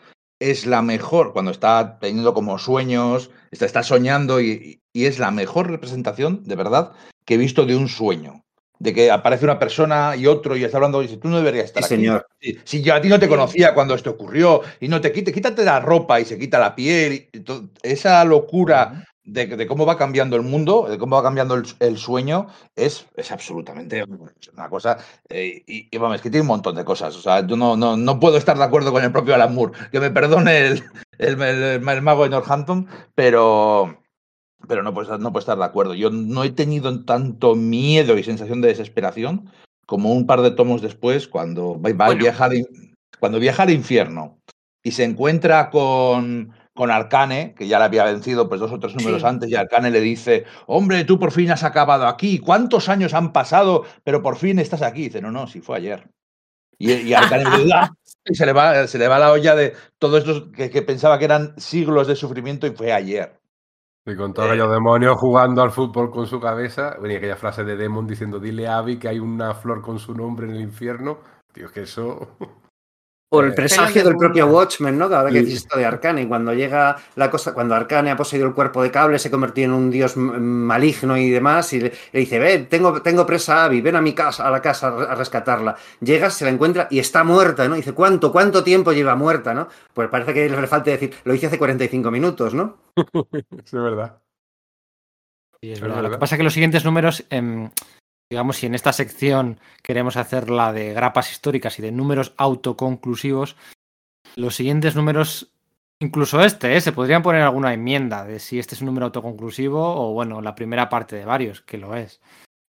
es 0.52 0.66
la 0.66 0.82
mejor, 0.82 1.34
cuando 1.34 1.52
está 1.52 1.98
teniendo 2.00 2.34
como 2.34 2.58
sueños, 2.60 3.30
está, 3.52 3.66
está 3.66 3.84
soñando 3.84 4.40
y, 4.42 4.80
y 4.94 5.06
es 5.06 5.20
la 5.20 5.32
mejor 5.32 5.70
representación, 5.70 6.44
de 6.46 6.56
verdad, 6.56 6.92
que 7.26 7.36
he 7.36 7.38
visto 7.38 7.66
de 7.66 7.76
un 7.76 7.88
sueño. 7.88 8.42
de 8.78 8.94
que 8.94 9.10
aparece 9.10 9.46
una 9.46 9.58
persona 9.58 10.16
y 10.18 10.28
otro 10.28 10.56
y 10.58 10.64
está 10.66 10.78
hablando 10.78 11.02
y 11.02 11.08
dice, 11.08 11.18
tú 11.18 11.30
no 11.30 11.38
deberías 11.38 11.66
estar 11.66 11.82
Sí, 11.84 11.94
aquí. 11.94 12.04
señor. 12.04 12.28
Si, 12.42 12.60
si 12.66 12.82
yo 12.84 12.94
a 12.94 13.00
ti 13.02 13.08
no 13.08 13.18
te 13.20 13.30
conocía 13.30 13.74
cuando 13.74 13.96
esto 13.96 14.10
ocurrió 14.12 14.62
y 14.82 14.90
no 14.90 15.00
te 15.00 15.14
quite, 15.14 15.32
quítate 15.32 15.64
la 15.64 15.80
ropa 15.80 16.20
y 16.20 16.26
se 16.26 16.38
quita 16.38 16.60
la 16.60 16.76
piel. 16.76 17.30
y 17.32 17.42
esa 17.84 18.24
locura 18.26 19.06
de, 19.26 19.48
de 19.48 19.68
cómo 19.68 19.86
va 19.86 19.98
cambiando 19.98 20.36
el 20.36 20.44
mundo, 20.44 20.88
de 20.90 20.98
cómo 20.98 21.16
va 21.16 21.24
cambiando 21.24 21.56
el, 21.56 21.66
el 21.80 21.98
sueño, 21.98 22.48
es, 22.76 23.08
es 23.16 23.32
absolutamente 23.32 24.04
una 24.54 24.70
cosa. 24.70 24.98
eh, 25.30 25.64
y, 25.68 25.88
y 25.94 25.98
vamos, 25.98 26.18
es 26.18 26.22
que 26.22 26.30
tiene 26.30 26.42
un 26.44 26.48
montón 26.48 26.76
de 26.76 26.86
cosas. 26.86 27.16
O 27.16 27.22
sea, 27.22 27.46
yo 27.46 27.56
no, 27.58 27.76
no, 27.76 27.98
no 27.98 28.20
puedo 28.20 28.38
estar 28.38 28.58
de 28.58 28.64
acuerdo 28.64 28.92
con 28.92 29.04
el 29.04 29.12
propio 29.12 29.36
Alan 29.36 29.54
Moore. 29.54 29.74
Que 29.92 30.00
me 30.00 30.12
perdone 30.12 30.68
el, 30.68 30.84
el, 31.18 31.82
mago 31.82 32.24
de 32.24 32.30
Northampton, 32.30 32.88
pero. 33.16 34.00
Pero 34.68 34.82
no 34.82 34.94
puedo, 34.94 35.04
estar, 35.04 35.20
no 35.20 35.32
puedo 35.32 35.42
estar 35.42 35.58
de 35.58 35.66
acuerdo. 35.66 35.94
Yo 35.94 36.10
no 36.10 36.44
he 36.44 36.50
tenido 36.50 37.04
tanto 37.06 37.56
miedo 37.56 38.18
y 38.18 38.24
sensación 38.24 38.62
de 38.62 38.70
desesperación 38.70 39.52
como 39.86 40.12
un 40.12 40.26
par 40.26 40.42
de 40.42 40.50
tomos 40.52 40.82
después, 40.82 41.28
cuando 41.28 41.80
va, 41.80 41.92
va- 41.94 42.06
Bueno. 42.08 42.22
viaja, 42.22 42.46
al, 42.46 42.56
in- 42.56 42.96
cuando 43.20 43.40
viaja 43.40 43.62
al 43.64 43.70
infierno 43.70 44.40
y 44.82 44.92
se 44.92 45.04
encuentra 45.04 45.70
con, 45.70 46.52
con 46.76 46.92
Arcane, 46.92 47.56
que 47.56 47.68
ya 47.68 47.80
le 47.80 47.86
había 47.86 48.04
vencido 48.06 48.48
pues, 48.50 48.60
dos 48.62 48.72
o 48.72 48.80
tres 48.80 48.96
números 48.96 49.22
Sí. 49.22 49.28
antes, 49.28 49.50
y 49.50 49.56
Arcane 49.56 49.92
le 49.92 50.02
dice, 50.02 50.46
hombre, 50.68 51.06
tú 51.06 51.18
por 51.20 51.32
fin 51.32 51.50
has 51.52 51.64
acabado 51.64 52.08
aquí, 52.08 52.40
¿cuántos 52.40 52.90
años 52.90 53.14
han 53.14 53.32
pasado, 53.34 53.86
pero 54.04 54.22
por 54.22 54.36
fin 54.38 54.60
estás 54.60 54.82
aquí? 54.82 55.04
dice, 55.04 55.22
no, 55.22 55.32
no, 55.32 55.48
sí 55.48 55.62
fue 55.62 55.78
ayer. 55.78 56.10
Y, 56.78 56.92
y 56.94 57.14
Arcane 57.14 57.46
le 57.50 57.64
dice, 57.64 57.76
y 58.26 58.36
se 58.36 58.46
le, 58.46 58.54
va, 58.54 58.88
se 58.88 58.98
le 59.00 59.08
va 59.08 59.20
la 59.20 59.32
olla 59.32 59.56
de 59.56 59.74
todos 60.00 60.20
estos 60.20 60.52
que, 60.52 60.70
que 60.70 60.82
pensaba 60.82 61.18
que 61.20 61.26
eran 61.26 61.54
siglos 61.58 62.08
de 62.08 62.16
sufrimiento 62.18 62.68
y 62.68 62.72
fue 62.72 62.92
ayer. 62.92 63.40
Y 64.06 64.16
con 64.16 64.34
todos 64.34 64.50
Eh. 64.50 64.52
aquellos 64.52 64.72
demonios 64.72 65.16
jugando 65.18 65.64
al 65.64 65.72
fútbol 65.72 66.12
con 66.12 66.28
su 66.28 66.40
cabeza. 66.40 66.96
Venía 67.02 67.18
aquella 67.18 67.38
frase 67.38 67.64
de 67.64 67.76
Demon 67.76 68.06
diciendo: 68.06 68.40
Dile 68.40 68.68
a 68.68 68.78
Abby 68.78 69.00
que 69.00 69.08
hay 69.08 69.20
una 69.20 69.56
flor 69.56 69.82
con 69.82 69.98
su 70.00 70.14
nombre 70.14 70.48
en 70.48 70.56
el 70.56 70.62
infierno. 70.62 71.20
Tío, 71.54 71.66
es 71.68 71.72
que 71.72 71.82
eso. 71.84 72.38
Por 73.36 73.46
el 73.46 73.52
Eh, 73.52 73.56
presagio 73.56 74.04
del 74.04 74.16
propio. 74.18 74.48
Watchmen, 74.48 74.98
¿no? 74.98 75.10
Cada 75.10 75.24
vez 75.24 75.34
que 75.34 75.40
Sí. 75.40 75.46
dices 75.46 75.62
esto 75.64 75.78
de 75.78 75.86
Arcane, 75.86 76.28
cuando 76.28 76.54
llega 76.54 76.98
la 77.16 77.30
cosa, 77.30 77.54
cuando 77.54 77.76
Arcane 77.76 78.12
ha 78.12 78.16
poseído 78.18 78.48
el 78.48 78.54
cuerpo 78.54 78.82
de 78.82 78.92
cable, 78.92 79.20
se 79.20 79.30
convirtió 79.32 79.66
en 79.66 79.74
un 79.74 79.90
dios 79.92 80.18
maligno 80.18 81.18
y 81.18 81.30
demás, 81.30 81.72
y 81.74 81.82
le, 81.82 81.94
le 82.12 82.20
dice, 82.20 82.40
ven, 82.40 82.68
tengo, 82.68 83.02
tengo 83.02 83.26
presa 83.26 83.62
a 83.62 83.66
Abby, 83.66 83.82
ven 83.82 83.96
a 83.96 84.02
mi 84.02 84.14
casa, 84.14 84.48
a 84.48 84.52
la 84.52 84.62
casa 84.62 84.88
a 84.88 84.92
re- 84.98 85.06
a 85.12 85.16
rescatarla. 85.16 85.76
Llega, 86.02 86.30
se 86.30 86.46
la 86.46 86.52
encuentra 86.52 86.88
y 86.90 87.00
está 87.00 87.24
muerta, 87.24 87.68
¿no? 87.68 87.76
Dice, 87.76 87.94
¿cuánto, 87.94 88.32
cuánto 88.32 88.64
tiempo 88.64 88.92
lleva 88.94 89.16
muerta, 89.16 89.54
no? 89.54 89.68
Pues 89.94 90.10
parece 90.10 90.34
que 90.34 90.50
le 90.50 90.68
falta 90.68 90.92
decir, 90.92 91.14
lo 91.24 91.34
hice 91.34 91.48
hace 91.48 91.58
45 91.58 92.12
minutos, 92.12 92.54
¿no? 92.54 92.78
es 93.66 93.72
verdad. 93.72 94.18
Sí, 95.62 95.72
es 95.72 95.80
verdad. 95.82 96.02
Lo 96.04 96.10
que 96.12 96.18
pasa 96.18 96.36
es 96.36 96.38
que 96.40 96.44
los 96.44 96.54
siguientes 96.54 96.84
números, 96.86 97.26
em, 97.30 97.70
digamos, 98.32 98.58
si 98.58 98.66
en 98.66 98.76
esta 98.76 98.94
sección 98.94 99.60
queremos 99.84 100.18
hacer 100.18 100.50
la 100.50 100.74
de 100.74 100.94
grapas 100.94 101.32
históricas 101.32 101.80
y 101.80 101.82
de 101.82 101.92
números 101.92 102.34
autoconclusivos, 102.38 103.56
los 104.36 104.56
siguientes 104.56 104.96
números, 104.96 105.52
incluso 106.02 106.42
este, 106.42 106.76
¿eh? 106.76 106.82
se 106.82 106.92
podrían 106.92 107.22
poner 107.22 107.42
alguna 107.42 107.74
enmienda 107.74 108.26
de 108.26 108.40
si 108.40 108.60
este 108.60 108.76
es 108.76 108.82
un 108.82 108.88
número 108.88 109.06
autoconclusivo 109.06 109.80
o, 109.82 110.14
bueno, 110.14 110.42
la 110.42 110.56
primera 110.56 110.90
parte 110.90 111.16
de 111.16 111.26
varios, 111.26 111.62
que 111.62 111.78
lo 111.78 111.96
es. 111.96 112.22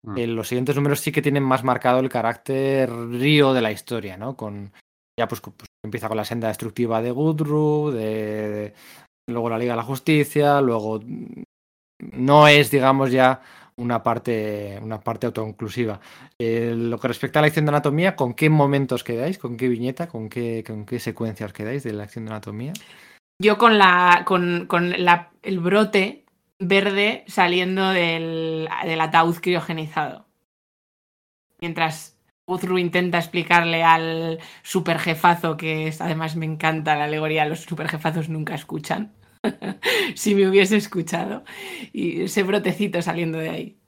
Mm. 0.04 0.18
Eh, 0.18 0.26
los 0.26 0.48
siguientes 0.48 0.76
números 0.76 1.00
sí 1.00 1.10
que 1.10 1.22
tienen 1.22 1.42
más 1.42 1.64
marcado 1.64 2.00
el 2.00 2.08
carácter 2.08 2.90
río 2.92 3.52
de 3.52 3.62
la 3.62 3.72
historia, 3.72 4.16
¿no? 4.16 4.36
Con 4.36 4.72
ya 5.18 5.26
pues, 5.26 5.40
pues, 5.40 5.54
empieza 5.82 6.08
con 6.08 6.18
la 6.18 6.24
senda 6.24 6.48
destructiva 6.48 7.00
de 7.00 7.10
Gudru, 7.10 7.90
de, 7.90 8.48
de- 8.50 8.74
luego 9.28 9.48
la 9.50 9.58
Liga 9.58 9.72
de 9.72 9.78
la 9.78 9.82
Justicia, 9.82 10.60
luego 10.60 11.00
mm, 11.00 11.42
no 12.12 12.46
es, 12.46 12.70
digamos, 12.70 13.10
ya 13.10 13.40
una 13.76 14.02
parte, 14.02 14.78
una 14.82 15.00
parte 15.00 15.26
autoconclusiva. 15.26 16.00
Eh, 16.38 16.74
lo 16.76 16.98
que 16.98 17.08
respecta 17.08 17.38
a 17.38 17.42
la 17.42 17.46
lección 17.46 17.66
de 17.66 17.70
anatomía, 17.70 18.16
¿con 18.16 18.34
qué 18.34 18.48
momentos 18.48 19.04
quedáis? 19.04 19.38
¿Con 19.38 19.56
qué 19.56 19.68
viñeta? 19.68 20.08
¿Con 20.08 20.28
qué, 20.28 20.64
con 20.66 20.86
qué 20.86 20.98
secuencia 20.98 21.46
os 21.46 21.52
quedáis 21.52 21.82
de 21.84 21.92
la 21.92 22.04
lección 22.04 22.24
de 22.24 22.32
anatomía? 22.32 22.72
Yo 23.38 23.58
con 23.58 23.76
la 23.76 24.22
con, 24.24 24.66
con 24.66 25.04
la- 25.04 25.30
el 25.42 25.60
brote 25.60 26.24
verde 26.58 27.24
saliendo 27.26 27.90
del, 27.90 28.68
del 28.84 29.00
ataúd 29.00 29.36
criogenizado. 29.36 30.24
Mientras 31.60 32.18
Uzru 32.46 32.78
intenta 32.78 33.18
explicarle 33.18 33.82
al 33.82 34.38
superjefazo, 34.62 35.56
que 35.56 35.88
es, 35.88 36.00
además 36.00 36.36
me 36.36 36.46
encanta 36.46 36.96
la 36.96 37.04
alegoría, 37.04 37.44
los 37.44 37.60
superjefazos 37.60 38.28
nunca 38.30 38.54
escuchan. 38.54 39.12
si 40.14 40.34
me 40.34 40.48
hubiese 40.48 40.76
escuchado. 40.76 41.44
Y 41.92 42.22
ese 42.22 42.42
brotecito 42.42 43.00
saliendo 43.02 43.38
de 43.38 43.48
ahí. 43.50 43.78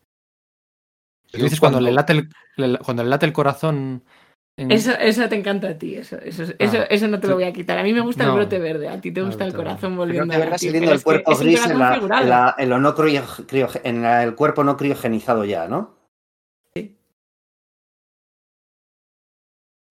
Tú 1.30 1.38
dices 1.42 1.60
cuando, 1.60 1.80
le 1.80 1.92
late 1.92 2.12
el, 2.14 2.28
le- 2.56 2.78
cuando 2.78 3.02
le 3.04 3.10
late 3.10 3.26
el 3.26 3.32
corazón. 3.32 4.02
en- 4.56 4.70
Eso, 4.72 4.92
eso 4.92 5.28
te 5.28 5.36
encanta 5.36 5.68
a 5.68 5.78
ti, 5.78 5.94
eso, 5.94 6.16
eso, 6.20 6.44
eso, 6.58 6.78
Ah, 6.78 6.86
eso 6.88 7.06
no 7.06 7.20
te 7.20 7.26
lo 7.28 7.34
sí. 7.34 7.42
voy 7.42 7.44
a 7.44 7.52
quitar. 7.52 7.78
A 7.78 7.82
mí 7.82 7.92
me 7.92 8.00
gusta 8.00 8.24
No. 8.24 8.30
el 8.30 8.36
brote 8.36 8.58
verde, 8.58 8.88
a 8.88 9.00
ti 9.00 9.12
te 9.12 9.20
No, 9.20 9.26
gusta 9.26 9.44
el 9.44 9.54
corazón 9.54 9.96
volviendo 9.96 10.26
de 10.26 10.36
a 10.36 10.38
verdad 10.38 10.52
latir, 10.52 10.70
saliendo 10.70 10.92
el 10.92 11.02
cuerpo 11.02 11.36
gris 11.36 11.66
en, 11.66 11.78
la, 11.78 11.94
figurado. 11.94 12.22
en 12.22 12.28
la- 12.30 12.54
en 12.58 12.68
lo 12.70 12.78
no 12.80 12.94
crio- 12.94 13.46
crio- 13.46 13.80
en 13.84 14.02
la- 14.02 14.24
el 14.24 14.34
cuerpo 14.34 14.64
no 14.64 14.76
criogenizado 14.76 15.44
ya, 15.44 15.68
¿no? 15.68 15.96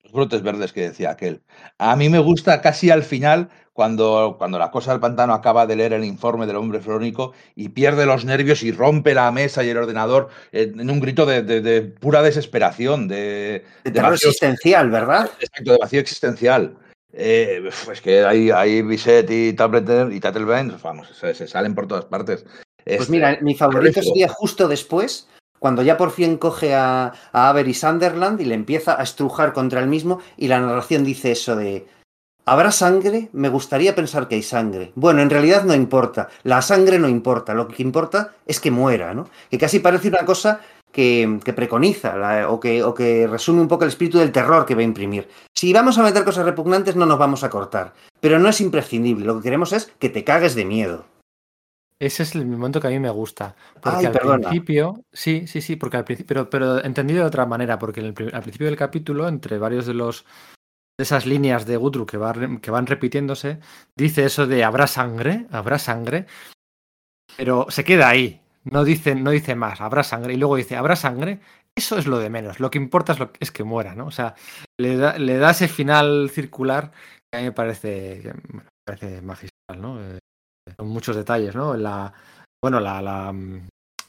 Los 0.03 0.13
brotes 0.13 0.41
verdes 0.41 0.71
que 0.73 0.81
decía 0.81 1.11
aquel. 1.11 1.43
A 1.77 1.95
mí 1.97 2.07
me 2.09 2.19
gusta 2.19 2.61
casi 2.61 2.89
al 2.89 3.03
final, 3.03 3.49
cuando, 3.77 4.37
cuando 4.39 4.57
la 4.57 4.71
cosa 4.71 4.89
del 4.89 4.99
pantano 4.99 5.35
acaba 5.35 5.67
de 5.67 5.75
leer 5.75 5.93
el 5.93 6.03
informe 6.03 6.47
del 6.47 6.55
hombre 6.55 6.79
flónico 6.79 7.33
y 7.55 7.69
pierde 7.69 8.07
los 8.07 8.25
nervios 8.25 8.63
y 8.63 8.71
rompe 8.71 9.13
la 9.13 9.31
mesa 9.31 9.63
y 9.63 9.69
el 9.69 9.77
ordenador 9.77 10.29
en, 10.51 10.89
un 10.89 10.99
grito 10.99 11.27
de, 11.27 11.43
de- 11.43 11.61
de 11.61 11.83
pura 11.83 12.23
desesperación, 12.23 13.07
de, 13.07 13.15
De 13.15 13.63
de 13.83 13.91
terror 13.91 14.09
vacío, 14.13 14.29
existencial, 14.29 14.89
¿verdad? 14.89 15.29
exacto, 15.39 15.73
de 15.73 15.77
vacío 15.79 15.99
existencial. 15.99 16.75
Eh, 17.13 17.65
uf, 17.67 17.89
es 17.91 18.01
que 18.01 18.25
ahí, 18.25 18.49
ahí 18.49 18.81
Bisset 18.81 19.29
y 19.29 19.53
Tableter 19.53 20.11
y 20.11 20.19
Tattelbaum, 20.19 20.71
vamos, 20.81 21.09
se, 21.15 21.35
se 21.35 21.47
salen 21.47 21.75
por 21.75 21.85
todas 21.87 22.05
partes. 22.05 22.45
Pues 22.83 23.01
Es- 23.01 23.09
mira, 23.11 23.37
mi 23.41 23.53
favorito 23.53 24.01
sería 24.01 24.27
justo 24.27 24.67
después, 24.67 25.29
cuando 25.59 25.83
ya 25.83 25.97
por 25.97 26.09
fin 26.09 26.37
coge 26.37 26.73
a, 26.73 27.13
a 27.31 27.49
Avery 27.49 27.75
Sunderland 27.75 28.41
y 28.41 28.45
le 28.45 28.55
empieza 28.55 28.99
a 28.99 29.03
estrujar 29.03 29.53
contra 29.53 29.81
el 29.81 29.87
mismo 29.87 30.19
y 30.35 30.47
la 30.47 30.59
narración 30.59 31.03
dice 31.03 31.31
eso 31.33 31.55
de 31.55 31.85
¿Habrá 32.47 32.71
sangre? 32.71 33.29
Me 33.33 33.49
gustaría 33.49 33.93
pensar 33.93 34.27
que 34.27 34.35
hay 34.35 34.41
sangre. 34.43 34.93
Bueno, 34.95 35.21
en 35.21 35.29
realidad 35.29 35.63
no 35.65 35.75
importa. 35.75 36.29
La 36.43 36.61
sangre 36.61 36.97
no 36.97 37.09
importa. 37.09 37.53
Lo 37.53 37.67
que 37.67 37.83
importa 37.83 38.33
es 38.45 38.59
que 38.61 38.71
muera, 38.71 39.13
¿no? 39.13 39.27
Que 39.51 39.57
casi 39.57 39.79
parece 39.79 40.07
una 40.07 40.23
cosa 40.25 40.61
que, 40.91 41.39
que 41.43 41.51
preconiza 41.51 42.15
la- 42.15 42.49
o, 42.49 42.59
que, 42.59 42.83
o 42.83 42.93
que 42.93 43.27
resume 43.27 43.59
un 43.61 43.67
poco 43.67 43.83
el 43.83 43.89
espíritu 43.89 44.17
del 44.19 44.31
terror 44.31 44.65
que 44.65 44.75
va 44.75 44.81
a 44.81 44.85
imprimir. 44.85 45.27
Si 45.53 45.73
vamos 45.73 45.97
a 45.97 46.03
meter 46.03 46.23
cosas 46.23 46.45
repugnantes, 46.45 46.95
no 46.95 47.05
nos 47.05 47.19
vamos 47.19 47.43
a 47.43 47.49
cortar. 47.49 47.93
Pero 48.21 48.39
no 48.39 48.47
es 48.47 48.61
imprescindible. 48.61 49.25
Lo 49.25 49.35
que 49.37 49.43
queremos 49.43 49.73
es 49.73 49.91
que 49.99 50.09
te 50.09 50.23
cagues 50.23 50.55
de 50.55 50.63
miedo. 50.63 51.05
Ese 51.99 52.23
es 52.23 52.33
el 52.35 52.45
momento 52.45 52.79
que 52.79 52.87
a 52.87 52.91
mí 52.91 52.99
me 52.99 53.09
gusta. 53.09 53.55
Porque 53.81 53.99
Ay, 53.99 54.05
al 54.05 54.11
perdona. 54.13 54.47
principio, 54.49 55.01
sí, 55.11 55.47
sí, 55.47 55.61
sí, 55.61 55.75
porque 55.75 55.97
al 55.97 56.03
principio, 56.05 56.47
pero, 56.47 56.49
pero 56.49 56.85
entendido 56.85 57.21
de 57.21 57.27
otra 57.27 57.45
manera, 57.45 57.77
porque 57.79 57.99
en 57.99 58.05
el 58.05 58.13
pri- 58.13 58.29
al 58.31 58.41
principio 58.43 58.67
del 58.67 58.77
capítulo, 58.77 59.27
entre 59.27 59.57
varios 59.57 59.85
de 59.87 59.95
los 59.95 60.23
de 60.97 61.03
esas 61.03 61.25
líneas 61.25 61.65
de 61.65 61.77
Gudru 61.77 62.05
que, 62.05 62.17
va 62.17 62.33
que 62.61 62.71
van 62.71 62.87
repitiéndose, 62.87 63.59
dice 63.95 64.25
eso 64.25 64.47
de 64.47 64.63
habrá 64.63 64.87
sangre, 64.87 65.45
habrá 65.51 65.77
sangre, 65.77 66.25
pero 67.35 67.67
se 67.69 67.83
queda 67.83 68.09
ahí. 68.09 68.41
No 68.63 68.83
dice, 68.83 69.15
no 69.15 69.31
dice 69.31 69.55
más, 69.55 69.79
habrá 69.79 70.03
sangre, 70.03 70.33
y 70.33 70.37
luego 70.37 70.57
dice, 70.57 70.75
habrá 70.75 70.95
sangre, 70.95 71.39
eso 71.75 71.97
es 71.97 72.05
lo 72.07 72.19
de 72.19 72.29
menos. 72.29 72.59
Lo 72.59 72.69
que 72.69 72.79
importa 72.79 73.13
es, 73.13 73.19
lo 73.19 73.31
que- 73.31 73.37
es 73.41 73.51
que 73.51 73.63
muera, 73.63 73.95
¿no? 73.95 74.07
O 74.07 74.11
sea, 74.11 74.35
le 74.77 74.97
da, 74.97 75.17
le 75.17 75.37
da 75.37 75.51
ese 75.51 75.67
final 75.69 76.29
circular 76.33 76.91
que 77.31 77.37
a 77.37 77.39
mí 77.41 77.45
me 77.45 77.51
parece, 77.53 78.33
me 78.51 78.63
parece 78.85 79.21
magistral, 79.21 79.79
¿no? 79.81 80.01
Eh, 80.01 80.19
con 80.75 80.87
muchos 80.89 81.15
detalles, 81.15 81.55
¿no? 81.55 81.75
La, 81.77 82.11
bueno, 82.61 82.79
la, 82.81 83.01
la, 83.01 83.31
mm, 83.31 83.67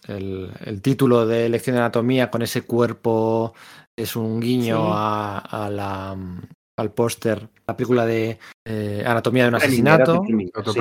el, 0.08 0.52
el 0.64 0.82
título 0.82 1.24
de 1.26 1.48
lección 1.48 1.74
de 1.76 1.82
anatomía 1.82 2.30
con 2.30 2.42
ese 2.42 2.62
cuerpo 2.62 3.54
es 3.96 4.16
un 4.16 4.40
guiño 4.40 4.76
Sí. 4.86 4.90
a, 4.92 5.38
a 5.66 5.70
la, 5.70 6.14
mm, 6.16 6.40
al 6.78 6.92
póster, 6.92 7.48
la 7.66 7.76
película 7.76 8.06
de 8.06 8.38
eh, 8.64 9.02
Anatomía 9.06 9.42
de 9.44 9.48
un 9.50 9.54
asesinato. 9.56 10.22
Preminger, 10.22 10.52
Otro 10.56 10.72
sí. 10.72 10.80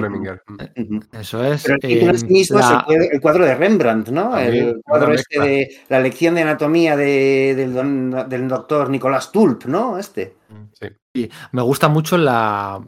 Eso 1.12 1.44
es. 1.44 1.64
Pero 1.64 1.76
el 1.76 1.80
título 1.82 2.10
en 2.12 2.16
Eh, 2.16 2.20
sí 2.20 2.26
mismo 2.28 2.60
es 2.60 2.66
el 2.66 2.72
cuadro, 2.84 3.04
el 3.14 3.22
cuadro 3.22 3.46
de 3.46 3.56
Rembrandt, 3.56 4.10
¿no? 4.10 4.32
También, 4.32 4.68
el 4.70 4.82
cuadro 4.84 5.14
este 5.14 5.40
mezcla. 5.40 5.46
de 5.46 5.78
la 5.90 6.00
lección 6.00 6.36
de 6.36 6.42
anatomía 6.44 6.96
de- 6.96 7.54
del, 7.56 7.74
don- 7.74 8.30
del 8.30 8.48
doctor 8.48 8.90
Nicolás 8.90 9.32
Tulp, 9.32 9.66
¿no? 9.66 9.98
Este. 9.98 10.36
Sí. 11.14 11.30
Me 11.52 11.62
gusta 11.64 11.88
mucho 11.88 12.16
la, 12.18 12.80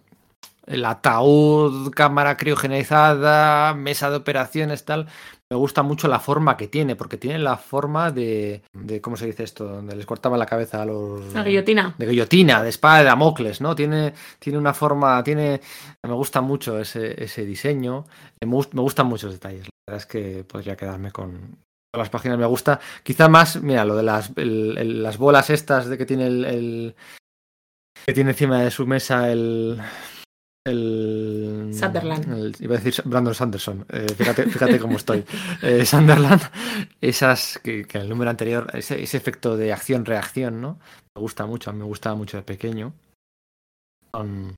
el 0.67 0.85
ataúd, 0.85 1.89
cámara 1.91 2.37
criogenizada, 2.37 3.73
mesa 3.73 4.09
de 4.11 4.17
operaciones, 4.17 4.85
tal. 4.85 5.07
Me 5.51 5.57
gusta 5.57 5.81
mucho 5.81 6.07
la 6.07 6.19
forma 6.19 6.55
que 6.55 6.67
tiene, 6.67 6.95
porque 6.95 7.17
tiene 7.17 7.39
la 7.39 7.57
forma 7.57 8.11
de, 8.11 8.61
de 8.71 9.01
¿cómo 9.01 9.17
se 9.17 9.25
dice 9.25 9.43
esto? 9.43 9.65
Donde 9.65 9.95
les 9.95 10.05
cortaban 10.05 10.37
la 10.37 10.45
cabeza 10.45 10.83
a 10.83 10.85
los... 10.85 11.33
La 11.33 11.43
guillotina. 11.43 11.95
De 11.97 12.05
guillotina, 12.05 12.61
de 12.61 12.69
espada 12.69 12.99
de 12.99 13.05
Damocles, 13.05 13.59
¿no? 13.59 13.75
Tiene, 13.75 14.13
tiene 14.37 14.59
una 14.59 14.75
forma, 14.75 15.23
tiene... 15.23 15.59
Me 16.05 16.13
gusta 16.13 16.41
mucho 16.41 16.77
ese, 16.79 17.23
ese 17.23 17.45
diseño, 17.45 18.05
me, 18.39 18.47
gust- 18.47 18.73
me 18.73 18.81
gustan 18.81 19.07
muchos 19.07 19.31
detalles. 19.33 19.63
La 19.87 19.93
verdad 19.93 20.05
es 20.05 20.05
que 20.05 20.43
podría 20.43 20.77
quedarme 20.77 21.11
con, 21.11 21.57
las 21.97 22.09
páginas 22.11 22.37
me 22.37 22.45
gusta. 22.45 22.79
Quizá 23.01 23.27
más, 23.27 23.59
mira, 23.63 23.83
lo 23.85 23.95
de 23.95 24.03
las, 24.03 24.31
el- 24.35 24.77
el- 24.77 25.01
las 25.01 25.17
bolas 25.17 25.49
estas 25.49 25.87
de 25.87 25.97
que 25.97 26.05
tiene 26.05 26.27
el, 26.27 26.45
el- 26.45 26.95
que 28.05 28.13
tiene 28.13 28.29
encima 28.31 28.61
de 28.61 28.69
su 28.69 28.85
mesa 28.85 29.31
el 29.31 29.81
el 30.69 31.71
Sunderland. 31.73 32.31
el- 32.33 32.55
iba 32.59 32.75
a 32.75 32.79
decir 32.79 33.01
Brandon 33.05 33.33
Sanderson. 33.35 33.85
eh, 33.89 34.07
fíjate, 34.17 34.43
fíjate 34.47 34.79
cómo 34.79 34.97
estoy. 34.97 35.25
Eh, 35.61 35.85
Sunderland, 35.85 36.41
esas 37.01 37.59
que, 37.63 37.85
que 37.85 37.97
el 37.97 38.09
número 38.09 38.29
anterior, 38.29 38.67
ese, 38.73 39.01
ese 39.01 39.17
efecto 39.17 39.57
de 39.57 39.73
acción-reacción, 39.73 40.61
¿no? 40.61 40.79
Me 41.15 41.21
gusta 41.21 41.45
mucho, 41.45 41.69
a 41.69 41.73
mí 41.73 41.79
me 41.79 41.85
gustaba 41.85 42.15
mucho 42.15 42.37
de 42.37 42.43
pequeño. 42.43 42.93
Son, 44.13 44.55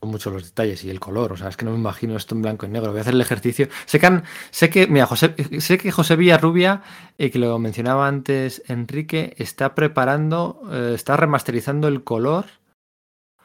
son 0.00 0.10
muchos 0.10 0.32
los 0.32 0.44
detalles 0.44 0.84
y 0.84 0.90
el 0.90 1.00
color, 1.00 1.32
o 1.32 1.36
sea, 1.36 1.48
es 1.48 1.56
que 1.56 1.64
no 1.64 1.72
me 1.72 1.78
imagino 1.78 2.16
esto 2.16 2.34
en 2.34 2.42
blanco 2.42 2.66
y 2.66 2.68
negro. 2.68 2.90
Voy 2.90 2.98
a 2.98 3.00
hacer 3.02 3.14
el 3.14 3.20
ejercicio. 3.20 3.68
Sé 3.86 3.98
que, 3.98 4.06
han- 4.06 4.24
sé 4.50 4.70
que 4.70 4.86
mira, 4.86 5.06
José, 5.06 5.34
sé 5.60 5.78
que 5.78 5.90
José 5.90 6.14
Villarrubia, 6.16 6.82
eh, 7.18 7.30
que 7.30 7.38
lo 7.38 7.58
mencionaba 7.58 8.06
antes 8.06 8.62
Enrique, 8.68 9.34
está 9.38 9.74
preparando, 9.74 10.62
está 10.94 11.16
remasterizando 11.16 11.88
el 11.88 12.04
color 12.04 12.46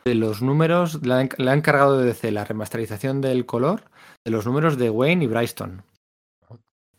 de 0.05 0.15
los 0.15 0.41
números, 0.41 1.01
le 1.05 1.13
ha, 1.13 1.21
enc- 1.21 1.37
le 1.37 1.49
ha 1.51 1.53
encargado 1.53 1.97
de 1.99 2.05
DC 2.07 2.31
la 2.31 2.45
remasterización 2.45 3.21
del 3.21 3.45
color 3.45 3.83
de 4.25 4.31
los 4.31 4.45
números 4.45 4.77
de 4.77 4.89
Wayne 4.89 5.25
y 5.25 5.27
Bryston. 5.27 5.83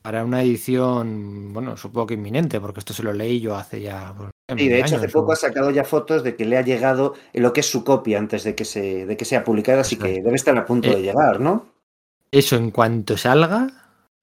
Para 0.02 0.22
una 0.24 0.42
edición, 0.42 1.52
bueno, 1.54 1.76
supongo 1.78 2.08
que 2.08 2.14
inminente, 2.14 2.60
porque 2.60 2.80
esto 2.80 2.92
se 2.92 3.02
lo 3.02 3.12
leí 3.14 3.40
yo 3.40 3.56
hace 3.56 3.80
ya. 3.80 4.14
Y 4.54 4.68
de 4.68 4.80
hecho, 4.80 4.96
hace 4.96 5.08
poco 5.08 5.30
o- 5.30 5.32
ha 5.32 5.36
sacado 5.36 5.70
ya 5.70 5.84
fotos 5.84 6.22
de 6.22 6.36
que 6.36 6.44
le 6.44 6.58
ha 6.58 6.62
llegado 6.62 7.14
lo 7.32 7.52
que 7.54 7.60
es 7.60 7.70
su 7.70 7.84
copia 7.84 8.18
antes 8.18 8.44
de 8.44 8.54
que, 8.54 8.66
se, 8.66 9.06
de 9.06 9.16
que 9.16 9.24
sea 9.24 9.44
publicada, 9.44 9.80
así 9.80 9.96
que 9.96 10.20
debe 10.22 10.34
estar 10.34 10.56
a 10.58 10.66
punto 10.66 10.88
Eh, 10.90 10.96
de 10.96 11.02
llegar, 11.02 11.40
¿no? 11.40 11.66
Eso 12.30 12.56
en 12.56 12.70
cuanto 12.70 13.16
salga, 13.16 13.68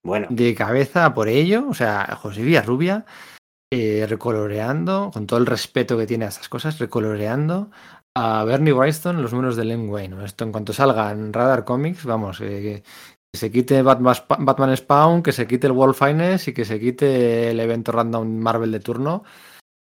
Bueno, 0.04 0.28
de 0.30 0.54
cabeza 0.54 1.14
por 1.16 1.28
ello, 1.30 1.66
o 1.68 1.74
sea, 1.74 2.16
José 2.22 2.44
Villarrubia 2.44 3.06
eh, 3.74 4.06
recoloreando, 4.08 5.10
con 5.12 5.26
todo 5.26 5.40
el 5.40 5.46
respeto 5.48 5.98
que 5.98 6.06
tiene 6.06 6.26
a 6.26 6.28
estas 6.30 6.50
cosas, 6.50 6.78
recoloreando 6.78 7.72
a 8.16 8.44
Bernie 8.44 8.74
Wrightson 8.74 9.22
los 9.22 9.32
números 9.34 9.56
de 9.56 9.66
Len 9.66 9.90
Wayne. 9.90 10.24
Esto 10.26 10.44
en 10.44 10.52
cuanto 10.52 10.74
salga 10.74 11.12
en 11.12 11.34
Radar 11.34 11.64
Comics, 11.64 12.06
vamos, 12.06 12.42
eh, 12.42 12.84
que, 13.32 13.38
se 13.38 13.52
quite 13.52 13.82
Batman, 13.82 14.16
Batman 14.40 14.76
Spawn, 14.76 15.24
que 15.24 15.32
se 15.32 15.48
quite 15.48 15.68
el 15.68 15.74
World 15.74 15.96
Finest 15.96 16.50
y 16.50 16.54
que 16.54 16.66
se 16.66 16.80
quite 16.80 17.52
el 17.52 17.60
evento 17.60 17.92
random 17.92 18.28
Marvel 18.28 18.72
de 18.72 18.80
turno. 18.82 19.24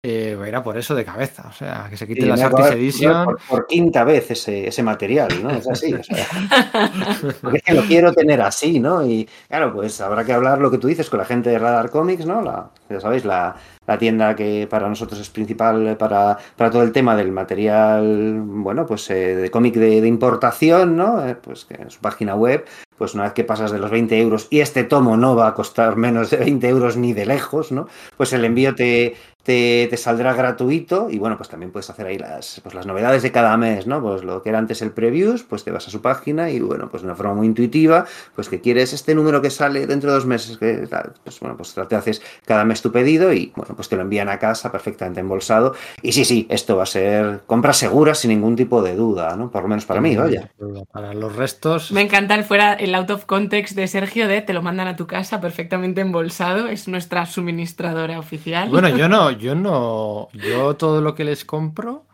Eh, 0.02 0.34
va 0.39 0.45
a 0.45 0.47
ir 0.47 0.56
a 0.56 0.64
por 0.64 0.78
eso 0.78 0.95
de 0.95 1.04
cabeza, 1.04 1.45
o 1.50 1.52
sea, 1.52 1.88
que 1.89 1.97
se 1.97 2.08
quite 2.08 2.22
y 2.22 2.26
las 2.26 2.39
Artis 2.39 2.68
Edition. 2.68 3.26
por, 3.26 3.39
por 3.50 3.68
quinta 3.68 4.06
vez 4.06 4.32
ese, 4.32 4.66
ese 4.66 4.82
material, 4.82 5.28
¿no? 5.43 5.50
Es 5.50 5.68
así, 5.68 5.93
o 5.93 6.02
sea, 6.02 6.26
porque 7.41 7.58
es 7.58 7.64
que 7.64 7.74
lo 7.74 7.82
quiero 7.84 8.14
tener 8.14 8.41
así, 8.41 8.80
¿no? 8.80 9.06
Y 9.06 9.28
claro, 9.50 9.74
pues 9.74 10.00
habrá 10.00 10.24
que 10.24 10.32
hablar 10.32 10.60
lo 10.60 10.72
que 10.72 10.78
tú 10.78 10.88
dices 10.88 11.10
con 11.10 11.20
la 11.20 11.26
gente 11.26 11.50
de 11.50 11.60
Radar 11.60 11.89
Comics, 11.89 12.26
¿no? 12.26 12.41
La, 12.41 12.70
ya 12.89 13.02
sabéis, 13.02 13.26
la, 13.26 13.58
la 13.88 13.97
tienda 13.97 14.38
que 14.38 14.68
para 14.70 14.88
nosotros 14.88 15.20
es 15.20 15.30
principal 15.30 15.97
para, 15.97 16.38
para 16.56 16.72
todo 16.72 16.84
el 16.84 16.93
tema 16.93 17.18
del 17.18 17.34
material, 17.34 18.39
bueno, 18.41 18.86
pues 18.86 19.10
eh, 19.10 19.36
de 19.36 19.52
cómic 19.52 19.76
de, 19.76 20.00
de 20.00 20.08
importación, 20.08 20.95
¿no? 20.95 21.28
Eh, 21.28 21.36
pues 21.36 21.66
que 21.66 21.74
en 21.74 21.89
su 21.91 22.00
página 22.00 22.36
web, 22.36 22.66
pues 23.00 23.16
una 23.16 23.24
vez 23.24 23.34
que 23.34 23.43
pasas 23.43 23.72
de 23.72 23.80
los 23.80 23.89
20 23.89 24.20
euros 24.20 24.47
y 24.50 24.60
este 24.60 24.84
tomo 24.84 25.18
no 25.18 25.36
va 25.36 25.47
a 25.47 25.54
costar 25.54 25.95
menos 25.95 26.30
de 26.30 26.38
20 26.38 26.68
euros 26.68 26.97
ni 26.97 27.14
de 27.14 27.26
lejos, 27.26 27.72
¿no? 27.72 27.88
Pues 28.18 28.32
el 28.34 28.45
envío 28.45 28.76
te, 28.76 29.16
te, 29.43 29.87
te 29.89 29.97
saldrá 29.97 30.33
gratuito 30.33 31.09
y 31.09 31.17
bueno, 31.17 31.37
pues 31.37 31.49
también 31.49 31.71
puedes 31.71 31.89
hacer 31.89 32.07
ahí 32.07 32.17
las, 32.17 32.59
pues 32.61 32.75
las 32.75 32.85
novedades 32.85 33.23
de 33.23 33.31
cada 33.31 33.55
mes, 33.57 33.87
¿no? 33.87 34.01
Pues 34.01 34.23
lo 34.23 34.41
que 34.41 34.49
era 34.49 34.59
antes 34.59 34.81
el 34.81 34.91
previews, 34.91 35.43
pues 35.43 35.63
te 35.63 35.71
vas 35.71 35.87
a 35.87 35.91
su 35.91 36.01
página 36.01 36.49
y 36.49 36.59
bueno, 36.59 36.89
pues 36.89 37.03
de 37.03 37.07
una 37.07 37.15
forma 37.15 37.33
muy 37.33 37.47
intuitiva, 37.47 38.05
pues 38.35 38.49
que 38.49 38.59
quieres 38.61 38.93
este 38.93 39.15
número 39.15 39.41
que 39.41 39.49
sale 39.49 39.87
dentro 39.87 40.11
de 40.11 40.15
dos 40.15 40.25
meses, 40.25 40.57
que 40.57 40.87
pues 41.23 41.39
bueno, 41.39 41.57
pues 41.57 41.73
te 41.87 41.95
haces 41.95 42.21
cada 42.45 42.65
mes 42.65 42.81
tu 42.81 42.91
pedido 42.91 43.33
y 43.33 43.51
bueno, 43.55 43.75
pues 43.75 43.89
te 43.89 43.95
lo 43.95 44.01
envían 44.01 44.29
a 44.29 44.39
casa 44.39 44.71
perfectamente 44.71 45.19
embolsado. 45.19 45.73
Y 46.01 46.11
sí, 46.11 46.25
sí, 46.25 46.45
esto 46.49 46.77
va 46.77 46.83
a 46.83 46.87
ser 46.87 47.41
compra 47.47 47.73
segura 47.73 48.15
sin 48.15 48.29
ningún 48.29 48.55
tipo 48.55 48.81
de 48.81 48.95
duda, 48.95 49.35
¿no? 49.35 49.49
Por 49.49 49.63
lo 49.63 49.69
menos 49.69 49.85
para 49.85 50.01
mí, 50.01 50.15
vaya. 50.15 50.49
Para 50.91 51.13
los 51.13 51.35
restos. 51.35 51.91
Me 51.91 52.01
encanta 52.01 52.35
el 52.35 52.43
fuera, 52.43 52.73
el 52.73 52.93
out 52.95 53.09
of 53.09 53.25
context 53.25 53.75
de 53.75 53.87
Sergio 53.87 54.27
de 54.27 54.41
te 54.41 54.53
lo 54.53 54.61
mandan 54.61 54.87
a 54.87 54.95
tu 54.95 55.07
casa 55.07 55.41
perfectamente 55.41 56.01
embolsado. 56.01 56.67
Es 56.67 56.87
nuestra 56.87 57.25
suministradora 57.25 58.19
oficial. 58.19 58.69
Bueno, 58.69 58.89
yo 58.89 59.09
no, 59.09 59.28
yo 59.32 59.55
no, 59.55 60.30
yo 60.34 60.75
todo 60.75 61.01
lo 61.01 61.15
que 61.15 61.23
les 61.23 61.45
compro, 61.45 62.05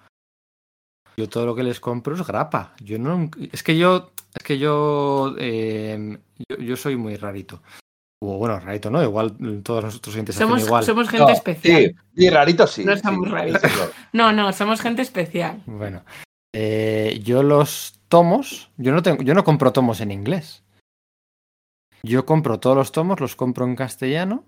yo 1.17 1.29
todo 1.29 1.45
lo 1.45 1.55
que 1.55 1.63
les 1.63 1.79
compro 1.79 2.15
es 2.15 2.25
grapa. 2.25 2.73
Yo 2.81 2.99
no, 2.99 3.29
es 3.51 3.63
que 3.63 3.77
yo, 3.77 4.11
es 4.33 4.43
que 4.43 4.57
yo, 4.57 5.35
eh, 5.37 6.17
yo, 6.49 6.57
yo 6.57 6.75
soy 6.75 6.95
muy 6.95 7.15
rarito. 7.15 7.61
O 8.21 8.37
bueno, 8.37 8.59
rarito, 8.59 8.89
¿no? 8.89 9.03
Igual 9.03 9.35
todos 9.63 9.83
nosotros 9.83 10.15
somos, 10.35 10.63
igual. 10.63 10.83
somos 10.83 11.09
gente 11.09 11.25
No, 11.25 11.31
especial. 11.31 11.83
Sí, 11.83 11.95
y 12.15 12.29
rarito 12.29 12.65
sí. 12.65 12.83
No 12.83 12.95
sí, 12.95 13.01
somos 13.01 13.29
raritos. 13.29 13.61
claro. 13.61 13.91
No, 14.13 14.31
no, 14.31 14.51
somos 14.53 14.81
gente 14.81 15.01
especial. 15.01 15.61
Bueno, 15.65 16.03
eh, 16.53 17.19
yo 17.23 17.43
los 17.43 17.99
tomos, 18.07 18.69
yo 18.77 18.93
no 18.93 19.03
tengo, 19.03 19.21
yo 19.23 19.33
no 19.33 19.43
compro 19.43 19.73
tomos 19.73 20.01
en 20.01 20.11
inglés. 20.11 20.63
Yo 22.03 22.25
compro 22.25 22.59
todos 22.59 22.75
los 22.77 22.91
tomos, 22.91 23.19
los 23.19 23.35
compro 23.35 23.65
en 23.65 23.75
castellano. 23.75 24.45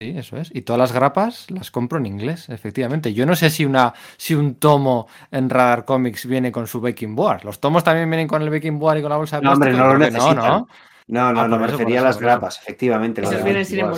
Sí, 0.00 0.14
eso 0.16 0.36
es. 0.36 0.50
Y 0.54 0.62
todas 0.62 0.78
las 0.78 0.92
grapas 0.92 1.50
las 1.50 1.72
compro 1.72 1.98
en 1.98 2.06
inglés, 2.06 2.48
efectivamente. 2.50 3.12
Yo 3.14 3.26
no 3.26 3.34
sé 3.34 3.50
si 3.50 3.64
una, 3.64 3.94
si 4.16 4.34
un 4.36 4.54
tomo 4.54 5.08
en 5.32 5.50
Radar 5.50 5.84
Comics 5.84 6.24
viene 6.26 6.52
con 6.52 6.68
su 6.68 6.80
baking 6.80 7.16
board. 7.16 7.42
Los 7.44 7.58
tomos 7.58 7.82
también 7.82 8.08
vienen 8.08 8.28
con 8.28 8.40
el 8.42 8.50
baking 8.50 8.78
board 8.78 8.98
y 8.98 9.02
con 9.02 9.10
la 9.10 9.16
bolsa 9.16 9.38
de 9.38 9.42
No, 9.42 9.52
hombre, 9.54 9.70
plástico. 9.70 9.88
no 9.88 10.34
lo 10.34 10.34
no, 10.34 10.34
¿no? 10.34 10.68
No, 11.08 11.32
no, 11.32 11.40
Ah, 11.40 11.48
no, 11.48 11.58
me 11.58 11.66
refería 11.66 12.00
a 12.00 12.04
las 12.04 12.18
grapas, 12.20 12.58
efectivamente. 12.62 13.22
las. 13.22 13.30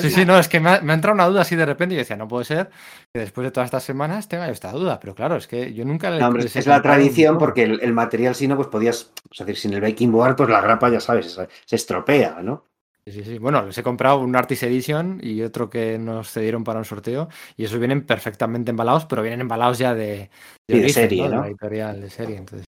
Sí, 0.01 0.11
sí, 0.11 0.24
no, 0.24 0.38
es 0.38 0.48
que 0.48 0.61
me 0.61 0.70
ha, 0.70 0.80
me 0.80 0.92
ha 0.92 0.94
entrado 0.94 1.12
una 1.14 1.26
duda 1.26 1.42
así 1.42 1.57
de 1.57 1.66
repente 1.66 1.94
y 1.94 1.96
yo 1.96 2.03
decía, 2.03 2.16
no 2.16 2.28
puede 2.28 2.44
ser 2.46 2.70
que 3.12 3.18
después 3.20 3.44
de 3.44 3.51
todas 3.51 3.66
estas 3.66 3.82
semanas 3.82 4.28
tenga 4.28 4.46
yo 4.46 4.53
esta 4.53 4.70
duda. 4.72 4.98
Pero 5.01 5.14
claro, 5.14 5.36
es 5.36 5.48
que 5.48 5.74
yo 5.74 5.84
nunca 5.84 6.09
le 6.11 6.20
No, 6.20 6.28
hombre, 6.28 6.44
es 6.44 6.66
la 6.66 6.80
tradición 6.80 7.36
porque 7.36 7.64
el, 7.64 7.80
el 7.82 7.92
material, 7.92 8.34
si 8.36 8.46
no, 8.48 8.57
pues 8.57 8.68
podías, 8.68 9.12
es 9.32 9.38
decir, 9.40 9.57
sin 9.57 9.74
el 9.74 9.80
baking 9.80 10.12
board, 10.12 10.36
pues 10.36 10.48
la 10.48 10.61
grapa, 10.62 10.88
ya 10.88 11.01
sabes, 11.01 11.32
se, 11.32 11.48
se 11.66 11.76
estropea, 11.76 12.38
¿no? 12.42 12.69
Sí, 13.11 13.24
sí, 13.24 13.24
sí. 13.24 13.38
Bueno, 13.38 13.62
les 13.66 13.76
he 13.76 13.82
comprado 13.82 14.20
un 14.20 14.36
Artis 14.36 14.62
Edition 14.62 15.20
y 15.22 15.42
otro 15.42 15.68
que 15.68 15.98
nos 15.98 16.30
cedieron 16.30 16.62
para 16.64 16.78
un 16.78 16.84
sorteo. 16.84 17.28
Y 17.56 17.64
esos 17.64 17.78
vienen 17.78 18.06
perfectamente 18.06 18.70
embalados, 18.70 19.06
pero 19.06 19.22
vienen 19.22 19.40
embalados 19.40 19.78
ya 19.78 19.94
de, 19.94 20.30
de 20.68 20.74
origen, 20.74 20.92
serie, 20.92 21.22
De 21.24 21.28
¿no? 21.30 21.40
la 21.42 21.46
editorial, 21.48 22.00
de 22.00 22.11
serie. 22.11 22.36
Entonces, 22.36 22.66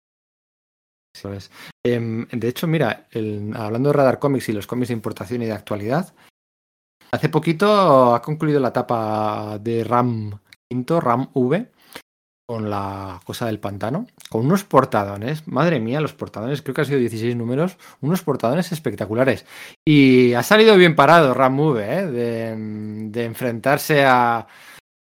eso 1.14 1.32
es. 1.32 1.50
Em, 1.84 2.26
de 2.30 2.48
hecho, 2.48 2.66
mira, 2.66 3.06
el- 3.12 3.52
hablando 3.56 3.88
de 3.88 3.94
Radar 3.94 4.18
Comics 4.18 4.48
y 4.48 4.52
los 4.52 4.66
cómics 4.66 4.88
de 4.88 4.94
importación 4.94 5.42
y 5.42 5.46
de 5.46 5.52
actualidad, 5.52 6.14
hace 7.12 7.28
poquito 7.28 8.14
ha 8.14 8.20
concluido 8.20 8.60
la 8.60 8.68
etapa 8.68 9.58
de 9.58 9.84
RAM 9.84 10.38
quinto, 10.68 11.00
RAM 11.00 11.30
V, 11.32 11.70
con 12.46 12.70
la 12.70 13.20
cosa 13.24 13.46
del 13.46 13.58
pantano, 13.58 14.06
con 14.30 14.46
unos 14.46 14.64
portadones, 14.64 15.46
madre 15.48 15.80
mía, 15.80 16.00
los 16.00 16.14
portadones, 16.14 16.62
creo 16.62 16.74
que 16.74 16.82
han 16.82 16.86
sido 16.86 17.00
16 17.00 17.34
números, 17.34 17.76
unos 18.00 18.22
portadones 18.22 18.70
espectaculares. 18.70 19.44
Y 19.84 20.32
ha 20.34 20.44
salido 20.44 20.76
bien 20.76 20.94
parado 20.94 21.34
Ram 21.34 21.58
V, 21.58 21.98
¿eh? 21.98 22.06
de, 22.06 22.54
de 23.10 23.24
enfrentarse 23.24 24.04
a, 24.04 24.46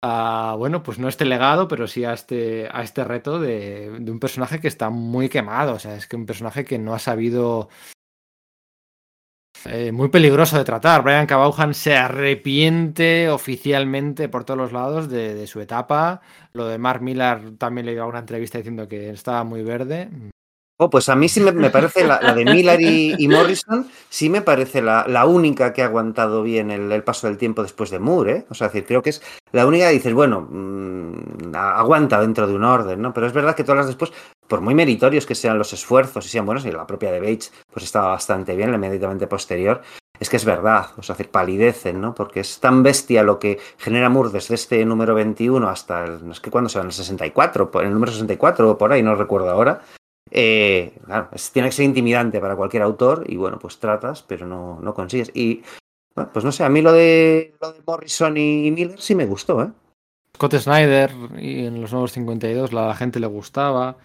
a, 0.02 0.54
bueno, 0.58 0.82
pues 0.82 0.98
no 0.98 1.08
este 1.08 1.24
legado, 1.24 1.68
pero 1.68 1.86
sí 1.86 2.04
a 2.04 2.12
este, 2.12 2.68
a 2.72 2.82
este 2.82 3.04
reto 3.04 3.38
de, 3.38 3.98
de 4.00 4.10
un 4.10 4.20
personaje 4.20 4.60
que 4.60 4.68
está 4.68 4.90
muy 4.90 5.28
quemado. 5.28 5.74
O 5.74 5.78
sea, 5.78 5.94
es 5.96 6.06
que 6.06 6.16
un 6.16 6.26
personaje 6.26 6.64
que 6.64 6.78
no 6.78 6.94
ha 6.94 6.98
sabido. 6.98 7.68
Eh, 9.64 9.92
muy 9.92 10.08
peligroso 10.08 10.56
de 10.56 10.64
tratar. 10.64 11.02
Brian 11.02 11.26
Cabauhan 11.26 11.74
se 11.74 11.96
arrepiente 11.96 13.28
oficialmente 13.28 14.28
por 14.28 14.44
todos 14.44 14.58
los 14.58 14.72
lados 14.72 15.08
de, 15.08 15.46
su 15.46 15.60
etapa. 15.60 16.20
Lo 16.52 16.66
de 16.66 16.78
Mark 16.78 17.02
Millar 17.02 17.52
también 17.58 17.86
le 17.86 17.92
dio 17.92 18.06
una 18.06 18.20
entrevista 18.20 18.58
diciendo 18.58 18.88
que 18.88 19.10
estaba 19.10 19.44
muy 19.44 19.62
verde. 19.62 20.08
Oh, 20.80 20.88
pues 20.88 21.08
a 21.08 21.16
mí 21.16 21.28
sí 21.28 21.40
me, 21.40 21.70
parece 21.70 22.06
la, 22.06 22.18
de 22.32 22.44
Miller 22.44 22.80
y, 22.80 23.26
Morrison, 23.26 23.88
sí 24.08 24.30
me 24.30 24.42
parece 24.42 24.80
la, 24.80 25.06
la 25.08 25.26
única 25.26 25.72
que 25.72 25.82
ha 25.82 25.86
aguantado 25.86 26.44
bien 26.44 26.70
el, 26.70 27.02
paso 27.02 27.26
del 27.26 27.36
tiempo 27.36 27.62
después 27.62 27.90
de 27.90 27.98
Moore, 27.98 28.32
¿eh? 28.32 28.46
O 28.48 28.54
sea, 28.54 28.68
decir, 28.68 28.86
creo 28.86 29.02
que 29.02 29.10
es 29.10 29.20
la 29.50 29.66
única 29.66 29.88
que 29.88 29.94
dices, 29.94 30.14
bueno, 30.14 30.46
mm, 30.48 31.52
aguanta 31.52 32.20
dentro 32.20 32.46
de 32.46 32.54
un 32.54 32.62
orden, 32.62 33.02
¿no? 33.02 33.12
Pero 33.12 33.26
es 33.26 33.32
verdad 33.32 33.56
que 33.56 33.64
todas 33.64 33.78
las 33.78 33.86
después, 33.88 34.12
por 34.48 34.60
muy 34.60 34.74
meritorios 34.74 35.26
que 35.26 35.34
sean 35.34 35.58
los 35.58 35.72
esfuerzos 35.72 36.24
y 36.26 36.28
sean 36.28 36.46
buenos, 36.46 36.64
y 36.66 36.72
la 36.72 36.86
propia 36.86 37.12
de 37.12 37.20
Bates, 37.20 37.52
pues 37.72 37.84
estaba 37.84 38.08
bastante 38.08 38.56
bien, 38.56 38.70
la 38.70 38.76
inmediatamente 38.76 39.26
posterior, 39.26 39.82
es 40.18 40.28
que 40.28 40.36
es 40.36 40.44
verdad, 40.44 40.86
o 40.96 41.02
sea, 41.02 41.14
palidecen, 41.30 42.00
¿no? 42.00 42.14
Porque 42.14 42.40
es 42.40 42.58
tan 42.58 42.82
bestia 42.82 43.22
lo 43.22 43.38
que 43.38 43.58
genera 43.78 44.08
Moore 44.08 44.30
desde 44.32 44.54
este 44.56 44.84
número 44.84 45.14
21 45.14 45.68
hasta 45.68 46.04
el, 46.04 46.26
no 46.26 46.32
es 46.32 46.40
que 46.40 46.50
cuando 46.50 46.68
se 46.68 46.78
va 46.78 46.82
en 46.82 46.88
el 46.88 46.92
64, 46.92 47.70
por- 47.70 47.82
en 47.82 47.88
el 47.88 47.94
número 47.94 48.10
64 48.10 48.70
o 48.72 48.78
por 48.78 48.92
ahí, 48.92 49.02
no 49.02 49.14
recuerdo 49.14 49.48
ahora, 49.50 49.82
eh, 50.30 50.92
claro, 51.06 51.28
tiene 51.52 51.68
que 51.68 51.72
ser 51.74 51.84
intimidante 51.84 52.40
para 52.40 52.56
cualquier 52.56 52.82
autor 52.82 53.24
y 53.28 53.36
bueno, 53.36 53.58
pues 53.58 53.78
tratas, 53.78 54.22
pero 54.22 54.46
no, 54.46 54.80
no 54.82 54.92
consigues. 54.92 55.30
Y 55.34 55.62
pues 56.32 56.44
no 56.44 56.50
sé, 56.52 56.64
a 56.64 56.68
mí 56.68 56.82
lo 56.82 56.92
de, 56.92 57.54
lo 57.60 57.72
de 57.72 57.80
Morrison 57.86 58.36
y 58.36 58.70
Miller 58.72 59.00
sí 59.00 59.14
me 59.14 59.24
gustó, 59.24 59.62
¿eh? 59.62 59.68
Scott 60.34 60.54
Snyder 60.56 61.12
y 61.38 61.64
en 61.66 61.80
los 61.80 61.92
nuevos 61.92 62.12
52 62.12 62.72
la 62.72 62.94
gente 62.94 63.20
le 63.20 63.26
gustaba. 63.28 63.96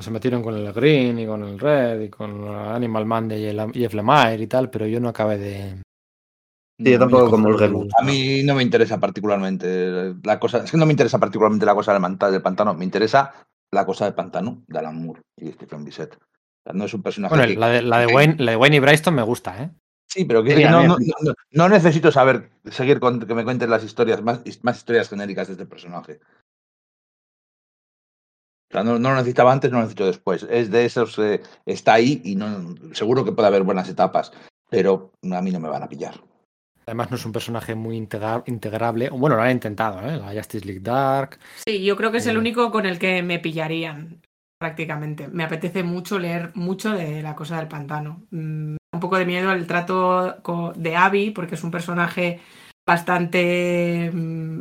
Se 0.00 0.10
metieron 0.10 0.42
con 0.42 0.56
el 0.56 0.72
Green 0.72 1.18
y 1.20 1.26
con 1.26 1.44
el 1.44 1.58
Red 1.58 2.00
y 2.00 2.08
con 2.10 2.48
Animal 2.48 3.06
Man 3.06 3.28
de 3.28 3.70
Jeff 3.72 3.94
Lemire 3.94 4.42
y 4.42 4.46
tal, 4.48 4.68
pero 4.68 4.86
yo 4.86 4.98
no 4.98 5.08
acabé 5.08 5.38
de, 5.38 5.82
Sí, 6.76 6.90
yo 6.90 6.98
tampoco 6.98 7.22
Oye, 7.24 7.30
comulgué 7.30 7.66
coge- 7.68 7.70
mucho. 7.70 7.96
A 8.00 8.04
mí 8.04 8.42
no 8.42 8.56
me 8.56 8.64
interesa 8.64 8.98
particularmente 8.98 10.14
la 10.24 10.40
cosa. 10.40 10.64
Es 10.64 10.72
que 10.72 10.76
no 10.76 10.86
me 10.86 10.92
interesa 10.92 11.20
particularmente 11.20 11.64
la 11.64 11.74
cosa 11.76 11.92
del, 11.92 12.02
manta- 12.02 12.32
del 12.32 12.42
pantano. 12.42 12.74
Me 12.74 12.84
interesa 12.84 13.32
la 13.72 13.86
cosa 13.86 14.06
del 14.06 14.14
pantano 14.14 14.64
de 14.66 14.78
Alan 14.80 15.00
Moore 15.00 15.20
y 15.40 15.52
Stephen 15.52 15.84
Bissett. 15.84 16.14
O 16.14 16.18
sea, 16.64 16.72
no 16.72 16.84
es 16.86 16.94
un 16.94 17.02
personaje. 17.04 17.32
Bueno, 17.32 17.46
que- 17.46 17.56
la 17.60 17.68
de, 17.68 17.82
la, 17.82 17.98
de 18.00 18.06
que- 18.08 18.14
Wayne, 18.14 18.36
la 18.40 18.50
de 18.50 18.56
Wayne 18.56 18.76
y 18.76 18.80
Bryston 18.80 19.14
me 19.14 19.22
gusta, 19.22 19.62
¿eh? 19.62 19.70
Sí, 20.10 20.24
pero 20.24 20.42
que 20.42 20.56
Sí, 20.56 20.64
a 20.64 20.70
no, 20.72 20.82
no, 20.88 20.96
no- 20.98 21.34
no 21.52 21.68
necesito 21.68 22.10
saber, 22.10 22.50
seguir 22.64 22.98
con 22.98 23.20
que 23.20 23.34
me 23.34 23.44
cuenten 23.44 23.70
las 23.70 23.84
historias, 23.84 24.20
más, 24.22 24.40
más 24.62 24.76
historias 24.78 25.08
genéricas 25.08 25.46
de 25.46 25.52
este 25.52 25.66
personaje. 25.66 26.18
O 28.74 28.76
sea, 28.76 28.82
no, 28.82 28.98
no 28.98 29.10
lo 29.10 29.14
necesitaba 29.16 29.52
antes, 29.52 29.70
no 29.70 29.76
lo 29.76 29.82
necesito 29.84 30.04
después. 30.06 30.44
Es 30.50 30.68
de 30.68 30.84
esos, 30.84 31.16
eh, 31.20 31.40
está 31.64 31.94
ahí 31.94 32.20
y 32.24 32.34
no, 32.34 32.74
seguro 32.92 33.24
que 33.24 33.30
puede 33.30 33.46
haber 33.46 33.62
buenas 33.62 33.88
etapas, 33.88 34.32
pero 34.68 35.12
a 35.32 35.40
mí 35.40 35.52
no 35.52 35.60
me 35.60 35.68
van 35.68 35.84
a 35.84 35.88
pillar. 35.88 36.16
Además, 36.84 37.08
no 37.08 37.16
es 37.16 37.24
un 37.24 37.30
personaje 37.30 37.76
muy 37.76 37.96
integra- 37.96 38.42
integrable. 38.46 39.10
Bueno, 39.10 39.36
lo 39.36 39.42
han 39.42 39.52
intentado, 39.52 40.00
¿eh? 40.00 40.16
La 40.16 40.32
Justice 40.32 40.66
League 40.66 40.80
Dark. 40.82 41.38
Sí, 41.64 41.84
yo 41.84 41.96
creo 41.96 42.10
que 42.10 42.18
es 42.18 42.26
el 42.26 42.36
Mm. 42.36 42.40
único 42.40 42.72
con 42.72 42.84
el 42.84 42.98
que 42.98 43.22
me 43.22 43.38
pillarían, 43.38 44.20
prácticamente. 44.58 45.28
Me 45.28 45.44
apetece 45.44 45.84
mucho 45.84 46.18
leer 46.18 46.50
mucho 46.56 46.90
de 46.94 47.22
la 47.22 47.36
cosa 47.36 47.58
del 47.58 47.68
pantano. 47.68 48.24
Mm, 48.32 48.74
un 48.92 49.00
poco 49.00 49.16
de 49.18 49.24
miedo 49.24 49.52
el 49.52 49.68
trato 49.68 50.34
de 50.74 50.96
Abby, 50.96 51.30
porque 51.30 51.54
es 51.54 51.62
un 51.62 51.70
personaje 51.70 52.40
bastante 52.84 54.10
mm, 54.12 54.60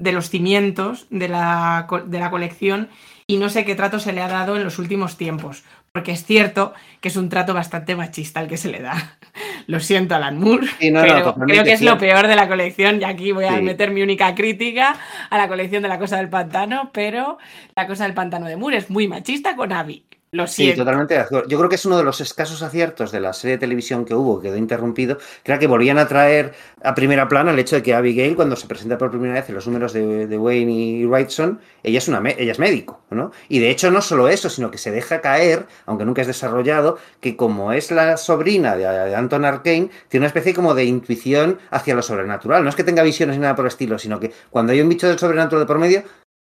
de 0.00 0.12
los 0.12 0.28
cimientos 0.30 1.06
de 1.10 1.28
la, 1.28 1.86
de 2.06 2.18
la 2.18 2.30
colección 2.30 2.88
y 3.26 3.36
no 3.36 3.48
sé 3.48 3.64
qué 3.64 3.74
trato 3.76 4.00
se 4.00 4.12
le 4.12 4.20
ha 4.22 4.28
dado 4.28 4.56
en 4.56 4.64
los 4.64 4.78
últimos 4.80 5.16
tiempos, 5.16 5.62
porque 5.92 6.10
es 6.12 6.24
cierto 6.24 6.72
que 7.00 7.08
es 7.08 7.16
un 7.16 7.28
trato 7.28 7.54
bastante 7.54 7.94
machista 7.94 8.40
el 8.40 8.48
que 8.48 8.56
se 8.56 8.70
le 8.70 8.80
da. 8.80 9.18
Lo 9.66 9.78
siento, 9.78 10.16
Alan 10.16 10.38
Moore, 10.40 10.66
Sí, 10.80 10.90
no, 10.90 11.00
no, 11.02 11.06
pero 11.06 11.34
creo 11.46 11.62
que 11.64 11.72
es 11.74 11.82
lo 11.82 11.96
peor 11.98 12.26
de 12.26 12.34
la 12.34 12.48
colección 12.48 13.00
y 13.00 13.04
aquí 13.04 13.30
voy 13.30 13.44
a 13.44 13.56
Sí. 13.56 13.62
meter 13.62 13.90
mi 13.92 14.02
única 14.02 14.34
crítica 14.34 14.96
a 15.28 15.38
la 15.38 15.46
colección 15.46 15.82
de 15.82 15.88
la 15.88 15.98
cosa 15.98 16.16
del 16.16 16.28
pantano, 16.28 16.90
pero 16.92 17.38
la 17.76 17.86
cosa 17.86 18.04
del 18.04 18.14
pantano 18.14 18.46
de 18.46 18.56
Moore 18.56 18.78
es 18.78 18.90
muy 18.90 19.06
machista 19.06 19.54
con 19.54 19.72
Abby. 19.72 20.04
Lo 20.32 20.46
Sí, 20.46 20.72
totalmente 20.76 21.14
de 21.14 21.20
acuerdo. 21.20 21.48
Yo 21.48 21.58
creo 21.58 21.68
que 21.68 21.74
es 21.74 21.84
uno 21.84 21.98
de 21.98 22.04
los 22.04 22.20
escasos 22.20 22.62
aciertos 22.62 23.10
de 23.10 23.18
la 23.18 23.32
serie 23.32 23.56
de 23.56 23.58
televisión 23.58 24.04
que 24.04 24.14
hubo, 24.14 24.40
que 24.40 24.46
quedó 24.46 24.56
interrumpido, 24.56 25.18
que 25.42 25.50
era 25.50 25.58
que 25.58 25.66
volvían 25.66 25.98
a 25.98 26.06
traer 26.06 26.54
a 26.84 26.94
primera 26.94 27.26
plana 27.26 27.50
el 27.50 27.58
hecho 27.58 27.74
de 27.74 27.82
que 27.82 27.94
Abigail, 27.94 28.36
cuando 28.36 28.54
se 28.54 28.68
presenta 28.68 28.96
por 28.96 29.10
primera 29.10 29.34
vez 29.34 29.48
en 29.48 29.56
los 29.56 29.66
números 29.66 29.92
de, 29.92 30.28
de 30.28 30.38
Wayne 30.38 30.70
y 30.70 31.04
Wrightson, 31.04 31.58
ella 31.82 31.98
es, 31.98 32.06
una, 32.06 32.22
ella 32.30 32.52
es 32.52 32.60
médico, 32.60 33.02
¿no? 33.10 33.32
Y 33.48 33.58
de 33.58 33.70
hecho 33.70 33.90
no 33.90 34.00
solo 34.00 34.28
eso, 34.28 34.48
sino 34.48 34.70
que 34.70 34.78
se 34.78 34.92
deja 34.92 35.20
caer, 35.20 35.66
aunque 35.86 36.04
nunca 36.04 36.20
es 36.20 36.28
desarrollado, 36.28 36.98
que 37.20 37.36
como 37.36 37.72
es 37.72 37.90
la 37.90 38.16
sobrina 38.16 38.76
de, 38.76 38.84
de 38.84 39.16
Anton 39.16 39.44
Arcane, 39.44 39.90
tiene 40.08 40.22
una 40.22 40.28
especie 40.28 40.54
como 40.54 40.74
de 40.76 40.84
intuición 40.84 41.58
hacia 41.72 41.96
lo 41.96 42.02
sobrenatural. 42.02 42.62
No 42.62 42.68
es 42.70 42.76
que 42.76 42.84
tenga 42.84 43.02
visiones 43.02 43.34
ni 43.34 43.42
nada 43.42 43.56
por 43.56 43.64
el 43.64 43.70
estilo, 43.70 43.98
sino 43.98 44.20
que 44.20 44.30
cuando 44.50 44.72
hay 44.72 44.80
un 44.80 44.88
bicho 44.88 45.08
del 45.08 45.18
sobrenatural 45.18 45.64
de 45.64 45.66
por 45.66 45.80
medio, 45.80 46.04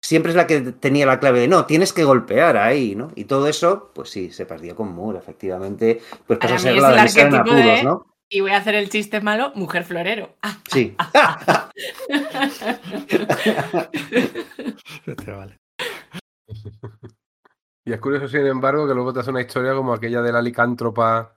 siempre 0.06 0.30
es 0.30 0.36
la 0.36 0.46
que 0.46 0.60
tenía 0.60 1.04
la 1.04 1.18
clave 1.18 1.40
de 1.40 1.48
no, 1.48 1.66
tienes 1.66 1.92
que 1.92 2.04
golpear 2.04 2.56
ahí, 2.56 2.94
¿no? 2.94 3.10
Y 3.16 3.24
todo 3.24 3.48
eso, 3.48 3.90
pues 3.92 4.08
sí, 4.08 4.30
se 4.30 4.46
perdía 4.46 4.76
con 4.76 4.94
Moore, 4.94 5.18
efectivamente. 5.18 6.00
Pues 6.26 6.38
Para 6.38 6.54
pasa 6.54 6.70
a 6.70 6.72
ser 6.72 6.80
la 6.80 7.04
de 7.04 7.20
en 7.20 7.34
apuros, 7.34 7.64
de- 7.64 7.82
¿no? 7.82 8.06
Y 8.28 8.40
voy 8.40 8.52
a 8.52 8.58
hacer 8.58 8.76
el 8.76 8.88
chiste 8.88 9.20
malo, 9.20 9.50
mujer 9.56 9.82
florero. 9.84 10.30
Sí. 10.70 10.94
Vale. 15.26 15.58
Y 17.88 17.92
es 17.92 18.00
curioso, 18.00 18.26
sin 18.26 18.44
embargo, 18.44 18.88
que 18.88 18.94
luego 18.94 19.12
te 19.12 19.20
hace 19.20 19.30
una 19.30 19.42
historia 19.42 19.72
como 19.72 19.94
aquella 19.94 20.20
de 20.20 20.32
la 20.32 20.42
licántropa 20.42 21.35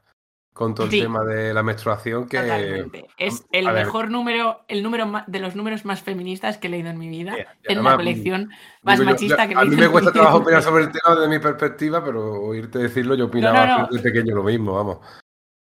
con 0.59 0.75
todo 0.75 0.87
el 0.87 0.91
Sí. 0.91 0.99
tema 1.01 1.23
de 1.23 1.53
la 1.53 1.63
menstruación 1.63 2.27
que... 2.27 2.37
Totalmente. 2.37 3.05
Es 3.17 3.45
el 3.53 3.65
a 3.65 3.71
ver. 3.71 3.85
mejor 3.85 4.11
número, 4.11 4.65
el 4.67 4.83
número 4.83 5.09
de 5.25 5.39
los 5.39 5.55
números 5.55 5.85
más 5.85 6.01
feministas 6.01 6.57
que 6.57 6.67
he 6.67 6.69
leído 6.69 6.89
en 6.89 6.97
mi 6.99 7.07
vida. 7.07 7.33
En 7.37 7.45
además, 7.77 7.93
la 7.93 7.95
colección 7.95 8.49
más 8.81 8.99
Digo 8.99 9.09
yo, 9.09 9.13
machista 9.13 9.37
ya, 9.37 9.47
que 9.47 9.55
A 9.55 9.63
mí 9.63 9.73
me 9.77 9.87
cuesta 9.87 10.11
trabajo 10.11 10.39
opinar 10.39 10.61
sobre 10.61 10.83
el 10.83 10.91
tema 10.91 11.15
desde 11.15 11.29
mi 11.29 11.39
perspectiva, 11.39 12.03
pero 12.03 12.41
oírte 12.41 12.77
decirlo, 12.79 13.15
yo 13.15 13.27
opinaba 13.27 13.65
no, 13.65 13.77
no. 13.79 13.87
desde 13.89 14.03
pequeño 14.11 14.35
lo 14.35 14.43
mismo, 14.43 14.73
vamos. 14.73 14.97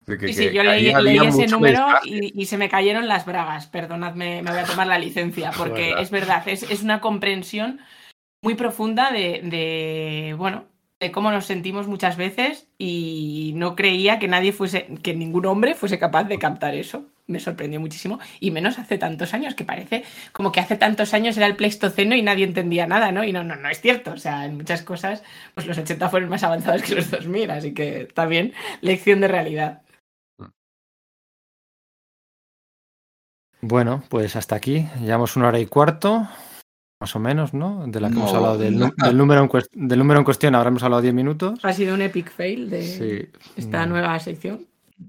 De 0.06 0.16
que- 0.16 0.28
Sí, 0.28 0.34
sí, 0.34 0.48
que 0.50 0.54
yo 0.54 0.62
leí, 0.62 1.18
ese 1.26 1.48
número 1.48 1.88
y, 2.04 2.40
y 2.40 2.46
se 2.46 2.56
me 2.56 2.68
cayeron 2.68 3.08
las 3.08 3.26
bragas. 3.26 3.66
Perdonadme, 3.66 4.42
me 4.42 4.50
voy 4.52 4.60
a 4.60 4.64
tomar 4.64 4.86
la 4.86 5.00
licencia, 5.00 5.50
porque 5.58 5.94
es 5.98 6.12
verdad, 6.12 6.46
es, 6.46 6.62
es 6.70 6.84
una 6.84 7.00
comprensión 7.00 7.80
muy 8.44 8.54
profunda 8.54 9.10
de, 9.10 9.40
de, 9.42 10.36
bueno, 10.38 10.66
de 11.00 11.12
cómo 11.12 11.30
nos 11.30 11.46
sentimos 11.46 11.86
muchas 11.86 12.16
veces 12.16 12.68
y 12.78 13.52
no 13.56 13.76
creía 13.76 14.18
que 14.18 14.28
nadie 14.28 14.52
fuese, 14.52 14.86
que 15.02 15.14
ningún 15.14 15.46
hombre 15.46 15.74
fuese 15.74 15.98
capaz 15.98 16.24
de 16.24 16.38
captar 16.38 16.74
eso. 16.74 17.06
Me 17.26 17.40
sorprendió 17.40 17.80
muchísimo, 17.80 18.18
y 18.38 18.50
menos 18.50 18.78
hace 18.78 18.98
tantos 18.98 19.32
años, 19.32 19.54
que 19.54 19.64
parece 19.64 20.04
como 20.32 20.52
que 20.52 20.60
hace 20.60 20.76
tantos 20.76 21.14
años 21.14 21.36
era 21.38 21.46
el 21.46 21.56
Pleistoceno 21.56 22.14
y 22.14 22.20
nadie 22.20 22.44
entendía 22.44 22.86
nada, 22.86 23.12
¿no? 23.12 23.24
Y 23.24 23.32
no, 23.32 23.42
no, 23.42 23.56
no 23.56 23.70
es 23.70 23.80
cierto. 23.80 24.12
O 24.12 24.18
sea, 24.18 24.44
en 24.44 24.58
muchas 24.58 24.82
cosas, 24.82 25.22
pues 25.54 25.66
los 25.66 25.78
80 25.78 26.10
fueron 26.10 26.28
más 26.28 26.42
avanzados 26.42 26.82
que 26.82 26.94
los 26.94 27.10
2000, 27.10 27.50
así 27.50 27.72
que 27.72 28.08
también 28.12 28.52
lección 28.82 29.20
de 29.20 29.28
realidad. 29.28 29.84
Bueno, 33.62 34.02
pues 34.10 34.36
hasta 34.36 34.56
aquí. 34.56 34.86
Llevamos 35.00 35.36
una 35.36 35.48
hora 35.48 35.58
y 35.58 35.64
cuarto, 35.64 36.28
más 37.05 37.14
o 37.16 37.20
menos, 37.20 37.52
¿no? 37.52 37.85
De 37.86 38.01
la 38.01 38.09
que 38.09 38.14
hemos 38.16 38.32
hablado 38.32 38.56
del, 38.56 38.78
número 38.78 39.43
en 39.43 39.89
del 39.89 39.98
número 39.98 40.20
en 40.20 40.24
cuestión. 40.24 40.55
Ahora 40.55 40.68
hemos 40.68 40.82
hablado 40.85 41.02
10 41.02 41.12
minutos. 41.12 41.60
Ha 41.62 41.74
sido 41.74 41.94
un 41.94 42.01
epic 42.01 42.31
fail 42.32 42.70
de 42.70 42.82
Sí. 42.82 43.28
esta 43.56 43.85
Mm. 43.85 43.89
nueva 43.90 44.18
sección 44.20 44.64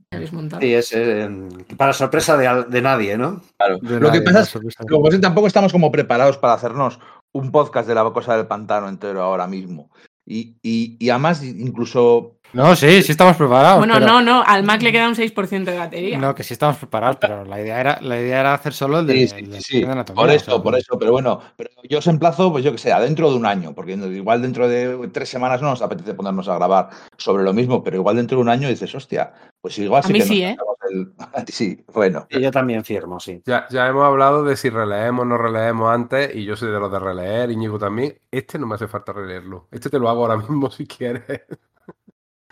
que 0.09 0.17
habéis 0.17 0.33
montado. 0.33 0.61
Sí, 0.61 0.73
es 0.73 0.91
eh, 0.93 1.29
para 1.77 1.93
sorpresa 1.93 2.35
de, 2.35 2.81
nadie, 2.81 3.17
¿no? 3.17 3.41
Claro. 3.55 3.77
De 3.81 3.97
Lo 4.01 4.11
que 4.11 4.19
pasa 4.23 4.41
es 4.41 4.51
que 4.51 5.11
si 5.11 5.21
tampoco 5.21 5.47
estamos 5.47 5.71
como 5.71 5.89
preparados 5.89 6.37
para 6.37 6.55
hacernos 6.55 6.99
un 7.31 7.49
podcast 7.49 7.87
de 7.87 7.95
la 7.95 8.03
cosa 8.11 8.35
del 8.35 8.45
pantano 8.45 8.89
entero 8.89 9.21
ahora 9.21 9.47
mismo. 9.47 9.89
Y, 10.25 10.57
y, 10.61 10.97
y 10.99 11.09
además, 11.11 11.41
incluso 11.45 12.34
No, 12.55 12.73
sí, 12.75 13.03
sí 13.03 13.11
estamos 13.11 13.35
preparados. 13.35 13.79
bueno, 13.79 13.95
pero- 13.95 14.05
no, 14.07 14.21
no, 14.21 14.41
al 14.45 14.63
Mac 14.63 14.81
le 14.81 14.91
queda 14.93 15.09
un 15.09 15.15
6% 15.15 15.71
de 15.71 15.77
batería. 15.77 16.17
No, 16.17 16.33
que 16.33 16.41
sí 16.43 16.53
estamos 16.53 16.77
preparados, 16.77 17.17
pero 17.19 17.43
la 17.43 17.59
idea 17.59 17.81
era, 17.81 17.99
la 18.01 18.17
idea 18.19 18.39
era 18.39 18.53
hacer 18.53 18.71
solo 18.73 18.99
el 18.99 19.07
de, 19.07 19.13
Sí, 19.13 19.27
sí, 19.27 19.35
el 19.39 19.51
de- 19.51 19.57
sí, 19.57 19.63
sí. 19.79 19.83
de 19.83 19.91
anatomía, 19.91 20.21
Por 20.21 20.29
o 20.29 20.33
eso, 20.33 20.51
sea, 20.51 20.63
por 20.63 20.77
eso, 20.77 20.97
pero 20.97 21.11
bueno, 21.11 21.41
pero 21.57 21.69
yo 21.89 21.97
os 21.99 22.07
emplazo, 22.07 22.51
pues 22.53 22.63
yo 22.63 22.71
que 22.71 22.77
sé, 22.77 22.93
a 22.93 23.01
dentro 23.01 23.29
de 23.29 23.35
un 23.35 23.45
año, 23.45 23.73
porque 23.75 23.93
igual 23.93 24.41
dentro 24.41 24.69
de 24.69 25.09
tres 25.11 25.27
semanas 25.27 25.61
no 25.61 25.69
nos 25.69 25.81
apetece 25.81 26.13
ponernos 26.13 26.47
a 26.47 26.55
grabar 26.55 26.89
sobre 27.17 27.43
lo 27.43 27.51
mismo, 27.51 27.83
pero 27.83 27.97
igual 27.97 28.15
dentro 28.15 28.37
de 28.37 28.43
un 28.43 28.49
año 28.49 28.69
dices, 28.69 28.95
hostia, 28.95 29.33
pues 29.59 29.77
igual 29.79 29.99
A 29.99 30.07
sí 30.07 30.13
mí 30.13 30.19
que 30.19 30.25
sí, 30.25 30.43
¿eh? 30.43 30.55
el- 30.89 31.11
sí, 31.49 31.83
bueno. 31.93 32.25
Y 32.29 32.39
yo 32.39 32.51
también 32.51 32.85
firmo, 32.85 33.19
sí. 33.19 33.41
Ya, 33.45 33.65
ya 33.69 33.85
hemos 33.87 34.05
hablado 34.05 34.45
de 34.45 34.55
si 34.55 34.69
releemos 34.69 35.23
o 35.23 35.25
no 35.25 35.37
releemos 35.37 35.93
antes, 35.93 36.33
y 36.33 36.45
yo 36.45 36.55
soy 36.55 36.71
de 36.71 36.79
los 36.79 36.89
de 36.89 36.99
releer, 36.99 37.51
Íñigo 37.51 37.77
también. 37.77 38.17
Este 38.31 38.57
no 38.57 38.65
me 38.65 38.75
hace 38.75 38.87
falta 38.87 39.11
releerlo. 39.11 39.67
Este 39.71 39.89
te 39.89 39.99
lo 39.99 40.07
hago 40.09 40.21
ahora 40.21 40.37
mismo 40.37 40.71
si 40.71 40.87
quieres. 40.87 41.23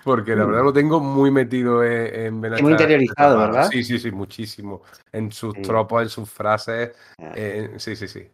Porque 0.03 0.35
la 0.35 0.43
Mm. 0.43 0.47
verdad 0.47 0.63
lo 0.63 0.73
tengo 0.73 0.99
muy 0.99 1.31
metido 1.31 1.83
en, 1.83 2.41
en 2.43 2.57
Y 2.57 2.61
muy 2.61 2.71
interiorizado, 2.71 3.37
¿verdad? 3.39 3.69
Sí, 3.71 3.83
sí, 3.83 3.97
sí, 3.99 4.11
muchísimo. 4.11 4.81
En 5.11 5.31
sus 5.31 5.53
Sí. 5.55 5.61
tropos, 5.61 6.03
en 6.03 6.09
sus 6.09 6.29
frases. 6.29 6.91
Ah. 7.19 7.31
eh, 7.35 7.73
sí, 7.77 7.95
sí, 7.95 8.07
sí. 8.07 8.29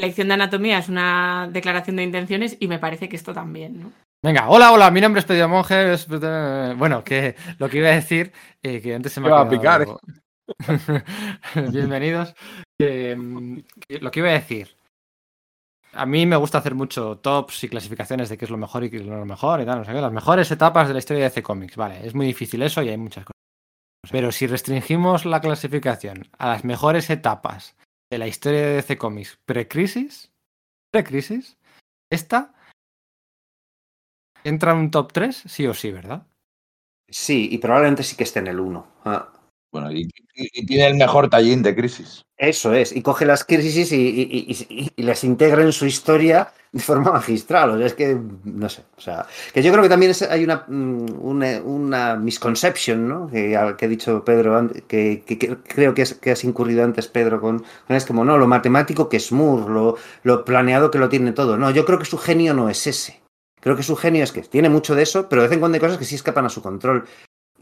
Lección 0.00 0.28
de 0.28 0.34
anatomía 0.34 0.78
es 0.78 0.88
una 0.88 1.48
declaración 1.52 1.96
de 1.96 2.02
intenciones 2.04 2.56
y 2.58 2.66
me 2.66 2.78
parece 2.78 3.08
que 3.08 3.16
esto 3.16 3.32
también, 3.32 3.80
¿no? 3.80 3.92
Venga, 4.24 4.48
hola, 4.48 4.72
hola, 4.72 4.90
mi 4.90 5.00
nombre 5.00 5.20
es 5.20 5.26
Pedro 5.26 5.50
eh, 5.70 6.74
Bueno, 6.76 7.02
que 7.04 7.34
lo 7.58 7.68
que 7.68 7.78
iba 7.78 7.88
a 7.88 7.92
decir, 7.92 8.32
eh, 8.62 8.80
que 8.80 8.94
antes 8.94 9.12
se 9.12 9.20
me 9.20 9.28
Iba 9.28 9.40
ha 9.40 9.42
a 9.42 9.48
picar, 9.48 9.84
quedado- 9.84 10.00
Bienvenidos. 11.72 12.34
Mm, 12.78 13.58
que 13.86 13.98
lo 14.00 14.10
que 14.10 14.20
iba 14.20 14.28
a 14.30 14.32
decir. 14.32 14.74
A 15.94 16.06
mí 16.06 16.24
me 16.24 16.36
gusta 16.36 16.58
hacer 16.58 16.74
mucho 16.74 17.18
tops 17.18 17.64
y 17.64 17.68
clasificaciones 17.68 18.28
de 18.28 18.38
qué 18.38 18.46
es 18.46 18.50
lo 18.50 18.56
mejor 18.56 18.84
y 18.84 18.90
qué 18.90 18.96
es 18.96 19.04
lo 19.04 19.26
mejor 19.26 19.60
y 19.60 19.66
tal, 19.66 19.78
no 19.78 19.84
sé 19.84 19.92
qué. 19.92 20.00
Las 20.00 20.12
mejores 20.12 20.50
etapas 20.50 20.88
de 20.88 20.94
la 20.94 20.98
historia 20.98 21.22
de 21.22 21.28
DC 21.28 21.42
Comics. 21.42 21.76
Vale, 21.76 22.06
es 22.06 22.14
muy 22.14 22.26
difícil 22.26 22.62
eso 22.62 22.82
y 22.82 22.88
hay 22.88 22.96
muchas 22.96 23.24
cosas. 23.24 23.32
Pero 24.10 24.32
si 24.32 24.46
restringimos 24.46 25.26
la 25.26 25.40
clasificación 25.40 26.28
a 26.38 26.48
las 26.48 26.64
mejores 26.64 27.10
etapas 27.10 27.76
de 28.10 28.18
la 28.18 28.26
historia 28.26 28.60
de 28.60 28.74
DC 28.76 28.96
Comics 28.98 29.38
pre-crisis, 29.44 30.32
pre-crisis, 30.90 31.58
esta 32.10 32.54
entra 34.44 34.72
en 34.72 34.78
un 34.78 34.90
top 34.90 35.12
3, 35.12 35.44
sí 35.46 35.66
o 35.66 35.74
sí, 35.74 35.92
¿verdad? 35.92 36.26
Sí, 37.10 37.48
y 37.52 37.58
probablemente 37.58 38.02
sí 38.02 38.16
que 38.16 38.24
esté 38.24 38.40
en 38.40 38.48
el 38.48 38.58
1. 38.58 38.86
Bueno, 39.72 39.90
y, 39.90 40.06
tiene 40.66 40.86
el 40.86 40.96
mejor 40.96 41.30
tallín 41.30 41.62
de 41.62 41.74
crisis. 41.74 42.26
Eso 42.36 42.74
es, 42.74 42.94
y 42.94 43.00
coge 43.00 43.24
las 43.24 43.42
crisis 43.44 43.90
y, 43.90 44.92
las 44.98 45.24
integra 45.24 45.62
en 45.62 45.72
su 45.72 45.86
historia 45.86 46.52
de 46.72 46.80
forma 46.80 47.10
magistral. 47.12 47.70
O 47.70 47.78
sea, 47.78 47.86
es 47.86 47.94
que, 47.94 48.18
no 48.44 48.68
sé, 48.68 48.82
o 48.98 49.00
sea, 49.00 49.26
que 49.54 49.62
yo 49.62 49.72
creo 49.72 49.82
que 49.82 49.88
también 49.88 50.12
hay 50.28 50.44
una, 50.44 50.64
mm, 50.68 51.24
una, 51.24 51.62
una 51.62 52.16
¿no? 52.96 53.28
Que, 53.28 53.56
ha 53.56 53.72
dicho 53.88 54.22
Pedro, 54.24 54.70
que- 54.86 55.22
que 55.24 55.38
creo 55.38 55.94
que, 55.94 56.02
es, 56.02 56.14
que 56.14 56.32
has 56.32 56.44
incurrido 56.44 56.84
antes, 56.84 57.08
Pedro, 57.08 57.40
con, 57.40 57.64
con 57.86 57.96
es 57.96 58.04
como, 58.04 58.24
no, 58.26 58.36
lo 58.36 58.46
matemático 58.46 59.08
que 59.08 59.16
es 59.16 59.32
Moore, 59.32 59.72
lo, 59.72 59.96
lo 60.22 60.44
planeado 60.44 60.90
que 60.90 60.98
lo 60.98 61.08
tiene 61.08 61.32
todo. 61.32 61.56
No, 61.56 61.70
yo 61.70 61.86
creo 61.86 61.98
que 61.98 62.04
su 62.04 62.18
genio 62.18 62.52
no 62.52 62.68
es 62.68 62.86
ese. 62.86 63.22
Creo 63.60 63.76
que 63.76 63.82
su 63.84 63.96
genio 63.96 64.24
es 64.24 64.32
que 64.32 64.42
tiene 64.42 64.68
mucho 64.68 64.94
de 64.94 65.04
eso, 65.04 65.28
pero 65.28 65.42
de 65.42 65.48
vez 65.48 65.54
en 65.54 65.60
cuando 65.60 65.76
hay 65.76 65.80
cosas 65.80 65.96
que 65.96 66.04
sí 66.04 66.16
escapan 66.16 66.44
a 66.44 66.48
su 66.50 66.60
control. 66.62 67.06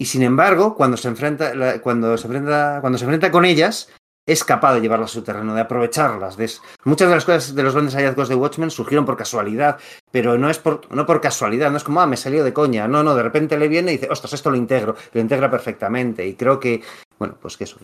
Y 0.00 0.06
sin 0.06 0.22
embargo, 0.22 0.74
cuando 0.74 0.96
se 0.96 1.08
enfrenta, 1.08 1.52
cuando 1.82 2.16
se 2.16 2.26
enfrenta, 2.26 2.78
cuando 2.80 2.98
se 2.98 3.04
enfrenta 3.04 3.30
con 3.30 3.44
ellas, 3.44 3.90
es 4.24 4.44
capaz 4.44 4.72
de 4.72 4.80
llevarlas 4.80 5.10
a 5.10 5.12
su 5.12 5.22
terreno, 5.22 5.54
de 5.54 5.60
aprovecharlas. 5.60 6.38
de 6.38 6.50
Muchas 6.84 7.10
de 7.10 7.14
las 7.16 7.26
cosas 7.26 7.54
de 7.54 7.62
los 7.62 7.74
grandes 7.74 7.94
hallazgos 7.94 8.30
de 8.30 8.34
Watchmen 8.34 8.70
surgieron 8.70 9.04
por 9.04 9.18
casualidad, 9.18 9.76
pero 10.10 10.38
no 10.38 10.48
es 10.48 10.56
por, 10.56 10.90
no 10.90 11.04
por 11.04 11.20
casualidad, 11.20 11.70
no 11.70 11.76
es 11.76 11.84
como, 11.84 12.00
ah, 12.00 12.06
me 12.06 12.16
salió 12.16 12.42
de 12.42 12.54
coña. 12.54 12.88
No, 12.88 13.02
no, 13.02 13.14
de 13.14 13.22
repente 13.22 13.58
le 13.58 13.68
viene 13.68 13.92
y 13.92 13.96
dice, 13.98 14.08
ostras, 14.10 14.32
esto 14.32 14.50
lo 14.50 14.56
integro, 14.56 14.96
lo 15.12 15.20
integra 15.20 15.50
perfectamente. 15.50 16.26
Y 16.26 16.32
creo 16.32 16.58
que, 16.58 16.80
bueno, 17.18 17.36
pues 17.38 17.58
que 17.58 17.64
eso, 17.64 17.76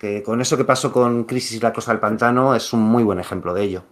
que 0.00 0.22
con 0.22 0.40
eso 0.40 0.56
que 0.56 0.64
pasó 0.64 0.90
con 0.90 1.24
Crisis 1.24 1.58
y 1.58 1.60
la 1.60 1.74
Cosa 1.74 1.92
del 1.92 2.00
Pantano 2.00 2.54
es 2.54 2.72
un 2.72 2.80
muy 2.80 3.02
buen 3.02 3.20
ejemplo 3.20 3.52
de 3.52 3.62
ello. 3.64 3.82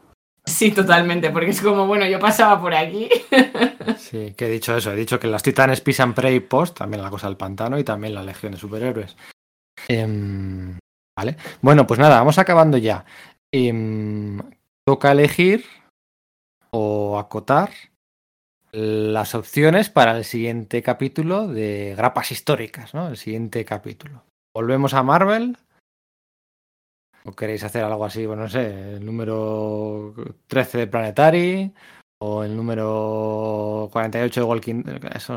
Sí, 0.57 0.71
totalmente, 0.71 1.31
porque 1.31 1.51
es 1.51 1.61
como, 1.61 1.87
bueno, 1.87 2.07
yo 2.07 2.19
pasaba 2.19 2.59
por 2.61 2.75
aquí. 2.75 3.09
Sí, 3.99 4.35
que 4.37 4.47
he 4.47 4.51
dicho 4.51 4.77
eso. 4.77 4.93
He 4.93 4.97
dicho 4.97 5.19
que 5.19 5.27
las 5.27 5.43
titanes 5.43 5.81
pisan 5.81 6.15
prey 6.15 6.41
post, 6.41 6.79
también 6.79 7.03
la 7.03 7.11
cosa 7.11 7.29
del 7.29 7.37
pantano 7.37 7.79
y 7.79 7.85
también 7.85 8.15
la 8.15 8.23
legión 8.23 8.53
de 8.53 8.59
superhéroes. 8.59 9.17
Em, 9.89 10.79
vale. 11.17 11.37
Bueno, 11.63 11.87
pues 11.87 12.01
nada, 12.01 12.19
vamos 12.19 12.39
acabando 12.39 12.79
ya. 12.79 13.05
Em, 13.53 14.39
toca 14.85 15.13
elegir 15.13 15.65
o 16.71 17.19
acotar 17.19 17.71
las 18.73 19.35
opciones 19.35 19.89
para 19.89 20.17
el 20.17 20.25
siguiente 20.25 20.83
capítulo 20.83 21.47
de 21.47 21.95
grapas 21.97 22.33
históricas, 22.33 22.93
¿no? 22.93 23.09
El 23.09 23.17
siguiente 23.17 23.65
capítulo. 23.65 24.25
¿Volvemos 24.55 24.95
a 24.95 25.03
Marvel? 25.03 25.57
¿O 27.27 27.33
queréis 27.33 27.65
hacer 27.65 27.83
algo 27.85 28.05
así? 28.05 28.25
Bueno, 28.25 28.43
no 28.43 28.49
sé, 28.49 28.95
el 28.97 29.05
número 29.05 30.15
13 30.47 30.79
de 30.79 30.87
Planetary 30.87 31.73
o 32.19 32.45
el 32.45 32.57
número 32.57 33.89
48 33.93 34.41
de 34.41 34.47
Walking 34.47 34.83
Eso, 35.15 35.35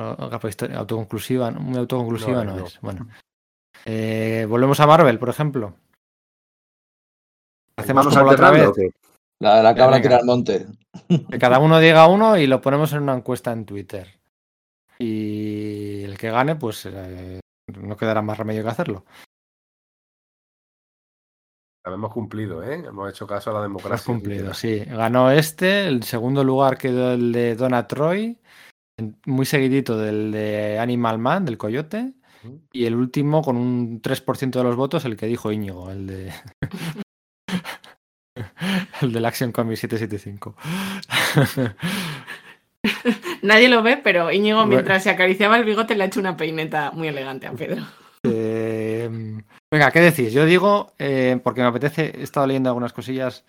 autoconclusiva, 0.76 1.52
¿no? 1.52 1.60
muy 1.60 1.78
autoconclusiva 1.78 2.44
No, 2.46 2.52
no, 2.52 2.58
no. 2.60 2.66
es. 2.68 2.80
Bueno. 2.82 3.08
Eh, 3.86 4.46
volvemos 4.48 4.80
a 4.80 4.88
Marvel, 4.88 5.18
por 5.18 5.30
ejemplo. 5.30 5.74
Hacemos 7.76 8.06
¿Vamos 8.06 8.18
como 8.18 8.28
la 8.30 8.34
otra 8.34 8.52
vez. 8.52 8.70
La, 9.40 9.64
la 9.64 9.74
cabra 9.74 10.02
tira 10.02 10.18
al 10.18 10.26
monte. 10.26 10.68
Que 11.30 11.40
cada 11.40 11.60
uno 11.60 11.80
diga 11.80 12.08
uno 12.08 12.38
y 12.38 12.46
lo 12.46 12.62
ponemos 12.62 12.94
en 12.94 13.04
una 13.04 13.16
encuesta 13.16 13.52
en 13.52 13.66
Twitter. 13.66 14.20
Y 15.00 16.04
el 16.04 16.18
que 16.18 16.30
gane, 16.30 16.56
pues 16.56 16.86
eh, 16.86 17.40
no 17.82 17.96
quedará 17.96 18.22
más 18.22 18.38
remedio 18.38 18.64
que 18.64 18.70
hacerlo. 18.70 19.06
Hemos 21.94 22.12
cumplido, 22.14 22.64
¿eh? 22.64 22.84
Hemos 22.88 23.10
hecho 23.10 23.28
caso 23.28 23.52
a 23.52 23.54
la 23.54 23.62
democracia. 23.62 23.96
has 23.96 24.04
cumplido, 24.04 24.54
sí. 24.54 24.80
Ganó 24.86 25.32
este, 25.32 25.88
el 25.88 26.04
segundo 26.04 26.44
lugar 26.44 26.78
quedó 26.78 27.14
el 27.14 27.32
de 27.32 27.56
Donna 27.56 27.88
Troy, 27.88 28.38
muy 29.26 29.46
seguidito 29.46 29.98
del 29.98 30.32
de 30.32 30.80
Animal 30.80 31.20
Man, 31.20 31.46
del 31.46 31.58
Coyote, 31.58 32.14
y 32.72 32.86
el 32.86 32.96
último 32.96 33.42
con 33.42 33.58
un 33.58 34.02
3% 34.02 34.52
de 34.52 34.64
los 34.64 34.76
votos, 34.76 35.06
el 35.06 35.18
que 35.18 35.26
dijo 35.26 35.52
Íñigo, 35.52 35.90
el 35.92 36.08
de... 36.08 36.34
el 39.02 39.12
del 39.12 39.26
Action 39.26 39.52
Comic 39.52 39.78
775. 39.78 40.56
Nadie 43.42 43.70
lo 43.70 43.82
ve, 43.84 43.98
pero 44.02 44.32
Íñigo, 44.32 44.60
Bueno. 44.60 44.74
mientras 44.74 45.04
se 45.04 45.10
acariciaba 45.10 45.58
el 45.58 45.66
bigote, 45.66 45.96
le 45.96 46.04
ha 46.04 46.08
hecho 46.08 46.20
una 46.20 46.38
peineta 46.38 46.92
muy 46.92 47.08
elegante 47.08 47.48
a 47.48 47.52
Pedro. 47.54 47.84
Eh, 48.24 49.10
venga, 49.72 49.92
¿qué 49.92 50.00
decís? 50.00 50.34
Yo 50.34 50.46
digo, 50.46 50.94
eh, 51.00 51.40
porque 51.44 51.62
me 51.62 51.68
apetece, 51.68 52.14
he 52.18 52.24
estado 52.24 52.48
leyendo 52.48 52.70
algunas 52.70 52.94
cosillas 52.94 53.46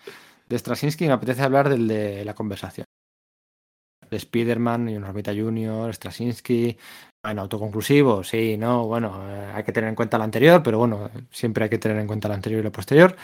de 0.47 0.59
Straczynski 0.59 1.05
y 1.05 1.07
me 1.07 1.13
apetece 1.13 1.43
hablar 1.43 1.69
del 1.69 1.87
de 1.87 2.25
la 2.25 2.33
conversación. 2.33 2.85
De 4.09 4.17
Spider-Man, 4.17 4.89
y 4.89 4.99
Romita 4.99 5.33
Jr., 5.33 5.93
Straczynski. 5.93 6.77
Bueno, 7.23 7.41
autoconclusivo, 7.43 8.23
sí, 8.23 8.57
no, 8.57 8.87
bueno, 8.87 9.23
eh, 9.29 9.51
hay 9.53 9.63
que 9.63 9.71
tener 9.71 9.89
en 9.89 9.95
cuenta 9.95 10.17
lo 10.17 10.23
anterior, 10.23 10.61
pero 10.63 10.79
bueno, 10.79 11.09
siempre 11.29 11.65
hay 11.65 11.69
que 11.69 11.77
tener 11.77 11.97
en 11.97 12.07
cuenta 12.07 12.27
lo 12.27 12.33
anterior 12.33 12.61
y 12.61 12.63
lo 12.63 12.71
posterior. 12.71 13.15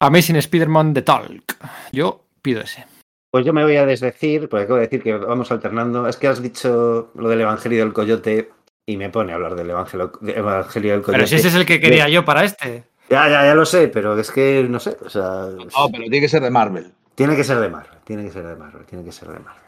Amazing 0.00 0.36
Spider-Man 0.36 0.94
The 0.94 1.02
Talk. 1.02 1.56
Yo 1.92 2.24
pido 2.40 2.60
ese. 2.60 2.86
Pues 3.30 3.44
yo 3.44 3.52
me 3.52 3.64
voy 3.64 3.76
a 3.76 3.84
desdecir, 3.84 4.48
porque 4.48 4.64
acabo 4.64 4.76
de 4.76 4.86
decir 4.86 5.02
que 5.02 5.14
vamos 5.14 5.50
alternando. 5.50 6.08
Es 6.08 6.16
que 6.16 6.28
has 6.28 6.40
dicho 6.40 7.10
lo 7.14 7.28
del 7.28 7.42
Evangelio 7.42 7.80
del 7.80 7.92
Coyote 7.92 8.50
y 8.88 8.96
me 8.96 9.10
pone 9.10 9.32
a 9.32 9.34
hablar 9.34 9.54
del 9.54 9.68
Evangelio, 9.68 10.12
del 10.22 10.38
evangelio 10.38 10.92
del 10.92 11.02
Coyote. 11.02 11.18
Pero 11.18 11.26
si 11.28 11.34
ese 11.36 11.48
es 11.48 11.54
el 11.54 11.66
que 11.66 11.78
quería 11.78 12.08
yo 12.08 12.24
para 12.24 12.42
este. 12.42 12.84
Ya, 13.10 13.28
ya, 13.28 13.44
ya 13.44 13.54
lo 13.54 13.66
sé, 13.66 13.88
pero 13.88 14.18
es 14.18 14.30
que 14.30 14.66
no 14.66 14.80
sé. 14.80 14.96
O 15.04 15.10
sea, 15.10 15.46
No, 15.52 15.88
pero 15.90 16.04
tiene 16.04 16.20
que 16.20 16.28
ser 16.28 16.42
de 16.42 16.50
Marvel. 16.50 16.90
tiene 17.14 17.36
que 17.36 17.44
ser 17.44 17.58
de 17.58 17.68
Marvel, 17.68 17.98
tiene 18.04 18.24
que 18.24 18.30
ser 18.30 18.46
de 18.46 18.56
Marvel, 18.56 18.86
tiene 18.86 19.04
que 19.04 19.12
ser 19.12 19.28
de 19.28 19.40
Marvel. 19.40 19.62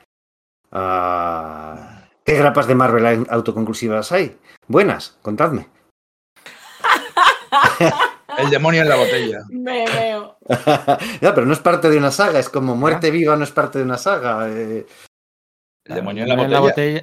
Ah, 0.73 2.05
¿Qué 2.25 2.33
grapas 2.35 2.67
de 2.67 2.75
Marvel 2.75 3.27
autoconclusivas 3.29 4.11
hay? 4.13 4.39
Buenas, 4.67 5.19
contadme. 5.21 5.69
El 8.39 8.49
demonio 8.49 8.81
en 8.81 8.89
la 8.89 8.97
botella. 8.97 9.41
Me 9.51 9.85
veo. 9.85 10.39
ya, 11.21 11.35
pero 11.35 11.45
no 11.45 11.53
es 11.53 11.59
parte 11.59 11.91
de 11.91 11.99
una 11.99 12.11
saga, 12.11 12.39
es 12.39 12.49
como 12.49 12.75
Muerte 12.75 13.11
Viva 13.11 13.37
no 13.37 13.45
es 13.45 13.51
parte 13.51 13.79
de 13.81 13.85
una 13.85 13.99
saga. 13.99 14.49
eh. 14.49 14.87
El 15.85 15.95
demonio 15.95 16.25
en 16.25 16.51
la 16.51 16.61
botella. 16.61 17.03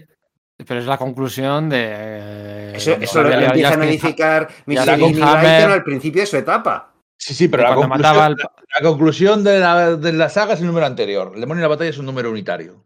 Pero 0.66 0.80
es 0.80 0.86
la 0.88 0.98
conclusión 0.98 1.70
de. 1.70 1.86
eh, 1.90 2.72
Eso, 2.76 2.92
eso 2.94 3.22
lo 3.24 3.30
empiezan 3.32 3.82
a 3.82 3.86
edificar 3.86 4.48
Michelin 4.66 5.18
y 5.18 5.22
Hammer- 5.22 5.72
al 5.72 5.84
principio 5.84 6.22
de 6.22 6.26
su 6.28 6.38
etapa. 6.38 6.94
Sí, 7.16 7.34
sí, 7.34 7.48
pero 7.48 7.64
la 7.64 7.76
conclusión, 7.76 8.02
mataba 8.02 8.26
al. 8.26 8.36
la 8.36 8.82
conclusión 8.82 9.44
de, 9.44 9.60
la, 9.60 9.96
de 9.96 10.14
la 10.14 10.30
saga 10.30 10.54
es 10.56 10.62
el 10.62 10.68
número 10.68 10.86
anterior. 10.86 11.32
El 11.36 11.42
demonio 11.42 11.60
en 11.60 11.64
la 11.64 11.68
batalla 11.76 11.90
es 11.92 11.98
un 12.00 12.06
número 12.08 12.32
unitario. 12.32 12.84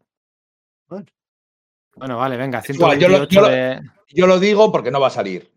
Bueno, 1.95 2.17
vale, 2.17 2.37
venga, 2.37 2.61
igual, 2.67 2.97
yo 2.99 3.07
lo- 3.09 3.17
128 3.27 3.29
yo 3.29 3.41
lo- 3.41 3.47
de. 3.49 3.81
Yo 4.13 4.27
lo 4.27 4.39
digo 4.39 4.71
porque 4.71 4.91
no 4.91 4.99
va 4.99 5.07
a 5.07 5.11
salir. 5.11 5.51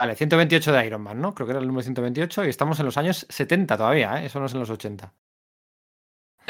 Vale, 0.00 0.14
128 0.14 0.72
de 0.72 0.86
Iron 0.86 1.02
Man, 1.02 1.20
¿no? 1.20 1.34
Creo 1.34 1.46
que 1.46 1.52
era 1.52 1.60
el 1.60 1.66
número 1.66 1.82
128 1.82 2.44
y 2.44 2.48
estamos 2.48 2.78
en 2.80 2.86
los 2.86 2.96
años 2.96 3.26
70 3.28 3.76
todavía, 3.76 4.22
¿eh? 4.22 4.26
Eso 4.26 4.38
no 4.40 4.46
es 4.46 4.52
en 4.54 4.60
los 4.60 4.70
80. 4.70 5.12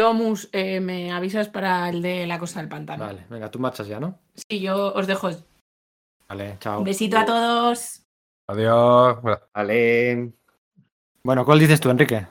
Tomus, 0.08 0.48
eh, 0.52 0.78
me 0.80 1.10
avisas 1.12 1.48
para 1.48 1.88
el 1.88 2.00
de 2.00 2.24
la 2.26 2.38
cosa 2.38 2.60
del 2.60 2.68
pantano. 2.68 3.04
Vale, 3.04 3.26
venga, 3.28 3.50
tú 3.50 3.58
marchas 3.58 3.88
ya, 3.88 3.98
¿no? 3.98 4.18
Sí, 4.48 4.60
yo 4.60 4.94
os 4.94 5.06
dejo. 5.08 5.28
Vale, 6.28 6.56
chao. 6.60 6.78
Un 6.78 6.84
besito 6.84 7.18
a 7.18 7.24
todos. 7.24 8.02
Adiós. 8.46 9.20
Bueno, 9.20 9.38
Vale. 9.52 10.32
Bueno, 11.24 11.44
¿cuál 11.44 11.58
dices 11.58 11.80
tú, 11.80 11.90
Enrique? 11.90 12.26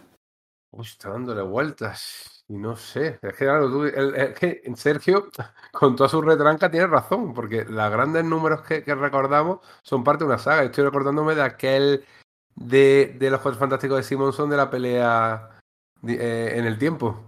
Uy, 0.71 0.85
está 0.85 1.09
dándole 1.09 1.41
vueltas. 1.41 2.45
Y 2.47 2.53
no 2.53 2.77
sé. 2.77 3.19
Es 3.21 3.33
que, 3.33 3.45
claro, 3.45 3.69
tú- 3.69 3.83
el- 3.83 4.15
el- 4.15 4.33
que 4.33 4.61
Sergio, 4.77 5.27
con 5.73 5.97
toda 5.97 6.07
su 6.07 6.21
retranca, 6.21 6.71
tiene 6.71 6.87
razón. 6.87 7.33
Porque 7.33 7.65
los 7.65 7.91
grandes 7.91 8.23
números 8.23 8.61
que, 8.61 8.81
que 8.83 8.95
recordamos 8.95 9.59
son 9.83 10.05
parte 10.05 10.23
de 10.23 10.29
una 10.29 10.37
saga. 10.39 10.63
Estoy 10.63 10.85
recordándome 10.85 11.35
de 11.35 11.41
aquel 11.43 12.05
de, 12.55 13.17
de 13.19 13.29
los 13.29 13.41
Cuatro 13.41 13.59
Fantásticos 13.59 13.97
de 13.97 14.03
Simonson 14.03 14.49
de 14.49 14.57
la 14.57 14.69
pelea 14.69 15.49
eh, 16.07 16.53
en 16.55 16.65
el 16.65 16.77
tiempo. 16.77 17.26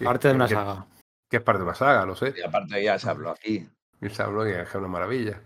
Que- 0.00 0.04
Parte 0.06 0.28
de 0.28 0.34
una 0.34 0.48
que- 0.48 0.54
saga. 0.54 0.86
Que 1.30 1.36
es 1.36 1.42
parte 1.42 1.58
de 1.58 1.64
una 1.64 1.74
saga, 1.74 2.06
lo 2.06 2.16
sé. 2.16 2.32
Y 2.36 2.40
aparte 2.40 2.82
ya 2.82 2.98
se 2.98 3.08
habló 3.10 3.30
aquí. 3.30 3.68
Y 4.00 4.08
se 4.08 4.22
habló 4.22 4.48
y 4.48 4.52
es 4.52 4.74
una 4.74 4.88
maravilla. 4.88 5.42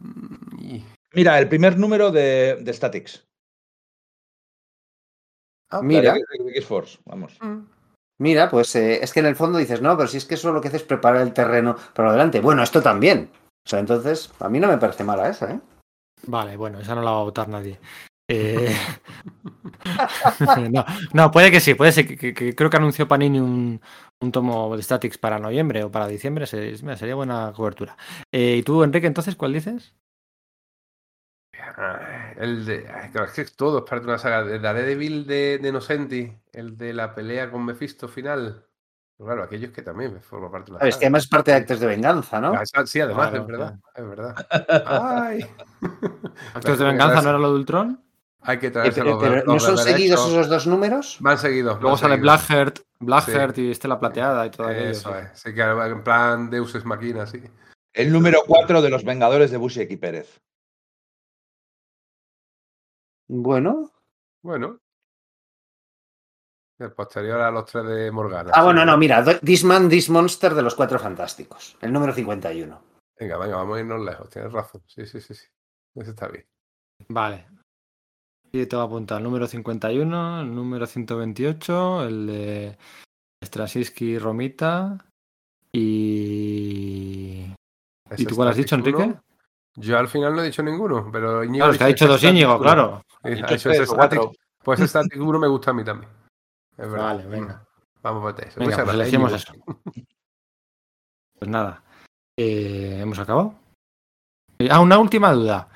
Mm, 0.00 0.58
y- 0.60 0.84
Mira, 1.14 1.38
el 1.38 1.48
primer 1.48 1.78
número 1.78 2.10
de, 2.10 2.56
de 2.60 2.72
Statics. 2.72 3.24
Ah, 5.70 5.80
Mira. 5.82 6.16
X-Force, 6.54 6.98
vamos. 7.04 7.38
Mira, 8.18 8.50
pues 8.50 8.74
eh, 8.76 9.02
es 9.02 9.12
que 9.12 9.20
en 9.20 9.26
el 9.26 9.36
fondo 9.36 9.58
dices, 9.58 9.80
no, 9.80 9.96
pero 9.96 10.08
si 10.08 10.16
es 10.16 10.24
que 10.24 10.34
eso 10.34 10.52
lo 10.52 10.60
que 10.60 10.68
hace 10.68 10.78
es 10.78 10.82
preparar 10.82 11.22
el 11.22 11.32
terreno 11.32 11.76
para 11.94 12.08
adelante. 12.10 12.40
Bueno, 12.40 12.62
esto 12.62 12.82
también. 12.82 13.30
O 13.64 13.68
sea, 13.68 13.78
entonces, 13.78 14.32
a 14.40 14.48
mí 14.48 14.58
no 14.58 14.66
me 14.68 14.78
parece 14.78 15.04
mala 15.04 15.28
esa, 15.28 15.52
¿eh? 15.52 15.60
Vale, 16.26 16.56
bueno, 16.56 16.80
esa 16.80 16.94
no 16.94 17.02
la 17.02 17.12
va 17.12 17.20
a 17.20 17.24
votar 17.24 17.48
nadie. 17.48 17.78
Eh, 18.28 18.74
no, 20.70 20.84
no, 21.12 21.30
puede 21.30 21.50
que 21.50 21.60
sí, 21.60 21.74
puede 21.74 21.92
ser 21.92 22.06
que, 22.06 22.16
que- 22.16 22.34
que 22.34 22.54
creo 22.54 22.70
que 22.70 22.76
anunció 22.76 23.08
Panini 23.08 23.40
un, 23.40 23.80
un 24.20 24.32
tomo 24.32 24.76
de 24.76 24.82
Statics 24.82 25.18
para 25.18 25.38
noviembre 25.38 25.84
o 25.84 25.90
para 25.90 26.06
diciembre, 26.06 26.46
se- 26.46 26.76
mira, 26.82 26.96
sería 26.96 27.14
buena 27.14 27.52
cobertura. 27.54 27.96
Eh, 28.30 28.56
¿Y 28.58 28.62
tú, 28.62 28.82
Enrique, 28.84 29.06
entonces 29.06 29.36
cuál 29.36 29.52
dices? 29.52 29.94
Ah, 31.76 32.32
El 32.36 32.64
de. 32.64 32.86
es 33.24 33.32
que 33.34 33.44
todo 33.56 33.78
es 33.78 33.84
parte 33.84 34.04
de 34.06 34.10
una 34.12 34.18
saga. 34.18 34.42
De 34.44 34.58
Daredevil 34.58 35.26
de, 35.26 35.58
de 35.58 35.68
Innocenti, 35.68 36.32
el 36.52 36.76
de 36.76 36.92
la 36.92 37.14
pelea 37.14 37.50
con 37.50 37.64
Mephisto 37.64 38.08
final. 38.08 38.66
Claro, 39.18 39.44
aquello 39.44 39.66
es 39.66 39.72
que 39.72 39.82
también 39.82 40.14
me 40.14 40.20
forma 40.20 40.50
parte 40.50 40.66
de 40.66 40.72
una 40.72 40.78
Sabes 40.80 40.96
que 40.96 41.04
además 41.04 41.22
es 41.24 41.28
parte 41.28 41.50
de 41.52 41.56
actos 41.58 41.78
de 41.78 41.86
venganza, 41.86 42.40
¿no? 42.40 42.54
Ah, 42.54 42.64
Sí, 42.86 43.00
además, 43.00 43.30
Claro, 43.30 43.42
es 43.42 43.46
verdad. 43.46 43.78
claro. 43.94 44.12
Es 44.12 44.16
verdad. 44.16 44.46
Ay. 44.86 45.46
¿Actos 46.54 46.78
de 46.78 46.84
venganza 46.84 47.22
no 47.22 47.28
era 47.28 47.38
lo 47.38 47.50
de 47.52 47.58
Ultron? 47.58 48.02
Hay 48.44 48.58
que 48.58 48.66
Eh, 48.68 48.70
traerse 48.72 49.00
pero- 49.00 49.10
los, 49.14 49.22
pero 49.22 49.34
los 49.36 49.46
¿No 49.46 49.60
son 49.60 49.78
seguidos 49.78 50.20
hechos. 50.20 50.32
esos 50.32 50.48
dos 50.48 50.66
números? 50.66 51.16
Van 51.20 51.38
seguidos. 51.38 51.74
Luego 51.80 51.90
van 51.96 51.98
sale. 51.98 52.16
Blackheart, 52.16 52.78
Blackheart 52.98 53.58
y 53.58 53.70
Estela 53.70 54.00
Plateada 54.00 54.46
y 54.46 54.50
todo 54.50 54.66
aquello. 54.66 54.90
Eso 54.90 55.10
sí. 55.12 55.18
es. 55.32 55.38
Sí, 55.40 55.54
que 55.54 55.62
en 55.62 56.02
plan 56.02 56.50
Deus 56.50 56.74
Ex 56.74 56.84
Machina, 56.84 57.26
sí. 57.26 57.40
El 57.92 58.12
número 58.12 58.40
4 58.46 58.82
de 58.82 58.90
los 58.90 59.04
Vengadores 59.04 59.50
de 59.50 59.58
Busiek 59.58 59.90
y 59.90 59.96
Pérez. 59.96 60.40
Bueno. 63.28 63.90
Bueno. 64.42 64.78
El 66.78 66.92
posterior 66.92 67.40
a 67.40 67.50
los 67.50 67.64
tres 67.66 67.86
de 67.86 68.10
Morgana. 68.10 68.50
Ah, 68.52 68.58
sí. 68.60 68.64
bueno, 68.64 68.84
no, 68.84 68.96
mira, 68.96 69.22
This 69.40 69.62
Man, 69.62 69.88
This 69.88 70.10
Monster 70.10 70.54
de 70.54 70.62
los 70.62 70.74
Cuatro 70.74 70.98
Fantásticos. 70.98 71.76
El 71.80 71.92
número 71.92 72.12
51. 72.12 72.82
Venga, 73.20 73.36
venga, 73.38 73.56
vamos 73.56 73.76
a 73.76 73.80
irnos 73.80 74.00
lejos. 74.00 74.28
Tienes 74.30 74.52
razón. 74.52 74.82
Sí, 74.86 75.06
sí, 75.06 75.20
sí, 75.20 75.32
sí. 75.34 75.46
Eso 75.94 76.10
está 76.10 76.26
bien. 76.26 76.44
Vale. 77.08 77.46
Y 78.54 78.66
te 78.66 78.76
voy 78.76 78.82
a 78.82 78.86
apuntar 78.86 79.16
el 79.18 79.24
número 79.24 79.46
51, 79.46 80.40
el 80.42 80.54
número 80.54 80.86
128, 80.86 82.04
el 82.04 82.26
de 82.26 82.78
Straczynski 83.42 84.18
Romita 84.18 84.98
y... 85.72 87.46
¿Y 88.18 88.26
tú 88.26 88.36
cuál 88.36 88.48
has 88.48 88.56
dicho. 88.56 88.74
Enrique? 88.74 89.14
Yo 89.76 89.98
al 89.98 90.08
final 90.08 90.34
no 90.34 90.42
he 90.42 90.46
dicho 90.46 90.62
ninguno, 90.62 91.08
pero 91.10 91.42
Íñigo 91.42 91.62
Claro, 91.62 91.72
es 91.72 91.78
que 91.78 91.84
ha 91.84 91.86
dicho 91.86 92.06
dos 92.06 92.22
Íñigo, 92.22 92.60
claro. 92.60 93.02
Pues 93.22 94.80
ese 94.80 94.88
Static 94.88 95.18
1 95.20 95.38
me 95.38 95.48
gusta 95.48 95.70
a 95.70 95.74
mí 95.74 95.82
también. 95.82 96.12
Es 96.76 96.90
verdad. 96.90 97.04
Vale, 97.04 97.26
venga. 97.26 97.66
Vamos 98.02 98.20
por 98.20 98.44
eso. 98.44 98.60
Venga, 98.60 98.70
Muchas 98.70 98.84
pues 98.84 98.94
elegimos 98.94 99.32
eso. 99.32 99.54
Pues 101.38 101.50
nada. 101.50 101.82
Eh, 102.36 102.98
¿Hemos 103.00 103.18
acabado? 103.18 103.54
Eh, 104.58 104.68
Ah, 104.70 104.80
una 104.80 104.98
última 104.98 105.32
duda. 105.32 105.68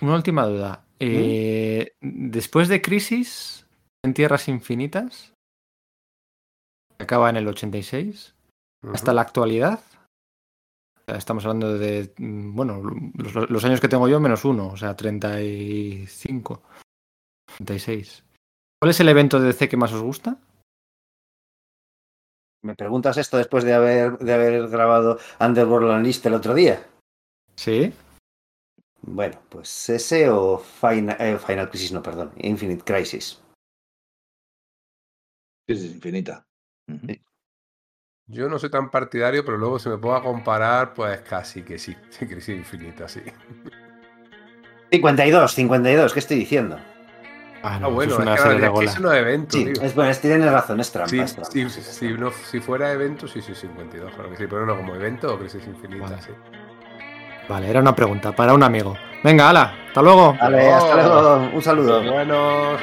Una 0.00 0.16
última 0.16 0.46
duda. 0.46 0.85
Eh, 0.98 1.92
Después 2.00 2.68
de 2.68 2.80
Crisis 2.80 3.66
en 4.04 4.14
Tierras 4.14 4.48
Infinitas, 4.48 5.34
que 6.96 7.04
acaba 7.04 7.30
en 7.30 7.36
el 7.36 7.48
86, 7.48 8.34
hasta 8.92 9.12
la 9.12 9.22
actualidad, 9.22 9.80
estamos 11.06 11.44
hablando 11.44 11.76
de, 11.76 12.12
mm, 12.16 12.54
bueno, 12.54 12.82
los, 13.14 13.50
los 13.50 13.64
años 13.64 13.80
que 13.80 13.88
tengo 13.88 14.08
yo 14.08 14.20
menos 14.20 14.44
uno, 14.44 14.68
o 14.68 14.76
sea, 14.76 14.96
35, 14.96 16.62
36. 17.56 18.24
¿Cuál 18.80 18.90
es 18.90 19.00
el 19.00 19.08
evento 19.08 19.40
de 19.40 19.46
DC 19.46 19.68
que 19.68 19.76
más 19.76 19.92
os 19.92 20.02
gusta? 20.02 20.38
¿Me 22.62 22.74
preguntas 22.74 23.16
esto 23.16 23.36
después 23.36 23.64
de 23.64 23.74
haber, 23.74 24.18
de 24.18 24.34
haber 24.34 24.68
grabado 24.68 25.18
Underworld 25.40 25.90
Unleashed 25.90 26.26
el 26.26 26.34
otro 26.34 26.54
día? 26.54 26.84
Sí. 27.54 27.92
Bueno, 29.06 29.40
pues 29.48 29.88
ese 29.88 30.28
o 30.28 30.58
Final, 30.58 31.16
eh, 31.20 31.38
Final 31.38 31.70
Crisis, 31.70 31.92
no, 31.92 32.02
perdón, 32.02 32.32
Infinite 32.38 32.82
Crisis. 32.84 33.40
Crisis 35.66 35.94
infinita. 35.94 36.46
Yo 38.28 38.48
no 38.48 38.58
soy 38.58 38.70
tan 38.70 38.90
partidario, 38.90 39.44
pero 39.44 39.56
luego 39.56 39.78
si 39.78 39.88
me 39.88 39.98
pongo 39.98 40.16
a 40.16 40.22
comparar, 40.22 40.92
pues 40.94 41.20
casi 41.20 41.62
que 41.62 41.78
sí. 41.78 41.94
Crisis 42.18 42.48
Infinita, 42.56 43.08
sí. 43.08 43.22
52, 44.90 45.52
52, 45.54 46.12
¿qué 46.12 46.18
estoy 46.18 46.38
diciendo? 46.38 46.76
Ah, 47.62 47.76
Ah, 47.76 47.78
no, 47.80 47.90
bueno, 47.92 48.12
es 48.14 48.18
una 48.18 48.34
es 48.34 48.40
que, 48.40 48.48
serie 48.48 48.60
de 48.60 48.66
ahora, 48.66 48.66
es 48.66 48.70
que 48.72 48.78
gola. 48.78 48.90
eso 48.90 49.00
no 49.00 49.12
es 49.12 49.18
evento, 49.20 49.56
Sí, 49.56 49.64
tío. 49.64 49.82
es, 49.82 49.94
bueno, 49.94 50.10
es- 50.10 50.20
tienes 50.20 50.52
razón, 50.52 50.80
es 50.80 50.92
trampa. 50.92 51.10
Sí, 51.10 51.18
es 51.20 51.34
trampa. 51.34 51.50
sí, 51.52 51.70
sí, 51.70 51.82
si, 51.82 52.12
no- 52.14 52.30
si 52.32 52.60
fuera 52.60 52.92
evento, 52.92 53.26
sí, 53.28 53.40
sí, 53.42 53.54
52, 53.54 54.12
claro 54.14 54.30
que 54.30 54.36
sí, 54.36 54.44
pero 54.48 54.66
no 54.66 54.76
como 54.76 54.94
evento 54.94 55.34
o 55.34 55.38
Crisis 55.38 55.66
Infinita, 55.66 56.04
Vale. 56.08 56.22
sí. 56.22 56.30
Vale, 57.48 57.68
era 57.70 57.80
una 57.80 57.94
pregunta 57.94 58.32
para 58.32 58.54
un 58.54 58.62
amigo. 58.62 58.96
Venga, 59.22 59.50
ala, 59.50 59.74
hasta 59.88 60.02
luego. 60.02 60.36
Vale, 60.40 60.72
hasta 60.72 60.92
Oh. 60.94 60.96
luego, 60.96 61.50
un 61.54 61.62
saludo. 61.62 62.02
Bueno. 62.12 62.76